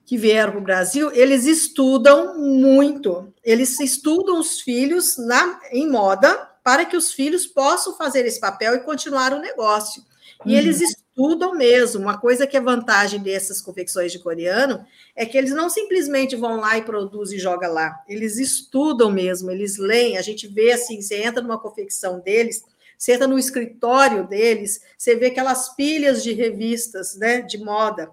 Que 0.08 0.18
vieram 0.18 0.54
para 0.54 0.62
o 0.62 0.64
Brasil, 0.64 1.12
eles 1.12 1.44
estudam 1.44 2.40
muito. 2.40 3.34
Eles 3.44 3.78
estudam 3.82 4.40
os 4.40 4.62
filhos 4.62 5.18
na, 5.18 5.60
em 5.70 5.86
moda 5.92 6.50
para 6.64 6.86
que 6.86 6.96
os 6.96 7.12
filhos 7.12 7.46
possam 7.46 7.94
fazer 7.98 8.26
esse 8.26 8.40
papel 8.40 8.74
e 8.76 8.80
continuar 8.80 9.34
o 9.34 9.42
negócio. 9.42 10.02
E 10.46 10.54
uhum. 10.54 10.58
eles 10.58 10.80
estudam 10.80 11.54
mesmo. 11.56 12.00
Uma 12.00 12.18
coisa 12.18 12.48
que 12.48 12.56
é 12.56 12.62
vantagem 12.62 13.22
dessas 13.22 13.60
confecções 13.60 14.14
de 14.14 14.20
coreano 14.20 14.82
é 15.14 15.26
que 15.26 15.38
eles 15.38 15.52
não 15.52 15.70
simplesmente 15.70 16.38
vão 16.38 16.56
lá 16.56 16.78
e 16.78 16.84
produzem 16.84 17.38
e 17.38 17.42
jogam 17.42 17.74
lá. 17.74 17.94
Eles 18.08 18.38
estudam 18.38 19.12
mesmo, 19.12 19.52
eles 19.52 19.78
leem. 19.78 20.18
A 20.18 20.22
gente 20.22 20.48
vê 20.48 20.72
assim, 20.72 21.02
você 21.02 21.22
entra 21.22 21.42
numa 21.42 21.60
confecção 21.60 22.22
deles, 22.22 22.64
você 22.98 23.12
entra 23.12 23.28
no 23.28 23.38
escritório 23.38 24.26
deles, 24.26 24.80
você 24.98 25.18
vê 25.18 25.26
aquelas 25.26 25.76
pilhas 25.76 26.24
de 26.24 26.32
revistas 26.32 27.18
né, 27.18 27.42
de 27.42 27.58
moda 27.58 28.10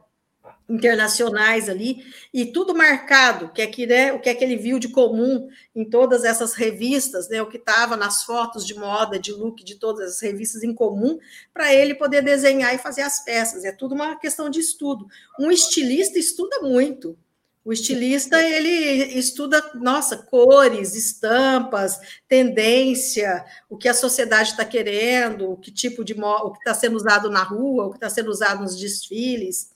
internacionais 0.69 1.69
ali, 1.69 2.05
e 2.33 2.47
tudo 2.47 2.75
marcado, 2.75 3.51
que 3.53 3.61
é 3.61 3.67
que, 3.67 3.87
né, 3.87 4.13
o 4.13 4.21
que 4.21 4.31
é 4.31 4.35
que 4.35 4.43
ele 4.43 4.57
viu 4.57 4.79
de 4.79 4.89
comum 4.89 5.49
em 5.75 5.85
todas 5.85 6.25
essas 6.25 6.55
revistas, 6.55 7.29
né, 7.29 7.43
o 7.43 7.49
que 7.49 7.59
estava 7.59 7.97
nas 7.97 8.25
fotos 8.25 8.67
de 8.67 8.75
moda, 8.75 9.19
de 9.19 9.33
look, 9.33 9.63
de 9.63 9.75
todas 9.75 10.15
as 10.15 10.21
revistas 10.21 10.63
em 10.63 10.75
comum, 10.75 11.19
para 11.53 11.75
ele 11.75 11.95
poder 11.95 12.23
desenhar 12.23 12.75
e 12.75 12.79
fazer 12.79 13.03
as 13.03 13.23
peças. 13.25 13.65
É 13.65 13.73
tudo 13.73 13.95
uma 13.95 14.17
questão 14.17 14.49
de 14.49 14.61
estudo. 14.61 15.07
Um 15.39 15.51
estilista 15.51 16.19
estuda 16.19 16.61
muito. 16.61 17.17
O 17.65 17.73
estilista, 17.73 18.43
ele 18.43 19.19
estuda, 19.19 19.63
nossa, 19.75 20.19
cores, 20.19 20.95
estampas, 20.95 21.99
tendência, 22.29 23.43
o 23.71 23.77
que 23.79 23.89
a 23.89 23.95
sociedade 23.95 24.51
está 24.51 24.67
querendo, 24.67 25.51
o 25.51 25.57
que 25.57 25.71
tipo 25.71 26.05
de 26.05 26.13
o 26.13 26.53
que 26.53 26.59
está 26.59 26.75
sendo 26.75 26.95
usado 26.95 27.31
na 27.31 27.43
rua, 27.43 27.87
o 27.87 27.91
que 27.91 27.97
está 27.97 28.11
sendo 28.11 28.31
usado 28.31 28.63
nos 28.63 28.79
desfiles. 28.79 29.74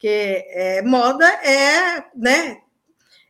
Porque 0.00 0.46
é, 0.48 0.80
moda 0.80 1.26
é, 1.44 2.06
né, 2.16 2.62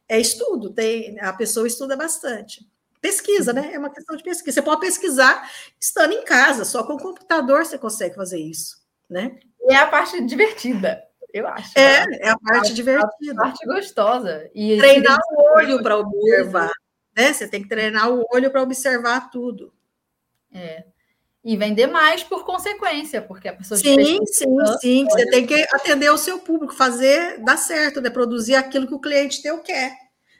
é 0.08 0.20
estudo, 0.20 0.72
tem, 0.72 1.18
a 1.18 1.32
pessoa 1.32 1.66
estuda 1.66 1.96
bastante. 1.96 2.64
Pesquisa, 3.00 3.52
né? 3.52 3.72
É 3.72 3.78
uma 3.78 3.90
questão 3.90 4.16
de 4.16 4.22
pesquisa. 4.22 4.54
Você 4.54 4.62
pode 4.62 4.80
pesquisar 4.80 5.50
estando 5.80 6.12
em 6.12 6.24
casa, 6.24 6.64
só 6.64 6.84
com 6.84 6.92
o 6.92 6.98
computador 6.98 7.66
você 7.66 7.76
consegue 7.76 8.14
fazer 8.14 8.38
isso, 8.38 8.76
né? 9.08 9.36
E 9.62 9.72
é 9.72 9.78
a 9.78 9.88
parte 9.88 10.24
divertida, 10.24 11.02
eu 11.34 11.48
acho. 11.48 11.76
É, 11.76 12.06
né? 12.06 12.18
é 12.20 12.28
a 12.28 12.38
parte 12.38 12.70
a, 12.70 12.74
divertida. 12.74 13.32
A 13.32 13.44
parte 13.46 13.66
gostosa. 13.66 14.48
E 14.54 14.78
treinar 14.78 15.18
o 15.32 15.56
olho 15.56 15.82
para 15.82 15.98
observar, 15.98 16.70
né? 17.16 17.32
Você 17.32 17.48
tem 17.48 17.62
que 17.62 17.68
treinar 17.68 18.12
o 18.12 18.24
olho 18.32 18.48
para 18.48 18.62
observar 18.62 19.28
tudo. 19.28 19.74
É 20.54 20.84
e 21.44 21.56
vender 21.56 21.86
mais 21.86 22.22
por 22.22 22.44
consequência, 22.44 23.22
porque 23.22 23.48
a 23.48 23.54
pessoa 23.54 23.78
sim, 23.78 24.24
sim, 24.26 24.46
sim, 24.80 25.04
você 25.04 25.26
tem 25.30 25.46
que 25.46 25.66
atender 25.72 26.10
o 26.10 26.18
seu 26.18 26.38
público, 26.38 26.74
fazer 26.74 27.38
dar 27.42 27.56
certo, 27.56 28.00
né? 28.00 28.10
Produzir 28.10 28.54
aquilo 28.54 28.86
que 28.86 28.94
o 28.94 29.00
cliente 29.00 29.42
teu 29.42 29.58
quer, 29.60 29.96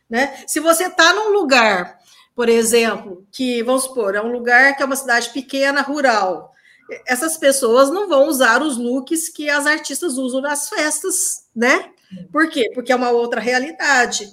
né? 0.08 0.44
Se 0.46 0.60
você 0.60 0.86
está 0.86 1.12
num 1.14 1.30
lugar 1.30 2.00
por 2.40 2.48
exemplo, 2.48 3.26
que, 3.30 3.62
vamos 3.62 3.82
supor, 3.82 4.14
é 4.14 4.22
um 4.22 4.32
lugar 4.32 4.74
que 4.74 4.82
é 4.82 4.86
uma 4.86 4.96
cidade 4.96 5.28
pequena, 5.28 5.82
rural. 5.82 6.52
Essas 7.06 7.36
pessoas 7.36 7.90
não 7.90 8.08
vão 8.08 8.28
usar 8.28 8.62
os 8.62 8.78
looks 8.78 9.28
que 9.28 9.50
as 9.50 9.66
artistas 9.66 10.16
usam 10.16 10.40
nas 10.40 10.66
festas, 10.68 11.44
né? 11.54 11.90
Por 12.32 12.48
quê? 12.48 12.70
Porque 12.74 12.92
é 12.92 12.96
uma 12.96 13.10
outra 13.10 13.42
realidade. 13.42 14.26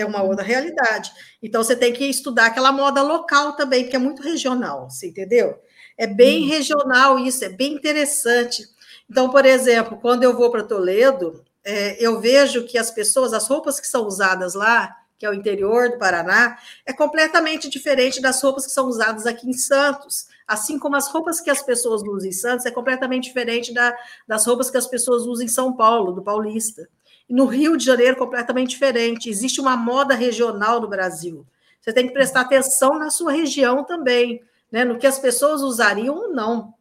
É 0.00 0.06
uma 0.06 0.22
outra 0.22 0.44
realidade. 0.44 1.10
Então, 1.42 1.62
você 1.62 1.76
tem 1.76 1.92
que 1.92 2.04
estudar 2.04 2.46
aquela 2.46 2.72
moda 2.72 3.02
local 3.02 3.54
também, 3.56 3.88
que 3.88 3.96
é 3.96 3.98
muito 3.98 4.22
regional, 4.22 4.88
você 4.90 5.08
entendeu? 5.08 5.58
É 5.96 6.06
bem 6.06 6.44
hum. 6.44 6.48
regional 6.48 7.18
isso, 7.18 7.44
é 7.44 7.48
bem 7.48 7.74
interessante. 7.74 8.64
Então, 9.10 9.30
por 9.30 9.44
exemplo, 9.44 9.98
quando 10.00 10.22
eu 10.22 10.36
vou 10.36 10.50
para 10.50 10.62
Toledo, 10.62 11.42
é, 11.64 11.96
eu 12.02 12.20
vejo 12.20 12.64
que 12.64 12.78
as 12.78 12.90
pessoas, 12.90 13.32
as 13.32 13.48
roupas 13.48 13.80
que 13.80 13.86
são 13.86 14.06
usadas 14.06 14.54
lá, 14.54 14.94
que 15.18 15.26
é 15.26 15.30
o 15.30 15.34
interior 15.34 15.90
do 15.90 15.98
Paraná, 15.98 16.56
é 16.86 16.92
completamente 16.92 17.68
diferente 17.68 18.22
das 18.22 18.40
roupas 18.40 18.66
que 18.66 18.72
são 18.72 18.86
usadas 18.86 19.26
aqui 19.26 19.48
em 19.48 19.52
Santos. 19.52 20.28
Assim 20.46 20.78
como 20.78 20.94
as 20.94 21.08
roupas 21.08 21.40
que 21.40 21.50
as 21.50 21.60
pessoas 21.60 22.02
usam 22.02 22.28
em 22.28 22.32
Santos 22.32 22.64
é 22.64 22.70
completamente 22.70 23.24
diferente 23.24 23.74
da, 23.74 23.94
das 24.26 24.46
roupas 24.46 24.70
que 24.70 24.76
as 24.76 24.86
pessoas 24.86 25.26
usam 25.26 25.44
em 25.44 25.48
São 25.48 25.74
Paulo, 25.74 26.12
do 26.12 26.22
Paulista. 26.22 26.88
No 27.28 27.46
Rio 27.46 27.76
de 27.76 27.84
Janeiro, 27.84 28.16
completamente 28.16 28.70
diferente. 28.70 29.28
Existe 29.28 29.60
uma 29.60 29.76
moda 29.76 30.14
regional 30.14 30.80
no 30.80 30.88
Brasil. 30.88 31.46
Você 31.80 31.92
tem 31.92 32.06
que 32.06 32.12
prestar 32.12 32.42
atenção 32.42 32.98
na 32.98 33.10
sua 33.10 33.32
região 33.32 33.84
também, 33.84 34.42
né? 34.70 34.84
no 34.84 34.98
que 34.98 35.06
as 35.06 35.18
pessoas 35.18 35.62
usariam 35.62 36.14
ou 36.14 36.28
não. 36.32 36.74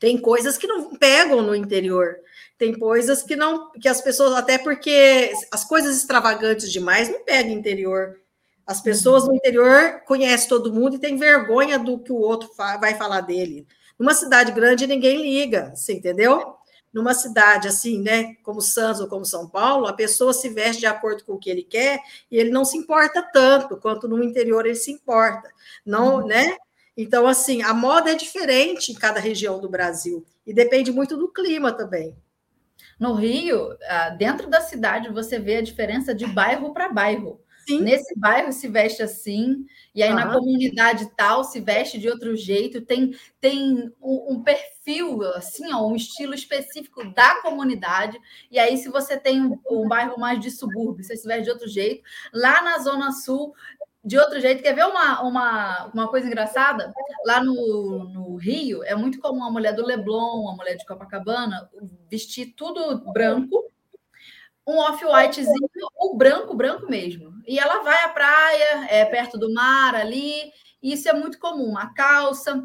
Tem 0.00 0.18
coisas 0.18 0.58
que 0.58 0.66
não 0.66 0.94
pegam 0.96 1.42
no 1.42 1.54
interior. 1.54 2.16
Tem 2.58 2.76
coisas 2.78 3.22
que 3.22 3.36
não, 3.36 3.70
que 3.72 3.88
as 3.88 4.00
pessoas, 4.00 4.34
até 4.34 4.58
porque 4.58 5.32
as 5.52 5.64
coisas 5.64 5.96
extravagantes 5.96 6.70
demais 6.70 7.08
não 7.08 7.24
pegam 7.24 7.52
interior. 7.52 8.20
As 8.66 8.80
pessoas 8.80 9.26
no 9.26 9.34
interior 9.34 10.02
conhecem 10.06 10.48
todo 10.48 10.72
mundo 10.72 10.96
e 10.96 10.98
têm 10.98 11.16
vergonha 11.16 11.78
do 11.78 11.98
que 11.98 12.12
o 12.12 12.16
outro 12.16 12.50
vai 12.56 12.94
falar 12.94 13.20
dele. 13.20 13.66
Numa 13.98 14.14
cidade 14.14 14.52
grande, 14.52 14.86
ninguém 14.86 15.20
liga, 15.20 15.72
você 15.74 15.92
entendeu? 15.92 16.56
Numa 16.94 17.12
cidade 17.12 17.66
assim, 17.66 18.00
né, 18.00 18.36
como 18.44 18.60
Santos 18.60 19.00
ou 19.00 19.08
como 19.08 19.24
São 19.24 19.48
Paulo, 19.48 19.86
a 19.86 19.92
pessoa 19.92 20.32
se 20.32 20.48
veste 20.48 20.80
de 20.80 20.86
acordo 20.86 21.24
com 21.24 21.32
o 21.32 21.38
que 21.38 21.50
ele 21.50 21.64
quer 21.64 22.00
e 22.30 22.38
ele 22.38 22.50
não 22.50 22.64
se 22.64 22.78
importa 22.78 23.20
tanto 23.20 23.76
quanto 23.76 24.06
no 24.06 24.22
interior 24.22 24.64
ele 24.64 24.76
se 24.76 24.92
importa. 24.92 25.50
Não, 25.84 26.20
uhum. 26.20 26.26
né? 26.28 26.56
Então, 26.96 27.26
assim, 27.26 27.62
a 27.62 27.74
moda 27.74 28.12
é 28.12 28.14
diferente 28.14 28.92
em 28.92 28.94
cada 28.94 29.18
região 29.18 29.60
do 29.60 29.68
Brasil 29.68 30.24
e 30.46 30.54
depende 30.54 30.92
muito 30.92 31.16
do 31.16 31.28
clima 31.28 31.72
também. 31.72 32.16
No 32.98 33.14
Rio, 33.14 33.76
ah, 33.88 34.10
dentro 34.10 34.48
da 34.48 34.60
cidade, 34.60 35.12
você 35.12 35.38
vê 35.38 35.56
a 35.56 35.62
diferença 35.62 36.14
de 36.14 36.26
bairro 36.26 36.72
para 36.72 36.88
bairro. 36.88 37.40
Sim. 37.66 37.80
Nesse 37.80 38.18
bairro 38.18 38.52
se 38.52 38.68
veste 38.68 39.02
assim, 39.02 39.64
e 39.94 40.02
aí 40.02 40.10
uhum. 40.10 40.16
na 40.16 40.32
comunidade 40.32 41.10
tal 41.16 41.44
se 41.44 41.60
veste 41.60 41.98
de 41.98 42.08
outro 42.08 42.36
jeito, 42.36 42.80
tem, 42.80 43.14
tem 43.40 43.92
um, 44.00 44.34
um, 44.34 44.42
perfil, 44.42 45.22
assim, 45.34 45.72
ó, 45.72 45.86
um 45.86 45.96
estilo 45.96 46.34
específico 46.34 47.04
da 47.12 47.40
comunidade. 47.42 48.18
E 48.50 48.58
aí, 48.58 48.76
se 48.76 48.88
você 48.88 49.16
tem 49.16 49.40
um, 49.40 49.58
um 49.70 49.88
bairro 49.88 50.18
mais 50.18 50.40
de 50.40 50.50
subúrbio, 50.50 51.04
você 51.04 51.16
se 51.16 51.26
veste 51.26 51.44
de 51.44 51.50
outro 51.50 51.68
jeito. 51.68 52.02
Lá 52.32 52.62
na 52.62 52.78
Zona 52.78 53.12
Sul, 53.12 53.54
de 54.04 54.18
outro 54.18 54.40
jeito. 54.40 54.62
Quer 54.62 54.74
ver 54.74 54.84
uma, 54.84 55.22
uma, 55.22 55.86
uma 55.94 56.08
coisa 56.08 56.26
engraçada? 56.26 56.92
Lá 57.24 57.42
no, 57.42 58.04
no 58.04 58.36
Rio, 58.36 58.84
é 58.84 58.94
muito 58.94 59.18
comum 59.18 59.42
a 59.42 59.50
mulher 59.50 59.74
do 59.74 59.84
Leblon, 59.84 60.50
a 60.50 60.56
mulher 60.56 60.76
de 60.76 60.84
Copacabana, 60.84 61.68
vestir 62.10 62.54
tudo 62.54 63.10
branco, 63.12 63.72
um 64.66 64.78
off-whitezinho, 64.78 65.68
o 65.96 66.16
branco, 66.16 66.54
branco 66.54 66.86
mesmo. 66.86 67.34
E 67.46 67.58
ela 67.58 67.82
vai 67.82 68.04
à 68.04 68.08
praia, 68.08 68.86
é 68.88 69.04
perto 69.04 69.38
do 69.38 69.52
mar 69.52 69.94
ali, 69.94 70.50
e 70.82 70.92
isso 70.92 71.08
é 71.08 71.12
muito 71.12 71.38
comum. 71.38 71.76
A 71.76 71.92
calça, 71.92 72.64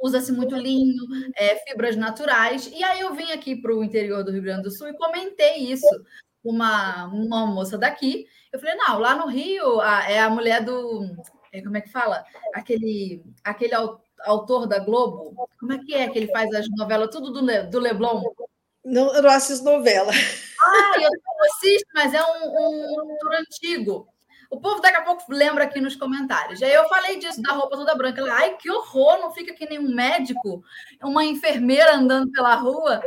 usa-se 0.00 0.32
muito 0.32 0.54
linho, 0.54 1.02
é, 1.36 1.56
fibras 1.56 1.96
naturais. 1.96 2.66
E 2.66 2.84
aí 2.84 3.00
eu 3.00 3.14
vim 3.14 3.32
aqui 3.32 3.56
para 3.56 3.74
o 3.74 3.82
interior 3.82 4.22
do 4.22 4.32
Rio 4.32 4.42
Grande 4.42 4.64
do 4.64 4.70
Sul 4.70 4.88
e 4.88 4.96
comentei 4.96 5.56
isso 5.56 5.88
uma, 6.44 7.06
uma 7.06 7.46
moça 7.46 7.78
daqui. 7.78 8.26
Eu 8.52 8.60
falei, 8.60 8.74
não, 8.74 8.98
lá 8.98 9.14
no 9.14 9.26
Rio 9.26 9.80
a, 9.80 10.10
é 10.10 10.20
a 10.20 10.28
mulher 10.28 10.62
do. 10.62 11.16
É, 11.50 11.62
como 11.62 11.76
é 11.76 11.80
que 11.80 11.90
fala? 11.90 12.24
Aquele, 12.52 13.24
aquele 13.42 13.74
autor 14.24 14.66
da 14.66 14.78
Globo. 14.78 15.48
Como 15.58 15.72
é 15.72 15.78
que 15.78 15.94
é 15.94 16.08
que 16.08 16.18
ele 16.18 16.32
faz 16.32 16.52
as 16.54 16.68
novelas 16.76 17.08
tudo 17.10 17.32
do, 17.32 17.44
Le, 17.44 17.62
do 17.62 17.78
Leblon? 17.78 18.22
Não, 18.84 19.14
eu 19.14 19.22
não 19.22 19.30
assisto 19.30 19.64
novela. 19.64 20.12
Ah, 20.62 20.94
eu 21.00 21.10
assisto, 21.50 21.88
mas 21.94 22.14
é 22.14 22.22
um, 22.22 22.50
um 22.50 23.10
autor 23.10 23.34
antigo. 23.34 24.08
O 24.54 24.60
povo 24.60 24.80
daqui 24.80 24.96
a 24.96 25.02
pouco 25.02 25.24
lembra 25.28 25.64
aqui 25.64 25.80
nos 25.80 25.96
comentários. 25.96 26.62
Aí 26.62 26.72
eu 26.72 26.88
falei 26.88 27.18
disso 27.18 27.42
da 27.42 27.52
roupa 27.52 27.76
toda 27.76 27.94
branca. 27.96 28.20
Ela, 28.20 28.34
Ai, 28.34 28.56
que 28.56 28.70
horror! 28.70 29.18
Não 29.18 29.32
fica 29.32 29.52
que 29.52 29.68
nem 29.68 29.80
um 29.80 29.92
médico, 29.92 30.62
uma 31.02 31.24
enfermeira 31.24 31.96
andando 31.96 32.30
pela 32.30 32.54
rua. 32.54 33.02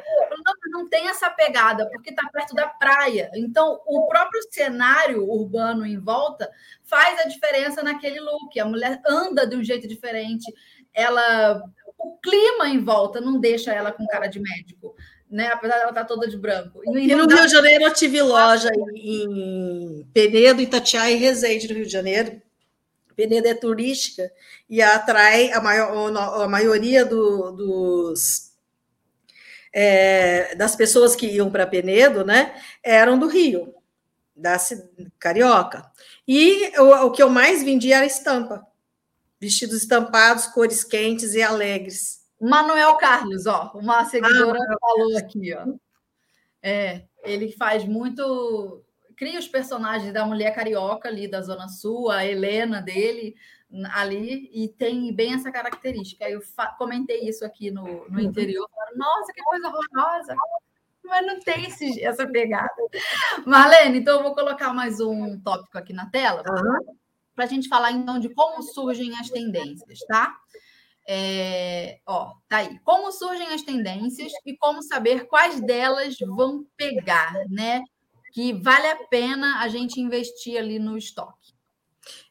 Não, 0.46 0.82
não 0.82 0.90
tem 0.90 1.08
essa 1.08 1.30
pegada, 1.30 1.90
porque 1.90 2.10
está 2.10 2.28
perto 2.30 2.54
da 2.54 2.68
praia. 2.68 3.32
Então, 3.34 3.80
o 3.86 4.08
próprio 4.08 4.42
cenário 4.52 5.24
urbano 5.24 5.86
em 5.86 5.98
volta 5.98 6.52
faz 6.84 7.18
a 7.20 7.30
diferença 7.30 7.82
naquele 7.82 8.20
look. 8.20 8.60
A 8.60 8.66
mulher 8.66 9.02
anda 9.08 9.48
de 9.48 9.56
um 9.56 9.64
jeito 9.64 9.88
diferente. 9.88 10.54
Ela, 10.94 11.64
o 11.98 12.18
clima 12.18 12.68
em 12.68 12.84
volta 12.84 13.22
não 13.22 13.40
deixa 13.40 13.72
ela 13.74 13.94
com 13.94 14.06
cara 14.08 14.28
de 14.28 14.42
médico 14.42 14.96
né? 15.30 15.48
Apesar 15.48 15.78
dela 15.78 15.90
estar 15.90 16.02
tá 16.02 16.08
toda 16.08 16.28
de 16.28 16.38
branco. 16.38 16.82
E, 16.86 17.16
no 17.16 17.28
Rio 17.28 17.28
de 17.28 17.48
Janeiro 17.48 17.84
eu 17.86 17.94
tive 17.94 18.22
loja 18.22 18.70
em 18.96 20.08
Penedo, 20.14 20.62
Itatiaia 20.62 21.14
e 21.14 21.18
Resende, 21.18 21.68
no 21.68 21.76
Rio 21.76 21.86
de 21.86 21.92
Janeiro. 21.92 22.42
Penedo 23.16 23.48
é 23.48 23.54
turística 23.56 24.32
e 24.70 24.82
atrai 24.82 25.52
a, 25.52 25.60
maior, 25.60 26.16
a 26.44 26.48
maioria 26.48 27.04
do, 27.04 27.52
dos 27.52 28.52
é, 29.74 30.56
das 30.56 30.76
pessoas 30.76 31.16
que 31.16 31.28
iam 31.28 31.52
para 31.52 31.68
Penedo, 31.68 32.24
né? 32.24 32.56
Eram 32.84 33.18
do 33.18 33.28
Rio, 33.28 33.74
da 34.36 34.58
carioca. 35.20 35.86
E 36.28 36.72
o, 36.80 37.06
o 37.06 37.12
que 37.12 37.22
eu 37.22 37.30
mais 37.30 37.64
vendia 37.64 37.98
era 37.98 38.06
estampa, 38.06 38.66
vestidos 39.40 39.78
estampados, 39.78 40.48
cores 40.48 40.84
quentes 40.84 41.34
e 41.34 41.42
alegres. 41.42 42.17
Manuel 42.40 42.96
Carlos, 42.98 43.46
ó, 43.46 43.72
uma 43.76 44.06
seguidora 44.06 44.60
ah, 44.60 44.78
falou 44.80 45.18
aqui, 45.18 45.54
ó. 45.54 45.66
É, 46.62 47.04
ele 47.24 47.52
faz 47.52 47.86
muito. 47.86 48.84
Cria 49.16 49.40
os 49.40 49.48
personagens 49.48 50.14
da 50.14 50.26
mulher 50.26 50.54
carioca 50.54 51.08
ali 51.10 51.28
da 51.28 51.42
Zona 51.42 51.68
Sul, 51.68 52.12
a 52.12 52.26
Helena 52.26 52.82
dele 52.82 53.36
ali, 53.94 54.50
e 54.54 54.70
tem 54.70 55.14
bem 55.14 55.34
essa 55.34 55.52
característica. 55.52 56.30
Eu 56.30 56.42
comentei 56.78 57.28
isso 57.28 57.44
aqui 57.44 57.72
no, 57.72 57.84
no 57.84 58.20
uhum. 58.20 58.20
interior. 58.20 58.70
Falaram, 58.70 58.98
Nossa, 58.98 59.34
que 59.34 59.42
coisa 59.44 59.68
horrorosa! 59.68 60.36
Mas 61.04 61.26
não 61.26 61.40
tem 61.40 61.66
esse, 61.66 62.04
essa 62.04 62.28
pegada. 62.28 62.70
Marlene, 63.46 64.00
então 64.00 64.18
eu 64.18 64.24
vou 64.24 64.36
colocar 64.36 64.74
mais 64.74 65.00
um 65.00 65.40
tópico 65.40 65.78
aqui 65.78 65.94
na 65.94 66.10
tela 66.10 66.44
uhum. 66.48 66.96
para 67.34 67.46
a 67.46 67.48
gente 67.48 67.70
falar 67.70 67.92
então 67.92 68.20
de 68.20 68.30
como 68.30 68.62
surgem 68.62 69.18
as 69.18 69.30
tendências, 69.30 70.00
tá? 70.08 70.36
É, 71.10 72.00
ó, 72.06 72.34
tá 72.50 72.58
aí. 72.58 72.78
Como 72.84 73.12
surgem 73.14 73.48
as 73.48 73.62
tendências 73.62 74.32
e 74.46 74.58
como 74.58 74.84
saber 74.84 75.26
quais 75.28 75.62
delas 75.62 76.18
vão 76.20 76.66
pegar, 76.76 77.34
né? 77.50 77.82
Que 78.34 78.52
vale 78.52 78.88
a 78.88 78.98
pena 79.08 79.62
a 79.62 79.70
gente 79.70 80.02
investir 80.02 80.58
ali 80.58 80.78
no 80.80 80.98
estoque. 80.98 81.56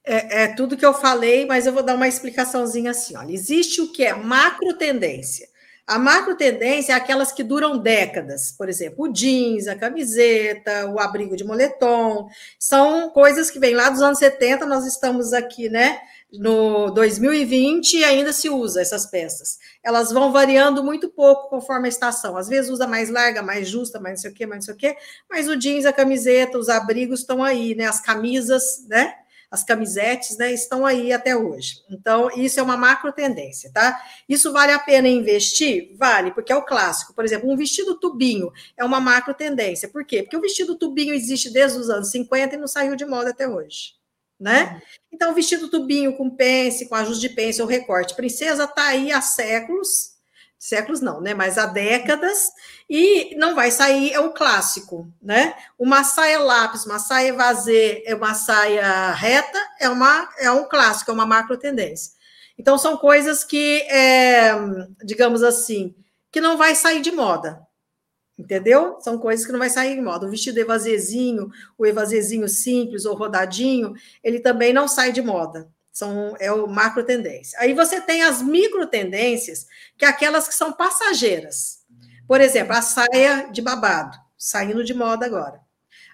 É, 0.04 0.44
é 0.44 0.54
tudo 0.54 0.76
que 0.76 0.84
eu 0.84 0.92
falei, 0.92 1.46
mas 1.46 1.66
eu 1.66 1.72
vou 1.72 1.82
dar 1.82 1.94
uma 1.94 2.06
explicaçãozinha 2.06 2.90
assim. 2.90 3.16
Olha, 3.16 3.32
existe 3.32 3.80
o 3.80 3.90
que 3.90 4.04
é 4.04 4.14
macro 4.14 4.76
tendência. 4.76 5.48
A 5.86 5.98
macro 5.98 6.36
tendência 6.36 6.92
é 6.92 6.96
aquelas 6.96 7.30
que 7.30 7.44
duram 7.44 7.78
décadas, 7.78 8.50
por 8.50 8.68
exemplo, 8.68 9.04
o 9.04 9.12
jeans, 9.12 9.68
a 9.68 9.76
camiseta, 9.76 10.86
o 10.90 10.98
abrigo 10.98 11.36
de 11.36 11.44
moletom, 11.44 12.28
são 12.58 13.08
coisas 13.10 13.50
que 13.50 13.60
vêm 13.60 13.74
lá 13.74 13.88
dos 13.88 14.02
anos 14.02 14.18
70, 14.18 14.66
nós 14.66 14.84
estamos 14.84 15.32
aqui, 15.32 15.68
né? 15.68 16.00
no 16.32 16.90
2020 16.90 18.04
ainda 18.04 18.32
se 18.32 18.48
usa 18.48 18.80
essas 18.80 19.06
peças. 19.06 19.58
Elas 19.82 20.12
vão 20.12 20.32
variando 20.32 20.82
muito 20.82 21.08
pouco 21.08 21.48
conforme 21.48 21.86
a 21.86 21.88
estação. 21.88 22.36
Às 22.36 22.48
vezes 22.48 22.70
usa 22.70 22.86
mais 22.86 23.10
larga, 23.10 23.42
mais 23.42 23.68
justa, 23.68 24.00
mais 24.00 24.14
não 24.14 24.22
sei 24.22 24.30
o 24.30 24.34
quê, 24.34 24.46
mais 24.46 24.58
não 24.58 24.64
sei 24.66 24.74
o 24.74 24.76
quê. 24.76 24.96
Mas 25.30 25.48
o 25.48 25.56
jeans, 25.56 25.86
a 25.86 25.92
camiseta, 25.92 26.58
os 26.58 26.68
abrigos 26.68 27.20
estão 27.20 27.42
aí, 27.42 27.74
né? 27.74 27.86
As 27.86 28.00
camisas, 28.00 28.84
né? 28.88 29.14
As 29.50 29.64
camisetes, 29.64 30.36
né? 30.36 30.52
Estão 30.52 30.84
aí 30.84 31.12
até 31.12 31.36
hoje. 31.36 31.82
Então, 31.90 32.30
isso 32.36 32.58
é 32.58 32.62
uma 32.62 32.76
macro 32.76 33.12
tendência, 33.12 33.70
tá? 33.72 34.00
Isso 34.28 34.52
vale 34.52 34.72
a 34.72 34.78
pena 34.78 35.08
investir? 35.08 35.94
Vale, 35.96 36.32
porque 36.32 36.52
é 36.52 36.56
o 36.56 36.64
clássico. 36.64 37.14
Por 37.14 37.24
exemplo, 37.24 37.50
um 37.50 37.56
vestido 37.56 37.98
tubinho 37.98 38.52
é 38.76 38.84
uma 38.84 39.00
macro 39.00 39.34
tendência. 39.34 39.88
Por 39.88 40.04
quê? 40.04 40.22
Porque 40.22 40.36
o 40.36 40.40
vestido 40.40 40.76
tubinho 40.76 41.14
existe 41.14 41.50
desde 41.50 41.78
os 41.78 41.90
anos 41.90 42.10
50 42.10 42.54
e 42.54 42.58
não 42.58 42.66
saiu 42.66 42.96
de 42.96 43.04
moda 43.04 43.30
até 43.30 43.48
hoje 43.48 43.96
né? 44.38 44.74
Uhum. 44.74 44.80
Então, 45.12 45.34
vestido 45.34 45.70
tubinho 45.70 46.16
com 46.16 46.30
pence, 46.30 46.88
com 46.88 46.94
ajuste 46.94 47.26
de 47.28 47.34
pence 47.34 47.60
ou 47.60 47.68
recorte. 47.68 48.14
Princesa 48.14 48.64
está 48.64 48.88
aí 48.88 49.10
há 49.10 49.20
séculos, 49.20 50.15
séculos 50.58 51.00
não, 51.00 51.20
né? 51.20 51.34
Mas 51.34 51.58
há 51.58 51.66
décadas, 51.66 52.50
e 52.88 53.34
não 53.36 53.54
vai 53.54 53.70
sair, 53.70 54.12
é 54.12 54.20
o 54.20 54.32
clássico, 54.32 55.10
né? 55.22 55.54
Uma 55.78 56.04
saia 56.04 56.38
lápis, 56.38 56.84
uma 56.86 56.98
saia 56.98 57.34
vazê, 57.34 58.02
é 58.06 58.14
uma 58.14 58.34
saia 58.34 59.12
reta, 59.12 59.58
é, 59.80 59.88
uma, 59.88 60.28
é 60.38 60.50
um 60.50 60.68
clássico, 60.68 61.10
é 61.10 61.14
uma 61.14 61.26
macro 61.26 61.56
tendência. 61.56 62.12
Então, 62.58 62.78
são 62.78 62.96
coisas 62.96 63.44
que, 63.44 63.82
é, 63.82 64.52
digamos 65.04 65.42
assim, 65.42 65.94
que 66.32 66.40
não 66.40 66.56
vai 66.56 66.74
sair 66.74 67.02
de 67.02 67.12
moda, 67.12 67.60
entendeu? 68.38 68.98
São 69.00 69.18
coisas 69.18 69.44
que 69.44 69.52
não 69.52 69.58
vai 69.58 69.70
sair 69.70 69.94
de 69.94 70.00
moda. 70.00 70.26
O 70.26 70.30
vestido 70.30 70.58
evazezinho, 70.58 71.50
o 71.76 71.86
evazezinho 71.86 72.48
simples 72.48 73.04
ou 73.04 73.14
rodadinho, 73.14 73.94
ele 74.22 74.40
também 74.40 74.72
não 74.72 74.88
sai 74.88 75.12
de 75.12 75.20
moda, 75.20 75.68
são, 75.96 76.36
é 76.38 76.52
o 76.52 76.66
macro 76.66 77.02
tendência. 77.02 77.58
Aí 77.58 77.72
você 77.72 78.02
tem 78.02 78.22
as 78.22 78.42
micro 78.42 78.86
tendências, 78.86 79.66
que 79.96 80.04
é 80.04 80.08
aquelas 80.08 80.46
que 80.46 80.54
são 80.54 80.70
passageiras. 80.70 81.78
Por 82.28 82.38
exemplo, 82.38 82.76
a 82.76 82.82
saia 82.82 83.48
de 83.50 83.62
babado, 83.62 84.14
saindo 84.36 84.84
de 84.84 84.92
moda 84.92 85.24
agora. 85.24 85.58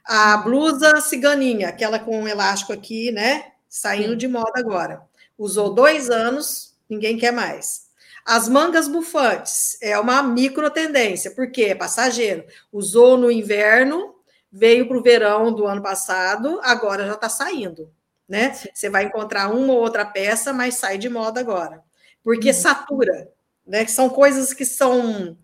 A 0.04 0.36
blusa 0.36 1.00
ciganinha, 1.00 1.68
aquela 1.68 1.98
com 1.98 2.16
um 2.16 2.28
elástico 2.28 2.72
aqui, 2.72 3.10
né? 3.10 3.54
Saindo 3.68 4.14
de 4.14 4.28
moda 4.28 4.52
agora. 4.54 5.02
Usou 5.36 5.74
dois 5.74 6.10
anos, 6.10 6.76
ninguém 6.88 7.18
quer 7.18 7.32
mais. 7.32 7.88
As 8.24 8.48
mangas 8.48 8.86
bufantes 8.86 9.76
é 9.82 9.98
uma 9.98 10.22
micro 10.22 10.70
tendência, 10.70 11.32
porque 11.32 11.62
é 11.62 11.74
passageiro. 11.74 12.44
Usou 12.72 13.16
no 13.16 13.32
inverno, 13.32 14.14
veio 14.48 14.86
para 14.86 14.96
o 14.96 15.02
verão 15.02 15.52
do 15.52 15.66
ano 15.66 15.82
passado, 15.82 16.60
agora 16.62 17.04
já 17.04 17.14
está 17.14 17.28
saindo 17.28 17.90
né? 18.28 18.54
Você 18.72 18.88
vai 18.88 19.04
encontrar 19.04 19.52
uma 19.52 19.72
ou 19.72 19.80
outra 19.80 20.04
peça, 20.04 20.52
mas 20.52 20.76
sai 20.76 20.98
de 20.98 21.08
moda 21.08 21.40
agora, 21.40 21.82
porque 22.22 22.48
uhum. 22.48 22.54
satura, 22.54 23.28
né? 23.66 23.84
Que 23.84 23.90
são 23.90 24.08
coisas 24.08 24.52
que 24.52 24.64
são 24.64 25.36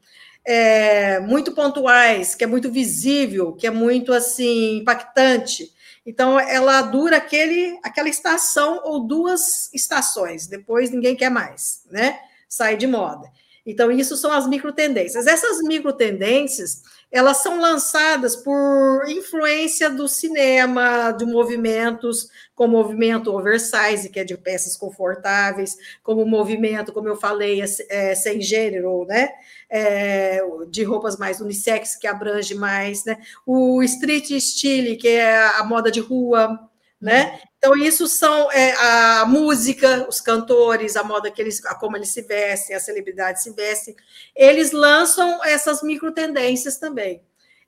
é, 0.44 1.20
muito 1.20 1.52
pontuais, 1.52 2.34
que 2.34 2.44
é 2.44 2.46
muito 2.46 2.70
visível, 2.70 3.52
que 3.52 3.66
é 3.66 3.70
muito 3.70 4.12
assim 4.12 4.78
impactante. 4.78 5.70
Então, 6.06 6.40
ela 6.40 6.80
dura 6.80 7.18
aquele, 7.18 7.78
aquela 7.82 8.08
estação 8.08 8.80
ou 8.82 9.00
duas 9.00 9.70
estações, 9.74 10.46
depois 10.46 10.90
ninguém 10.90 11.14
quer 11.14 11.30
mais, 11.30 11.82
né? 11.90 12.18
Sai 12.48 12.78
de 12.78 12.86
moda. 12.86 13.30
Então, 13.66 13.92
isso 13.92 14.16
são 14.16 14.32
as 14.32 14.46
micro 14.46 14.72
tendências. 14.72 15.26
Essas 15.26 15.60
micro 15.60 15.92
tendências 15.92 16.82
elas 17.10 17.38
são 17.38 17.60
lançadas 17.60 18.36
por 18.36 19.08
influência 19.08 19.88
do 19.88 20.06
cinema, 20.06 21.10
de 21.12 21.24
movimentos, 21.24 22.28
como 22.54 22.76
o 22.76 22.82
movimento 22.82 23.32
oversize, 23.32 24.10
que 24.10 24.20
é 24.20 24.24
de 24.24 24.36
peças 24.36 24.76
confortáveis, 24.76 25.76
como 26.02 26.22
o 26.22 26.28
movimento, 26.28 26.92
como 26.92 27.08
eu 27.08 27.16
falei, 27.16 27.62
é, 27.62 27.66
é, 27.88 28.14
sem 28.14 28.40
gênero, 28.40 29.04
né? 29.06 29.30
É, 29.70 30.40
de 30.70 30.82
roupas 30.82 31.16
mais 31.16 31.40
unissex, 31.40 31.96
que 31.96 32.06
abrange 32.06 32.54
mais, 32.54 33.04
né? 33.04 33.18
O 33.46 33.82
street 33.82 34.30
style, 34.32 34.96
que 34.96 35.08
é 35.08 35.46
a 35.58 35.64
moda 35.64 35.90
de 35.90 36.00
rua, 36.00 36.58
né? 37.00 37.40
Então, 37.58 37.76
isso 37.76 38.06
são 38.06 38.50
é, 38.52 38.72
a 38.74 39.26
música, 39.26 40.06
os 40.08 40.20
cantores, 40.20 40.94
a 40.94 41.02
moda 41.02 41.30
que 41.30 41.42
eles, 41.42 41.64
a 41.66 41.74
como 41.74 41.96
eles 41.96 42.10
se 42.10 42.22
vestem, 42.22 42.76
as 42.76 42.84
celebridades 42.84 43.42
se 43.42 43.52
vestem, 43.52 43.96
eles 44.34 44.70
lançam 44.70 45.44
essas 45.44 45.82
micro 45.82 46.12
tendências 46.12 46.78
também. 46.78 47.20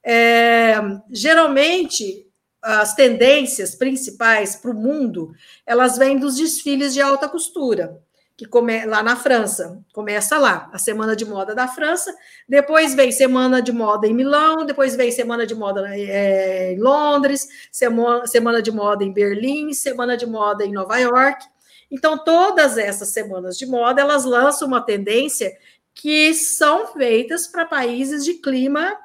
É, 0.03 0.77
geralmente, 1.11 2.27
as 2.63 2.95
tendências 2.95 3.75
principais 3.75 4.55
para 4.55 4.71
o 4.71 4.75
mundo, 4.75 5.33
elas 5.67 5.99
vêm 5.99 6.19
dos 6.19 6.37
desfiles 6.37 6.95
de 6.95 7.01
alta 7.01 7.29
costura 7.29 8.01
que 8.41 8.47
come, 8.47 8.87
lá 8.87 9.03
na 9.03 9.17
França. 9.17 9.85
Começa 9.93 10.39
lá, 10.39 10.71
a 10.73 10.79
Semana 10.79 11.15
de 11.15 11.27
Moda 11.27 11.55
da 11.55 11.69
França, 11.69 12.11
depois 12.49 12.95
vem 12.95 13.13
Semana 13.13 13.61
de 13.61 13.71
Moda 13.71 14.07
em 14.07 14.15
Milão, 14.15 14.65
depois 14.65 14.97
vem 14.97 15.13
Semana 15.13 15.47
de 15.47 15.55
Moda 15.55 15.87
é, 15.95 16.73
em 16.73 16.79
Londres, 16.79 17.47
semana, 17.71 18.27
semana 18.27 18.63
de 18.63 18.73
Moda 18.73 19.05
em 19.05 19.13
Berlim, 19.13 19.75
Semana 19.75 20.17
de 20.17 20.25
Moda 20.25 20.65
em 20.65 20.73
Nova 20.73 20.97
York. 20.97 21.45
Então, 21.91 22.17
todas 22.17 22.79
essas 22.79 23.11
semanas 23.11 23.59
de 23.59 23.67
moda, 23.67 24.01
elas 24.01 24.25
lançam 24.25 24.67
uma 24.67 24.81
tendência 24.81 25.55
que 25.93 26.33
são 26.33 26.87
feitas 26.87 27.47
para 27.47 27.67
países 27.67 28.25
de 28.25 28.35
clima, 28.35 28.97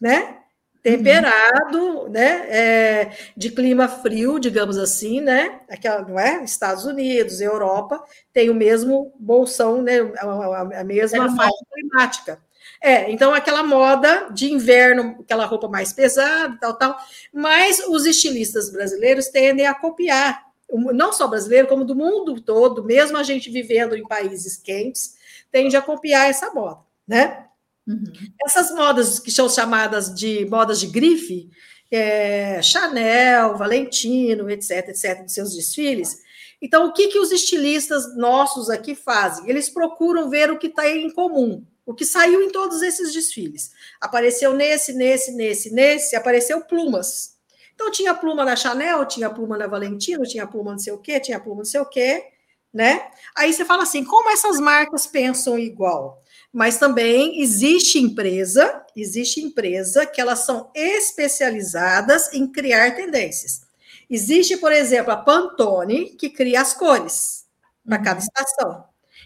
né? 0.00 0.41
Temperado, 0.82 2.08
né, 2.08 2.46
é, 2.48 3.12
de 3.36 3.50
clima 3.50 3.86
frio, 3.86 4.40
digamos 4.40 4.76
assim, 4.76 5.20
né, 5.20 5.60
aquela, 5.68 6.02
não 6.02 6.18
é? 6.18 6.42
Estados 6.42 6.84
Unidos, 6.84 7.40
Europa, 7.40 8.02
tem 8.32 8.50
o 8.50 8.54
mesmo 8.54 9.14
bolsão, 9.18 9.80
né, 9.80 10.00
a, 10.18 10.80
a 10.80 10.84
mesma 10.84 11.26
é 11.26 11.36
faixa 11.36 11.64
climática. 11.72 12.38
É, 12.80 13.08
então 13.12 13.32
aquela 13.32 13.62
moda 13.62 14.28
de 14.32 14.52
inverno, 14.52 15.18
aquela 15.20 15.46
roupa 15.46 15.68
mais 15.68 15.92
pesada, 15.92 16.58
tal, 16.60 16.74
tal, 16.74 16.98
mas 17.32 17.78
os 17.86 18.04
estilistas 18.04 18.70
brasileiros 18.70 19.28
tendem 19.28 19.66
a 19.66 19.74
copiar, 19.74 20.44
não 20.68 21.12
só 21.12 21.28
brasileiro, 21.28 21.68
como 21.68 21.84
do 21.84 21.94
mundo 21.94 22.40
todo, 22.40 22.82
mesmo 22.82 23.16
a 23.16 23.22
gente 23.22 23.50
vivendo 23.50 23.94
em 23.94 24.02
países 24.02 24.56
quentes, 24.56 25.16
tende 25.50 25.76
a 25.76 25.82
copiar 25.82 26.28
essa 26.28 26.52
moda, 26.52 26.80
né? 27.06 27.46
Uhum. 27.86 28.04
Essas 28.46 28.70
modas 28.72 29.18
que 29.18 29.30
são 29.30 29.48
chamadas 29.48 30.14
de 30.14 30.46
modas 30.46 30.80
de 30.80 30.86
grife, 30.86 31.50
é, 31.90 32.62
Chanel, 32.62 33.56
Valentino, 33.56 34.48
etc., 34.48 34.88
etc., 34.88 35.24
de 35.24 35.32
seus 35.32 35.54
desfiles. 35.54 36.22
Então, 36.60 36.86
o 36.86 36.92
que, 36.92 37.08
que 37.08 37.18
os 37.18 37.32
estilistas 37.32 38.16
nossos 38.16 38.70
aqui 38.70 38.94
fazem? 38.94 39.50
Eles 39.50 39.68
procuram 39.68 40.30
ver 40.30 40.50
o 40.50 40.58
que 40.58 40.68
está 40.68 40.88
em 40.88 41.10
comum, 41.10 41.66
o 41.84 41.92
que 41.92 42.04
saiu 42.04 42.40
em 42.40 42.50
todos 42.50 42.80
esses 42.82 43.12
desfiles. 43.12 43.72
Apareceu 44.00 44.54
nesse, 44.54 44.92
nesse, 44.94 45.32
nesse, 45.32 45.74
nesse, 45.74 46.16
apareceu 46.16 46.60
plumas. 46.62 47.36
Então, 47.74 47.90
tinha 47.90 48.14
pluma 48.14 48.44
da 48.44 48.54
Chanel, 48.54 49.04
tinha 49.06 49.28
pluma 49.28 49.58
da 49.58 49.66
Valentino, 49.66 50.22
tinha 50.22 50.46
pluma 50.46 50.70
não 50.70 50.78
sei 50.78 50.92
o 50.92 50.98
quê, 50.98 51.18
tinha 51.18 51.40
pluma 51.40 51.58
não 51.58 51.64
sei 51.64 51.80
o 51.80 51.86
quê, 51.86 52.24
né? 52.72 53.10
Aí 53.36 53.52
você 53.52 53.64
fala 53.64 53.82
assim, 53.82 54.04
como 54.04 54.30
essas 54.30 54.60
marcas 54.60 55.06
pensam 55.06 55.58
igual? 55.58 56.21
Mas 56.52 56.76
também 56.76 57.40
existe 57.40 57.98
empresa, 57.98 58.84
existe 58.94 59.40
empresa 59.40 60.04
que 60.04 60.20
elas 60.20 60.40
são 60.40 60.70
especializadas 60.74 62.32
em 62.34 62.46
criar 62.46 62.94
tendências. 62.94 63.62
Existe, 64.10 64.58
por 64.58 64.70
exemplo, 64.70 65.12
a 65.12 65.16
Pantone, 65.16 66.10
que 66.10 66.28
cria 66.28 66.60
as 66.60 66.74
cores 66.74 67.46
para 67.86 67.98
cada 67.98 68.20
uhum. 68.20 68.26
estação. 68.26 68.84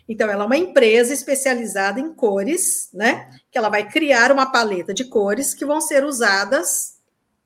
Então, 0.08 0.30
ela 0.30 0.44
é 0.44 0.46
uma 0.46 0.56
empresa 0.56 1.12
especializada 1.12 1.98
em 1.98 2.14
cores, 2.14 2.88
né? 2.94 3.28
Que 3.50 3.58
ela 3.58 3.68
vai 3.68 3.90
criar 3.90 4.30
uma 4.30 4.52
paleta 4.52 4.94
de 4.94 5.04
cores 5.04 5.52
que 5.52 5.64
vão 5.64 5.80
ser 5.80 6.04
usadas 6.04 6.98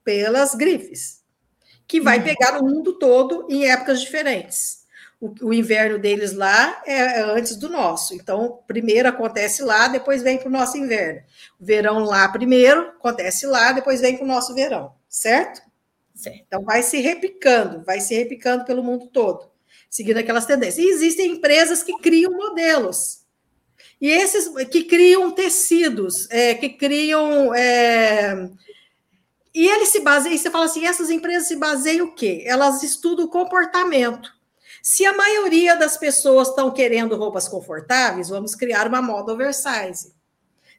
pelas 0.04 0.54
grifes, 0.54 1.22
que 1.88 2.02
vai 2.02 2.18
uhum. 2.18 2.24
pegar 2.24 2.60
o 2.60 2.64
mundo 2.64 2.98
todo 2.98 3.46
em 3.48 3.66
épocas 3.66 4.02
diferentes 4.02 4.79
o, 5.20 5.48
o, 5.48 5.52
inverno 5.54 5.98
deles 5.98 6.32
lá 6.32 6.82
é, 6.86 6.94
é, 6.94 7.20
antes 7.20 7.54
do 7.56 7.68
nosso. 7.68 8.14
Então, 8.14 8.60
primeiro 8.66 9.08
acontece 9.08 9.62
lá, 9.62 9.86
depois 9.86 10.22
vem 10.22 10.38
para 10.38 10.48
o 10.48 10.52
nosso 10.52 10.78
inverno. 10.78 11.20
O 11.60 11.64
verão 11.64 11.98
lá 12.04 12.26
primeiro, 12.28 12.80
acontece 12.80 13.46
lá, 13.46 13.72
depois 13.72 14.00
vem 14.00 14.16
para 14.16 14.24
o 14.24 14.28
nosso 14.28 14.54
verão, 14.54 14.94
certo? 15.08 15.60
certo? 16.14 16.42
Então, 16.46 16.64
vai 16.64 16.82
se 16.82 16.98
repicando, 17.00 17.84
vai 17.84 18.00
se 18.00 18.14
repicando 18.14 18.64
pelo 18.64 18.82
mundo 18.82 19.08
todo, 19.08 19.50
seguindo 19.90 20.16
aquelas 20.16 20.46
tendências. 20.46 20.78
E 20.78 20.88
existem 20.88 21.32
empresas 21.32 21.82
que 21.82 21.98
criam 21.98 22.32
modelos. 22.32 23.20
E 24.00 24.08
esses 24.08 24.48
que 24.68 24.84
criam 24.84 25.30
tecidos, 25.30 26.30
é, 26.30 26.54
que 26.54 26.70
criam. 26.70 27.54
É, 27.54 28.48
e 29.54 29.68
eles 29.68 29.90
se 29.90 30.00
baseiam, 30.00 30.34
e 30.34 30.38
você 30.38 30.50
fala 30.50 30.64
assim: 30.64 30.86
essas 30.86 31.10
empresas 31.10 31.46
se 31.46 31.56
baseiam 31.56 32.06
o 32.06 32.14
quê? 32.14 32.42
Elas 32.46 32.82
estudam 32.82 33.26
o 33.26 33.30
comportamento. 33.30 34.39
Se 34.82 35.04
a 35.04 35.12
maioria 35.12 35.76
das 35.76 35.96
pessoas 35.96 36.48
estão 36.48 36.70
querendo 36.70 37.16
roupas 37.16 37.48
confortáveis, 37.48 38.28
vamos 38.28 38.54
criar 38.54 38.86
uma 38.86 39.02
moda 39.02 39.32
oversize. 39.32 40.12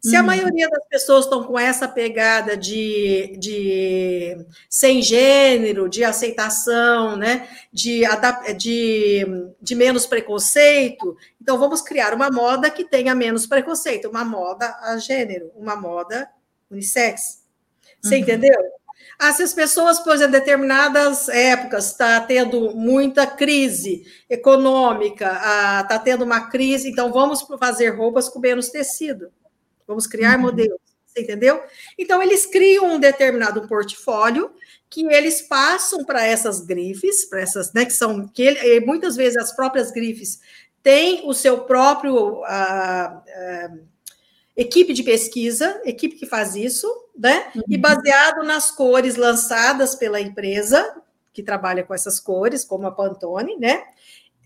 Se 0.03 0.15
a 0.15 0.22
uhum. 0.22 0.26
maioria 0.26 0.68
das 0.68 0.84
pessoas 0.88 1.26
estão 1.26 1.44
com 1.44 1.60
essa 1.60 1.88
pegada 1.88 2.57
de, 2.57 3.38
de 3.38 4.36
sem 4.68 4.99
gênero, 4.99 5.88
de 5.88 6.03
aceitação, 6.03 7.15
né, 7.15 7.48
de, 7.72 8.02
de, 8.57 9.23
de 9.61 9.76
menos 9.76 10.07
preconceito, 10.07 11.15
então 11.40 11.60
vamos 11.60 11.84
criar 11.84 12.15
uma 12.15 12.32
moda 12.32 12.72
que 12.72 12.84
tenha 12.84 13.14
menos 13.14 13.45
preconceito, 13.45 14.10
uma 14.10 14.26
moda 14.26 14.76
a 14.82 14.98
gênero, 14.98 15.52
uma 15.56 15.76
moda 15.76 16.28
unissex. 16.72 17.44
Você 18.02 18.15
uhum. 18.15 18.22
entendeu? 18.22 18.60
Ah, 19.23 19.31
se 19.31 19.43
as 19.43 19.53
pessoas, 19.53 19.99
por 19.99 20.15
exemplo, 20.15 20.35
em 20.35 20.39
determinadas 20.39 21.30
épocas 21.30 21.91
está 21.91 22.19
tendo 22.22 22.76
muita 22.76 23.27
crise 23.27 24.03
econômica, 24.27 25.27
está 25.27 25.95
ah, 25.95 25.99
tendo 25.99 26.26
uma 26.26 26.49
crise, 26.49 26.89
então 26.89 27.14
vamos 27.14 27.45
fazer 27.60 27.89
roupas 27.89 28.27
com 28.27 28.39
menos 28.39 28.69
tecido. 28.69 29.31
Vamos 29.85 30.07
criar 30.07 30.38
uhum. 30.38 30.45
modelos, 30.45 30.80
você 31.06 31.22
entendeu? 31.22 31.61
Então, 31.99 32.19
eles 32.19 32.48
criam 32.48 32.95
um 32.95 32.99
determinado 32.99 33.68
portfólio 33.68 34.49
que 34.89 35.06
eles 35.06 35.43
passam 35.43 36.03
para 36.03 36.26
essas 36.26 36.60
grifes, 36.61 37.23
para 37.26 37.41
essas, 37.41 37.72
né, 37.73 37.85
que 37.85 37.93
são, 37.93 38.27
que 38.27 38.41
ele, 38.41 38.84
muitas 38.88 39.15
vezes 39.15 39.38
as 39.38 39.56
próprias 39.56 39.91
grifes 39.91 40.39
tem 40.81 41.22
o 41.30 41.34
seu 41.35 41.60
próprio 41.65 42.41
equipe 44.57 44.93
de 44.93 45.03
pesquisa, 45.03 45.80
equipe 45.85 46.15
que 46.15 46.26
faz 46.26 46.56
isso, 46.56 46.88
né? 47.18 47.52
Uhum. 47.56 47.64
E 47.68 47.78
baseado 47.78 48.44
nas 48.44 48.72
cores 48.72 49.16
lançadas 49.16 49.96
pela 49.96 50.20
empresa 50.20 51.02
que 51.34 51.42
trabalha 51.42 51.84
com 51.84 51.94
essas 51.94 52.20
cores, 52.20 52.64
como 52.64 52.88
a 52.88 52.92
Pantone, 52.92 53.58
né? 53.58 53.84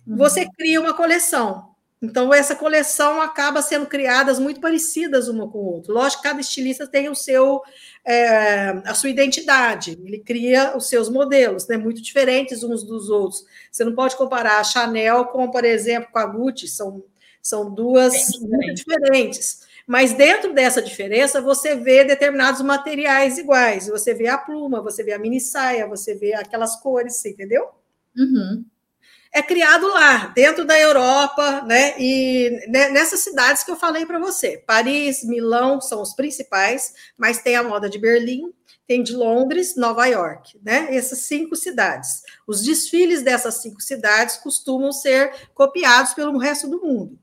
Uhum. 0.06 0.18
Você 0.18 0.48
cria 0.58 0.80
uma 0.80 0.94
coleção. 0.94 1.76
Então, 2.02 2.32
essa 2.34 2.56
coleção 2.56 3.22
acaba 3.22 3.62
sendo 3.62 3.88
criadas 3.88 4.38
muito 4.38 4.60
parecidas 4.60 5.28
uma 5.28 5.50
com 5.50 5.58
o 5.58 5.74
outro. 5.74 5.94
Lógico 5.94 6.22
que 6.22 6.28
cada 6.28 6.40
estilista 6.40 6.86
tem 6.86 7.10
o 7.10 7.16
seu, 7.16 7.62
é, 8.04 8.70
a 8.86 8.94
sua 8.94 9.10
identidade, 9.10 9.98
ele 10.04 10.20
cria 10.20 10.76
os 10.76 10.88
seus 10.88 11.10
modelos, 11.10 11.68
né, 11.68 11.78
muito 11.78 12.02
diferentes 12.02 12.64
uns 12.64 12.84
dos 12.84 13.10
outros. 13.10 13.46
Você 13.72 13.84
não 13.84 13.96
pode 13.96 14.16
comparar 14.16 14.60
a 14.60 14.64
Chanel 14.64 15.26
com, 15.26 15.50
por 15.50 15.64
exemplo, 15.64 16.10
com 16.12 16.20
a 16.20 16.26
Gucci, 16.26 16.68
são, 16.68 17.04
são 17.42 17.74
duas 17.74 18.14
muito 18.40 18.76
diferentes. 18.76 19.65
Mas 19.88 20.14
dentro 20.14 20.54
dessa 20.54 20.82
diferença, 20.82 21.42
você 21.42 21.76
vê 21.76 22.04
determinados 22.04 22.62
materiais 22.62 23.38
iguais. 23.38 23.88
Você 23.88 24.14
vê 24.14 24.28
a 24.28 24.38
pluma, 24.38 24.82
você 24.82 25.04
vê 25.04 25.14
a 25.14 25.20
mini 25.20 25.40
saia, 25.40 25.88
você 25.88 26.16
vê 26.16 26.34
aquelas 26.34 26.76
cores, 26.82 27.24
entendeu? 27.24 27.70
Uhum. 28.18 28.66
É 29.32 29.44
criado 29.44 29.88
lá, 29.90 30.28
dentro 30.28 30.64
da 30.64 30.80
Europa, 30.80 31.62
né? 31.64 31.94
E 32.00 32.66
nessas 32.70 33.20
cidades 33.20 33.64
que 33.64 33.70
eu 33.70 33.76
falei 33.76 34.06
para 34.06 34.18
você. 34.18 34.64
Paris, 34.66 35.26
Milão 35.26 35.82
são 35.82 36.02
os 36.02 36.14
principais, 36.14 36.94
mas 37.18 37.40
tem 37.40 37.58
a 37.58 37.64
moda 37.64 37.90
de 37.90 38.00
Berlim, 38.00 38.54
tem 38.88 39.04
de 39.04 39.14
Londres, 39.14 39.76
Nova 39.76 40.06
York, 40.06 40.58
né? 40.64 40.96
Essas 40.96 41.20
cinco 41.20 41.56
cidades. 41.56 42.22
Os 42.48 42.64
desfiles 42.64 43.22
dessas 43.24 43.56
cinco 43.56 43.82
cidades 43.82 44.38
costumam 44.38 44.94
ser 44.94 45.50
copiados 45.54 46.14
pelo 46.14 46.38
resto 46.38 46.70
do 46.70 46.82
mundo. 46.82 47.20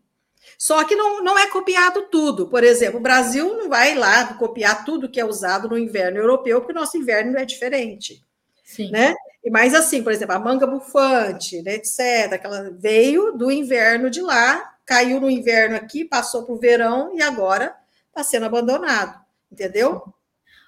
Só 0.59 0.85
que 0.85 0.95
não, 0.95 1.23
não 1.23 1.39
é 1.39 1.49
copiado 1.49 2.03
tudo. 2.11 2.47
Por 2.47 2.63
exemplo, 2.63 2.99
o 2.99 3.03
Brasil 3.03 3.57
não 3.57 3.69
vai 3.69 3.95
lá 3.95 4.35
copiar 4.35 4.85
tudo 4.85 5.09
que 5.09 5.21
é 5.21 5.25
usado 5.25 5.69
no 5.69 5.79
inverno 5.79 6.19
europeu, 6.19 6.61
porque 6.61 6.73
o 6.73 6.81
nosso 6.81 6.97
inverno 6.97 7.37
é 7.39 7.45
diferente. 7.45 8.23
Sim. 8.65 8.91
Né? 8.91 9.15
E 9.45 9.51
mais 9.51 9.75
assim, 9.75 10.03
por 10.03 10.13
exemplo, 10.13 10.35
a 10.35 10.39
manga 10.39 10.67
bufante, 10.67 11.61
né, 11.63 11.75
etc. 11.75 12.33
Aquela 12.33 12.71
veio 12.71 13.33
do 13.33 13.51
inverno 13.51 14.09
de 14.09 14.21
lá, 14.21 14.77
caiu 14.87 15.21
no 15.21 15.29
inverno 15.29 15.77
aqui, 15.77 16.05
passou 16.05 16.45
para 16.45 16.55
o 16.55 16.59
verão 16.59 17.15
e 17.15 17.21
agora 17.21 17.75
está 18.09 18.23
sendo 18.23 18.47
abandonado. 18.47 19.21
Entendeu? 19.51 20.03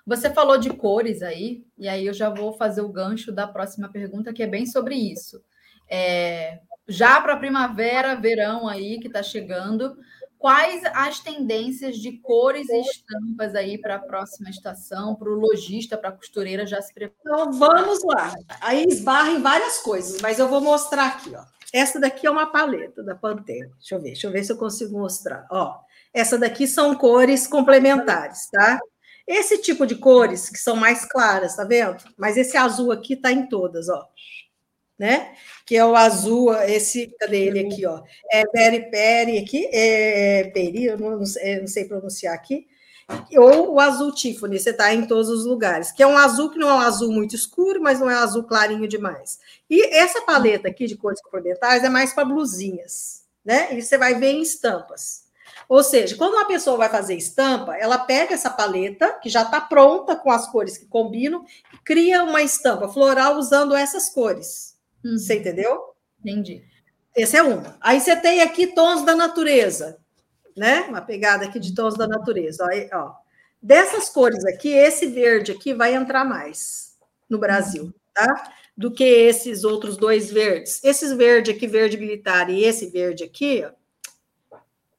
Você 0.07 0.31
falou 0.31 0.59
de 0.59 0.71
cores 0.71 1.23
aí, 1.23 1.65
e 1.79 1.89
aí 1.89 2.07
eu 2.07 2.13
já 2.13 2.29
vou 2.29 2.53
fazer 2.53 2.83
o 2.83 2.89
gancho 2.89 3.33
da 3.33 3.47
próxima 3.47 3.89
pergunta, 3.89 4.33
que 4.35 4.43
é 4.43 4.47
bem 4.47 4.67
sobre 4.67 4.95
isso. 4.97 5.43
É, 5.89 6.61
já 6.89 7.21
para 7.21 7.37
primavera, 7.37 8.15
verão 8.15 8.69
aí 8.69 8.99
que 9.01 9.07
está 9.07 9.23
chegando, 9.23 9.97
quais 10.39 10.83
as 10.93 11.21
tendências 11.21 11.97
de 11.97 12.19
cores 12.19 12.69
e 12.69 12.81
estampas 12.81 13.55
aí 13.55 13.79
para 13.79 13.95
a 13.97 13.99
próxima 13.99 14.51
estação, 14.51 15.15
para 15.15 15.31
o 15.31 15.35
lojista, 15.35 15.97
para 15.97 16.11
a 16.11 16.13
costureira 16.13 16.67
já 16.67 16.83
se 16.83 16.93
preparar? 16.93 17.47
Então 17.47 17.53
vamos 17.53 18.05
lá. 18.05 18.35
Aí 18.61 18.85
esbarra 18.87 19.31
em 19.31 19.41
várias 19.41 19.79
coisas, 19.79 20.21
mas 20.21 20.39
eu 20.39 20.49
vou 20.49 20.61
mostrar 20.61 21.07
aqui, 21.07 21.35
ó. 21.35 21.43
Essa 21.73 21.99
daqui 21.99 22.27
é 22.27 22.31
uma 22.31 22.53
paleta 22.53 23.03
da 23.03 23.15
Pantene. 23.15 23.71
Deixa 23.79 23.95
eu 23.95 24.01
ver, 24.01 24.09
deixa 24.09 24.27
eu 24.27 24.31
ver 24.31 24.45
se 24.45 24.53
eu 24.53 24.57
consigo 24.57 24.99
mostrar. 24.99 25.47
Ó, 25.51 25.77
essa 26.13 26.39
daqui 26.39 26.69
são 26.69 26.95
cores 26.95 27.47
complementares, 27.47 28.49
tá? 28.53 28.79
Esse 29.27 29.57
tipo 29.59 29.87
de 29.87 29.97
cores 29.97 30.51
que 30.51 30.59
são 30.59 30.77
mais 30.77 31.05
claras, 31.07 31.57
tá 31.57 31.65
vendo? 31.65 31.97
Mas 32.17 32.37
esse 32.37 32.57
azul 32.57 32.93
aqui 32.93 33.17
tá 33.17 33.33
em 33.33 33.49
todas, 33.49 33.89
ó 33.89 34.07
né? 34.99 35.35
Que 35.67 35.77
é 35.77 35.85
o 35.85 35.97
azul, 35.97 36.55
esse, 36.63 37.15
cadê 37.19 37.47
ele 37.47 37.61
aqui, 37.61 37.87
ó? 37.87 38.03
É 38.31 38.47
Peri 38.47 38.91
Peri 38.91 39.39
aqui, 39.39 39.69
é 39.73 40.45
Peri, 40.55 40.85
eu 40.87 40.99
não, 40.99 41.19
não 41.19 41.67
sei 41.67 41.85
pronunciar 41.87 42.35
aqui, 42.35 42.67
ou 43.37 43.75
o 43.75 43.81
azul 43.81 44.13
Tiffany, 44.13 44.59
você 44.59 44.71
está 44.71 44.95
em 44.95 45.07
todos 45.07 45.29
os 45.29 45.45
lugares, 45.45 45.93
que 45.93 46.03
é 46.03 46.07
um 46.07 46.17
azul 46.17 46.51
que 46.51 46.59
não 46.59 46.71
é 46.71 46.75
um 46.75 46.81
azul 46.81 47.13
muito 47.13 47.35
escuro, 47.35 47.81
mas 47.83 48.01
não 48.01 48.09
é 48.09 48.15
um 48.17 48.23
azul 48.23 48.45
clarinho 48.45 48.89
demais. 48.89 49.39
E 49.69 49.95
essa 49.95 50.23
paleta 50.23 50.69
aqui 50.69 50.87
de 50.87 50.97
cores 50.97 51.21
complementares 51.21 51.85
é 51.85 51.89
mais 51.89 52.15
para 52.15 52.25
blusinhas, 52.25 53.25
né? 53.45 53.77
E 53.77 53.83
você 53.83 53.99
vai 53.99 54.15
ver 54.15 54.33
em 54.33 54.43
estampas. 54.43 55.25
Ou 55.69 55.83
seja, 55.83 56.17
quando 56.17 56.35
uma 56.35 56.47
pessoa 56.47 56.77
vai 56.77 56.89
fazer 56.89 57.15
estampa, 57.15 57.77
ela 57.77 57.99
pega 57.99 58.35
essa 58.35 58.51
paleta, 58.51 59.19
que 59.23 59.29
já 59.29 59.43
está 59.43 59.61
pronta 59.61 60.17
com 60.17 60.31
as 60.31 60.51
cores 60.51 60.79
que 60.79 60.87
combinam, 60.87 61.45
e 61.73 61.79
cria 61.85 62.23
uma 62.23 62.43
estampa 62.43 62.89
floral 62.89 63.37
usando 63.37 63.75
essas 63.75 64.09
cores. 64.09 64.74
Uhum. 65.05 65.19
Você 65.19 65.37
entendeu? 65.37 65.95
Entendi. 66.21 66.65
Esse 67.15 67.37
é 67.37 67.43
uma. 67.43 67.77
Aí 67.81 68.01
você 68.01 68.17
tem 68.17 68.41
aqui 68.43 68.69
tons 68.69 69.05
da 69.05 69.15
natureza, 69.15 69.99
né? 70.57 70.81
Uma 70.89 71.01
pegada 71.01 71.45
aqui 71.45 71.61
de 71.61 71.75
tons 71.75 71.97
da 71.97 72.09
natureza. 72.09 72.67
Aí, 72.69 72.89
ó. 72.93 73.13
Dessas 73.63 74.11
cores 74.11 74.45
aqui, 74.45 74.69
esse 74.69 75.07
verde 75.07 75.53
aqui 75.53 75.73
vai 75.73 75.95
entrar 75.95 76.25
mais 76.25 76.99
no 77.31 77.39
Brasil, 77.39 77.95
tá? 78.13 78.53
Do 78.77 78.93
que 78.93 79.05
esses 79.05 79.65
outros 79.65 79.97
dois 79.97 80.31
verdes. 80.31 80.83
Esses 80.85 81.13
verde 81.13 81.51
aqui, 81.51 81.67
verde 81.67 81.97
militar, 81.97 82.51
e 82.51 82.63
esse 82.63 82.91
verde 82.91 83.25
aqui, 83.25 83.65
ó, 83.65 83.71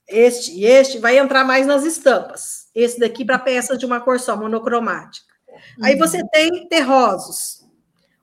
este 0.08 0.52
e 0.52 0.66
este, 0.66 1.00
vai 1.00 1.18
entrar 1.18 1.44
mais 1.44 1.66
nas 1.66 1.84
estampas. 1.84 2.70
Esse 2.74 3.00
daqui 3.00 3.26
para 3.26 3.40
peças 3.40 3.78
de 3.78 3.86
uma 3.86 4.00
cor 4.00 4.20
só, 4.20 4.36
monocromática. 4.36 5.34
Aí 5.82 5.94
uhum. 5.94 6.00
você 6.00 6.24
tem 6.30 6.68
terrosos. 6.68 7.66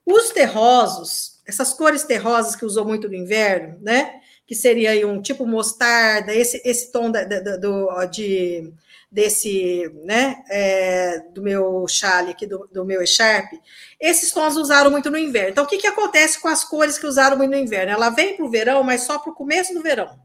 Os 0.05 0.31
terrosos, 0.31 1.32
essas 1.47 1.73
cores 1.73 2.05
terrosas 2.05 2.55
que 2.55 2.65
usou 2.65 2.85
muito 2.85 3.09
no 3.09 3.15
inverno, 3.15 3.79
né? 3.81 4.21
Que 4.47 4.55
seria 4.55 4.91
aí 4.91 5.05
um 5.05 5.21
tipo 5.21 5.47
mostarda, 5.47 6.35
esse, 6.35 6.61
esse 6.65 6.93
tom 6.93 7.11
da, 7.11 7.25
da, 7.25 7.57
do, 7.57 8.07
de, 8.07 8.73
desse, 9.11 9.91
né? 10.05 10.43
É, 10.49 11.21
do 11.33 11.43
meu 11.43 11.87
chale 11.89 12.31
aqui, 12.31 12.47
do, 12.47 12.69
do 12.73 12.85
meu 12.85 13.03
echarpe. 13.03 13.61
Esses 14.01 14.31
tons 14.31 14.57
usaram 14.57 14.91
muito 14.91 15.11
no 15.11 15.19
inverno. 15.19 15.51
Então, 15.51 15.65
o 15.65 15.67
que, 15.67 15.79
que 15.79 15.87
acontece 15.87 16.41
com 16.41 16.49
as 16.49 16.65
cores 16.65 16.99
que 16.99 17.07
usaram 17.07 17.37
muito 17.37 17.51
no 17.51 17.57
inverno? 17.57 17.93
Ela 17.93 18.11
vem 18.11 18.37
para 18.37 18.45
o 18.45 18.51
verão, 18.51 18.83
mas 18.83 19.03
só 19.03 19.19
para 19.19 19.33
o 19.33 19.35
começo 19.35 19.75
do 19.75 19.83
verão. 19.83 20.19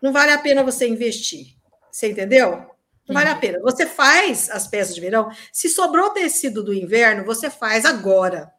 Não 0.00 0.12
vale 0.12 0.32
a 0.32 0.38
pena 0.38 0.62
você 0.62 0.88
investir. 0.88 1.56
Você 1.90 2.10
entendeu? 2.10 2.66
Não 3.06 3.14
vale 3.14 3.28
a 3.28 3.36
pena. 3.36 3.60
Você 3.60 3.86
faz 3.86 4.48
as 4.50 4.66
peças 4.66 4.94
de 4.94 5.00
verão. 5.00 5.30
Se 5.52 5.68
sobrou 5.68 6.10
tecido 6.10 6.62
do 6.62 6.72
inverno, 6.72 7.24
você 7.24 7.50
faz 7.50 7.84
agora 7.84 8.50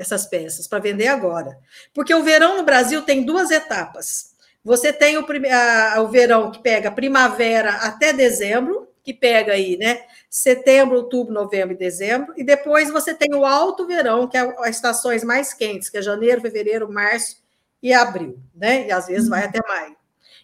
essas 0.00 0.26
peças 0.26 0.66
para 0.66 0.78
vender 0.78 1.08
agora. 1.08 1.58
Porque 1.92 2.14
o 2.14 2.22
verão 2.22 2.56
no 2.56 2.64
Brasil 2.64 3.02
tem 3.02 3.22
duas 3.22 3.50
etapas. 3.50 4.34
Você 4.64 4.92
tem 4.92 5.18
o, 5.18 5.26
a, 5.50 6.00
o 6.00 6.08
verão 6.08 6.50
que 6.50 6.60
pega 6.60 6.90
primavera 6.90 7.72
até 7.76 8.12
dezembro, 8.12 8.88
que 9.02 9.12
pega 9.12 9.52
aí, 9.52 9.76
né? 9.76 10.02
Setembro, 10.28 10.96
outubro, 10.96 11.32
novembro 11.32 11.74
e 11.74 11.78
dezembro. 11.78 12.32
E 12.36 12.44
depois 12.44 12.90
você 12.90 13.14
tem 13.14 13.34
o 13.34 13.44
alto 13.44 13.86
verão, 13.86 14.26
que 14.26 14.36
é 14.36 14.40
as 14.60 14.76
estações 14.76 15.22
mais 15.22 15.52
quentes, 15.52 15.90
que 15.90 15.98
é 15.98 16.02
janeiro, 16.02 16.40
fevereiro, 16.40 16.90
março 16.90 17.36
e 17.82 17.92
abril, 17.92 18.38
né? 18.54 18.86
E 18.86 18.92
às 18.92 19.06
vezes 19.06 19.28
vai 19.28 19.44
até 19.44 19.60
maio. 19.66 19.96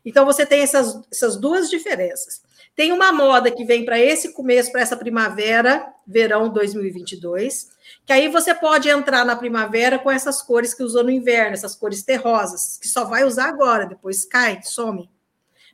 Então 0.05 0.25
você 0.25 0.47
tem 0.47 0.61
essas, 0.63 1.01
essas 1.11 1.37
duas 1.37 1.69
diferenças. 1.69 2.43
Tem 2.77 2.93
uma 2.93 3.11
moda 3.11 3.51
que 3.51 3.65
vem 3.65 3.87
para 3.87 3.99
esse 3.99 4.35
começo, 4.35 4.71
para 4.71 4.83
essa 4.83 4.99
primavera, 4.99 5.91
verão 6.07 6.51
2022, 6.51 7.71
que 8.05 8.13
aí 8.13 8.29
você 8.29 8.55
pode 8.55 8.87
entrar 8.91 9.25
na 9.25 9.35
primavera 9.35 9.99
com 9.99 10.11
essas 10.11 10.43
cores 10.43 10.75
que 10.75 10.83
usou 10.83 11.03
no 11.03 11.11
inverno, 11.11 11.55
essas 11.55 11.75
cores 11.75 12.03
terrosas, 12.03 12.77
que 12.77 12.87
só 12.87 13.07
vai 13.07 13.25
usar 13.25 13.49
agora, 13.49 13.87
depois 13.87 14.27
cai, 14.27 14.61
some. 14.63 15.11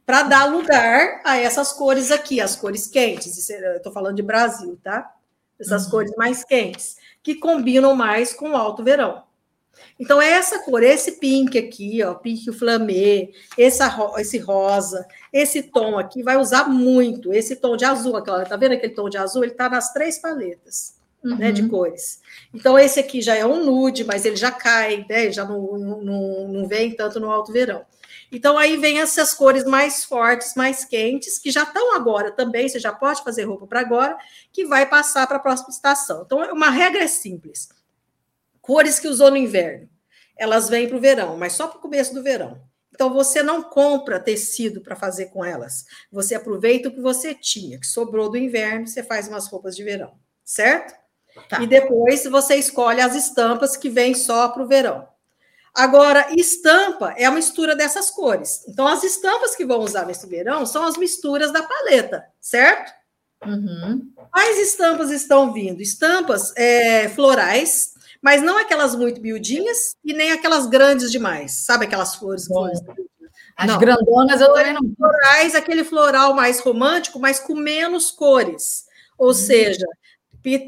Para 0.07 0.23
dar 0.23 0.45
lugar 0.45 1.21
a 1.25 1.37
essas 1.37 1.73
cores 1.73 2.13
aqui, 2.13 2.41
as 2.41 2.55
cores 2.55 2.87
quentes. 2.87 3.51
É, 3.51 3.77
Estou 3.77 3.93
falando 3.93 4.17
de 4.17 4.23
Brasil, 4.23 4.79
tá? 4.83 5.13
Essas 5.61 5.85
uhum. 5.85 5.91
cores 5.91 6.13
mais 6.17 6.45
quentes, 6.45 6.97
que 7.21 7.35
combinam 7.35 7.97
mais 7.97 8.33
com 8.33 8.51
o 8.51 8.57
alto 8.57 8.85
verão. 8.85 9.25
Então, 9.99 10.21
essa 10.21 10.59
cor, 10.61 10.83
esse 10.83 11.13
pink 11.13 11.59
aqui, 11.59 12.03
ó, 12.03 12.15
pink 12.15 12.51
flamé, 12.53 13.29
essa, 13.59 14.15
esse 14.19 14.39
rosa, 14.39 15.07
esse 15.33 15.63
tom 15.63 15.99
aqui, 15.99 16.23
vai 16.23 16.37
usar 16.37 16.69
muito. 16.69 17.33
Esse 17.33 17.57
tom 17.57 17.77
de 17.77 17.85
azul, 17.85 18.17
aquela, 18.17 18.45
tá 18.45 18.57
vendo 18.57 18.73
aquele 18.73 18.95
tom 18.95 19.09
de 19.09 19.19
azul? 19.19 19.45
Ele 19.45 19.55
tá 19.55 19.69
nas 19.69 19.93
três 19.93 20.19
paletas 20.19 20.95
uhum. 21.25 21.37
né, 21.37 21.53
de 21.53 21.63
uhum. 21.63 21.69
cores. 21.69 22.21
Então, 22.53 22.79
esse 22.79 23.01
aqui 23.01 23.21
já 23.21 23.37
é 23.37 23.47
um 23.47 23.65
nude, 23.65 24.05
mas 24.05 24.25
ele 24.25 24.37
já 24.37 24.51
cai, 24.51 25.07
né, 25.09 25.31
já 25.31 25.45
não, 25.45 25.79
não, 25.79 26.49
não 26.49 26.69
vem 26.69 26.95
tanto 26.95 27.21
no 27.21 27.31
alto 27.31 27.53
verão. 27.53 27.85
Então, 28.31 28.57
aí 28.57 28.79
vem 28.79 28.99
essas 28.99 29.35
cores 29.35 29.65
mais 29.65 30.05
fortes, 30.05 30.55
mais 30.55 30.85
quentes, 30.85 31.39
que 31.39 31.51
já 31.51 31.65
estão 31.65 31.95
agora 31.95 32.31
também, 32.31 32.69
você 32.69 32.79
já 32.79 32.93
pode 32.93 33.23
fazer 33.23 33.45
roupa 33.45 33.67
para 33.67 33.81
agora, 33.81 34.17
que 34.51 34.65
vai 34.65 34.87
passar 34.89 35.27
para 35.27 35.37
a 35.37 35.41
próxima 35.41 35.69
estação. 35.69 36.23
Então, 36.25 36.39
uma 36.53 36.71
regra 36.71 37.03
é 37.03 37.07
simples. 37.07 37.69
Cores 38.63 38.99
que 38.99 39.09
usou 39.09 39.31
no 39.31 39.37
inverno, 39.37 39.91
elas 40.39 40.69
vêm 40.69 40.89
para 40.89 40.97
o 40.97 41.01
verão, 41.01 41.37
mas 41.37 41.53
só 41.53 41.67
para 41.67 41.79
o 41.79 41.83
começo 41.83 42.15
do 42.15 42.23
verão. 42.23 42.63
Então, 42.95 43.13
você 43.13 43.43
não 43.43 43.63
compra 43.63 44.21
tecido 44.21 44.81
para 44.81 44.95
fazer 44.95 45.27
com 45.27 45.45
elas. 45.45 45.85
Você 46.11 46.35
aproveita 46.35 46.89
o 46.89 46.93
que 46.93 47.01
você 47.01 47.35
tinha, 47.35 47.79
que 47.79 47.87
sobrou 47.87 48.31
do 48.31 48.37
inverno, 48.37 48.87
você 48.87 49.03
faz 49.03 49.29
umas 49.29 49.49
roupas 49.49 49.75
de 49.75 49.83
verão, 49.83 50.15
certo? 50.45 50.95
Tá. 51.49 51.63
E 51.63 51.67
depois 51.67 52.25
você 52.25 52.57
escolhe 52.57 53.01
as 53.01 53.15
estampas 53.15 53.77
que 53.77 53.89
vêm 53.89 54.15
só 54.15 54.49
para 54.49 54.63
o 54.63 54.69
verão. 54.69 55.09
Agora, 55.75 56.27
estampa 56.37 57.15
é 57.17 57.25
a 57.25 57.31
mistura 57.31 57.75
dessas 57.75 58.11
cores. 58.11 58.63
Então, 58.69 58.87
as 58.87 59.03
estampas 59.03 59.57
que 59.57 59.65
vão 59.65 59.81
usar 59.81 60.05
nesse 60.05 60.27
verão 60.27 60.67
são 60.67 60.85
as 60.85 60.99
misturas 60.99 61.51
da 61.51 61.63
paleta, 61.63 62.25
certo? 62.39 62.93
Uhum. 63.45 64.13
Quais 64.31 64.59
estampas 64.59 65.11
estão 65.11 65.53
vindo? 65.53 65.81
Estampas 65.81 66.55
é, 66.57 67.09
florais, 67.09 67.92
mas 68.23 68.41
não 68.41 68.57
aquelas 68.57 68.95
muito 68.95 69.21
miudinhas 69.21 69.97
e 70.05 70.15
nem 70.15 70.31
aquelas 70.31 70.67
grandes 70.67 71.11
demais. 71.11 71.65
Sabe 71.65 71.85
aquelas 71.85 72.15
flores? 72.15 72.47
flores 72.47 72.81
as 73.57 73.67
não. 73.67 73.79
grandonas 73.79 74.41
eu 74.41 74.53
também 74.53 74.73
não. 74.73 74.81
Florais, 74.97 75.55
aquele 75.55 75.85
floral 75.85 76.35
mais 76.35 76.61
romântico, 76.61 77.19
mas 77.19 77.39
com 77.39 77.55
menos 77.55 78.11
cores. 78.11 78.87
Ou 79.19 79.31
hum. 79.31 79.35
seja, 79.35 79.87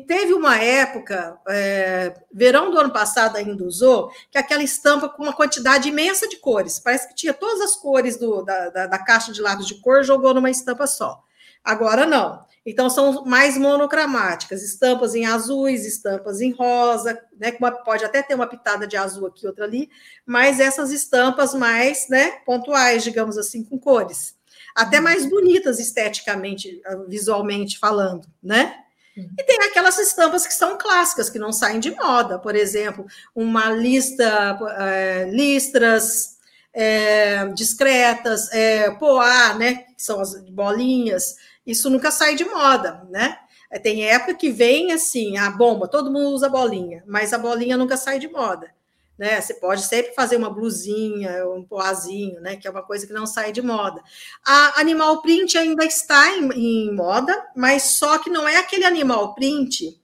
teve 0.06 0.32
uma 0.34 0.56
época, 0.58 1.38
é, 1.48 2.14
verão 2.32 2.70
do 2.70 2.78
ano 2.78 2.92
passado 2.92 3.36
ainda 3.36 3.64
usou, 3.64 4.10
que 4.30 4.38
aquela 4.38 4.62
estampa 4.62 5.08
com 5.08 5.22
uma 5.22 5.32
quantidade 5.32 5.88
imensa 5.88 6.28
de 6.28 6.36
cores. 6.36 6.78
Parece 6.78 7.08
que 7.08 7.14
tinha 7.14 7.32
todas 7.32 7.60
as 7.60 7.76
cores 7.76 8.16
do, 8.16 8.42
da, 8.42 8.70
da, 8.70 8.86
da 8.86 8.98
caixa 8.98 9.32
de 9.32 9.40
lápis 9.40 9.66
de 9.66 9.80
cor, 9.80 10.04
jogou 10.04 10.34
numa 10.34 10.50
estampa 10.50 10.86
só. 10.86 11.22
Agora 11.64 12.06
não. 12.06 12.44
Então, 12.66 12.88
são 12.88 13.24
mais 13.24 13.58
monocromáticas, 13.58 14.62
estampas 14.62 15.14
em 15.14 15.26
azuis, 15.26 15.84
estampas 15.84 16.40
em 16.40 16.50
rosa, 16.50 17.20
né? 17.38 17.52
Pode 17.84 18.04
até 18.04 18.22
ter 18.22 18.34
uma 18.34 18.46
pitada 18.46 18.86
de 18.86 18.96
azul 18.96 19.26
aqui, 19.26 19.46
outra 19.46 19.64
ali, 19.64 19.90
mas 20.24 20.60
essas 20.60 20.90
estampas 20.90 21.52
mais 21.52 22.08
né, 22.08 22.30
pontuais, 22.46 23.04
digamos 23.04 23.36
assim, 23.36 23.62
com 23.62 23.78
cores. 23.78 24.34
Até 24.74 24.96
uhum. 24.96 25.04
mais 25.04 25.26
bonitas 25.26 25.78
esteticamente, 25.78 26.80
visualmente 27.06 27.78
falando, 27.78 28.26
né? 28.42 28.74
Uhum. 29.16 29.30
E 29.38 29.44
tem 29.44 29.58
aquelas 29.62 29.98
estampas 29.98 30.46
que 30.46 30.54
são 30.54 30.78
clássicas, 30.78 31.28
que 31.28 31.38
não 31.38 31.52
saem 31.52 31.78
de 31.78 31.94
moda, 31.94 32.38
por 32.38 32.56
exemplo, 32.56 33.06
uma 33.34 33.70
lista, 33.70 34.58
é, 34.78 35.28
listras 35.30 36.33
é, 36.74 37.46
discretas, 37.54 38.52
é, 38.52 38.90
poá, 38.90 39.54
né? 39.54 39.84
Que 39.96 40.02
são 40.02 40.20
as 40.20 40.38
bolinhas 40.50 41.36
isso 41.66 41.88
nunca 41.88 42.10
sai 42.10 42.34
de 42.34 42.44
moda, 42.44 43.06
né? 43.10 43.38
É, 43.70 43.78
tem 43.78 44.04
época 44.06 44.34
que 44.34 44.50
vem 44.50 44.92
assim, 44.92 45.36
a 45.36 45.50
bomba, 45.50 45.88
todo 45.88 46.10
mundo 46.10 46.28
usa 46.28 46.48
bolinha, 46.48 47.02
mas 47.06 47.32
a 47.32 47.38
bolinha 47.38 47.76
nunca 47.76 47.96
sai 47.96 48.18
de 48.18 48.28
moda. 48.28 48.72
Né? 49.16 49.40
Você 49.40 49.54
pode 49.54 49.82
sempre 49.82 50.12
fazer 50.12 50.36
uma 50.36 50.50
blusinha, 50.50 51.48
um 51.48 51.62
poazinho, 51.62 52.40
né? 52.40 52.56
Que 52.56 52.66
é 52.66 52.70
uma 52.70 52.82
coisa 52.82 53.06
que 53.06 53.12
não 53.12 53.26
sai 53.26 53.52
de 53.52 53.62
moda. 53.62 54.02
A 54.44 54.80
animal 54.80 55.22
print 55.22 55.56
ainda 55.56 55.84
está 55.84 56.36
em, 56.36 56.50
em 56.52 56.94
moda, 56.94 57.32
mas 57.56 57.82
só 57.96 58.18
que 58.18 58.28
não 58.28 58.46
é 58.46 58.56
aquele 58.56 58.84
animal 58.84 59.34
print 59.34 60.00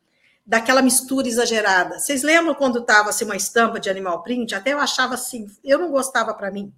daquela 0.51 0.83
mistura 0.83 1.29
exagerada. 1.29 2.01
Vocês 2.01 2.25
lembram 2.25 2.57
quando 2.57 2.81
estava 2.81 3.11
assim, 3.11 3.25
uma 3.25 3.37
estampa 3.37 3.79
de 3.79 3.89
animal 3.89 4.21
print? 4.21 4.53
Até 4.53 4.73
eu 4.73 4.81
achava 4.81 5.15
assim, 5.15 5.47
eu 5.63 5.79
não 5.79 5.93
gostava 5.93 6.35
para 6.35 6.51
mim. 6.51 6.75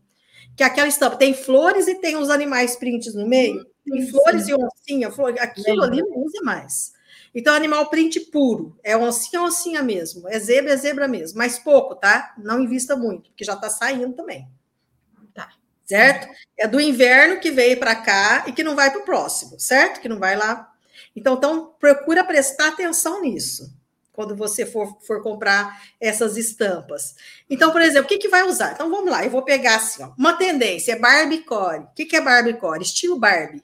Que 0.55 0.63
aquela 0.63 0.89
estampa 0.89 1.17
tem 1.17 1.33
flores 1.33 1.89
e 1.89 1.95
tem 1.95 2.15
os 2.19 2.29
animais 2.29 2.77
prints 2.77 3.15
no 3.15 3.27
meio. 3.27 3.67
Tem 3.89 4.07
flores 4.11 4.45
Sim. 4.45 4.51
e 4.51 4.55
oncinha, 4.55 5.11
flor, 5.11 5.35
aquilo 5.41 5.83
ali 5.83 6.03
não 6.03 6.19
usa 6.19 6.43
mais. 6.43 6.93
Então, 7.35 7.55
animal 7.55 7.89
print 7.89 8.21
puro, 8.21 8.79
é 8.85 8.95
oncinha, 8.95 9.41
oncinha 9.41 9.83
mesmo, 9.83 10.29
é 10.29 10.39
zebra, 10.39 10.75
é 10.75 10.77
zebra 10.77 11.09
mesmo, 11.09 11.39
mas 11.39 11.59
pouco, 11.59 11.95
tá? 11.95 12.35
Não 12.37 12.61
invista 12.61 12.95
muito, 12.95 13.31
porque 13.31 13.43
já 13.43 13.55
está 13.55 13.71
saindo 13.71 14.13
também. 14.13 14.47
Tá. 15.33 15.49
Certo? 15.87 16.29
É 16.59 16.69
do 16.69 16.79
inverno 16.79 17.41
que 17.41 17.51
veio 17.51 17.79
para 17.79 17.97
cá 17.97 18.45
e 18.47 18.53
que 18.53 18.63
não 18.63 18.77
vai 18.77 18.91
para 18.91 19.01
o 19.01 19.05
próximo, 19.05 19.59
certo? 19.59 19.99
Que 19.99 20.11
não 20.11 20.19
vai 20.19 20.37
lá. 20.37 20.71
Então, 21.15 21.35
então, 21.35 21.75
procura 21.79 22.25
prestar 22.25 22.69
atenção 22.69 23.21
nisso 23.21 23.73
quando 24.13 24.37
você 24.37 24.67
for, 24.67 24.99
for 25.07 25.23
comprar 25.23 25.83
essas 26.01 26.37
estampas. 26.37 27.15
Então, 27.49 27.73
por 27.73 27.81
exemplo, 27.81 28.05
o 28.05 28.09
que, 28.09 28.19
que 28.19 28.29
vai 28.29 28.43
usar? 28.43 28.73
Então, 28.73 28.91
vamos 28.91 29.11
lá, 29.11 29.25
eu 29.25 29.31
vou 29.31 29.43
pegar 29.43 29.77
assim, 29.77 30.03
ó, 30.03 30.13
uma 30.19 30.35
tendência, 30.35 30.93
é 30.93 30.99
Barbie 30.99 31.45
Core. 31.45 31.85
O 31.85 31.95
que, 31.95 32.05
que 32.05 32.17
é 32.17 32.21
Barbie 32.21 32.55
Core? 32.55 32.83
Estilo 32.83 33.19
Barbie 33.19 33.63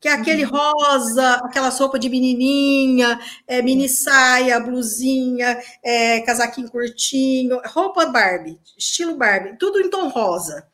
que 0.00 0.08
é 0.08 0.12
aquele 0.12 0.44
uhum. 0.44 0.52
rosa, 0.52 1.34
aquela 1.44 1.70
roupa 1.70 1.98
de 1.98 2.08
menininha, 2.08 3.18
é, 3.46 3.60
mini 3.60 3.88
saia, 3.88 4.60
blusinha, 4.60 5.60
é, 5.82 6.20
casaquinho 6.20 6.70
curtinho, 6.70 7.60
roupa 7.64 8.06
Barbie, 8.06 8.58
estilo 8.76 9.16
Barbie, 9.16 9.56
tudo 9.58 9.80
em 9.80 9.90
tom 9.90 10.08
rosa. 10.08 10.66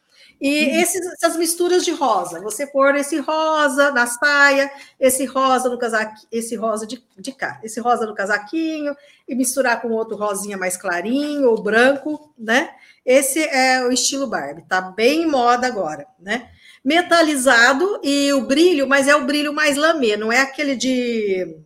E 0.47 0.67
uhum. 0.67 0.81
esses, 0.83 1.07
essas 1.07 1.39
misturas 1.39 1.87
de 1.87 1.91
rosa, 1.91 2.39
você 2.39 2.67
pôr 2.67 2.95
esse 2.97 3.19
rosa 3.19 3.91
na 3.93 4.07
saia, 4.07 4.71
esse 5.01 5.25
rosa 5.25 5.71
no 5.71 5.79
casaquinho, 5.79 6.29
esse 6.31 6.55
rosa 6.55 6.87
de, 6.87 7.03
de 7.19 7.33
cá, 7.33 7.59
esse 7.65 7.81
rosa 7.81 8.05
no 8.05 8.15
casaquinho, 8.15 8.95
e 9.27 9.35
misturar 9.35 9.81
com 9.81 9.89
outro 9.89 10.19
rosinha 10.19 10.59
mais 10.59 10.77
clarinho 10.77 11.49
ou 11.49 11.63
branco, 11.63 12.35
né? 12.37 12.75
Esse 13.07 13.43
é 13.43 13.87
o 13.87 13.91
estilo 13.91 14.27
Barbie, 14.27 14.67
tá 14.69 14.83
bem 14.83 15.23
em 15.23 15.27
moda 15.27 15.67
agora, 15.67 16.07
né? 16.19 16.51
metalizado 16.85 17.99
e 18.05 18.31
o 18.35 18.43
brilho, 18.43 18.87
mas 18.87 19.09
é 19.09 19.17
o 19.17 19.25
brilho 19.25 19.55
mais 19.55 19.79
lamê, 19.79 20.19
não 20.19 20.31
é 20.31 20.43
aquele 20.43 20.77
de 20.77 21.57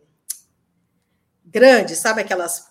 grande, 1.44 1.96
sabe 1.96 2.20
aquelas 2.20 2.68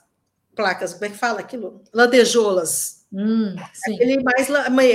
placas, 0.56 0.94
como 0.94 1.04
é 1.04 1.10
que 1.10 1.18
fala 1.18 1.42
aquilo? 1.42 1.84
Lantejolas. 1.94 2.97
Hum, 3.12 3.56
aquele 3.86 4.22
mais 4.22 4.50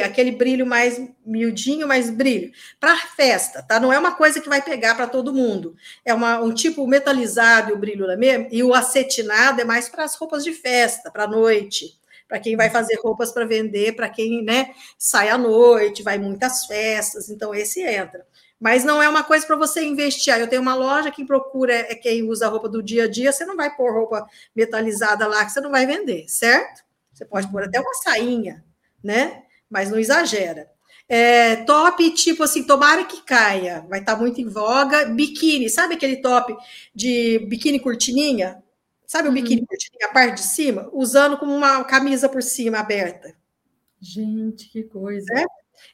aquele 0.05 0.33
brilho 0.33 0.67
mais 0.67 1.01
miudinho, 1.25 1.89
mais 1.89 2.11
brilho. 2.11 2.53
Para 2.79 2.97
festa, 2.97 3.63
tá? 3.63 3.81
Não 3.81 3.93
é 3.93 3.99
uma 3.99 4.15
coisa 4.15 4.41
que 4.41 4.49
vai 4.49 4.61
pegar 4.61 4.95
para 4.95 5.07
todo 5.07 5.33
mundo. 5.33 5.75
É 6.05 6.13
uma, 6.13 6.39
um 6.41 6.53
tipo 6.53 6.87
metalizado 6.87 7.71
e 7.71 7.73
o 7.73 7.79
brilho 7.79 8.07
lamê, 8.07 8.49
e 8.51 8.63
o 8.63 8.75
acetinado 8.75 9.61
é 9.61 9.65
mais 9.65 9.89
para 9.89 10.05
as 10.05 10.15
roupas 10.15 10.45
de 10.45 10.53
festa, 10.53 11.11
para 11.11 11.27
noite 11.27 12.01
para 12.33 12.41
quem 12.41 12.57
vai 12.57 12.71
fazer 12.71 12.99
roupas 13.05 13.31
para 13.31 13.45
vender, 13.45 13.95
para 13.95 14.09
quem 14.09 14.43
né, 14.43 14.73
sai 14.97 15.29
à 15.29 15.37
noite, 15.37 16.03
vai 16.03 16.17
muitas 16.17 16.65
festas, 16.65 17.29
então 17.29 17.55
esse 17.55 17.83
entra. 17.83 18.27
Mas 18.59 18.85
não 18.85 19.03
é 19.03 19.09
uma 19.09 19.23
coisa 19.23 19.47
para 19.47 19.55
você 19.55 19.85
investir. 19.85 20.33
Ah, 20.33 20.39
eu 20.39 20.49
tenho 20.49 20.63
uma 20.63 20.75
loja 20.75 21.11
que 21.11 21.27
procura 21.27 21.75
é 21.75 21.95
quem 21.95 22.23
usa 22.23 22.49
roupa 22.49 22.71
do 22.71 22.83
dia 22.83 23.05
a 23.05 23.07
dia, 23.07 23.33
você 23.33 23.45
não 23.45 23.55
vai 23.55 23.77
pôr 23.77 23.93
roupa 23.93 24.27
metalizada 24.57 25.27
lá 25.27 25.45
que 25.45 25.53
você 25.53 25.61
não 25.61 25.71
vai 25.71 25.85
vender, 25.85 26.25
certo? 26.27 26.83
Você 27.23 27.25
pode 27.27 27.49
pôr 27.53 27.63
até 27.63 27.81
uma 27.81 27.95
sainha, 27.95 28.65
né? 29.03 29.45
Mas 29.71 29.91
não 29.91 29.99
exagera. 29.99 30.69
É, 31.09 31.57
top, 31.65 32.11
tipo 32.15 32.43
assim, 32.43 32.65
tomara 32.65 33.05
que 33.05 33.23
caia, 33.23 33.87
vai 33.89 34.01
estar 34.01 34.15
tá 34.15 34.21
muito 34.21 34.41
em 34.41 34.49
voga. 34.49 35.05
Biquíni, 35.07 35.71
sabe 35.71 35.95
aquele 35.95 36.17
top 36.17 36.57
de 36.95 37.39
biquíni 37.49 37.79
cortininha? 37.79 38.63
Sabe 39.07 39.29
o 39.29 39.33
biquíni 39.33 39.65
curtinho, 39.67 40.09
a 40.09 40.13
parte 40.13 40.37
de 40.37 40.49
cima? 40.49 40.89
Usando 40.93 41.37
como 41.37 41.55
uma 41.55 41.85
camisa 41.85 42.29
por 42.29 42.43
cima 42.43 42.79
aberta. 42.79 43.35
Gente, 44.01 44.69
que 44.69 44.83
coisa. 44.83 45.33
É? 45.33 45.45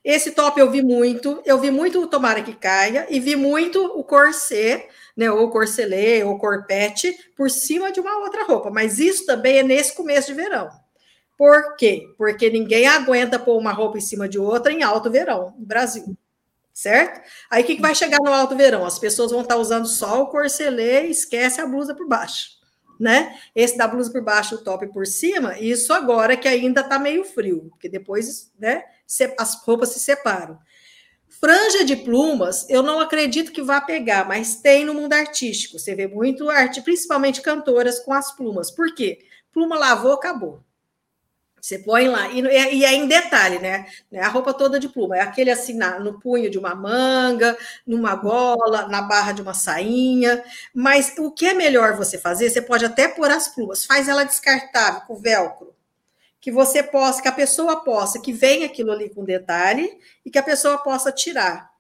Esse 0.05 0.31
top 0.31 0.59
eu 0.59 0.71
vi 0.71 0.83
muito. 0.83 1.43
Eu 1.45 1.59
vi 1.59 1.71
muito 1.71 2.01
o 2.01 2.07
Tomara 2.07 2.43
que 2.43 2.55
Caia 2.55 3.07
e 3.11 3.21
vi 3.21 3.37
muito 3.37 3.85
o 3.85 4.03
corset, 4.03 4.89
né? 5.17 5.31
Ou 5.31 5.51
corcelê, 5.51 6.23
ou 6.23 6.39
corpete, 6.39 7.15
por 7.37 7.51
cima 7.51 7.93
de 7.93 8.01
uma 8.01 8.19
outra 8.19 8.45
roupa. 8.45 8.71
Mas 8.71 8.99
isso 8.99 9.27
também 9.27 9.59
é 9.59 9.63
nesse 9.63 9.95
começo 9.95 10.29
de 10.29 10.35
verão. 10.35 10.71
Por 11.39 11.77
quê? 11.77 12.13
Porque 12.19 12.51
ninguém 12.51 12.87
aguenta 12.87 13.39
pôr 13.39 13.57
uma 13.57 13.73
roupa 13.73 13.97
em 13.97 14.03
cima 14.03 14.29
de 14.29 14.39
outra 14.39 14.73
em 14.73 14.83
alto 14.83 15.11
verão 15.11 15.55
no 15.59 15.65
Brasil. 15.65 16.15
Certo? 16.75 17.21
Aí 17.51 17.63
o 17.63 17.67
que, 17.67 17.77
que 17.77 17.83
vai 17.83 17.95
chegar 17.95 18.19
no 18.19 18.33
alto 18.33 18.55
verão? 18.55 18.85
As 18.85 18.99
pessoas 18.99 19.31
vão 19.31 19.41
estar 19.41 19.57
usando 19.57 19.87
só 19.87 20.23
o 20.23 20.27
corcelê 20.27 21.07
e 21.07 21.11
esquece 21.11 21.61
a 21.61 21.67
blusa 21.67 21.95
por 21.95 22.07
baixo 22.07 22.59
né? 22.99 23.39
Esse 23.55 23.77
da 23.77 23.87
blusa 23.87 24.11
por 24.11 24.23
baixo, 24.23 24.57
o 24.57 24.65
top 24.65 24.89
por 24.89 25.07
cima, 25.07 25.59
isso 25.59 25.93
agora 25.93 26.37
que 26.37 26.49
ainda 26.49 26.83
tá 26.83 26.99
meio 26.99 27.25
frio, 27.25 27.69
porque 27.71 27.89
depois, 27.89 28.53
né, 28.59 28.83
as 29.39 29.63
roupas 29.63 29.91
se 29.91 30.01
separam. 30.01 30.59
Franja 31.29 31.85
de 31.85 31.95
plumas, 31.95 32.69
eu 32.69 32.83
não 32.83 32.99
acredito 32.99 33.53
que 33.53 33.63
vá 33.63 33.81
pegar, 33.81 34.27
mas 34.27 34.57
tem 34.57 34.85
no 34.85 34.93
mundo 34.93 35.13
artístico. 35.13 35.79
Você 35.79 35.95
vê 35.95 36.09
muito 36.09 36.51
arte, 36.51 36.83
principalmente 36.83 37.41
cantoras 37.41 38.01
com 38.01 38.13
as 38.13 38.35
plumas. 38.35 38.73
Por 38.73 38.93
quê? 38.93 39.21
Pluma 39.53 39.79
lavou, 39.79 40.15
acabou. 40.15 40.65
Você 41.61 41.79
põe 41.79 42.09
lá, 42.09 42.29
e, 42.29 42.41
e 42.41 42.85
é 42.85 42.95
em 42.95 43.07
detalhe, 43.07 43.59
né? 43.59 43.87
É 44.13 44.21
a 44.21 44.29
roupa 44.29 44.55
toda 44.55 44.79
de 44.79 44.89
pluma, 44.89 45.17
é 45.17 45.21
aquele 45.21 45.51
assim 45.51 45.75
na, 45.75 45.99
no 45.99 46.21
punho 46.21 46.51
de 46.51 46.59
uma 46.59 46.75
manga, 46.75 47.57
numa 47.87 48.15
gola, 48.15 48.87
na 48.89 49.03
barra 49.03 49.33
de 49.33 49.43
uma 49.43 49.55
sainha. 49.55 50.43
Mas 50.75 51.15
o 51.19 51.31
que 51.31 51.47
é 51.47 51.55
melhor 51.55 51.97
você 51.97 52.19
fazer? 52.19 52.51
Você 52.51 52.63
pode 52.63 52.85
até 52.85 53.09
pôr 53.09 53.31
as 53.31 53.49
plumas, 53.49 53.85
faz 53.85 54.09
ela 54.09 54.25
descartável 54.25 55.03
com 55.03 55.17
velcro, 55.17 55.75
que 56.41 56.53
você 56.53 56.83
possa, 56.83 57.21
que 57.21 57.29
a 57.29 57.33
pessoa 57.33 57.85
possa, 57.85 58.21
que 58.21 58.33
venha 58.33 58.67
aquilo 58.67 58.93
ali 58.93 59.11
com 59.11 59.25
detalhe 59.25 59.99
e 60.25 60.31
que 60.31 60.39
a 60.39 60.43
pessoa 60.43 60.79
possa 60.79 61.11
tirar. 61.11 61.71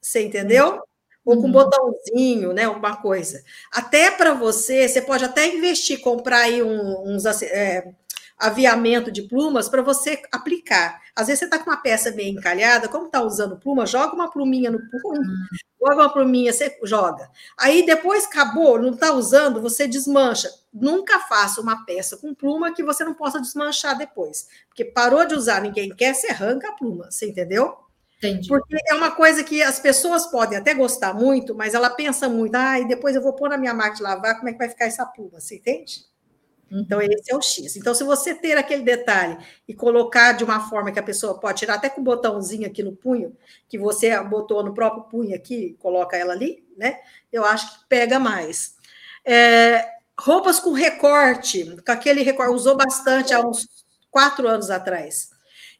Você 0.00 0.22
entendeu? 0.22 0.82
Ou 1.24 1.36
com 1.36 1.42
um 1.42 1.44
uhum. 1.44 1.52
botãozinho, 1.52 2.52
né? 2.54 2.66
Uma 2.66 2.96
coisa. 2.96 3.44
Até 3.70 4.10
para 4.10 4.32
você, 4.32 4.88
você 4.88 5.02
pode 5.02 5.24
até 5.24 5.46
investir, 5.46 6.00
comprar 6.00 6.40
aí 6.40 6.62
uns. 6.62 7.26
É, 7.42 7.92
aviamento 8.38 9.10
de 9.10 9.22
plumas 9.22 9.68
para 9.68 9.82
você 9.82 10.22
aplicar. 10.30 11.00
Às 11.14 11.26
vezes 11.26 11.40
você 11.40 11.44
está 11.46 11.58
com 11.58 11.68
uma 11.68 11.82
peça 11.82 12.10
meio 12.12 12.38
encalhada, 12.38 12.88
como 12.88 13.06
está 13.06 13.20
usando 13.22 13.58
pluma, 13.58 13.84
joga 13.84 14.14
uma 14.14 14.30
pluminha 14.30 14.70
no 14.70 14.78
punho, 14.78 15.22
hum. 15.22 15.46
joga 15.80 16.02
uma 16.02 16.12
pluminha, 16.12 16.52
você 16.52 16.78
joga. 16.84 17.28
Aí 17.58 17.84
depois 17.84 18.26
acabou, 18.26 18.80
não 18.80 18.90
está 18.90 19.12
usando, 19.12 19.60
você 19.60 19.88
desmancha. 19.88 20.48
Nunca 20.72 21.18
faça 21.18 21.60
uma 21.60 21.84
peça 21.84 22.16
com 22.16 22.34
pluma 22.34 22.72
que 22.72 22.84
você 22.84 23.04
não 23.04 23.14
possa 23.14 23.40
desmanchar 23.40 23.98
depois. 23.98 24.46
Porque 24.68 24.84
parou 24.84 25.26
de 25.26 25.34
usar, 25.34 25.60
ninguém 25.60 25.88
quer, 25.90 26.14
você 26.14 26.28
arranca 26.28 26.68
a 26.68 26.72
pluma, 26.72 27.10
você 27.10 27.28
entendeu? 27.28 27.76
Entendi. 28.18 28.48
Porque 28.48 28.76
é 28.88 28.94
uma 28.94 29.12
coisa 29.12 29.42
que 29.42 29.62
as 29.62 29.78
pessoas 29.78 30.26
podem 30.26 30.58
até 30.58 30.74
gostar 30.74 31.14
muito, 31.14 31.54
mas 31.54 31.74
ela 31.74 31.88
pensa 31.88 32.28
muito, 32.28 32.54
ah, 32.54 32.78
e 32.78 32.86
depois 32.86 33.14
eu 33.14 33.22
vou 33.22 33.32
pôr 33.32 33.48
na 33.48 33.56
minha 33.56 33.72
máquina 33.72 33.96
de 33.96 34.02
lavar, 34.02 34.36
como 34.36 34.48
é 34.48 34.52
que 34.52 34.58
vai 34.58 34.68
ficar 34.68 34.86
essa 34.86 35.06
pluma? 35.06 35.40
Você 35.40 35.56
entende? 35.56 36.04
Então, 36.70 37.00
esse 37.00 37.32
é 37.32 37.36
o 37.36 37.40
X. 37.40 37.76
Então, 37.76 37.94
se 37.94 38.04
você 38.04 38.34
ter 38.34 38.56
aquele 38.58 38.82
detalhe 38.82 39.38
e 39.66 39.74
colocar 39.74 40.32
de 40.32 40.44
uma 40.44 40.68
forma 40.68 40.92
que 40.92 40.98
a 40.98 41.02
pessoa 41.02 41.38
pode 41.38 41.58
tirar 41.58 41.74
até 41.74 41.88
com 41.88 42.00
o 42.00 42.04
botãozinho 42.04 42.66
aqui 42.66 42.82
no 42.82 42.94
punho, 42.94 43.34
que 43.68 43.78
você 43.78 44.18
botou 44.22 44.62
no 44.62 44.74
próprio 44.74 45.04
punho 45.04 45.34
aqui, 45.34 45.76
coloca 45.78 46.16
ela 46.16 46.32
ali, 46.32 46.64
né? 46.76 46.98
Eu 47.32 47.44
acho 47.44 47.78
que 47.80 47.86
pega 47.88 48.18
mais. 48.18 48.76
É, 49.24 49.84
roupas 50.18 50.60
com 50.60 50.72
recorte, 50.72 51.76
com 51.84 51.92
aquele 51.92 52.22
recorte, 52.22 52.52
usou 52.52 52.76
bastante 52.76 53.32
há 53.32 53.40
uns 53.40 53.66
quatro 54.10 54.46
anos 54.46 54.70
atrás 54.70 55.30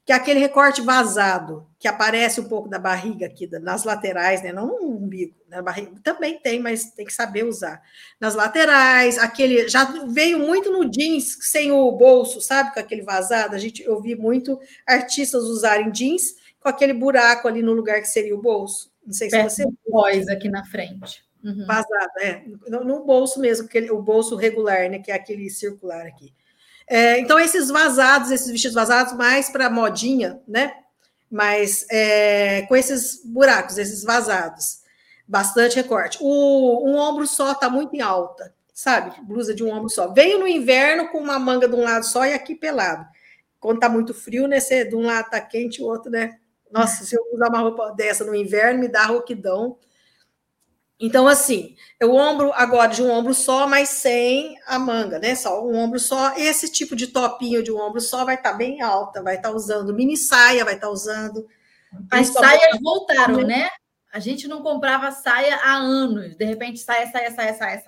que 0.09 0.12
é 0.12 0.14
aquele 0.14 0.40
recorte 0.40 0.80
vazado, 0.80 1.66
que 1.78 1.86
aparece 1.86 2.40
um 2.40 2.48
pouco 2.48 2.66
da 2.66 2.78
barriga 2.78 3.26
aqui, 3.26 3.47
nas 3.60 3.85
laterais, 3.85 4.43
né? 4.43 4.55
Não 4.55 4.80
no 4.80 4.97
umbigo, 4.97 5.35
na 5.47 5.60
barriga 5.60 5.93
também 6.02 6.40
tem, 6.40 6.59
mas 6.59 6.93
tem 6.93 7.05
que 7.05 7.12
saber 7.12 7.44
usar. 7.44 7.82
Nas 8.18 8.35
laterais, 8.35 9.18
aquele 9.18 9.68
já 9.68 9.85
veio 10.06 10.39
muito 10.39 10.72
no 10.72 10.90
jeans 10.90 11.36
sem 11.43 11.70
o 11.70 11.93
bolso, 11.93 12.40
sabe? 12.40 12.72
Com 12.72 12.80
aquele 12.80 13.02
vazado. 13.02 13.55
A 13.55 13.59
gente 13.59 13.82
eu 13.82 14.01
vi 14.01 14.16
muito 14.16 14.59
artistas 14.86 15.43
usarem 15.43 15.93
jeans 15.93 16.36
com 16.59 16.70
aquele 16.70 16.94
buraco 16.94 17.47
ali 17.47 17.60
no 17.60 17.74
lugar 17.74 18.01
que 18.01 18.09
seria 18.09 18.35
o 18.35 18.40
bolso. 18.40 18.90
Não 19.05 19.12
sei 19.12 19.28
se 19.28 19.43
você 19.43 19.66
voz 19.86 20.26
aqui 20.28 20.48
na 20.48 20.64
frente. 20.64 21.22
Uhum. 21.44 21.66
Vazado, 21.66 22.12
é. 22.22 22.44
No, 22.66 22.82
no 22.82 23.05
bolso 23.05 23.39
mesmo, 23.39 23.66
aquele, 23.66 23.90
o 23.90 24.01
bolso 24.01 24.36
regular, 24.36 24.89
né? 24.89 25.01
Que 25.01 25.10
é 25.10 25.14
aquele 25.14 25.51
circular 25.51 26.06
aqui. 26.06 26.32
É, 26.89 27.19
então, 27.20 27.39
esses 27.39 27.69
vazados, 27.69 28.31
esses 28.31 28.51
vestidos 28.51 28.74
vazados, 28.74 29.12
mais 29.12 29.51
para 29.51 29.69
modinha, 29.69 30.40
né? 30.48 30.73
Mas 31.31 31.86
é, 31.90 32.62
com 32.62 32.74
esses 32.74 33.20
buracos, 33.24 33.77
esses 33.77 34.02
vazados, 34.02 34.78
bastante 35.27 35.77
recorte. 35.77 36.19
O, 36.20 36.89
um 36.89 36.97
ombro 36.97 37.27
só 37.27 37.52
está 37.52 37.69
muito 37.69 37.94
em 37.94 38.01
alta, 38.01 38.55
sabe? 38.73 39.20
Blusa 39.23 39.55
de 39.55 39.62
um 39.62 39.70
ombro 39.70 39.90
só. 39.90 40.12
Venho 40.12 40.39
no 40.39 40.48
inverno 40.48 41.09
com 41.09 41.19
uma 41.19 41.39
manga 41.39 41.69
de 41.69 41.74
um 41.74 41.82
lado 41.82 42.06
só 42.06 42.24
e 42.24 42.32
aqui 42.32 42.55
pelado. 42.55 43.06
Quando 43.60 43.77
está 43.77 43.89
muito 43.89 44.15
frio, 44.15 44.48
né? 44.48 44.59
Você, 44.59 44.85
de 44.85 44.97
um 44.97 45.05
lado 45.05 45.27
está 45.27 45.40
quente, 45.40 45.82
o 45.82 45.85
outro, 45.85 46.10
né? 46.10 46.39
Nossa, 46.70 47.05
se 47.05 47.15
eu 47.15 47.23
usar 47.32 47.48
uma 47.48 47.60
roupa 47.60 47.93
dessa 47.93 48.24
no 48.24 48.35
inverno, 48.35 48.81
me 48.81 48.89
dá 48.89 49.05
roquidão. 49.05 49.77
Então, 51.00 51.28
assim, 51.28 51.76
o 52.02 52.16
ombro 52.16 52.52
agora 52.52 52.92
de 52.92 53.02
um 53.02 53.10
ombro 53.10 53.32
só, 53.32 53.68
mas 53.68 53.88
sem 53.88 54.56
a 54.66 54.78
manga, 54.80 55.18
né? 55.20 55.36
Só 55.36 55.64
um 55.64 55.76
ombro 55.76 56.00
só. 56.00 56.34
Esse 56.36 56.70
tipo 56.70 56.96
de 56.96 57.06
topinho 57.06 57.62
de 57.62 57.70
um 57.70 57.80
ombro 57.80 58.00
só 58.00 58.24
vai 58.24 58.34
estar 58.34 58.50
tá 58.50 58.56
bem 58.56 58.82
alta, 58.82 59.22
vai 59.22 59.36
estar 59.36 59.50
tá 59.50 59.54
usando 59.54 59.94
mini 59.94 60.16
saia, 60.16 60.64
vai 60.64 60.74
estar 60.74 60.88
tá 60.88 60.92
usando. 60.92 61.46
As 62.10 62.28
saias 62.28 62.80
voltaram, 62.82 63.42
né? 63.42 63.68
A 64.12 64.18
gente 64.18 64.48
não 64.48 64.60
comprava 64.60 65.12
saia 65.12 65.56
há 65.56 65.76
anos. 65.76 66.36
De 66.36 66.44
repente, 66.44 66.80
saia, 66.80 67.08
saia, 67.10 67.30
saia, 67.30 67.54
saia, 67.54 67.82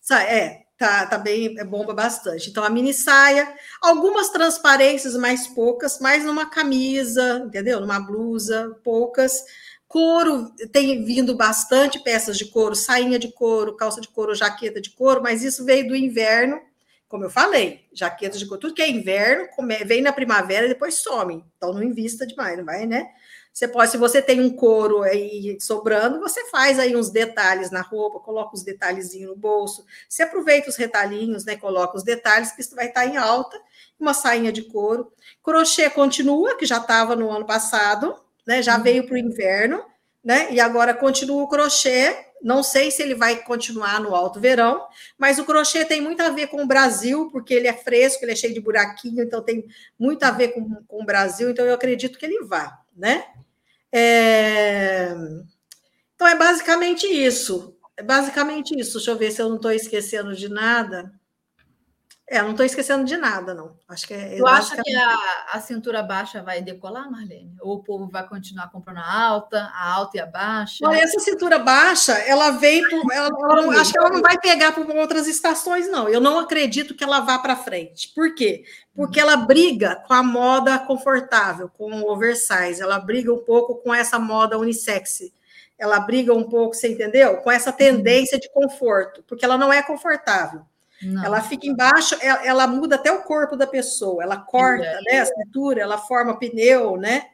saia. 0.00 0.28
É, 0.28 0.62
tá, 0.78 1.06
tá 1.06 1.18
bem, 1.18 1.58
é 1.58 1.64
bomba 1.64 1.92
bastante. 1.92 2.48
Então, 2.48 2.62
a 2.62 2.70
mini 2.70 2.94
saia, 2.94 3.52
algumas 3.80 4.28
transparências, 4.28 5.16
mais 5.16 5.48
poucas, 5.48 5.98
mais 5.98 6.24
numa 6.24 6.46
camisa, 6.46 7.42
entendeu? 7.44 7.80
Numa 7.80 7.98
blusa, 7.98 8.78
poucas 8.84 9.44
Couro 9.92 10.50
tem 10.72 11.04
vindo 11.04 11.36
bastante 11.36 12.02
peças 12.02 12.38
de 12.38 12.46
couro, 12.46 12.74
sainha 12.74 13.18
de 13.18 13.30
couro, 13.30 13.76
calça 13.76 14.00
de 14.00 14.08
couro, 14.08 14.34
jaqueta 14.34 14.80
de 14.80 14.88
couro, 14.88 15.22
mas 15.22 15.44
isso 15.44 15.66
veio 15.66 15.86
do 15.86 15.94
inverno, 15.94 16.58
como 17.06 17.24
eu 17.24 17.28
falei, 17.28 17.84
jaqueta 17.92 18.38
de 18.38 18.46
couro, 18.46 18.58
tudo 18.58 18.72
que 18.72 18.80
é 18.80 18.88
inverno, 18.88 19.48
vem 19.84 20.00
na 20.00 20.10
primavera 20.10 20.64
e 20.64 20.70
depois 20.70 20.94
some. 20.94 21.44
Então 21.58 21.74
não 21.74 21.82
invista 21.82 22.26
demais, 22.26 22.56
não 22.56 22.64
vai, 22.64 22.86
né? 22.86 23.06
Você 23.52 23.68
pode, 23.68 23.90
se 23.90 23.98
você 23.98 24.22
tem 24.22 24.40
um 24.40 24.48
couro 24.48 25.02
aí 25.02 25.58
sobrando, 25.60 26.20
você 26.20 26.48
faz 26.48 26.78
aí 26.78 26.96
uns 26.96 27.10
detalhes 27.10 27.70
na 27.70 27.82
roupa, 27.82 28.18
coloca 28.18 28.54
os 28.54 28.62
detalhezinhos 28.62 29.28
no 29.28 29.36
bolso. 29.36 29.84
Você 30.08 30.22
aproveita 30.22 30.70
os 30.70 30.76
retalhinhos, 30.76 31.44
né? 31.44 31.54
Coloca 31.54 31.98
os 31.98 32.02
detalhes, 32.02 32.50
que 32.52 32.62
isso 32.62 32.74
vai 32.74 32.86
estar 32.86 33.04
em 33.04 33.18
alta. 33.18 33.60
Uma 34.00 34.14
sainha 34.14 34.50
de 34.50 34.62
couro. 34.62 35.12
Crochê 35.42 35.90
continua, 35.90 36.56
que 36.56 36.64
já 36.64 36.78
estava 36.78 37.14
no 37.14 37.30
ano 37.30 37.44
passado, 37.44 38.21
né? 38.46 38.62
Já 38.62 38.76
uhum. 38.76 38.82
veio 38.82 39.06
para 39.06 39.14
o 39.14 39.18
inverno, 39.18 39.84
né? 40.24 40.52
E 40.52 40.60
agora 40.60 40.94
continua 40.94 41.42
o 41.42 41.48
crochê. 41.48 42.26
Não 42.42 42.62
sei 42.62 42.90
se 42.90 43.02
ele 43.02 43.14
vai 43.14 43.36
continuar 43.44 44.00
no 44.00 44.16
alto 44.16 44.40
verão, 44.40 44.84
mas 45.16 45.38
o 45.38 45.44
crochê 45.44 45.84
tem 45.84 46.00
muito 46.00 46.20
a 46.22 46.30
ver 46.30 46.48
com 46.48 46.62
o 46.62 46.66
Brasil, 46.66 47.30
porque 47.30 47.54
ele 47.54 47.68
é 47.68 47.72
fresco, 47.72 48.24
ele 48.24 48.32
é 48.32 48.36
cheio 48.36 48.52
de 48.52 48.60
buraquinho, 48.60 49.22
então 49.22 49.40
tem 49.42 49.64
muito 49.96 50.24
a 50.24 50.30
ver 50.32 50.48
com, 50.48 50.82
com 50.88 51.02
o 51.02 51.06
Brasil, 51.06 51.50
então 51.50 51.64
eu 51.64 51.74
acredito 51.74 52.18
que 52.18 52.26
ele 52.26 52.42
vá, 52.42 52.80
né? 52.96 53.24
É... 53.92 55.14
Então 56.14 56.26
é 56.26 56.36
basicamente 56.36 57.06
isso. 57.06 57.76
É 57.96 58.02
basicamente 58.02 58.78
isso. 58.78 58.98
Deixa 58.98 59.10
eu 59.10 59.18
ver 59.18 59.30
se 59.30 59.42
eu 59.42 59.48
não 59.48 59.56
estou 59.56 59.70
esquecendo 59.70 60.34
de 60.34 60.48
nada. 60.48 61.12
É, 62.28 62.40
não 62.40 62.52
estou 62.52 62.64
esquecendo 62.64 63.04
de 63.04 63.16
nada, 63.16 63.52
não. 63.52 63.76
Acho 63.88 64.06
que 64.06 64.14
é. 64.14 64.36
Tu 64.36 64.46
acha 64.46 64.80
que 64.80 64.96
a, 64.96 65.18
a, 65.52 65.60
cintura 65.60 66.02
baixa 66.02 66.42
vai 66.42 66.62
decolar, 66.62 67.10
Marlene? 67.10 67.54
Ou 67.60 67.74
o 67.74 67.82
povo 67.82 68.08
vai 68.08 68.26
continuar 68.26 68.70
comprando 68.70 68.98
a 68.98 69.22
alta, 69.22 69.70
a 69.74 69.92
alta 69.92 70.16
e 70.16 70.20
a 70.20 70.26
baixa? 70.26 70.78
Não, 70.82 70.92
essa 70.92 71.18
cintura 71.18 71.58
baixa, 71.58 72.12
ela 72.12 72.52
vem 72.52 72.88
por. 72.88 73.12
Ela, 73.12 73.26
ela 73.28 73.62
não, 73.62 73.70
acho 73.72 73.92
que 73.92 73.98
ela 73.98 74.08
não 74.08 74.22
vai 74.22 74.38
pegar 74.38 74.72
por 74.72 74.88
outras 74.96 75.26
estações, 75.26 75.90
não. 75.90 76.08
Eu 76.08 76.20
não 76.20 76.38
acredito 76.38 76.94
que 76.94 77.04
ela 77.04 77.20
vá 77.20 77.38
para 77.38 77.56
frente. 77.56 78.12
Por 78.14 78.34
quê? 78.34 78.64
Porque 78.94 79.20
ela 79.20 79.36
briga 79.36 79.96
com 80.06 80.14
a 80.14 80.22
moda 80.22 80.78
confortável, 80.78 81.68
com 81.68 81.90
o 81.92 82.10
oversize. 82.10 82.80
Ela 82.80 82.98
briga 82.98 83.32
um 83.32 83.44
pouco 83.44 83.74
com 83.82 83.92
essa 83.92 84.18
moda 84.18 84.58
unissex. 84.58 85.32
Ela 85.78 85.98
briga 85.98 86.32
um 86.32 86.44
pouco, 86.44 86.74
você 86.74 86.88
entendeu? 86.88 87.38
Com 87.38 87.50
essa 87.50 87.72
tendência 87.72 88.38
de 88.38 88.48
conforto, 88.50 89.22
porque 89.26 89.44
ela 89.44 89.58
não 89.58 89.72
é 89.72 89.82
confortável. 89.82 90.64
Não. 91.02 91.24
Ela 91.24 91.40
fica 91.40 91.66
embaixo, 91.66 92.16
ela, 92.20 92.46
ela, 92.46 92.66
muda 92.66 92.96
até 92.96 93.10
o 93.10 93.22
corpo 93.22 93.56
da 93.56 93.66
pessoa, 93.66 94.22
ela 94.22 94.36
corta 94.36 94.98
né, 95.10 95.20
a 95.20 95.26
cintura, 95.26 95.80
ela 95.80 95.98
forma 95.98 96.38
pneu, 96.38 96.96
né? 96.96 97.26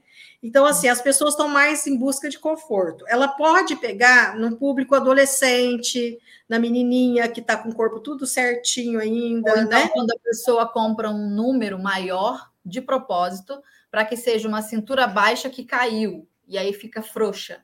Então, 0.43 0.65
assim, 0.65 0.89
as 0.89 1.03
pessoas 1.03 1.35
estão 1.35 1.49
mais 1.49 1.87
em 1.87 1.97
busca 1.97 2.29
de 2.29 2.39
conforto. 2.39 3.05
Ela 3.09 3.27
pode 3.27 3.75
pegar 3.77 4.37
no 4.37 4.57
público 4.57 4.95
adolescente, 4.95 6.17
na 6.49 6.61
menininha 6.61 7.29
que 7.29 7.41
está 7.41 7.57
com 7.57 7.71
o 7.71 7.75
corpo 7.75 7.99
tudo 7.99 8.25
certinho 8.25 9.01
ainda, 9.01 9.51
Ou 9.51 9.59
então, 9.59 9.81
né? 9.81 9.89
Quando 9.89 10.13
a 10.13 10.19
pessoa 10.23 10.67
compra 10.67 11.11
um 11.11 11.29
número 11.29 11.79
maior 11.79 12.51
de 12.65 12.81
propósito, 12.81 13.61
para 13.91 14.05
que 14.05 14.17
seja 14.17 14.47
uma 14.47 14.63
cintura 14.63 15.07
baixa 15.07 15.51
que 15.51 15.65
caiu, 15.65 16.29
e 16.47 16.57
aí 16.57 16.73
fica 16.73 17.03
frouxa. 17.03 17.61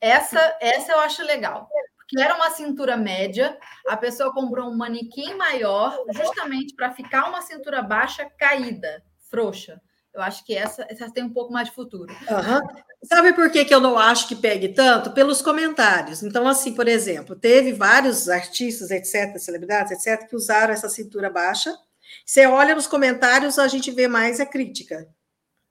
Essa, 0.00 0.56
essa 0.60 0.92
eu 0.92 1.00
acho 1.00 1.22
legal 1.22 1.68
que 2.08 2.20
era 2.20 2.34
uma 2.34 2.50
cintura 2.50 2.96
média, 2.96 3.58
a 3.88 3.96
pessoa 3.96 4.32
comprou 4.32 4.70
um 4.70 4.76
manequim 4.76 5.34
maior, 5.34 5.96
justamente 6.14 6.74
para 6.74 6.92
ficar 6.92 7.28
uma 7.28 7.42
cintura 7.42 7.82
baixa 7.82 8.24
caída, 8.38 9.02
frouxa. 9.30 9.80
Eu 10.14 10.22
acho 10.22 10.44
que 10.46 10.54
essa, 10.54 10.86
essa 10.88 11.10
tem 11.12 11.24
um 11.24 11.32
pouco 11.32 11.52
mais 11.52 11.68
de 11.68 11.74
futuro. 11.74 12.10
Uhum. 12.12 12.84
Sabe 13.04 13.34
por 13.34 13.50
que, 13.50 13.66
que 13.66 13.74
eu 13.74 13.80
não 13.80 13.98
acho 13.98 14.26
que 14.26 14.34
pegue 14.34 14.70
tanto? 14.70 15.12
Pelos 15.12 15.42
comentários. 15.42 16.22
Então, 16.22 16.48
assim, 16.48 16.74
por 16.74 16.88
exemplo, 16.88 17.36
teve 17.36 17.72
vários 17.72 18.28
artistas, 18.28 18.90
etc., 18.90 19.38
celebridades, 19.38 19.92
etc., 19.92 20.26
que 20.26 20.34
usaram 20.34 20.72
essa 20.72 20.88
cintura 20.88 21.28
baixa. 21.28 21.76
Você 22.24 22.46
olha 22.46 22.74
nos 22.74 22.86
comentários, 22.86 23.58
a 23.58 23.68
gente 23.68 23.90
vê 23.90 24.08
mais 24.08 24.40
a 24.40 24.46
crítica. 24.46 25.06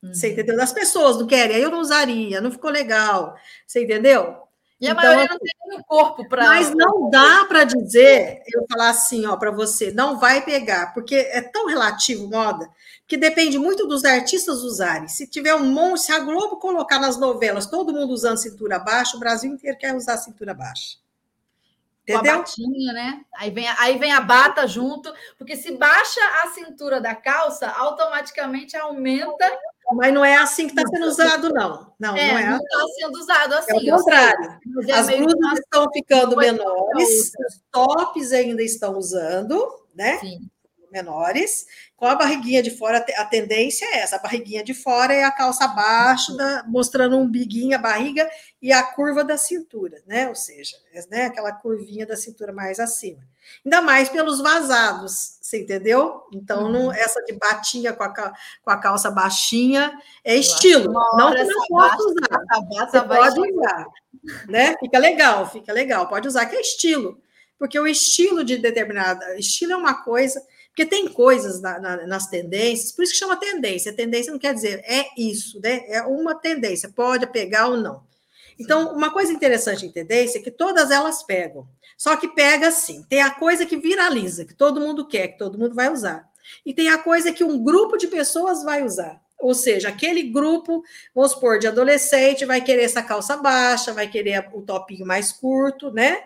Uhum. 0.04 0.14
Você 0.14 0.32
entendeu? 0.32 0.56
Das 0.56 0.72
pessoas 0.72 1.18
não 1.18 1.26
querem, 1.26 1.58
eu 1.58 1.72
não 1.72 1.80
usaria, 1.80 2.40
não 2.40 2.52
ficou 2.52 2.70
legal. 2.70 3.36
Você 3.66 3.84
entendeu? 3.84 4.45
E 4.80 4.88
a 4.88 4.92
então, 4.92 5.04
maioria 5.04 5.28
não 5.30 5.40
tem 5.40 5.80
um 5.80 5.84
corpo 5.84 6.28
para. 6.28 6.46
Mas 6.48 6.72
não 6.76 7.10
dá 7.10 7.46
para 7.46 7.64
dizer, 7.64 8.42
eu 8.54 8.66
falar 8.70 8.90
assim, 8.90 9.26
ó, 9.26 9.38
para 9.38 9.52
você, 9.52 9.92
não 9.92 10.20
vai 10.20 10.44
pegar, 10.44 10.94
porque 10.94 11.16
é 11.16 11.42
tão 11.42 11.68
relativo 11.68 12.30
moda, 12.30 12.70
que 13.08 13.16
depende 13.16 13.58
muito 13.58 13.88
dos 13.88 14.04
artistas 14.04 14.64
usarem. 14.64 15.08
Se 15.08 15.28
tiver 15.28 15.56
um 15.56 15.72
monte, 15.72 16.02
se 16.02 16.12
a 16.12 16.20
Globo 16.20 16.58
colocar 16.58 17.00
nas 17.00 17.18
novelas 17.18 17.68
todo 17.68 17.94
mundo 17.94 18.12
usando 18.12 18.38
cintura 18.38 18.78
baixa, 18.78 19.16
o 19.16 19.20
Brasil 19.20 19.52
inteiro 19.52 19.78
quer 19.78 19.96
usar 19.96 20.18
cintura 20.18 20.54
baixa. 20.54 20.98
Entendeu? 22.04 22.22
Com 22.22 22.30
a 22.30 22.38
batinha, 22.40 22.94
né? 22.94 23.22
Aí 23.34 23.50
vem, 23.50 23.68
aí 23.80 23.98
vem 23.98 24.12
a 24.12 24.22
bata 24.22 24.68
junto, 24.68 25.12
porque 25.38 25.56
se 25.56 25.72
baixa 25.76 26.22
a 26.44 26.50
cintura 26.50 27.00
da 27.00 27.16
calça, 27.16 27.68
automaticamente 27.70 28.76
aumenta 28.76 29.50
mas 29.94 30.14
não 30.14 30.26
é 30.26 30.36
assim 30.38 30.68
que 30.68 30.74
está 30.74 30.88
sendo 30.88 31.06
usado, 31.06 31.54
não. 31.54 31.94
Não, 32.00 32.16
é, 32.16 32.32
não 32.32 32.38
é. 32.40 32.50
Não 32.50 32.58
está 32.58 32.80
sendo 33.00 33.20
usado 33.20 33.54
assim. 33.54 33.90
É 33.90 33.94
o 33.94 33.98
contrário. 33.98 34.60
É 34.88 34.92
As 34.94 35.08
blusas 35.08 35.60
estão 35.60 35.86
ficando 35.94 36.36
menores, 36.36 37.32
os 37.48 37.62
tops 37.72 38.32
ainda 38.32 38.64
estão 38.64 38.98
usando, 38.98 39.64
né? 39.94 40.18
Sim. 40.20 40.50
menores, 40.92 41.66
com 41.98 42.06
a 42.06 42.16
barriguinha 42.16 42.64
de 42.64 42.72
fora, 42.72 43.06
a 43.18 43.26
tendência 43.26 43.86
é 43.86 44.00
essa, 44.00 44.16
a 44.16 44.20
barriguinha 44.20 44.64
de 44.64 44.74
fora 44.74 45.14
é 45.14 45.24
a 45.24 45.32
calça 45.32 45.66
abaixo, 45.66 46.36
da, 46.38 46.64
mostrando 46.68 47.18
um 47.18 47.28
biguinho, 47.28 47.76
a 47.76 47.82
barriga 47.82 48.30
e 48.62 48.72
a 48.72 48.82
curva 48.82 49.24
da 49.24 49.38
cintura, 49.38 50.02
né? 50.08 50.28
Ou 50.30 50.36
seja, 50.36 50.78
né, 51.10 51.26
aquela 51.26 51.52
curvinha 51.52 52.06
da 52.06 52.16
cintura 52.16 52.54
mais 52.54 52.80
acima. 52.80 53.22
Ainda 53.66 53.82
mais 53.82 54.10
pelos 54.10 54.40
vazados, 54.42 55.38
você 55.42 55.62
entendeu? 55.62 56.24
Então, 56.34 56.70
não, 56.70 56.86
uhum. 56.86 56.92
essa 56.92 57.22
de 57.24 57.34
batinha 57.34 57.94
com 57.94 58.04
a, 58.04 58.10
com 58.10 58.70
a 58.70 58.78
calça 58.78 59.10
baixinha 59.10 59.98
é 60.24 60.36
estilo. 60.36 60.92
Não 60.92 61.34
que 61.34 61.44
não 61.44 61.68
possa 61.68 62.04
usar. 62.04 62.90
Você 62.90 63.02
pode 63.02 63.40
usar. 63.40 63.86
Né? 64.48 64.76
Fica 64.80 64.98
legal, 64.98 65.50
fica 65.50 65.74
legal. 65.74 66.08
Pode 66.08 66.28
usar, 66.28 66.46
que 66.46 66.56
é 66.56 66.62
estilo. 66.62 67.20
Porque 67.58 67.80
o 67.80 67.88
estilo 67.88 68.44
de 68.44 68.58
determinada. 68.58 69.38
Estilo 69.38 69.74
é 69.74 69.78
uma 69.78 70.04
coisa. 70.04 70.42
Porque 70.68 70.86
tem 70.86 71.08
coisas 71.08 71.62
na, 71.62 71.80
na, 71.80 72.06
nas 72.06 72.28
tendências, 72.28 72.92
por 72.92 73.04
isso 73.04 73.14
que 73.14 73.20
chama 73.20 73.38
tendência. 73.38 73.96
Tendência 73.96 74.32
não 74.32 74.40
quer 74.40 74.54
dizer 74.54 74.82
é 74.84 75.06
isso, 75.18 75.58
né? 75.62 75.86
É 75.88 76.02
uma 76.02 76.36
tendência, 76.36 76.92
pode 76.94 77.26
pegar 77.28 77.68
ou 77.68 77.78
não. 77.78 78.04
Então, 78.60 78.94
uma 78.94 79.12
coisa 79.12 79.32
interessante 79.32 79.86
em 79.86 79.92
tendência 79.92 80.40
é 80.40 80.42
que 80.42 80.52
todas 80.52 80.92
elas 80.92 81.24
pegam. 81.24 81.68
Só 81.98 82.16
que 82.16 82.28
pega 82.28 82.68
assim: 82.68 83.04
tem 83.04 83.22
a 83.22 83.32
coisa 83.32 83.66
que 83.66 83.78
viraliza, 83.78 84.46
que 84.46 84.54
todo 84.54 84.82
mundo 84.82 85.08
quer, 85.08 85.30
que 85.30 85.38
todo 85.38 85.58
mundo 85.58 85.76
vai 85.76 85.92
usar. 85.92 86.30
E 86.66 86.74
tem 86.74 86.90
a 86.90 86.98
coisa 86.98 87.32
que 87.32 87.44
um 87.44 87.64
grupo 87.64 87.98
de 87.98 88.08
pessoas 88.08 88.64
vai 88.64 88.84
usar. 88.84 89.22
Ou 89.38 89.54
seja, 89.54 89.90
aquele 89.90 90.24
grupo, 90.24 90.84
vamos 91.14 91.32
supor, 91.32 91.60
de 91.60 91.68
adolescente, 91.68 92.46
vai 92.46 92.62
querer 92.62 92.84
essa 92.84 93.04
calça 93.04 93.38
baixa, 93.38 93.94
vai 93.94 94.08
querer 94.08 94.50
o 94.54 94.62
topinho 94.62 95.06
mais 95.06 95.32
curto, 95.32 95.92
né? 95.92 96.24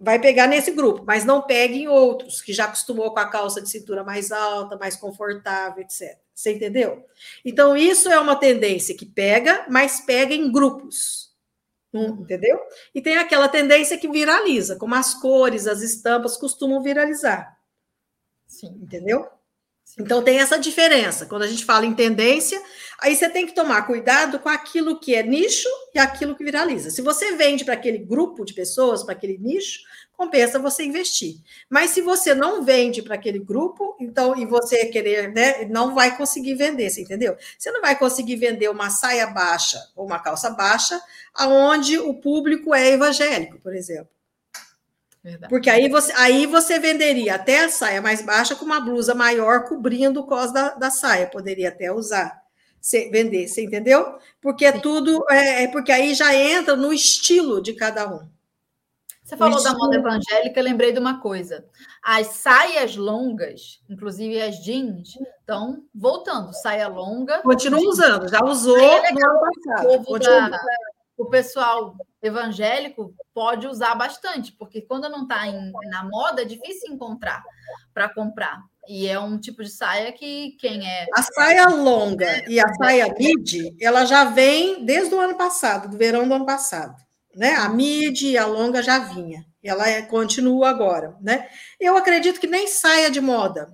Vai 0.00 0.20
pegar 0.20 0.46
nesse 0.46 0.70
grupo, 0.70 1.02
mas 1.06 1.24
não 1.24 1.42
pegue 1.42 1.82
em 1.82 1.88
outros, 1.88 2.40
que 2.40 2.52
já 2.52 2.64
acostumou 2.66 3.12
com 3.12 3.18
a 3.18 3.28
calça 3.28 3.60
de 3.60 3.68
cintura 3.68 4.04
mais 4.04 4.30
alta, 4.30 4.76
mais 4.76 4.96
confortável, 4.96 5.82
etc. 5.82 6.16
Você 6.34 6.52
entendeu? 6.54 7.04
Então, 7.44 7.76
isso 7.76 8.08
é 8.08 8.18
uma 8.20 8.36
tendência 8.36 8.96
que 8.96 9.04
pega, 9.04 9.66
mas 9.68 10.00
pega 10.00 10.34
em 10.34 10.52
grupos. 10.52 11.27
Hum, 11.92 12.18
entendeu? 12.20 12.58
E 12.94 13.00
tem 13.00 13.16
aquela 13.16 13.48
tendência 13.48 13.98
que 13.98 14.08
viraliza, 14.08 14.76
como 14.76 14.94
as 14.94 15.14
cores, 15.14 15.66
as 15.66 15.80
estampas 15.80 16.36
costumam 16.36 16.82
viralizar. 16.82 17.56
Sim. 18.46 18.78
Entendeu? 18.82 19.26
Sim. 19.84 20.02
Então 20.02 20.22
tem 20.22 20.38
essa 20.38 20.58
diferença. 20.58 21.24
Quando 21.24 21.44
a 21.44 21.46
gente 21.46 21.64
fala 21.64 21.86
em 21.86 21.94
tendência, 21.94 22.60
aí 23.00 23.16
você 23.16 23.28
tem 23.28 23.46
que 23.46 23.54
tomar 23.54 23.86
cuidado 23.86 24.38
com 24.38 24.48
aquilo 24.50 25.00
que 25.00 25.14
é 25.14 25.22
nicho 25.22 25.68
e 25.94 25.98
aquilo 25.98 26.36
que 26.36 26.44
viraliza. 26.44 26.90
Se 26.90 27.00
você 27.00 27.36
vende 27.36 27.64
para 27.64 27.74
aquele 27.74 27.98
grupo 27.98 28.44
de 28.44 28.52
pessoas, 28.52 29.02
para 29.02 29.14
aquele 29.14 29.38
nicho, 29.38 29.80
compensa 30.18 30.58
você 30.58 30.82
investir. 30.82 31.36
Mas 31.70 31.90
se 31.90 32.02
você 32.02 32.34
não 32.34 32.64
vende 32.64 33.00
para 33.00 33.14
aquele 33.14 33.38
grupo, 33.38 33.96
então 34.00 34.36
e 34.36 34.44
você 34.44 34.86
querer, 34.86 35.32
né, 35.32 35.64
não 35.66 35.94
vai 35.94 36.16
conseguir 36.16 36.56
vender, 36.56 36.90
você 36.90 37.02
entendeu? 37.02 37.36
Você 37.56 37.70
não 37.70 37.80
vai 37.80 37.96
conseguir 37.96 38.34
vender 38.34 38.68
uma 38.68 38.90
saia 38.90 39.28
baixa 39.28 39.78
ou 39.94 40.04
uma 40.04 40.18
calça 40.18 40.50
baixa 40.50 41.00
aonde 41.32 41.96
o 41.98 42.12
público 42.14 42.74
é 42.74 42.88
evangélico, 42.88 43.60
por 43.60 43.72
exemplo. 43.72 44.08
Verdade. 45.22 45.50
Porque 45.50 45.70
aí 45.70 45.88
você, 45.88 46.12
aí 46.16 46.46
você 46.46 46.80
venderia 46.80 47.36
até 47.36 47.64
a 47.64 47.68
saia 47.68 48.02
mais 48.02 48.20
baixa 48.20 48.56
com 48.56 48.64
uma 48.64 48.80
blusa 48.80 49.14
maior 49.14 49.68
cobrindo 49.68 50.20
o 50.20 50.26
cos 50.26 50.52
da, 50.52 50.70
da 50.70 50.90
saia, 50.90 51.28
poderia 51.28 51.68
até 51.68 51.92
usar, 51.92 52.42
se, 52.80 53.08
vender, 53.10 53.46
você 53.46 53.62
entendeu? 53.62 54.18
Porque 54.40 54.64
é 54.64 54.72
tudo, 54.72 55.24
é, 55.30 55.64
é 55.64 55.68
porque 55.68 55.92
aí 55.92 56.12
já 56.12 56.34
entra 56.34 56.74
no 56.74 56.92
estilo 56.92 57.62
de 57.62 57.72
cada 57.74 58.12
um. 58.12 58.37
Você 59.28 59.36
falou 59.36 59.62
da 59.62 59.74
moda 59.74 59.94
evangélica, 59.94 60.58
lembrei 60.62 60.90
de 60.90 60.98
uma 60.98 61.20
coisa. 61.20 61.62
As 62.02 62.28
saias 62.28 62.96
longas, 62.96 63.78
inclusive 63.86 64.40
as 64.40 64.56
jeans, 64.64 65.18
estão 65.40 65.84
voltando. 65.94 66.50
Saia 66.54 66.88
longa. 66.88 67.42
Continua 67.42 67.90
usando, 67.90 68.26
já 68.26 68.42
usou 68.42 68.78
é 68.78 69.12
no 69.12 69.26
ano 69.26 69.40
passado. 69.40 70.50
Da, 70.50 70.60
o 71.18 71.26
pessoal 71.26 71.94
evangélico 72.22 73.12
pode 73.34 73.66
usar 73.66 73.94
bastante, 73.96 74.52
porque 74.52 74.80
quando 74.80 75.10
não 75.10 75.24
está 75.24 75.44
na 75.90 76.04
moda, 76.04 76.40
é 76.40 76.46
difícil 76.46 76.94
encontrar 76.94 77.42
para 77.92 78.08
comprar. 78.08 78.62
E 78.88 79.06
é 79.06 79.20
um 79.20 79.38
tipo 79.38 79.62
de 79.62 79.68
saia 79.68 80.10
que 80.10 80.52
quem 80.58 80.88
é. 80.90 81.04
A 81.14 81.20
saia 81.20 81.68
longa 81.68 82.24
é, 82.24 82.48
e 82.48 82.58
a 82.58 82.74
saia 82.76 83.14
midi, 83.18 83.76
ela 83.78 84.06
já 84.06 84.24
vem 84.24 84.86
desde 84.86 85.14
o 85.14 85.20
ano 85.20 85.36
passado, 85.36 85.86
do 85.90 85.98
verão 85.98 86.26
do 86.26 86.32
ano 86.32 86.46
passado 86.46 86.96
né? 87.38 87.54
A 87.54 87.68
mid 87.68 88.22
e 88.22 88.36
a 88.36 88.44
longa 88.44 88.82
já 88.82 88.98
vinha, 88.98 89.46
ela 89.62 89.88
é, 89.88 90.02
continua 90.02 90.68
agora, 90.68 91.16
né? 91.20 91.48
Eu 91.78 91.96
acredito 91.96 92.40
que 92.40 92.48
nem 92.48 92.66
saia 92.66 93.10
de 93.10 93.20
moda, 93.20 93.72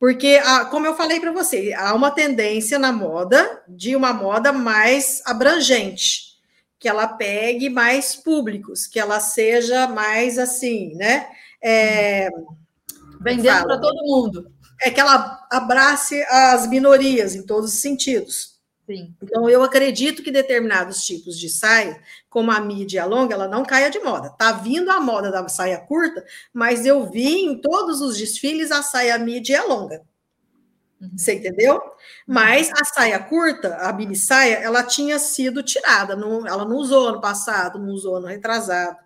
porque, 0.00 0.40
como 0.70 0.84
eu 0.84 0.96
falei 0.96 1.20
para 1.20 1.30
você, 1.30 1.72
há 1.76 1.94
uma 1.94 2.10
tendência 2.10 2.76
na 2.76 2.92
moda 2.92 3.62
de 3.68 3.94
uma 3.94 4.12
moda 4.12 4.52
mais 4.52 5.22
abrangente, 5.24 6.38
que 6.76 6.88
ela 6.88 7.06
pegue 7.06 7.68
mais 7.68 8.16
públicos, 8.16 8.86
que 8.86 8.98
ela 8.98 9.20
seja 9.20 9.86
mais 9.86 10.36
assim, 10.36 10.94
né? 10.96 11.28
É, 11.62 12.28
Vendendo 13.20 13.64
para 13.64 13.78
todo 13.78 14.04
mundo. 14.04 14.52
É 14.80 14.90
que 14.90 15.00
ela 15.00 15.46
abrace 15.50 16.20
as 16.28 16.68
minorias 16.68 17.34
em 17.34 17.44
todos 17.44 17.74
os 17.74 17.80
sentidos. 17.80 18.58
Sim. 18.88 19.14
Então, 19.22 19.50
eu 19.50 19.62
acredito 19.62 20.22
que 20.22 20.30
determinados 20.30 21.04
tipos 21.04 21.38
de 21.38 21.50
saia, 21.50 22.00
como 22.28 22.50
a 22.50 22.60
mídia 22.60 23.04
longa, 23.04 23.34
ela 23.34 23.48
não 23.48 23.64
caia 23.64 23.90
de 23.90 23.98
moda. 24.00 24.30
Tá 24.30 24.52
vindo 24.52 24.90
a 24.90 25.00
moda 25.00 25.30
da 25.30 25.46
saia 25.48 25.78
curta, 25.78 26.24
mas 26.52 26.84
eu 26.84 27.08
vi 27.10 27.44
em 27.44 27.60
todos 27.60 28.00
os 28.00 28.16
desfiles 28.18 28.70
a 28.70 28.82
saia 28.82 29.18
mídia 29.18 29.64
longa. 29.64 30.02
Uhum. 31.00 31.16
Você 31.16 31.34
entendeu? 31.34 31.80
Mas 32.26 32.70
a 32.72 32.84
saia 32.84 33.18
curta, 33.18 33.76
a 33.76 33.92
mini 33.92 34.16
saia, 34.16 34.56
ela 34.56 34.82
tinha 34.82 35.18
sido 35.18 35.62
tirada. 35.62 36.16
Não, 36.16 36.46
ela 36.46 36.64
não 36.64 36.76
usou 36.76 37.08
ano 37.08 37.20
passado, 37.20 37.78
não 37.78 37.92
usou 37.92 38.16
ano 38.16 38.26
retrasado. 38.26 38.96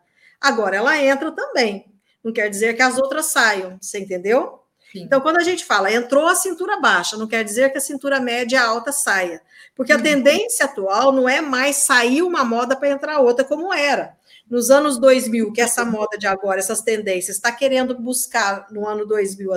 Agora 0.41 0.77
ela 0.77 0.99
entra 0.99 1.31
também. 1.31 1.93
Não 2.25 2.33
quer 2.33 2.49
dizer 2.49 2.75
que 2.75 2.83
as 2.83 2.99
outras 2.99 3.27
saiam. 3.27 3.79
Você 3.81 4.01
entendeu? 4.01 4.62
Sim. 4.93 5.03
Então, 5.03 5.21
quando 5.21 5.39
a 5.39 5.43
gente 5.43 5.65
fala 5.65 5.91
entrou 5.91 6.29
a 6.29 6.35
cintura 6.35 6.79
baixa, 6.79 7.17
não 7.17 7.27
quer 7.27 7.43
dizer 7.43 7.71
que 7.71 7.79
a 7.79 7.81
cintura 7.81 8.21
média 8.21 8.63
alta 8.63 8.93
saia. 8.93 9.41
Porque 9.75 9.93
a 9.93 9.97
uhum. 9.97 10.03
tendência 10.03 10.67
atual 10.67 11.13
não 11.13 11.27
é 11.27 11.41
mais 11.41 11.77
sair 11.77 12.23
uma 12.23 12.45
moda 12.45 12.77
para 12.77 12.91
entrar 12.91 13.19
outra 13.21 13.43
como 13.43 13.73
era. 13.73 14.15
Nos 14.51 14.71
anos 14.71 14.99
2000, 14.99 15.51
que 15.53 15.63
essa 15.63 15.83
moda 15.83 16.19
de 16.19 16.27
agora, 16.27 16.59
essas 16.59 16.83
tendências, 16.83 17.37
está 17.37 17.51
querendo 17.51 17.99
buscar 17.99 18.67
no 18.71 18.87
ano 18.87 19.07
2000 19.07 19.51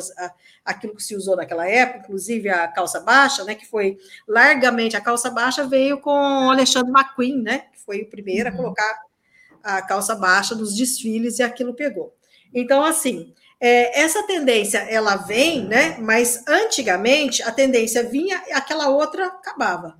aquilo 0.64 0.95
que 0.95 1.03
se 1.03 1.16
usou 1.18 1.36
naquela 1.36 1.68
época, 1.68 1.99
inclusive 2.06 2.48
a 2.48 2.66
calça 2.68 3.02
baixa, 3.02 3.44
né, 3.44 3.56
que 3.56 3.66
foi 3.66 3.98
largamente, 4.26 4.95
a 4.95 5.02
calça 5.02 5.30
baixa 5.30 5.68
veio 5.68 5.99
com 5.99 6.49
Alexandre 6.49 6.91
McQueen, 6.91 7.41
né, 7.41 7.66
que 7.74 7.80
foi 7.82 8.03
o 8.03 8.10
primeiro 8.10 8.49
uhum. 8.49 8.56
a 8.56 8.57
colocar 8.57 9.02
a 9.62 9.82
calça 9.82 10.16
baixa 10.16 10.56
nos 10.56 10.74
desfiles 10.76 11.40
e 11.40 11.44
aquilo 11.44 11.74
pegou. 11.74 12.16
Então, 12.53 12.86
assim, 12.86 13.34
é, 13.60 14.02
essa 14.02 14.23
tendência 14.23 14.80
ela 14.80 15.15
vem, 15.15 15.65
né? 15.65 15.98
Mas 15.99 16.44
antigamente 16.48 17.41
a 17.44 17.52
tendência 17.52 18.03
vinha 18.03 18.41
e 18.48 18.53
aquela 18.53 18.90
outra 18.90 19.27
acabava. 19.27 19.98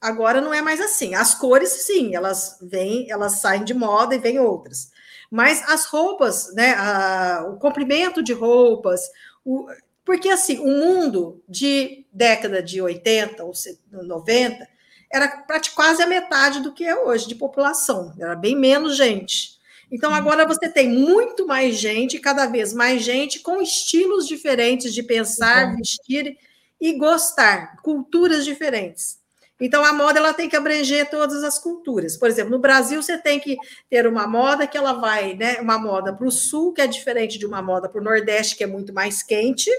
Agora 0.00 0.40
não 0.40 0.52
é 0.52 0.62
mais 0.62 0.80
assim. 0.80 1.14
As 1.14 1.34
cores, 1.34 1.70
sim, 1.70 2.14
elas 2.14 2.58
vêm, 2.60 3.10
elas 3.10 3.40
saem 3.40 3.64
de 3.64 3.74
moda 3.74 4.14
e 4.14 4.18
vêm 4.18 4.38
outras. 4.38 4.90
Mas 5.30 5.62
as 5.68 5.86
roupas, 5.86 6.52
né? 6.54 6.74
A, 6.74 7.44
o 7.48 7.56
comprimento 7.58 8.22
de 8.22 8.32
roupas, 8.32 9.00
o, 9.44 9.66
porque 10.04 10.28
assim, 10.28 10.58
o 10.58 10.66
mundo 10.66 11.42
de 11.48 12.04
década 12.12 12.62
de 12.62 12.80
80 12.80 13.44
ou 13.44 13.52
90 13.92 14.68
era 15.12 15.28
quase 15.74 16.02
a 16.02 16.06
metade 16.06 16.60
do 16.60 16.72
que 16.72 16.84
é 16.84 16.96
hoje 16.96 17.28
de 17.28 17.34
população, 17.34 18.14
era 18.18 18.34
bem 18.34 18.56
menos 18.56 18.96
gente. 18.96 19.60
Então, 19.92 20.10
uhum. 20.10 20.16
agora 20.16 20.46
você 20.46 20.70
tem 20.70 20.88
muito 20.88 21.46
mais 21.46 21.76
gente, 21.76 22.18
cada 22.18 22.46
vez 22.46 22.72
mais 22.72 23.02
gente, 23.02 23.40
com 23.40 23.60
estilos 23.60 24.26
diferentes 24.26 24.94
de 24.94 25.02
pensar, 25.02 25.68
uhum. 25.68 25.76
vestir 25.76 26.38
e 26.80 26.94
gostar, 26.94 27.76
culturas 27.82 28.42
diferentes. 28.42 29.20
Então, 29.60 29.84
a 29.84 29.92
moda 29.92 30.18
ela 30.18 30.34
tem 30.34 30.48
que 30.48 30.56
abranger 30.56 31.08
todas 31.08 31.44
as 31.44 31.58
culturas. 31.58 32.16
Por 32.16 32.28
exemplo, 32.28 32.50
no 32.50 32.58
Brasil, 32.58 33.00
você 33.00 33.16
tem 33.18 33.38
que 33.38 33.56
ter 33.88 34.08
uma 34.08 34.26
moda 34.26 34.66
que 34.66 34.76
ela 34.76 34.94
vai, 34.94 35.34
né? 35.34 35.60
Uma 35.60 35.78
moda 35.78 36.12
para 36.12 36.26
o 36.26 36.32
sul, 36.32 36.72
que 36.72 36.80
é 36.80 36.86
diferente 36.86 37.38
de 37.38 37.46
uma 37.46 37.62
moda 37.62 37.88
para 37.88 38.00
o 38.00 38.04
Nordeste, 38.04 38.56
que 38.56 38.64
é 38.64 38.66
muito 38.66 38.92
mais 38.92 39.22
quente, 39.22 39.70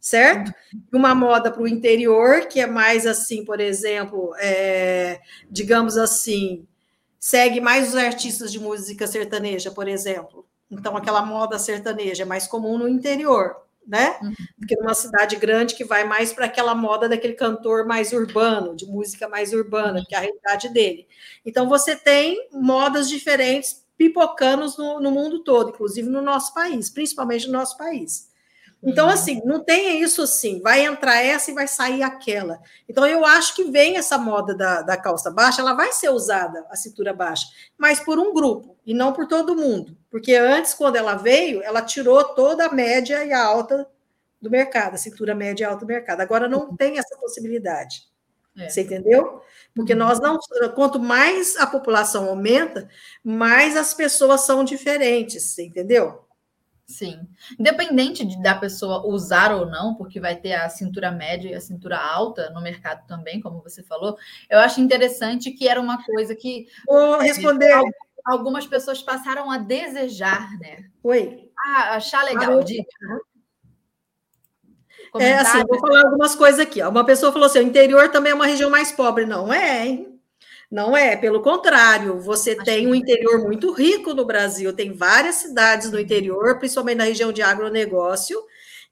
certo? 0.00 0.52
Uhum. 0.74 0.98
Uma 0.98 1.14
moda 1.14 1.50
para 1.50 1.62
o 1.62 1.68
interior, 1.68 2.46
que 2.46 2.58
é 2.58 2.66
mais 2.66 3.06
assim, 3.06 3.44
por 3.44 3.60
exemplo, 3.60 4.34
é, 4.38 5.20
digamos 5.48 5.96
assim, 5.96 6.66
segue 7.20 7.60
mais 7.60 7.90
os 7.90 7.96
artistas 7.96 8.50
de 8.50 8.58
música 8.58 9.06
sertaneja, 9.06 9.70
por 9.70 9.86
exemplo. 9.86 10.46
Então, 10.70 10.96
aquela 10.96 11.20
moda 11.20 11.58
sertaneja 11.58 12.22
é 12.22 12.26
mais 12.26 12.46
comum 12.46 12.78
no 12.78 12.88
interior, 12.88 13.56
né? 13.86 14.18
Uhum. 14.22 14.34
Do 14.56 14.66
que 14.66 14.76
numa 14.76 14.94
cidade 14.94 15.36
grande 15.36 15.74
que 15.74 15.84
vai 15.84 16.04
mais 16.04 16.32
para 16.32 16.46
aquela 16.46 16.74
moda 16.74 17.08
daquele 17.08 17.34
cantor 17.34 17.84
mais 17.84 18.12
urbano, 18.12 18.74
de 18.74 18.86
música 18.86 19.28
mais 19.28 19.52
urbana, 19.52 20.02
que 20.08 20.14
é 20.14 20.18
a 20.18 20.22
realidade 20.22 20.70
dele. 20.70 21.06
Então, 21.44 21.68
você 21.68 21.94
tem 21.94 22.48
modas 22.52 23.08
diferentes 23.08 23.84
pipocando 23.98 24.66
no, 24.78 24.98
no 24.98 25.10
mundo 25.10 25.44
todo, 25.44 25.70
inclusive 25.70 26.08
no 26.08 26.22
nosso 26.22 26.54
país, 26.54 26.88
principalmente 26.88 27.46
no 27.48 27.52
nosso 27.52 27.76
país. 27.76 28.29
Então, 28.82 29.06
uhum. 29.06 29.12
assim, 29.12 29.42
não 29.44 29.62
tem 29.62 30.00
isso 30.02 30.22
assim, 30.22 30.60
vai 30.60 30.84
entrar 30.84 31.22
essa 31.22 31.50
e 31.50 31.54
vai 31.54 31.68
sair 31.68 32.02
aquela. 32.02 32.60
Então, 32.88 33.06
eu 33.06 33.26
acho 33.26 33.54
que 33.54 33.64
vem 33.64 33.98
essa 33.98 34.16
moda 34.16 34.54
da, 34.54 34.80
da 34.80 34.96
calça 34.96 35.30
baixa, 35.30 35.60
ela 35.60 35.74
vai 35.74 35.92
ser 35.92 36.08
usada, 36.08 36.64
a 36.70 36.76
cintura 36.76 37.12
baixa, 37.12 37.46
mas 37.76 38.00
por 38.00 38.18
um 38.18 38.32
grupo, 38.32 38.76
e 38.86 38.94
não 38.94 39.12
por 39.12 39.26
todo 39.26 39.54
mundo. 39.54 39.96
Porque 40.10 40.34
antes, 40.34 40.72
quando 40.72 40.96
ela 40.96 41.14
veio, 41.14 41.62
ela 41.62 41.82
tirou 41.82 42.24
toda 42.24 42.66
a 42.66 42.72
média 42.72 43.22
e 43.24 43.32
a 43.32 43.44
alta 43.44 43.86
do 44.40 44.50
mercado, 44.50 44.94
a 44.94 44.98
cintura 44.98 45.34
média 45.34 45.64
e 45.64 45.66
alta 45.66 45.84
do 45.84 45.86
mercado. 45.86 46.22
Agora 46.22 46.48
não 46.48 46.68
uhum. 46.68 46.76
tem 46.76 46.98
essa 46.98 47.16
possibilidade. 47.18 48.08
É. 48.56 48.68
Você 48.68 48.80
entendeu? 48.80 49.42
Porque 49.74 49.94
nós 49.94 50.18
não, 50.18 50.38
quanto 50.74 50.98
mais 50.98 51.56
a 51.56 51.66
população 51.66 52.28
aumenta, 52.28 52.88
mais 53.22 53.76
as 53.76 53.94
pessoas 53.94 54.40
são 54.40 54.64
diferentes, 54.64 55.42
você 55.42 55.64
entendeu? 55.64 56.24
Sim. 56.90 57.20
Independente 57.56 58.24
de, 58.24 58.42
da 58.42 58.52
pessoa 58.52 59.06
usar 59.06 59.54
ou 59.54 59.64
não, 59.64 59.94
porque 59.94 60.18
vai 60.18 60.34
ter 60.34 60.54
a 60.54 60.68
cintura 60.68 61.12
média 61.12 61.48
e 61.48 61.54
a 61.54 61.60
cintura 61.60 61.96
alta 61.96 62.50
no 62.50 62.60
mercado 62.60 63.06
também, 63.06 63.40
como 63.40 63.62
você 63.62 63.80
falou, 63.80 64.18
eu 64.50 64.58
acho 64.58 64.80
interessante 64.80 65.52
que 65.52 65.68
era 65.68 65.80
uma 65.80 66.02
coisa 66.04 66.34
que. 66.34 66.66
Vou 66.84 67.20
responder. 67.20 67.80
Algumas 68.26 68.66
pessoas 68.66 69.00
passaram 69.00 69.50
a 69.50 69.56
desejar, 69.56 70.50
né? 70.58 70.84
Oi. 71.02 71.48
Ah, 71.56 71.94
achar 71.94 72.24
legal. 72.24 72.60
Ah, 75.14 75.22
é 75.22 75.34
assim, 75.34 75.64
vou 75.66 75.78
falar 75.78 76.04
algumas 76.04 76.34
coisas 76.34 76.60
aqui. 76.60 76.82
Uma 76.82 77.04
pessoa 77.04 77.32
falou 77.32 77.46
assim: 77.46 77.60
o 77.60 77.62
interior 77.62 78.08
também 78.10 78.32
é 78.32 78.34
uma 78.34 78.46
região 78.46 78.68
mais 78.68 78.90
pobre. 78.90 79.24
Não 79.24 79.52
é, 79.52 79.86
hein? 79.86 80.19
Não 80.70 80.96
é, 80.96 81.16
pelo 81.16 81.42
contrário, 81.42 82.20
você 82.20 82.52
Acho 82.52 82.64
tem 82.64 82.86
um 82.86 82.94
interior 82.94 83.40
muito 83.40 83.72
rico 83.72 84.14
no 84.14 84.24
Brasil, 84.24 84.72
tem 84.72 84.92
várias 84.92 85.36
cidades 85.36 85.90
no 85.90 85.98
interior, 85.98 86.58
principalmente 86.58 86.98
na 86.98 87.04
região 87.04 87.32
de 87.32 87.42
agronegócio, 87.42 88.40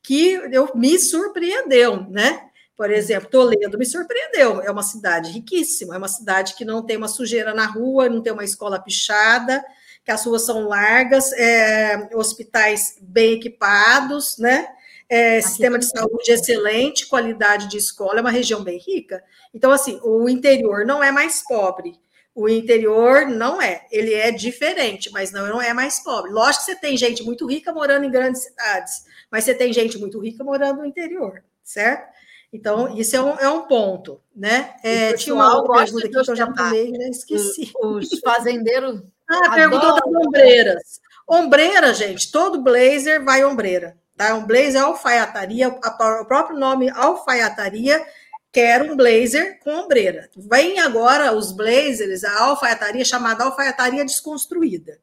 que 0.02 0.32
eu, 0.50 0.70
me 0.74 0.98
surpreendeu, 0.98 2.04
né? 2.10 2.48
Por 2.76 2.90
exemplo, 2.90 3.28
Toledo 3.28 3.78
me 3.78 3.86
surpreendeu. 3.86 4.60
É 4.62 4.70
uma 4.70 4.82
cidade 4.82 5.30
riquíssima, 5.30 5.94
é 5.94 5.98
uma 5.98 6.08
cidade 6.08 6.54
que 6.54 6.64
não 6.64 6.84
tem 6.84 6.96
uma 6.96 7.08
sujeira 7.08 7.54
na 7.54 7.66
rua, 7.66 8.08
não 8.08 8.22
tem 8.22 8.32
uma 8.32 8.44
escola 8.44 8.80
pichada, 8.80 9.64
que 10.04 10.10
as 10.10 10.24
ruas 10.24 10.46
são 10.46 10.66
largas, 10.66 11.32
é, 11.32 12.08
hospitais 12.14 12.96
bem 13.00 13.34
equipados, 13.34 14.38
né? 14.38 14.68
É, 15.08 15.40
sistema 15.40 15.78
de 15.78 15.86
saúde 15.86 16.30
excelente, 16.30 17.06
qualidade 17.06 17.68
de 17.68 17.78
escola, 17.78 18.18
é 18.18 18.20
uma 18.20 18.30
região 18.30 18.62
bem 18.62 18.78
rica. 18.78 19.22
Então, 19.54 19.70
assim, 19.70 19.98
o 20.02 20.28
interior 20.28 20.84
não 20.84 21.02
é 21.02 21.10
mais 21.10 21.42
pobre. 21.42 21.98
O 22.34 22.48
interior 22.48 23.26
não 23.26 23.60
é, 23.60 23.84
ele 23.90 24.14
é 24.14 24.30
diferente, 24.30 25.10
mas 25.10 25.32
não, 25.32 25.48
não 25.48 25.60
é 25.60 25.74
mais 25.74 25.98
pobre. 26.00 26.30
Lógico 26.30 26.66
que 26.66 26.70
você 26.70 26.78
tem 26.78 26.96
gente 26.96 27.24
muito 27.24 27.46
rica 27.46 27.72
morando 27.72 28.04
em 28.04 28.10
grandes 28.10 28.42
cidades, 28.42 29.04
mas 29.28 29.42
você 29.42 29.54
tem 29.54 29.72
gente 29.72 29.98
muito 29.98 30.20
rica 30.20 30.44
morando 30.44 30.78
no 30.78 30.86
interior, 30.86 31.42
certo? 31.64 32.16
Então, 32.52 32.96
isso 32.96 33.16
é 33.16 33.20
um, 33.20 33.34
é 33.38 33.48
um 33.48 33.62
ponto, 33.62 34.20
né? 34.34 34.74
É, 34.84 35.14
tinha 35.14 35.34
uma 35.34 35.56
outra 35.56 35.84
pergunta 35.84 36.06
aqui 36.06 36.24
que 36.24 36.30
eu 36.30 36.36
já 36.36 36.46
pulei, 36.46 36.92
né? 36.92 37.08
Esqueci. 37.08 37.72
Os 37.82 38.08
fazendeiros. 38.20 39.02
ah, 39.28 39.54
perguntou 39.54 39.92
das 39.92 40.06
ombreiras. 40.06 41.00
Ombreira, 41.28 41.92
gente, 41.92 42.30
todo 42.30 42.62
blazer 42.62 43.22
vai 43.22 43.44
ombreira. 43.44 43.98
Tá? 44.18 44.34
Um 44.34 44.44
blazer 44.44 44.82
alfaiataria, 44.82 45.68
o 45.68 46.24
próprio 46.24 46.58
nome 46.58 46.90
alfaiataria 46.90 48.04
quer 48.50 48.82
um 48.82 48.96
blazer 48.96 49.60
com 49.60 49.70
ombreira. 49.70 50.28
Vem 50.36 50.80
agora 50.80 51.32
os 51.32 51.52
blazers, 51.52 52.24
a 52.24 52.42
alfaiataria 52.42 53.04
chamada 53.04 53.44
alfaiataria 53.44 54.04
desconstruída, 54.04 54.98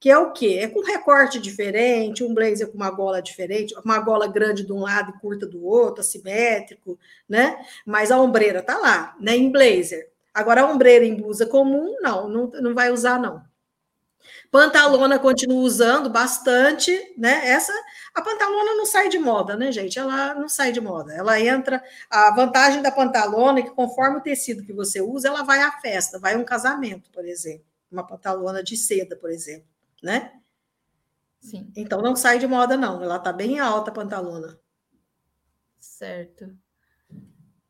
que 0.00 0.10
é 0.10 0.16
o 0.16 0.32
quê? 0.32 0.60
É 0.62 0.68
com 0.68 0.80
recorte 0.80 1.38
diferente, 1.38 2.24
um 2.24 2.32
blazer 2.32 2.68
com 2.68 2.78
uma 2.78 2.90
gola 2.90 3.20
diferente, 3.20 3.74
uma 3.84 3.98
gola 3.98 4.26
grande 4.26 4.64
de 4.64 4.72
um 4.72 4.80
lado 4.80 5.12
e 5.14 5.20
curta 5.20 5.46
do 5.46 5.62
outro, 5.62 6.00
assimétrico, 6.00 6.98
né? 7.28 7.62
Mas 7.84 8.10
a 8.10 8.18
ombreira 8.18 8.62
tá 8.62 8.78
lá, 8.78 9.14
né? 9.20 9.36
Em 9.36 9.52
blazer. 9.52 10.08
Agora 10.32 10.62
a 10.62 10.66
ombreira 10.70 11.04
em 11.04 11.14
blusa 11.14 11.44
comum, 11.44 11.98
não, 12.00 12.30
não, 12.30 12.46
não 12.46 12.74
vai 12.74 12.90
usar 12.90 13.20
não. 13.20 13.42
Pantalona 14.54 15.18
continua 15.18 15.64
usando 15.64 16.08
bastante, 16.08 16.92
né? 17.18 17.44
Essa 17.48 17.72
a 18.14 18.22
pantalona 18.22 18.76
não 18.76 18.86
sai 18.86 19.08
de 19.08 19.18
moda, 19.18 19.56
né, 19.56 19.72
gente? 19.72 19.98
Ela 19.98 20.32
não 20.32 20.48
sai 20.48 20.70
de 20.70 20.80
moda. 20.80 21.12
Ela 21.12 21.40
entra. 21.40 21.82
A 22.08 22.32
vantagem 22.32 22.80
da 22.80 22.92
pantalona 22.92 23.58
é 23.58 23.62
que 23.64 23.72
conforme 23.72 24.18
o 24.18 24.22
tecido 24.22 24.62
que 24.62 24.72
você 24.72 25.00
usa, 25.00 25.26
ela 25.26 25.42
vai 25.42 25.60
à 25.60 25.72
festa, 25.80 26.20
vai 26.20 26.34
a 26.34 26.38
um 26.38 26.44
casamento, 26.44 27.10
por 27.10 27.26
exemplo. 27.26 27.66
Uma 27.90 28.06
pantalona 28.06 28.62
de 28.62 28.76
seda, 28.76 29.16
por 29.16 29.28
exemplo, 29.28 29.66
né? 30.00 30.30
Sim. 31.40 31.72
Então 31.74 32.00
não 32.00 32.14
sai 32.14 32.38
de 32.38 32.46
moda, 32.46 32.76
não. 32.76 33.02
Ela 33.02 33.18
tá 33.18 33.32
bem 33.32 33.58
alta 33.58 33.90
a 33.90 33.94
pantalona. 33.94 34.56
Certo. 35.80 36.56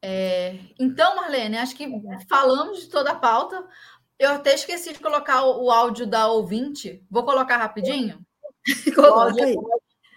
É, 0.07 0.59
então, 0.79 1.17
Marlene, 1.17 1.57
acho 1.57 1.75
que 1.75 1.89
falamos 2.29 2.83
de 2.83 2.89
toda 2.91 3.13
a 3.13 3.15
pauta. 3.15 3.67
Eu 4.19 4.31
até 4.31 4.55
esqueci 4.55 4.93
de 4.93 5.01
colocar 5.01 5.45
o, 5.45 5.65
o 5.65 5.71
áudio 5.71 6.07
da 6.07 6.29
ouvinte. 6.29 7.05
Vou 7.11 7.25
colocar 7.25 7.57
rapidinho? 7.57 8.19
Coloca 8.95 9.45
aí. 9.45 9.57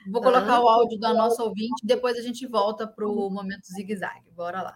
Vou 0.09 0.21
colocar 0.21 0.55
ah, 0.55 0.61
o 0.63 0.69
áudio 0.69 0.97
da 0.99 1.13
nossa 1.13 1.43
ouvinte, 1.43 1.85
depois 1.85 2.17
a 2.17 2.21
gente 2.21 2.47
volta 2.47 2.87
para 2.87 3.05
o 3.05 3.29
momento 3.29 3.65
zigue-zague. 3.65 4.31
Bora 4.31 4.61
lá. 4.61 4.75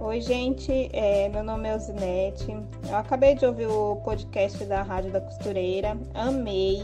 Oi, 0.00 0.20
gente. 0.20 0.88
É, 0.92 1.28
meu 1.28 1.42
nome 1.42 1.68
é 1.68 1.74
Ozinete. 1.74 2.46
Eu 2.88 2.96
acabei 2.96 3.34
de 3.34 3.44
ouvir 3.44 3.66
o 3.66 3.96
podcast 4.04 4.64
da 4.66 4.82
Rádio 4.82 5.10
da 5.10 5.20
Costureira. 5.20 5.98
Amei. 6.14 6.82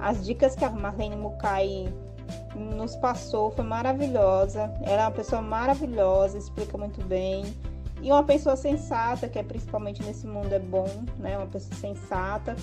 As 0.00 0.24
dicas 0.24 0.56
que 0.56 0.64
a 0.64 0.70
Marlene 0.70 1.14
Mukai 1.14 1.86
nos 2.56 2.96
passou 2.96 3.52
foi 3.52 3.64
maravilhosa. 3.64 4.74
Ela 4.82 5.02
é 5.02 5.04
uma 5.04 5.10
pessoa 5.12 5.40
maravilhosa, 5.40 6.36
explica 6.38 6.76
muito 6.76 7.00
bem. 7.04 7.44
E 8.04 8.12
uma 8.12 8.22
pessoa 8.22 8.54
sensata, 8.54 9.26
que 9.26 9.38
é 9.38 9.42
principalmente 9.42 10.02
nesse 10.02 10.26
mundo 10.26 10.52
é 10.52 10.58
bom, 10.58 10.86
né? 11.18 11.38
Uma 11.38 11.46
pessoa 11.46 11.74
sensata. 11.74 12.54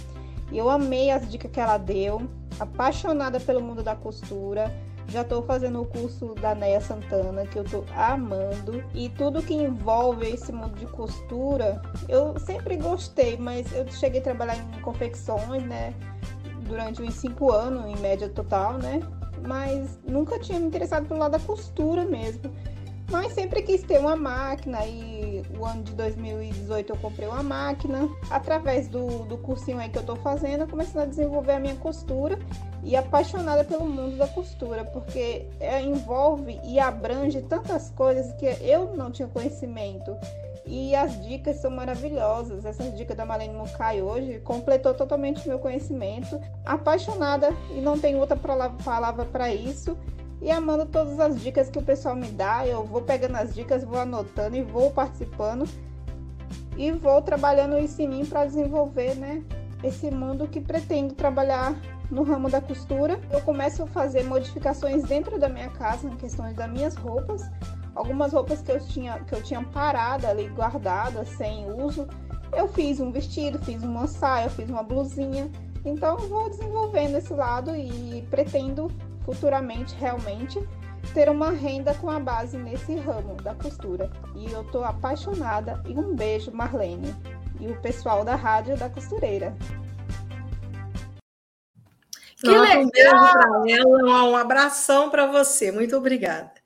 E 0.51 0.57
eu 0.57 0.69
amei 0.69 1.09
as 1.09 1.27
dicas 1.27 1.49
que 1.49 1.59
ela 1.59 1.79
deu. 1.79 2.21
Apaixonada 2.59 3.39
pelo 3.39 3.59
mundo 3.59 3.81
da 3.81 3.95
costura. 3.95 4.71
Já 5.07 5.21
estou 5.23 5.41
fazendo 5.41 5.81
o 5.81 5.85
curso 5.85 6.35
da 6.35 6.53
Neia 6.53 6.79
Santana, 6.79 7.43
que 7.47 7.57
eu 7.57 7.63
estou 7.63 7.83
amando. 7.97 8.83
E 8.93 9.09
tudo 9.09 9.41
que 9.41 9.55
envolve 9.55 10.29
esse 10.29 10.51
mundo 10.51 10.77
de 10.77 10.85
costura, 10.85 11.81
eu 12.07 12.37
sempre 12.39 12.77
gostei, 12.77 13.35
mas 13.35 13.73
eu 13.73 13.91
cheguei 13.91 14.21
a 14.21 14.23
trabalhar 14.23 14.55
em 14.57 14.81
confecções, 14.81 15.63
né? 15.65 15.95
Durante 16.67 17.01
uns 17.01 17.15
cinco 17.15 17.51
anos, 17.51 17.87
em 17.87 17.99
média 17.99 18.29
total, 18.29 18.77
né? 18.77 19.01
Mas 19.47 19.99
nunca 20.07 20.37
tinha 20.37 20.59
me 20.59 20.67
interessado 20.67 21.07
pelo 21.07 21.19
lado 21.19 21.31
da 21.31 21.39
costura 21.39 22.05
mesmo. 22.05 22.51
Mas 23.11 23.33
sempre 23.33 23.61
quis 23.61 23.83
ter 23.83 23.99
uma 23.99 24.15
máquina 24.15 24.85
e 24.85 25.43
o 25.59 25.65
ano 25.65 25.83
de 25.83 25.93
2018 25.95 26.93
eu 26.93 26.97
comprei 26.97 27.27
uma 27.27 27.43
máquina. 27.43 28.07
Através 28.29 28.87
do, 28.87 29.25
do 29.25 29.37
cursinho 29.37 29.79
aí 29.79 29.89
que 29.89 29.97
eu 29.97 30.03
tô 30.03 30.15
fazendo, 30.15 30.61
eu 30.61 30.67
comecei 30.67 31.01
a 31.01 31.05
desenvolver 31.05 31.51
a 31.51 31.59
minha 31.59 31.75
costura 31.75 32.39
e 32.81 32.95
apaixonada 32.95 33.65
pelo 33.65 33.85
mundo 33.85 34.17
da 34.17 34.27
costura, 34.27 34.85
porque 34.85 35.45
é, 35.59 35.81
envolve 35.81 36.57
e 36.63 36.79
abrange 36.79 37.41
tantas 37.41 37.91
coisas 37.91 38.31
que 38.35 38.45
eu 38.45 38.95
não 38.95 39.11
tinha 39.11 39.27
conhecimento. 39.27 40.17
E 40.65 40.95
as 40.95 41.21
dicas 41.21 41.57
são 41.57 41.69
maravilhosas. 41.69 42.63
Essas 42.63 42.95
dicas 42.95 43.17
da 43.17 43.25
Marlene 43.25 43.53
Mukai 43.53 44.01
hoje 44.01 44.39
completou 44.39 44.93
totalmente 44.93 45.45
meu 45.47 45.59
conhecimento. 45.59 46.39
Apaixonada 46.63 47.49
e 47.75 47.81
não 47.81 47.99
tem 47.99 48.15
outra 48.15 48.37
palavra 48.37 49.25
para 49.25 49.53
isso 49.53 49.97
e 50.41 50.49
amando 50.49 50.85
todas 50.85 51.19
as 51.19 51.39
dicas 51.39 51.69
que 51.69 51.77
o 51.77 51.83
pessoal 51.83 52.15
me 52.15 52.27
dá. 52.27 52.65
Eu 52.65 52.83
vou 52.83 53.01
pegando 53.01 53.35
as 53.35 53.53
dicas, 53.53 53.83
vou 53.83 53.99
anotando 53.99 54.55
e 54.55 54.63
vou 54.63 54.91
participando 54.91 55.67
e 56.77 56.91
vou 56.91 57.21
trabalhando 57.21 57.77
isso 57.77 58.01
em 58.01 58.07
mim 58.07 58.25
para 58.25 58.45
desenvolver, 58.45 59.15
né, 59.15 59.43
esse 59.83 60.09
mundo 60.09 60.47
que 60.47 60.59
pretendo 60.59 61.13
trabalhar 61.13 61.75
no 62.09 62.23
ramo 62.23 62.49
da 62.49 62.59
costura. 62.59 63.19
Eu 63.31 63.41
começo 63.41 63.83
a 63.83 63.87
fazer 63.87 64.23
modificações 64.23 65.03
dentro 65.03 65.39
da 65.39 65.47
minha 65.47 65.69
casa, 65.69 66.07
em 66.07 66.15
questões 66.17 66.55
das 66.55 66.69
minhas 66.69 66.95
roupas. 66.95 67.43
Algumas 67.93 68.33
roupas 68.33 68.61
que 68.61 68.71
eu 68.71 68.79
tinha 68.79 69.19
que 69.19 69.35
eu 69.35 69.43
tinha 69.43 69.61
parada 69.61 70.29
ali 70.29 70.47
guardada 70.49 71.25
sem 71.25 71.69
uso, 71.69 72.07
eu 72.53 72.67
fiz 72.67 72.99
um 72.99 73.11
vestido, 73.11 73.59
fiz 73.59 73.83
uma 73.83 74.07
saia, 74.07 74.49
fiz 74.49 74.69
uma 74.69 74.83
blusinha. 74.83 75.49
Então 75.83 76.17
vou 76.17 76.49
desenvolvendo 76.49 77.17
esse 77.17 77.33
lado 77.33 77.75
e 77.75 78.25
pretendo 78.29 78.89
futuramente 79.25 79.95
realmente 79.95 80.59
ter 81.13 81.29
uma 81.29 81.49
renda 81.49 81.93
com 81.95 82.09
a 82.09 82.19
base 82.19 82.57
nesse 82.57 82.95
ramo 82.95 83.35
da 83.35 83.53
costura. 83.55 84.09
E 84.35 84.51
eu 84.51 84.63
tô 84.65 84.83
apaixonada 84.83 85.81
e 85.87 85.93
um 85.93 86.15
beijo 86.15 86.51
Marlene 86.51 87.13
e 87.59 87.67
o 87.67 87.81
pessoal 87.81 88.23
da 88.23 88.35
rádio 88.35 88.77
da 88.77 88.89
costureira. 88.89 89.55
Que 92.37 92.47
Nossa, 92.47 92.77
legal! 92.77 93.61
Um 93.61 93.69
ela, 93.69 94.23
um 94.25 94.35
abração 94.35 95.09
para 95.09 95.27
você. 95.27 95.71
Muito 95.71 95.95
obrigada. 95.95 96.60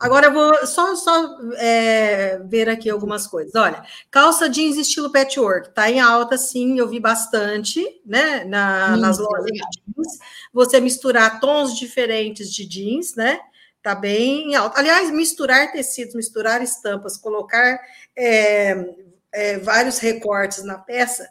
Agora 0.00 0.28
eu 0.28 0.32
vou 0.32 0.66
só, 0.66 0.96
só 0.96 1.38
é, 1.58 2.38
ver 2.46 2.70
aqui 2.70 2.88
algumas 2.88 3.26
coisas. 3.26 3.54
Olha, 3.54 3.84
calça 4.10 4.48
jeans 4.48 4.78
estilo 4.78 5.12
patchwork, 5.12 5.74
tá 5.74 5.90
em 5.90 6.00
alta, 6.00 6.38
sim, 6.38 6.78
eu 6.78 6.88
vi 6.88 6.98
bastante, 6.98 7.84
né? 8.06 8.42
Na, 8.44 8.96
nas 8.96 9.18
lojas 9.18 9.44
de 9.44 9.60
jeans. 9.60 10.18
Você 10.54 10.80
misturar 10.80 11.38
tons 11.38 11.78
diferentes 11.78 12.50
de 12.50 12.66
jeans, 12.66 13.14
né? 13.14 13.38
Tá 13.82 13.94
bem 13.94 14.54
alta. 14.54 14.80
Aliás, 14.80 15.10
misturar 15.10 15.70
tecidos, 15.70 16.14
misturar 16.14 16.62
estampas, 16.62 17.18
colocar 17.18 17.78
é, 18.16 18.94
é, 19.30 19.58
vários 19.58 19.98
recortes 19.98 20.64
na 20.64 20.78
peça, 20.78 21.30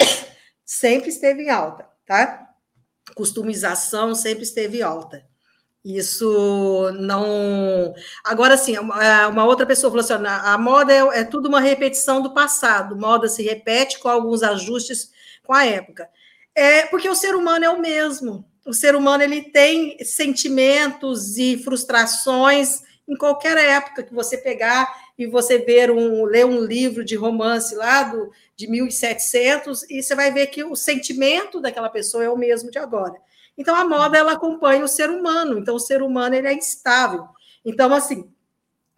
sempre 0.64 1.08
esteve 1.08 1.42
em 1.42 1.50
alta, 1.50 1.88
tá? 2.06 2.50
Customização 3.16 4.14
sempre 4.14 4.44
esteve 4.44 4.80
alta. 4.80 5.26
Isso 5.86 6.90
não. 6.98 7.94
Agora, 8.24 8.56
sim, 8.56 8.76
uma 8.76 9.44
outra 9.44 9.64
pessoa 9.64 9.88
falou 9.88 10.04
assim: 10.04 10.14
a 10.26 10.58
moda 10.58 10.92
é, 10.92 11.20
é 11.20 11.24
tudo 11.24 11.48
uma 11.48 11.60
repetição 11.60 12.20
do 12.20 12.34
passado, 12.34 12.96
moda 12.96 13.28
se 13.28 13.40
repete 13.44 14.00
com 14.00 14.08
alguns 14.08 14.42
ajustes 14.42 15.12
com 15.44 15.52
a 15.54 15.64
época. 15.64 16.10
É 16.56 16.86
porque 16.86 17.08
o 17.08 17.14
ser 17.14 17.36
humano 17.36 17.64
é 17.64 17.70
o 17.70 17.80
mesmo. 17.80 18.44
O 18.66 18.74
ser 18.74 18.96
humano 18.96 19.22
ele 19.22 19.42
tem 19.42 19.96
sentimentos 20.04 21.38
e 21.38 21.56
frustrações 21.58 22.82
em 23.06 23.16
qualquer 23.16 23.56
época 23.56 24.02
que 24.02 24.12
você 24.12 24.36
pegar 24.36 24.92
e 25.16 25.24
você 25.24 25.58
ver 25.58 25.92
um, 25.92 26.24
ler 26.24 26.44
um 26.44 26.64
livro 26.64 27.04
de 27.04 27.14
romance 27.14 27.76
lá 27.76 28.02
do, 28.02 28.32
de 28.56 28.68
1700 28.68 29.88
e 29.88 30.02
você 30.02 30.16
vai 30.16 30.32
ver 30.32 30.48
que 30.48 30.64
o 30.64 30.74
sentimento 30.74 31.60
daquela 31.60 31.88
pessoa 31.88 32.24
é 32.24 32.28
o 32.28 32.36
mesmo 32.36 32.72
de 32.72 32.78
agora. 32.80 33.14
Então 33.56 33.74
a 33.74 33.84
moda 33.84 34.18
ela 34.18 34.32
acompanha 34.32 34.84
o 34.84 34.88
ser 34.88 35.10
humano, 35.10 35.58
então 35.58 35.76
o 35.76 35.80
ser 35.80 36.02
humano 36.02 36.34
ele 36.34 36.48
é 36.48 36.54
instável. 36.54 37.26
Então 37.64 37.92
assim, 37.92 38.30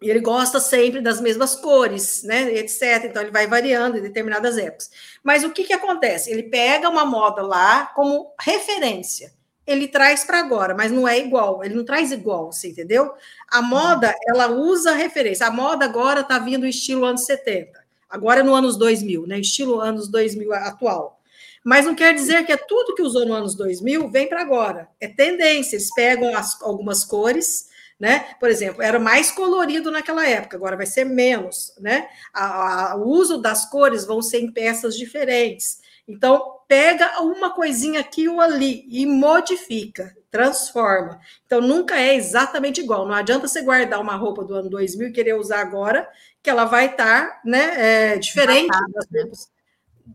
ele 0.01 0.19
gosta 0.21 0.59
sempre 0.59 1.01
das 1.01 1.19
mesmas 1.19 1.55
cores, 1.55 2.23
né, 2.23 2.53
etc. 2.53 3.05
Então 3.05 3.21
ele 3.21 3.31
vai 3.31 3.47
variando 3.47 3.97
em 3.97 4.01
determinadas 4.01 4.57
épocas. 4.57 4.89
Mas 5.23 5.43
o 5.43 5.51
que 5.51 5.63
que 5.63 5.73
acontece? 5.73 6.31
Ele 6.31 6.43
pega 6.43 6.89
uma 6.89 7.05
moda 7.05 7.41
lá 7.41 7.87
como 7.87 8.33
referência. 8.39 9.33
Ele 9.67 9.87
traz 9.87 10.23
para 10.23 10.39
agora, 10.39 10.73
mas 10.73 10.91
não 10.91 11.07
é 11.07 11.19
igual. 11.19 11.63
Ele 11.63 11.75
não 11.75 11.85
traz 11.85 12.11
igual, 12.11 12.51
você 12.51 12.69
entendeu? 12.69 13.13
A 13.47 13.61
moda, 13.61 14.15
ela 14.27 14.47
usa 14.47 14.93
referência. 14.93 15.45
A 15.45 15.51
moda 15.51 15.85
agora 15.85 16.21
está 16.21 16.39
vindo 16.39 16.65
estilo 16.65 17.05
anos 17.05 17.25
70. 17.25 17.79
Agora 18.09 18.39
é 18.39 18.43
no 18.43 18.55
anos 18.55 18.77
2000, 18.77 19.27
né? 19.27 19.39
Estilo 19.39 19.79
anos 19.79 20.07
2000 20.07 20.53
atual. 20.53 21.18
Mas 21.63 21.85
não 21.85 21.95
quer 21.95 22.13
dizer 22.13 22.45
que 22.45 22.51
é 22.51 22.57
tudo 22.57 22.95
que 22.95 23.01
usou 23.01 23.25
no 23.25 23.33
anos 23.33 23.55
2000 23.55 24.09
vem 24.09 24.27
para 24.27 24.41
agora. 24.41 24.87
É 24.99 25.07
tendência, 25.07 25.75
eles 25.75 25.93
pegam 25.93 26.35
as, 26.35 26.61
algumas 26.61 27.03
cores, 27.03 27.67
né? 27.99 28.33
Por 28.39 28.49
exemplo, 28.49 28.81
era 28.81 28.99
mais 28.99 29.29
colorido 29.31 29.91
naquela 29.91 30.25
época, 30.25 30.55
agora 30.55 30.77
vai 30.77 30.85
ser 30.85 31.03
menos, 31.03 31.73
né? 31.79 32.07
A, 32.33 32.91
a, 32.91 32.95
o 32.95 33.07
uso 33.09 33.37
das 33.37 33.69
cores 33.69 34.05
vão 34.05 34.21
ser 34.21 34.39
em 34.39 34.51
peças 34.51 34.95
diferentes. 34.95 35.79
Então, 36.07 36.59
pega 36.67 37.21
uma 37.21 37.53
coisinha 37.53 37.99
aqui 37.99 38.27
ou 38.27 38.39
ali 38.39 38.85
e 38.89 39.05
modifica, 39.05 40.15
transforma. 40.31 41.19
Então, 41.45 41.61
nunca 41.61 41.99
é 41.99 42.15
exatamente 42.15 42.81
igual. 42.81 43.05
Não 43.05 43.13
adianta 43.13 43.47
você 43.47 43.61
guardar 43.61 44.01
uma 44.01 44.15
roupa 44.15 44.43
do 44.43 44.55
ano 44.55 44.69
2000 44.69 45.09
e 45.09 45.11
querer 45.11 45.35
usar 45.35 45.59
agora, 45.59 46.09
que 46.41 46.49
ela 46.49 46.65
vai 46.65 46.87
estar 46.87 47.27
tá, 47.27 47.41
né, 47.45 48.13
é, 48.13 48.17
diferente 48.17 48.71
das 48.93 49.05
roupas 49.13 49.58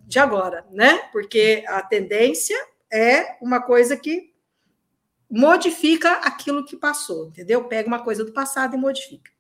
de 0.07 0.19
agora, 0.19 0.67
né? 0.71 0.99
Porque 1.13 1.65
a 1.69 1.83
tendência 1.83 2.57
é 2.93 3.37
uma 3.41 3.63
coisa 3.63 3.97
que 3.97 4.33
modifica 5.31 6.13
aquilo 6.19 6.65
que 6.65 6.77
passou, 6.77 7.29
entendeu? 7.29 7.65
Pega 7.65 7.89
uma 7.89 8.03
coisa 8.03 8.25
do 8.25 8.33
passado 8.33 8.75
e 8.75 8.79
modifica. 8.79 9.31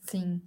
Sim. 0.00 0.40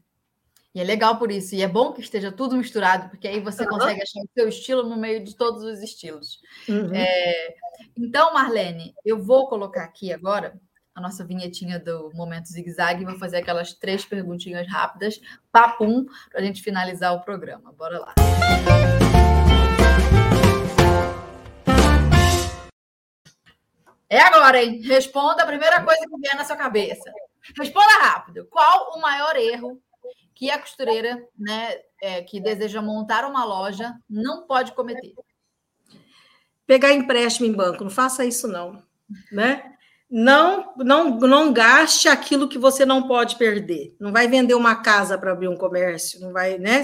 E 0.74 0.80
é 0.80 0.84
legal 0.84 1.18
por 1.18 1.32
isso. 1.32 1.56
E 1.56 1.62
é 1.62 1.68
bom 1.68 1.94
que 1.94 2.02
esteja 2.02 2.32
tudo 2.32 2.56
misturado, 2.56 3.10
porque 3.10 3.28
aí 3.28 3.40
você 3.40 3.64
uhum. 3.64 3.70
consegue 3.70 4.02
achar 4.02 4.22
o 4.22 4.30
seu 4.34 4.48
estilo 4.48 4.84
no 4.84 4.98
meio 4.98 5.24
de 5.24 5.36
todos 5.36 5.64
os 5.64 5.82
estilos. 5.82 6.40
Uhum. 6.68 6.94
É... 6.94 7.56
Então, 7.98 8.34
Marlene, 8.34 8.94
eu 9.06 9.22
vou 9.22 9.48
colocar 9.48 9.84
aqui 9.84 10.14
agora 10.14 10.60
a 11.00 11.02
nossa 11.02 11.24
vinhetinha 11.24 11.80
do 11.80 12.12
Momento 12.14 12.50
Zig 12.50 12.70
Zag 12.72 13.02
e 13.02 13.06
vou 13.06 13.18
fazer 13.18 13.38
aquelas 13.38 13.74
três 13.74 14.04
perguntinhas 14.04 14.68
rápidas, 14.68 15.20
papum, 15.50 16.06
para 16.30 16.42
a 16.42 16.44
gente 16.44 16.62
finalizar 16.62 17.14
o 17.14 17.22
programa. 17.22 17.72
Bora 17.72 18.00
lá. 18.00 18.14
É 24.10 24.20
agora, 24.20 24.62
hein? 24.62 24.82
Responda 24.82 25.44
a 25.44 25.48
primeira 25.48 25.82
coisa 25.84 26.02
que 26.02 26.20
vier 26.20 26.36
na 26.36 26.44
sua 26.44 26.58
cabeça. 26.58 27.10
Responda 27.58 27.94
rápido. 28.02 28.46
Qual 28.50 28.98
o 28.98 29.02
maior 29.02 29.38
erro 29.38 29.82
que 30.36 30.52
a 30.52 30.60
costureira, 30.60 31.26
né, 31.38 31.76
é, 32.02 32.22
que 32.24 32.42
deseja 32.42 32.82
montar 32.82 33.24
uma 33.24 33.46
loja, 33.46 33.94
não 34.10 34.46
pode 34.46 34.74
cometer? 34.74 35.14
Pegar 36.68 36.92
empréstimo 36.92 37.48
em 37.48 37.54
banco. 37.54 37.84
Não 37.86 37.92
faça 37.92 38.26
isso, 38.26 38.48
não. 38.48 38.84
Né? 39.32 39.78
Não, 40.10 40.74
não, 40.78 41.18
não 41.20 41.54
gaste 41.54 42.08
aquilo 42.08 42.50
que 42.50 42.58
você 42.58 42.84
não 42.84 43.08
pode 43.08 43.36
perder. 43.36 43.96
Não 44.00 44.12
vai 44.12 44.28
vender 44.28 44.56
uma 44.56 44.76
casa 44.82 45.18
para 45.18 45.32
abrir 45.32 45.48
um 45.48 45.56
comércio, 45.56 46.20
não 46.20 46.34
vai, 46.34 46.58
né? 46.58 46.84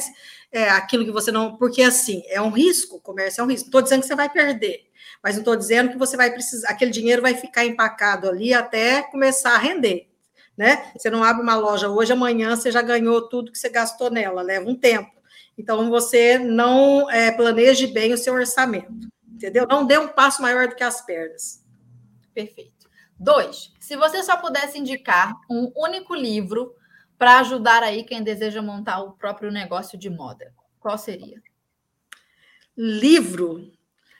É 0.51 0.69
aquilo 0.69 1.03
que 1.03 1.11
você 1.11 1.31
não. 1.31 1.57
Porque 1.57 1.81
assim, 1.81 2.21
é 2.27 2.39
um 2.39 2.51
risco, 2.51 2.97
o 2.97 3.01
comércio 3.01 3.41
é 3.41 3.43
um 3.43 3.47
risco. 3.47 3.67
Estou 3.67 3.81
dizendo 3.81 4.01
que 4.01 4.07
você 4.07 4.15
vai 4.15 4.29
perder, 4.29 4.81
mas 5.23 5.35
não 5.35 5.41
estou 5.41 5.55
dizendo 5.55 5.89
que 5.89 5.97
você 5.97 6.15
vai 6.15 6.31
precisar, 6.31 6.69
aquele 6.69 6.91
dinheiro 6.91 7.21
vai 7.21 7.33
ficar 7.33 7.65
empacado 7.65 8.29
ali 8.29 8.53
até 8.53 9.01
começar 9.01 9.55
a 9.55 9.57
render. 9.57 10.07
Né? 10.55 10.91
Você 10.95 11.09
não 11.09 11.23
abre 11.23 11.41
uma 11.41 11.55
loja 11.55 11.89
hoje, 11.89 12.13
amanhã 12.13 12.55
você 12.55 12.71
já 12.71 12.81
ganhou 12.81 13.27
tudo 13.27 13.51
que 13.51 13.57
você 13.57 13.69
gastou 13.69 14.09
nela, 14.11 14.41
leva 14.41 14.69
um 14.69 14.75
tempo. 14.75 15.11
Então 15.57 15.89
você 15.89 16.37
não 16.37 17.09
é, 17.09 17.31
planeje 17.31 17.87
bem 17.87 18.13
o 18.13 18.17
seu 18.17 18.33
orçamento, 18.33 18.93
entendeu? 19.27 19.65
Não 19.67 19.85
dê 19.85 19.97
um 19.97 20.07
passo 20.07 20.41
maior 20.41 20.67
do 20.67 20.75
que 20.75 20.83
as 20.83 21.01
pernas. 21.01 21.63
Perfeito. 22.33 22.74
Dois, 23.19 23.71
se 23.79 23.95
você 23.95 24.21
só 24.23 24.37
pudesse 24.37 24.77
indicar 24.77 25.33
um 25.49 25.71
único 25.75 26.13
livro 26.13 26.73
para 27.17 27.39
ajudar 27.39 27.81
aí 27.81 28.03
quem 28.03 28.23
deseja 28.23 28.61
montar 28.61 28.99
o 28.99 29.13
próprio 29.13 29.51
negócio 29.51 29.97
de 29.97 30.09
moda, 30.09 30.53
qual 30.79 30.97
seria? 30.97 31.41
Livro. 32.77 33.71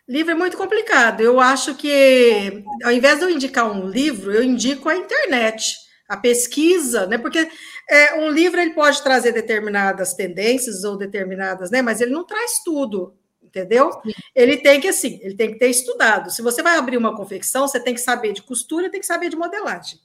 Livro 0.07 0.31
é 0.31 0.35
muito 0.35 0.55
complicado. 0.55 1.22
Eu 1.22 1.39
acho 1.39 1.76
que, 1.76 2.63
ao 2.84 2.91
invés 2.91 3.19
de 3.19 3.26
eu 3.26 3.30
indicar 3.30 3.69
um 3.69 3.88
livro, 3.88 4.31
eu 4.31 4.43
indico 4.43 4.88
a 4.88 4.95
internet, 4.95 5.76
a 6.07 6.15
pesquisa, 6.15 7.05
né? 7.05 7.17
Porque 7.17 7.49
é, 7.89 8.15
um 8.15 8.30
livro 8.30 8.61
ele 8.61 8.73
pode 8.73 9.03
trazer 9.03 9.34
determinadas 9.34 10.13
tendências 10.13 10.84
ou 10.84 10.95
determinadas, 10.95 11.69
né? 11.69 11.81
Mas 11.81 11.99
ele 11.99 12.11
não 12.11 12.26
traz 12.26 12.61
tudo 12.63 13.13
entendeu? 13.56 13.90
Ele 14.36 14.57
tem 14.57 14.82
que, 14.82 14.90
assim, 14.90 15.19
ele 15.23 15.36
tem 15.36 15.53
que 15.53 15.57
ter 15.57 15.69
estudado. 15.69 16.30
Se 16.30 16.41
você 16.41 16.61
vai 16.61 16.77
abrir 16.77 16.98
uma 16.98 17.15
confecção, 17.15 17.68
você 17.68 17.80
tem 17.80 17.94
que 17.94 18.02
saber 18.02 18.34
de 18.34 18.41
costura, 18.41 18.90
tem 18.90 18.99
que 18.99 19.06
saber 19.06 19.30
de 19.30 19.38
modelagem. 19.38 19.99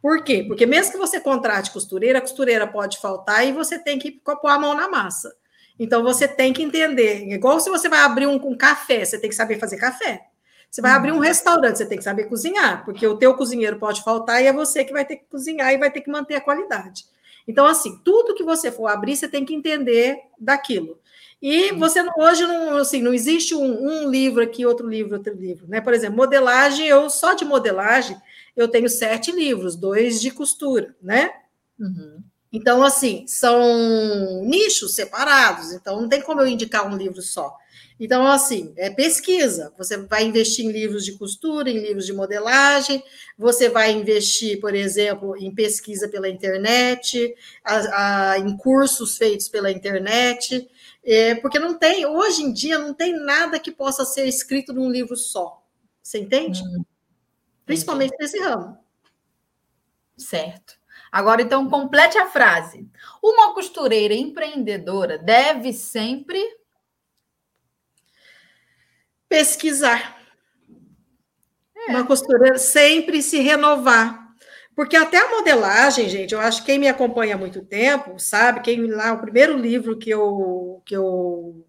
Por 0.00 0.22
quê? 0.22 0.44
Porque 0.46 0.66
mesmo 0.66 0.92
que 0.92 0.98
você 0.98 1.20
contrate 1.20 1.70
costureira, 1.70 2.18
a 2.18 2.22
costureira 2.22 2.66
pode 2.66 2.98
faltar 2.98 3.46
e 3.46 3.52
você 3.52 3.78
tem 3.78 3.98
que 3.98 4.12
pôr 4.12 4.48
a 4.48 4.58
mão 4.58 4.74
na 4.74 4.88
massa. 4.88 5.34
Então 5.78 6.02
você 6.02 6.28
tem 6.28 6.52
que 6.52 6.62
entender. 6.62 7.28
Igual 7.28 7.60
se 7.60 7.70
você 7.70 7.88
vai 7.88 8.00
abrir 8.00 8.26
um, 8.26 8.34
um 8.34 8.56
café, 8.56 9.04
você 9.04 9.18
tem 9.18 9.30
que 9.30 9.36
saber 9.36 9.58
fazer 9.58 9.76
café. 9.76 10.26
Você 10.70 10.80
vai 10.80 10.92
abrir 10.92 11.12
um 11.12 11.16
uhum. 11.16 11.20
restaurante, 11.20 11.76
você 11.76 11.86
tem 11.86 11.98
que 11.98 12.04
saber 12.04 12.24
cozinhar, 12.24 12.82
porque 12.84 13.06
o 13.06 13.16
teu 13.16 13.34
cozinheiro 13.34 13.78
pode 13.78 14.02
faltar 14.02 14.42
e 14.42 14.46
é 14.46 14.52
você 14.52 14.84
que 14.84 14.92
vai 14.92 15.04
ter 15.04 15.16
que 15.16 15.24
cozinhar 15.26 15.70
e 15.72 15.76
vai 15.76 15.90
ter 15.90 16.00
que 16.00 16.10
manter 16.10 16.36
a 16.36 16.40
qualidade. 16.40 17.04
Então, 17.46 17.66
assim, 17.66 18.00
tudo 18.02 18.34
que 18.34 18.42
você 18.42 18.72
for 18.72 18.86
abrir, 18.86 19.16
você 19.16 19.28
tem 19.28 19.44
que 19.44 19.54
entender 19.54 20.18
daquilo. 20.38 20.98
E 21.42 21.72
você 21.72 22.00
hoje 22.16 22.46
não, 22.46 22.76
assim, 22.76 23.02
não 23.02 23.12
existe 23.12 23.52
um, 23.52 24.04
um, 24.04 24.08
livro 24.08 24.40
aqui, 24.40 24.64
outro 24.64 24.88
livro, 24.88 25.16
outro 25.16 25.34
livro, 25.34 25.66
né? 25.66 25.80
Por 25.80 25.92
exemplo, 25.92 26.16
modelagem, 26.16 26.86
eu 26.86 27.10
só 27.10 27.34
de 27.34 27.44
modelagem 27.44 28.16
eu 28.56 28.68
tenho 28.68 28.88
sete 28.88 29.32
livros, 29.32 29.76
dois 29.76 30.20
de 30.20 30.30
costura, 30.30 30.94
né? 31.02 31.30
Uhum. 31.78 32.22
Então, 32.52 32.82
assim, 32.82 33.24
são 33.26 34.44
nichos 34.44 34.94
separados, 34.94 35.72
então 35.72 36.00
não 36.00 36.08
tem 36.08 36.20
como 36.20 36.40
eu 36.40 36.46
indicar 36.46 36.86
um 36.86 36.96
livro 36.96 37.22
só. 37.22 37.56
Então, 37.98 38.26
assim, 38.26 38.74
é 38.76 38.90
pesquisa. 38.90 39.72
Você 39.78 39.96
vai 39.96 40.24
investir 40.24 40.64
em 40.64 40.72
livros 40.72 41.04
de 41.04 41.12
costura, 41.12 41.70
em 41.70 41.78
livros 41.78 42.04
de 42.04 42.12
modelagem, 42.12 43.02
você 43.38 43.68
vai 43.68 43.92
investir, 43.92 44.60
por 44.60 44.74
exemplo, 44.74 45.36
em 45.36 45.54
pesquisa 45.54 46.08
pela 46.08 46.28
internet, 46.28 47.34
a, 47.64 48.32
a, 48.32 48.38
em 48.38 48.56
cursos 48.56 49.16
feitos 49.16 49.48
pela 49.48 49.70
internet. 49.70 50.68
É, 51.04 51.34
porque 51.36 51.58
não 51.58 51.74
tem, 51.78 52.06
hoje 52.06 52.42
em 52.42 52.52
dia, 52.52 52.78
não 52.78 52.94
tem 52.94 53.12
nada 53.12 53.58
que 53.58 53.72
possa 53.72 54.04
ser 54.04 54.26
escrito 54.26 54.72
num 54.72 54.90
livro 54.90 55.16
só. 55.16 55.62
Você 56.02 56.18
entende? 56.20 56.62
Hum, 56.62 56.84
Principalmente 57.66 58.16
nesse 58.20 58.38
ramo. 58.40 58.78
Certo. 60.16 60.74
Agora, 61.10 61.42
então, 61.42 61.68
complete 61.68 62.16
a 62.16 62.26
frase. 62.28 62.88
Uma 63.22 63.52
costureira 63.54 64.14
empreendedora 64.14 65.18
deve 65.18 65.72
sempre 65.72 66.38
pesquisar. 69.28 70.16
É. 71.88 71.90
Uma 71.90 72.06
costureira 72.06 72.58
sempre 72.58 73.22
se 73.22 73.38
renovar. 73.40 74.21
Porque 74.74 74.96
até 74.96 75.18
a 75.18 75.30
modelagem, 75.30 76.08
gente, 76.08 76.32
eu 76.32 76.40
acho 76.40 76.60
que 76.60 76.66
quem 76.66 76.78
me 76.78 76.88
acompanha 76.88 77.34
há 77.34 77.38
muito 77.38 77.62
tempo, 77.62 78.18
sabe, 78.18 78.60
quem 78.60 78.86
lá, 78.86 79.12
o 79.12 79.20
primeiro 79.20 79.56
livro 79.56 79.98
que 79.98 80.08
eu, 80.08 80.82
que 80.84 80.96
eu 80.96 81.64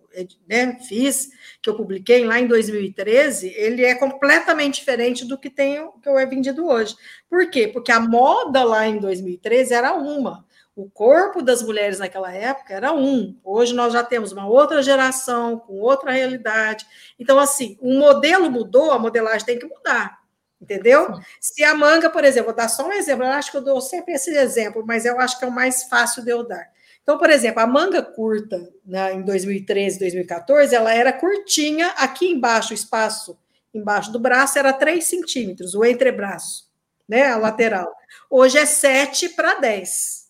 né, 0.48 0.78
fiz, 0.88 1.30
que 1.62 1.70
eu 1.70 1.76
publiquei 1.76 2.24
lá 2.26 2.40
em 2.40 2.48
2013, 2.48 3.54
ele 3.56 3.84
é 3.84 3.96
completamente 3.96 4.76
diferente 4.76 5.26
do 5.26 5.38
que 5.38 5.50
tem 5.50 5.90
que 6.02 6.08
eu 6.08 6.18
é 6.18 6.26
vendido 6.26 6.66
hoje. 6.66 6.96
Por 7.30 7.50
quê? 7.50 7.68
Porque 7.68 7.92
a 7.92 8.00
moda 8.00 8.64
lá 8.64 8.88
em 8.88 9.00
2013 9.00 9.74
era 9.74 9.94
uma. 9.94 10.46
O 10.76 10.90
corpo 10.90 11.42
das 11.42 11.62
mulheres 11.62 12.00
naquela 12.00 12.32
época 12.34 12.74
era 12.74 12.94
um. 12.94 13.38
Hoje 13.44 13.74
nós 13.76 13.94
já 13.94 14.04
temos 14.04 14.32
uma 14.32 14.48
outra 14.48 14.82
geração, 14.82 15.60
com 15.60 15.80
outra 15.80 16.12
realidade. 16.12 16.86
Então, 17.20 17.38
assim, 17.38 17.78
o 17.80 17.94
modelo 18.00 18.50
mudou, 18.50 18.92
a 18.92 18.98
modelagem 18.98 19.46
tem 19.46 19.60
que 19.60 19.68
mudar. 19.68 20.23
Entendeu? 20.64 21.20
Se 21.42 21.62
a 21.64 21.76
manga, 21.76 22.10
por 22.10 22.24
exemplo, 22.24 22.48
vou 22.48 22.56
dar 22.56 22.70
só 22.70 22.88
um 22.88 22.92
exemplo, 22.94 23.26
eu 23.26 23.32
acho 23.32 23.52
que 23.52 23.58
eu 23.58 23.64
dou 23.64 23.82
sempre 23.82 24.14
esse 24.14 24.34
exemplo, 24.36 24.84
mas 24.86 25.06
eu 25.06 25.20
acho 25.20 25.38
que 25.38 25.44
é 25.44 25.48
o 25.48 25.52
mais 25.52 25.84
fácil 25.84 26.24
de 26.24 26.32
eu 26.32 26.48
dar. 26.48 26.72
Então, 27.04 27.18
por 27.18 27.30
exemplo, 27.30 27.62
a 27.62 27.68
manga 27.68 28.02
curta 28.02 28.72
né, 28.86 29.14
em 29.14 29.22
2013, 29.22 30.00
2014, 30.00 30.74
ela 30.74 30.94
era 30.94 31.12
curtinha, 31.12 31.88
aqui 31.98 32.30
embaixo, 32.30 32.72
o 32.72 32.74
espaço 32.74 33.38
embaixo 33.74 34.12
do 34.12 34.20
braço 34.20 34.58
era 34.58 34.72
3 34.72 35.04
centímetros, 35.04 35.76
o 35.76 35.84
entrebraço, 35.84 36.70
né? 37.10 37.28
A 37.28 37.38
lateral. 37.38 37.94
Hoje 38.30 38.58
é 38.58 38.66
7 38.66 39.30
para 39.30 39.56
10. 39.56 40.23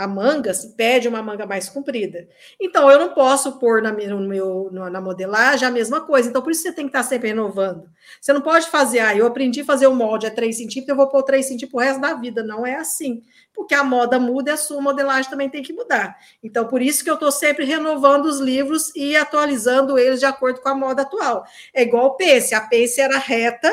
A 0.00 0.06
manga 0.06 0.54
se 0.54 0.74
pede 0.74 1.06
uma 1.06 1.22
manga 1.22 1.44
mais 1.44 1.68
comprida. 1.68 2.26
Então, 2.58 2.90
eu 2.90 2.98
não 2.98 3.12
posso 3.12 3.58
pôr 3.58 3.82
na, 3.82 3.92
no 3.92 4.20
meu, 4.20 4.70
na 4.72 5.00
modelagem 5.00 5.68
a 5.68 5.70
mesma 5.70 6.00
coisa. 6.00 6.28
Então, 6.28 6.40
por 6.40 6.52
isso 6.52 6.62
você 6.62 6.72
tem 6.72 6.86
que 6.86 6.88
estar 6.88 7.02
sempre 7.02 7.28
renovando. 7.28 7.88
Você 8.20 8.32
não 8.32 8.40
pode 8.40 8.68
fazer, 8.68 9.00
ah, 9.00 9.14
eu 9.14 9.26
aprendi 9.26 9.60
a 9.60 9.64
fazer 9.64 9.86
o 9.86 9.94
molde 9.94 10.26
a 10.26 10.30
3 10.30 10.56
centímetros, 10.56 10.88
eu 10.88 10.96
vou 10.96 11.08
pôr 11.08 11.22
3 11.22 11.44
centímetros 11.44 11.74
o 11.74 11.84
resto 11.84 12.00
da 12.00 12.14
vida. 12.14 12.42
Não 12.42 12.66
é 12.66 12.76
assim. 12.76 13.22
Porque 13.54 13.74
a 13.74 13.84
moda 13.84 14.18
muda 14.18 14.50
e 14.50 14.54
a 14.54 14.56
sua 14.56 14.80
modelagem 14.80 15.30
também 15.30 15.50
tem 15.50 15.62
que 15.62 15.72
mudar. 15.72 16.16
Então, 16.42 16.66
por 16.66 16.80
isso 16.80 17.04
que 17.04 17.10
eu 17.10 17.14
estou 17.14 17.30
sempre 17.30 17.64
renovando 17.64 18.24
os 18.24 18.40
livros 18.40 18.94
e 18.96 19.14
atualizando 19.16 19.98
eles 19.98 20.20
de 20.20 20.26
acordo 20.26 20.60
com 20.60 20.68
a 20.70 20.74
moda 20.74 21.02
atual. 21.02 21.44
É 21.74 21.82
igual 21.82 22.06
o 22.06 22.16
Pace. 22.16 22.54
A 22.54 22.60
Pace 22.62 23.00
era 23.00 23.18
reta, 23.18 23.70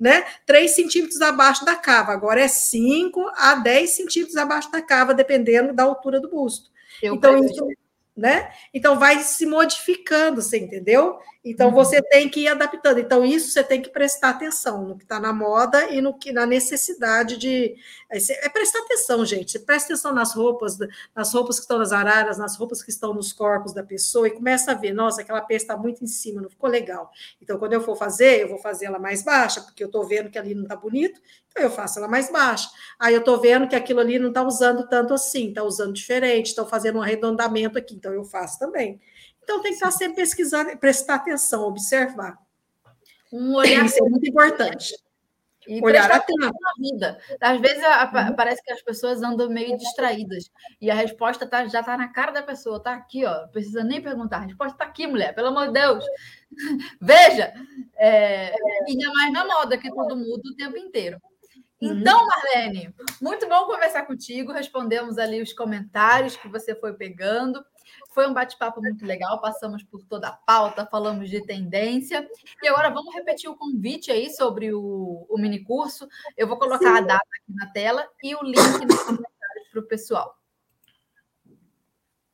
né? 0.00 0.24
3 0.46 0.74
centímetros 0.74 1.20
abaixo 1.20 1.64
da 1.64 1.76
cava. 1.76 2.12
Agora 2.12 2.40
é 2.40 2.48
5 2.48 3.30
a 3.36 3.54
10 3.56 3.90
centímetros 3.90 4.36
abaixo 4.36 4.72
da 4.72 4.80
cava, 4.80 5.12
dependendo 5.12 5.74
da 5.74 5.82
altura 5.82 6.18
do 6.18 6.30
busto. 6.30 6.70
Eu 7.02 7.14
então, 7.14 7.38
isso, 7.44 7.68
né? 8.16 8.50
Então 8.72 8.98
vai 8.98 9.20
se 9.20 9.44
modificando, 9.44 10.40
você 10.40 10.58
entendeu? 10.58 11.18
Então 11.42 11.68
uhum. 11.68 11.74
você 11.74 12.02
tem 12.02 12.28
que 12.28 12.40
ir 12.40 12.48
adaptando. 12.48 12.98
Então 12.98 13.24
isso 13.24 13.50
você 13.50 13.64
tem 13.64 13.80
que 13.80 13.88
prestar 13.88 14.30
atenção 14.30 14.84
no 14.86 14.96
que 14.96 15.04
está 15.04 15.18
na 15.18 15.32
moda 15.32 15.90
e 15.90 16.00
no 16.00 16.12
que 16.12 16.32
na 16.32 16.44
necessidade 16.44 17.38
de 17.38 17.76
é, 18.10 18.18
é 18.46 18.48
prestar 18.50 18.80
atenção, 18.80 19.24
gente. 19.24 19.52
Você 19.52 19.58
presta 19.58 19.94
atenção 19.94 20.12
nas 20.12 20.34
roupas, 20.34 20.76
nas 21.14 21.32
roupas 21.32 21.56
que 21.56 21.62
estão 21.62 21.78
nas 21.78 21.92
araras, 21.92 22.36
nas 22.36 22.56
roupas 22.56 22.82
que 22.82 22.90
estão 22.90 23.14
nos 23.14 23.32
corpos 23.32 23.72
da 23.72 23.82
pessoa 23.82 24.28
e 24.28 24.32
começa 24.32 24.72
a 24.72 24.74
ver, 24.74 24.92
nossa, 24.92 25.22
aquela 25.22 25.40
peça 25.40 25.64
está 25.64 25.76
muito 25.76 26.04
em 26.04 26.06
cima, 26.06 26.42
não 26.42 26.50
ficou 26.50 26.68
legal. 26.68 27.10
Então 27.40 27.58
quando 27.58 27.72
eu 27.72 27.80
for 27.80 27.96
fazer, 27.96 28.42
eu 28.42 28.48
vou 28.48 28.58
fazer 28.58 28.86
ela 28.86 28.98
mais 28.98 29.22
baixa, 29.22 29.62
porque 29.62 29.82
eu 29.82 29.86
estou 29.86 30.06
vendo 30.06 30.28
que 30.28 30.38
ali 30.38 30.54
não 30.54 30.64
está 30.64 30.76
bonito, 30.76 31.18
então 31.48 31.62
eu 31.62 31.70
faço 31.70 31.98
ela 31.98 32.08
mais 32.08 32.30
baixa. 32.30 32.68
Aí 32.98 33.14
eu 33.14 33.20
estou 33.20 33.40
vendo 33.40 33.66
que 33.66 33.74
aquilo 33.74 34.00
ali 34.00 34.18
não 34.18 34.28
está 34.28 34.42
usando 34.42 34.86
tanto 34.86 35.14
assim, 35.14 35.48
está 35.48 35.62
usando 35.62 35.94
diferente, 35.94 36.48
estão 36.48 36.66
fazendo 36.66 36.98
um 36.98 37.02
arredondamento 37.02 37.78
aqui, 37.78 37.94
então 37.94 38.12
eu 38.12 38.24
faço 38.24 38.58
também. 38.58 39.00
Então 39.50 39.62
tem 39.62 39.72
que 39.72 39.78
estar 39.78 39.90
sempre 39.90 40.14
pesquisando, 40.14 40.76
prestar 40.78 41.16
atenção, 41.16 41.64
observar. 41.64 42.38
Um 43.32 43.56
olhar 43.56 43.84
Isso 43.84 43.98
é 43.98 44.08
muito 44.08 44.28
importante. 44.28 44.94
E 45.66 45.82
olhar 45.84 46.08
atenção 46.08 46.52
na 46.60 46.72
vida. 46.78 47.18
Às 47.40 47.60
vezes 47.60 47.82
uhum. 47.82 48.36
parece 48.36 48.62
que 48.62 48.72
as 48.72 48.80
pessoas 48.80 49.20
andam 49.24 49.50
meio 49.50 49.76
distraídas 49.76 50.48
e 50.80 50.88
a 50.88 50.94
resposta 50.94 51.46
tá, 51.46 51.66
já 51.66 51.80
está 51.80 51.96
na 51.96 52.08
cara 52.08 52.30
da 52.30 52.44
pessoa, 52.44 52.76
está 52.76 52.94
aqui, 52.94 53.24
ó. 53.24 53.40
Não 53.40 53.48
precisa 53.48 53.82
nem 53.82 54.00
perguntar. 54.00 54.36
A 54.36 54.46
resposta 54.46 54.74
está 54.74 54.84
aqui, 54.84 55.08
mulher, 55.08 55.34
pelo 55.34 55.48
amor 55.48 55.66
de 55.66 55.72
Deus. 55.72 56.04
Veja, 57.00 57.52
é, 57.96 58.54
ainda 58.88 59.12
mais 59.12 59.32
na 59.32 59.44
moda, 59.44 59.76
que 59.76 59.90
tudo 59.90 60.16
muda 60.16 60.48
o 60.48 60.56
tempo 60.56 60.78
inteiro. 60.78 61.20
Uhum. 61.82 61.98
Então, 61.98 62.24
Marlene, 62.24 62.94
muito 63.20 63.48
bom 63.48 63.64
conversar 63.64 64.06
contigo. 64.06 64.52
Respondemos 64.52 65.18
ali 65.18 65.42
os 65.42 65.52
comentários 65.52 66.36
que 66.36 66.46
você 66.46 66.72
foi 66.72 66.94
pegando. 66.94 67.64
Foi 68.10 68.26
um 68.26 68.34
bate-papo 68.34 68.80
muito 68.80 69.04
legal, 69.04 69.40
passamos 69.40 69.82
por 69.82 70.02
toda 70.04 70.28
a 70.28 70.32
pauta, 70.32 70.86
falamos 70.86 71.30
de 71.30 71.40
tendência. 71.44 72.28
E 72.62 72.68
agora 72.68 72.90
vamos 72.90 73.14
repetir 73.14 73.48
o 73.48 73.56
convite 73.56 74.10
aí 74.10 74.30
sobre 74.30 74.72
o, 74.72 75.26
o 75.28 75.38
mini 75.38 75.62
curso. 75.62 76.08
Eu 76.36 76.48
vou 76.48 76.58
colocar 76.58 76.96
Sim. 76.96 76.98
a 76.98 77.00
data 77.00 77.28
aqui 77.36 77.54
na 77.54 77.70
tela 77.72 78.08
e 78.22 78.34
o 78.34 78.42
link 78.42 78.86
nos 78.86 79.02
comentários 79.02 79.68
para 79.70 79.80
o 79.80 79.86
pessoal. 79.86 80.36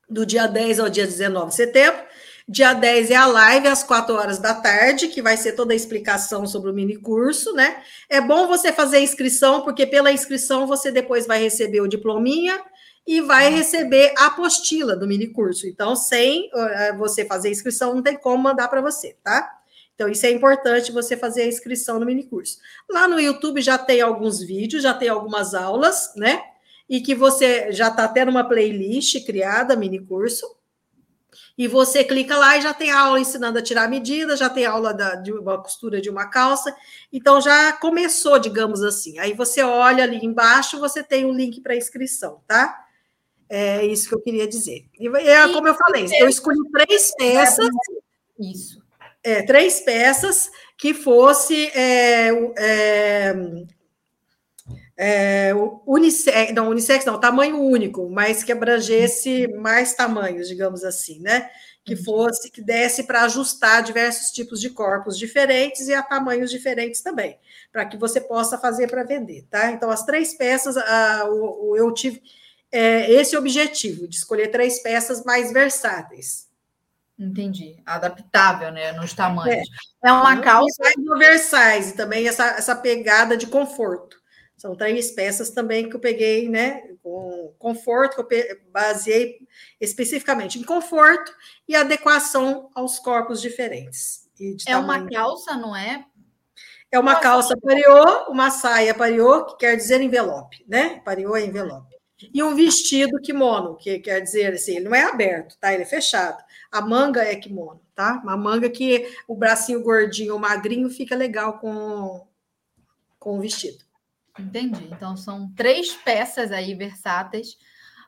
Do 0.09 0.25
dia 0.25 0.47
10 0.47 0.81
ao 0.81 0.89
dia 0.89 1.07
19 1.07 1.49
de 1.49 1.55
setembro. 1.55 2.03
Dia 2.49 2.73
10 2.75 3.11
é 3.11 3.17
a 3.17 3.27
live 3.27 3.67
às 3.67 3.83
4 3.83 4.15
horas 4.15 4.39
da 4.39 4.55
tarde, 4.55 5.09
que 5.09 5.21
vai 5.21 5.37
ser 5.37 5.55
toda 5.55 5.73
a 5.73 5.77
explicação 5.77 6.47
sobre 6.47 6.71
o 6.71 6.73
mini 6.73 6.97
curso, 6.97 7.53
né? 7.53 7.83
É 8.09 8.21
bom 8.21 8.47
você 8.47 8.73
fazer 8.73 8.99
a 8.99 9.01
inscrição, 9.01 9.63
porque 9.63 9.85
pela 9.85 10.13
inscrição 10.13 10.65
você 10.65 10.93
depois 10.93 11.27
vai 11.27 11.43
receber 11.43 11.81
o 11.81 11.89
diplominha 11.89 12.63
e 13.07 13.21
vai 13.21 13.51
receber 13.51 14.13
a 14.19 14.27
apostila 14.27 14.97
do 14.97 15.07
mini 15.07 15.29
curso. 15.29 15.67
Então, 15.67 15.95
sem 15.95 16.51
uh, 16.53 16.99
você 16.99 17.25
fazer 17.25 17.49
a 17.49 17.53
inscrição, 17.53 17.95
não 17.95 18.03
tem 18.03 18.17
como 18.17 18.43
mandar 18.43 18.69
para 18.69 18.81
você, 18.81 19.17
tá? 19.23 19.49
Então, 19.95 20.09
isso 20.09 20.27
é 20.27 20.31
importante 20.31 20.93
você 20.93 21.17
fazer 21.17 21.43
a 21.43 21.47
inscrição 21.47 22.01
no 22.01 22.05
mini 22.05 22.25
curso. 22.25 22.59
Lá 22.91 23.07
no 23.07 23.21
YouTube 23.21 23.63
já 23.63 23.79
tem 23.79 24.01
alguns 24.01 24.41
vídeos, 24.41 24.83
já 24.83 24.93
tem 24.93 25.09
algumas 25.09 25.55
aulas, 25.55 26.13
né? 26.17 26.43
E 26.89 27.01
que 27.01 27.15
você 27.15 27.71
já 27.73 27.89
está 27.89 28.09
tendo 28.09 28.31
uma 28.31 28.45
playlist 28.45 29.25
criada, 29.25 29.77
mini 29.77 30.01
curso. 30.01 30.57
E 31.57 31.67
você 31.67 32.05
clica 32.05 32.37
lá 32.37 32.59
e 32.59 32.61
já 32.61 32.75
tem 32.75 32.91
aula 32.91 33.19
ensinando 33.19 33.59
a 33.59 33.63
tirar 33.63 33.89
medida, 33.89 34.37
já 34.37 34.51
tem 34.51 34.67
aula 34.67 34.93
da, 34.93 35.15
de 35.15 35.33
uma 35.33 35.63
costura 35.63 36.01
de 36.01 36.11
uma 36.11 36.27
calça. 36.27 36.75
Então 37.11 37.41
já 37.41 37.73
começou, 37.73 38.39
digamos 38.39 38.83
assim. 38.83 39.19
Aí 39.19 39.33
você 39.33 39.63
olha 39.63 40.05
ali 40.05 40.19
embaixo, 40.25 40.79
você 40.79 41.03
tem 41.03 41.25
o 41.25 41.29
um 41.29 41.33
link 41.33 41.61
para 41.63 41.77
inscrição, 41.77 42.43
tá? 42.47 42.86
É 43.49 43.85
isso 43.85 44.09
que 44.09 44.15
eu 44.15 44.21
queria 44.21 44.47
dizer. 44.47 44.87
E 44.99 45.09
é 45.09 45.49
como 45.53 45.69
eu 45.69 45.75
falei, 45.75 46.07
eu 46.19 46.29
escolhi 46.29 46.59
três 46.73 47.13
peças. 47.19 47.69
Isso. 48.39 48.85
É, 49.23 49.43
três 49.43 49.81
peças 49.81 50.51
que 50.77 50.95
fosse 50.95 51.67
é, 51.75 52.29
é, 52.59 53.35
é, 54.97 55.53
unissex, 55.87 56.53
não, 56.55 56.69
unissex 56.71 57.05
não, 57.05 57.21
tamanho 57.21 57.61
único, 57.61 58.09
mas 58.09 58.43
que 58.43 58.53
abrangesse 58.53 59.49
mais 59.57 59.95
tamanhos, 59.95 60.49
digamos 60.49 60.85
assim, 60.85 61.21
né? 61.21 61.51
Que 61.85 61.95
fosse, 61.95 62.51
que 62.51 62.63
desse 62.63 63.05
para 63.05 63.23
ajustar 63.23 63.83
diversos 63.83 64.31
tipos 64.31 64.61
de 64.61 64.71
corpos 64.71 65.19
diferentes 65.19 65.87
e 65.89 65.95
a 65.95 66.03
tamanhos 66.03 66.51
diferentes 66.51 67.01
também, 67.01 67.39
para 67.73 67.85
que 67.85 67.97
você 67.97 68.21
possa 68.21 68.59
fazer 68.59 68.89
para 68.89 69.05
vender, 69.05 69.47
tá? 69.51 69.71
Então, 69.71 69.91
as 69.91 70.05
três 70.05 70.35
peças, 70.35 70.77
a, 70.77 71.29
o, 71.29 71.77
eu 71.77 71.93
tive 71.93 72.23
é, 72.73 73.11
esse 73.11 73.37
objetivo, 73.37 74.09
de 74.09 74.17
escolher 74.17 74.49
três 74.49 74.81
peças 74.83 75.25
mais 75.25 75.53
versáteis. 75.53 76.47
Entendi. 77.19 77.81
Adaptável, 77.87 78.71
né? 78.71 78.93
Nos 78.93 79.15
tamanhos. 79.15 79.67
É, 80.05 80.09
é 80.09 80.13
uma 80.13 80.41
calça. 80.41 80.83
Mais 80.83 80.97
oversize 80.97 81.95
também, 81.95 82.29
essa, 82.29 82.45
essa 82.49 82.77
pegada 82.77 83.37
de 83.37 83.47
conforto. 83.47 84.21
São 84.57 84.75
três 84.75 85.11
peças 85.13 85.51
também 85.51 85.89
que 85.89 85.97
eu 85.97 86.01
peguei, 86.01 86.49
né? 86.49 86.83
Com 87.03 87.55
conforto, 87.59 88.23
que 88.25 88.35
eu 88.35 88.59
baseei 88.71 89.39
especificamente 89.81 90.59
em 90.59 90.63
conforto 90.63 91.33
e 91.69 91.75
adequação 91.75 92.71
aos 92.75 92.99
corpos 92.99 93.41
diferentes. 93.41 94.29
é 94.41 94.73
tamanho. 94.73 95.05
uma 95.05 95.11
calça, 95.11 95.57
não 95.57 95.75
é? 95.75 96.05
É 96.91 96.99
uma 96.99 97.17
calça 97.17 97.57
pariô, 97.57 98.31
uma 98.31 98.51
saia 98.51 98.95
pariô, 98.95 99.45
que 99.47 99.57
quer 99.59 99.77
dizer 99.77 100.01
envelope, 100.01 100.65
né? 100.69 101.01
Pariô 101.05 101.37
é 101.37 101.45
envelope 101.45 101.96
e 102.33 102.43
um 102.43 102.55
vestido 102.55 103.21
kimono, 103.21 103.77
que 103.77 103.99
quer 103.99 104.21
dizer 104.21 104.55
assim, 104.55 104.77
ele 104.77 104.87
não 104.87 104.95
é 104.95 105.03
aberto, 105.03 105.57
tá? 105.59 105.73
Ele 105.75 105.83
é 105.83 105.87
fechado. 105.87 106.43
A 106.73 106.81
manga 106.81 107.23
é 107.23 107.37
kimono, 107.37 107.81
tá? 107.95 108.21
Uma 108.23 108.37
manga 108.37 108.71
que 108.71 109.07
o 109.29 109.37
bracinho 109.37 109.83
gordinho 109.83 110.33
ou 110.33 110.39
magrinho 110.39 110.89
fica 110.89 111.15
legal 111.15 111.59
com, 111.59 112.27
com 113.19 113.37
o 113.37 113.41
vestido. 113.41 113.85
Entendi. 114.39 114.89
Então 114.93 115.17
são 115.17 115.53
três 115.55 115.93
peças 115.93 116.53
aí 116.53 116.75
versáteis 116.75 117.59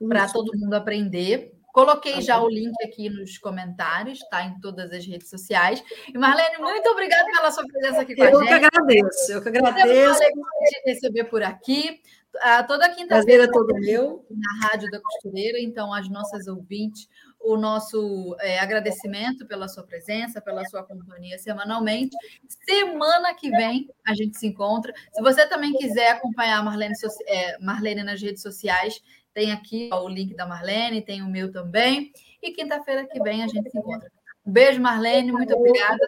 para 0.07 0.29
todo 0.29 0.57
mundo 0.57 0.75
aprender. 0.75 1.55
Coloquei 1.73 2.15
tá 2.15 2.21
já 2.21 2.41
o 2.43 2.49
link 2.49 2.75
aqui 2.83 3.11
nos 3.11 3.37
comentários, 3.39 4.19
tá? 4.31 4.43
Em 4.43 4.59
todas 4.59 4.91
as 4.91 5.07
redes 5.07 5.29
sociais. 5.29 5.83
E 6.13 6.17
Marlene, 6.19 6.59
muito 6.59 6.89
obrigada 6.89 7.25
pela 7.31 7.51
sua 7.51 7.65
presença 7.67 8.03
aqui 8.03 8.17
com 8.17 8.25
eu 8.25 8.41
a 8.41 8.43
gente. 8.43 8.53
Eu 8.53 8.61
que 8.61 8.67
agradeço, 8.67 9.33
eu 9.33 9.43
que 9.43 9.49
agradeço. 9.49 10.23
Eu 10.23 10.33
te 10.33 10.83
receber 10.87 11.25
por 11.25 11.43
aqui. 11.43 12.01
Uh, 12.37 12.67
toda 12.67 12.95
quinta-feira. 12.95 13.45
é 13.45 13.51
todo 13.51 13.75
meu. 13.75 14.25
Na 14.31 14.69
Rádio 14.69 14.91
da 14.91 15.01
Costureira, 15.01 15.59
então, 15.61 15.93
as 15.93 16.09
nossas 16.09 16.47
ouvintes 16.47 17.09
o 17.41 17.57
nosso 17.57 18.37
é, 18.41 18.59
agradecimento 18.59 19.47
pela 19.47 19.69
sua 19.69 19.85
presença, 19.85 20.41
pela 20.41 20.65
sua 20.67 20.83
companhia 20.83 21.39
semanalmente. 21.39 22.17
Semana 22.69 23.35
que 23.35 23.51
vem 23.51 23.89
a 24.07 24.15
gente 24.15 24.39
se 24.39 24.47
encontra. 24.47 24.93
Se 25.13 25.23
você 25.23 25.47
também 25.47 25.73
quiser 25.73 26.11
acompanhar 26.11 26.59
a 26.59 26.63
Marlene, 26.63 26.95
é, 27.27 27.59
Marlene 27.59 28.03
nas 28.03 28.21
redes 28.21 28.43
sociais, 28.43 29.01
tem 29.33 29.53
aqui 29.53 29.89
ó, 29.93 30.05
o 30.05 30.09
link 30.09 30.35
da 30.35 30.47
Marlene, 30.47 31.03
tem 31.03 31.23
o 31.23 31.29
meu 31.29 31.51
também. 31.51 32.13
E 32.43 32.51
quinta-feira 32.51 33.07
que 33.07 33.23
vem 33.23 33.43
a 33.43 33.47
gente 33.47 33.71
se 33.71 33.79
encontra. 33.79 34.11
Um 34.45 34.53
beijo, 34.53 34.81
Marlene. 34.81 35.31
Muito 35.31 35.55
obrigada. 35.55 36.07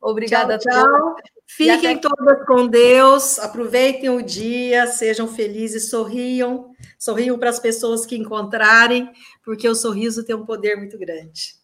Obrigada 0.00 0.58
tchau, 0.58 0.72
tchau. 0.72 1.16
Fiquem 1.46 1.96
até... 1.96 2.08
todas 2.08 2.46
com 2.46 2.66
Deus, 2.66 3.38
aproveitem 3.38 4.10
o 4.10 4.22
dia, 4.22 4.86
sejam 4.86 5.26
felizes, 5.26 5.90
sorriam, 5.90 6.72
sorriam 6.98 7.38
para 7.38 7.50
as 7.50 7.58
pessoas 7.58 8.04
que 8.04 8.16
encontrarem, 8.16 9.10
porque 9.44 9.68
o 9.68 9.74
sorriso 9.74 10.24
tem 10.24 10.36
um 10.36 10.44
poder 10.44 10.76
muito 10.76 10.98
grande. 10.98 11.56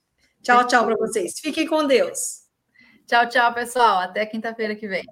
Tchau, 0.43 0.67
tchau 0.67 0.85
para 0.85 0.97
vocês. 0.97 1.39
Fiquem 1.39 1.67
com 1.67 1.87
Deus. 1.87 2.45
Tchau, 3.07 3.29
tchau, 3.29 3.53
pessoal. 3.55 3.99
Até 4.01 4.27
quinta-feira 4.27 4.75
que 4.75 4.89
vem. 4.89 5.05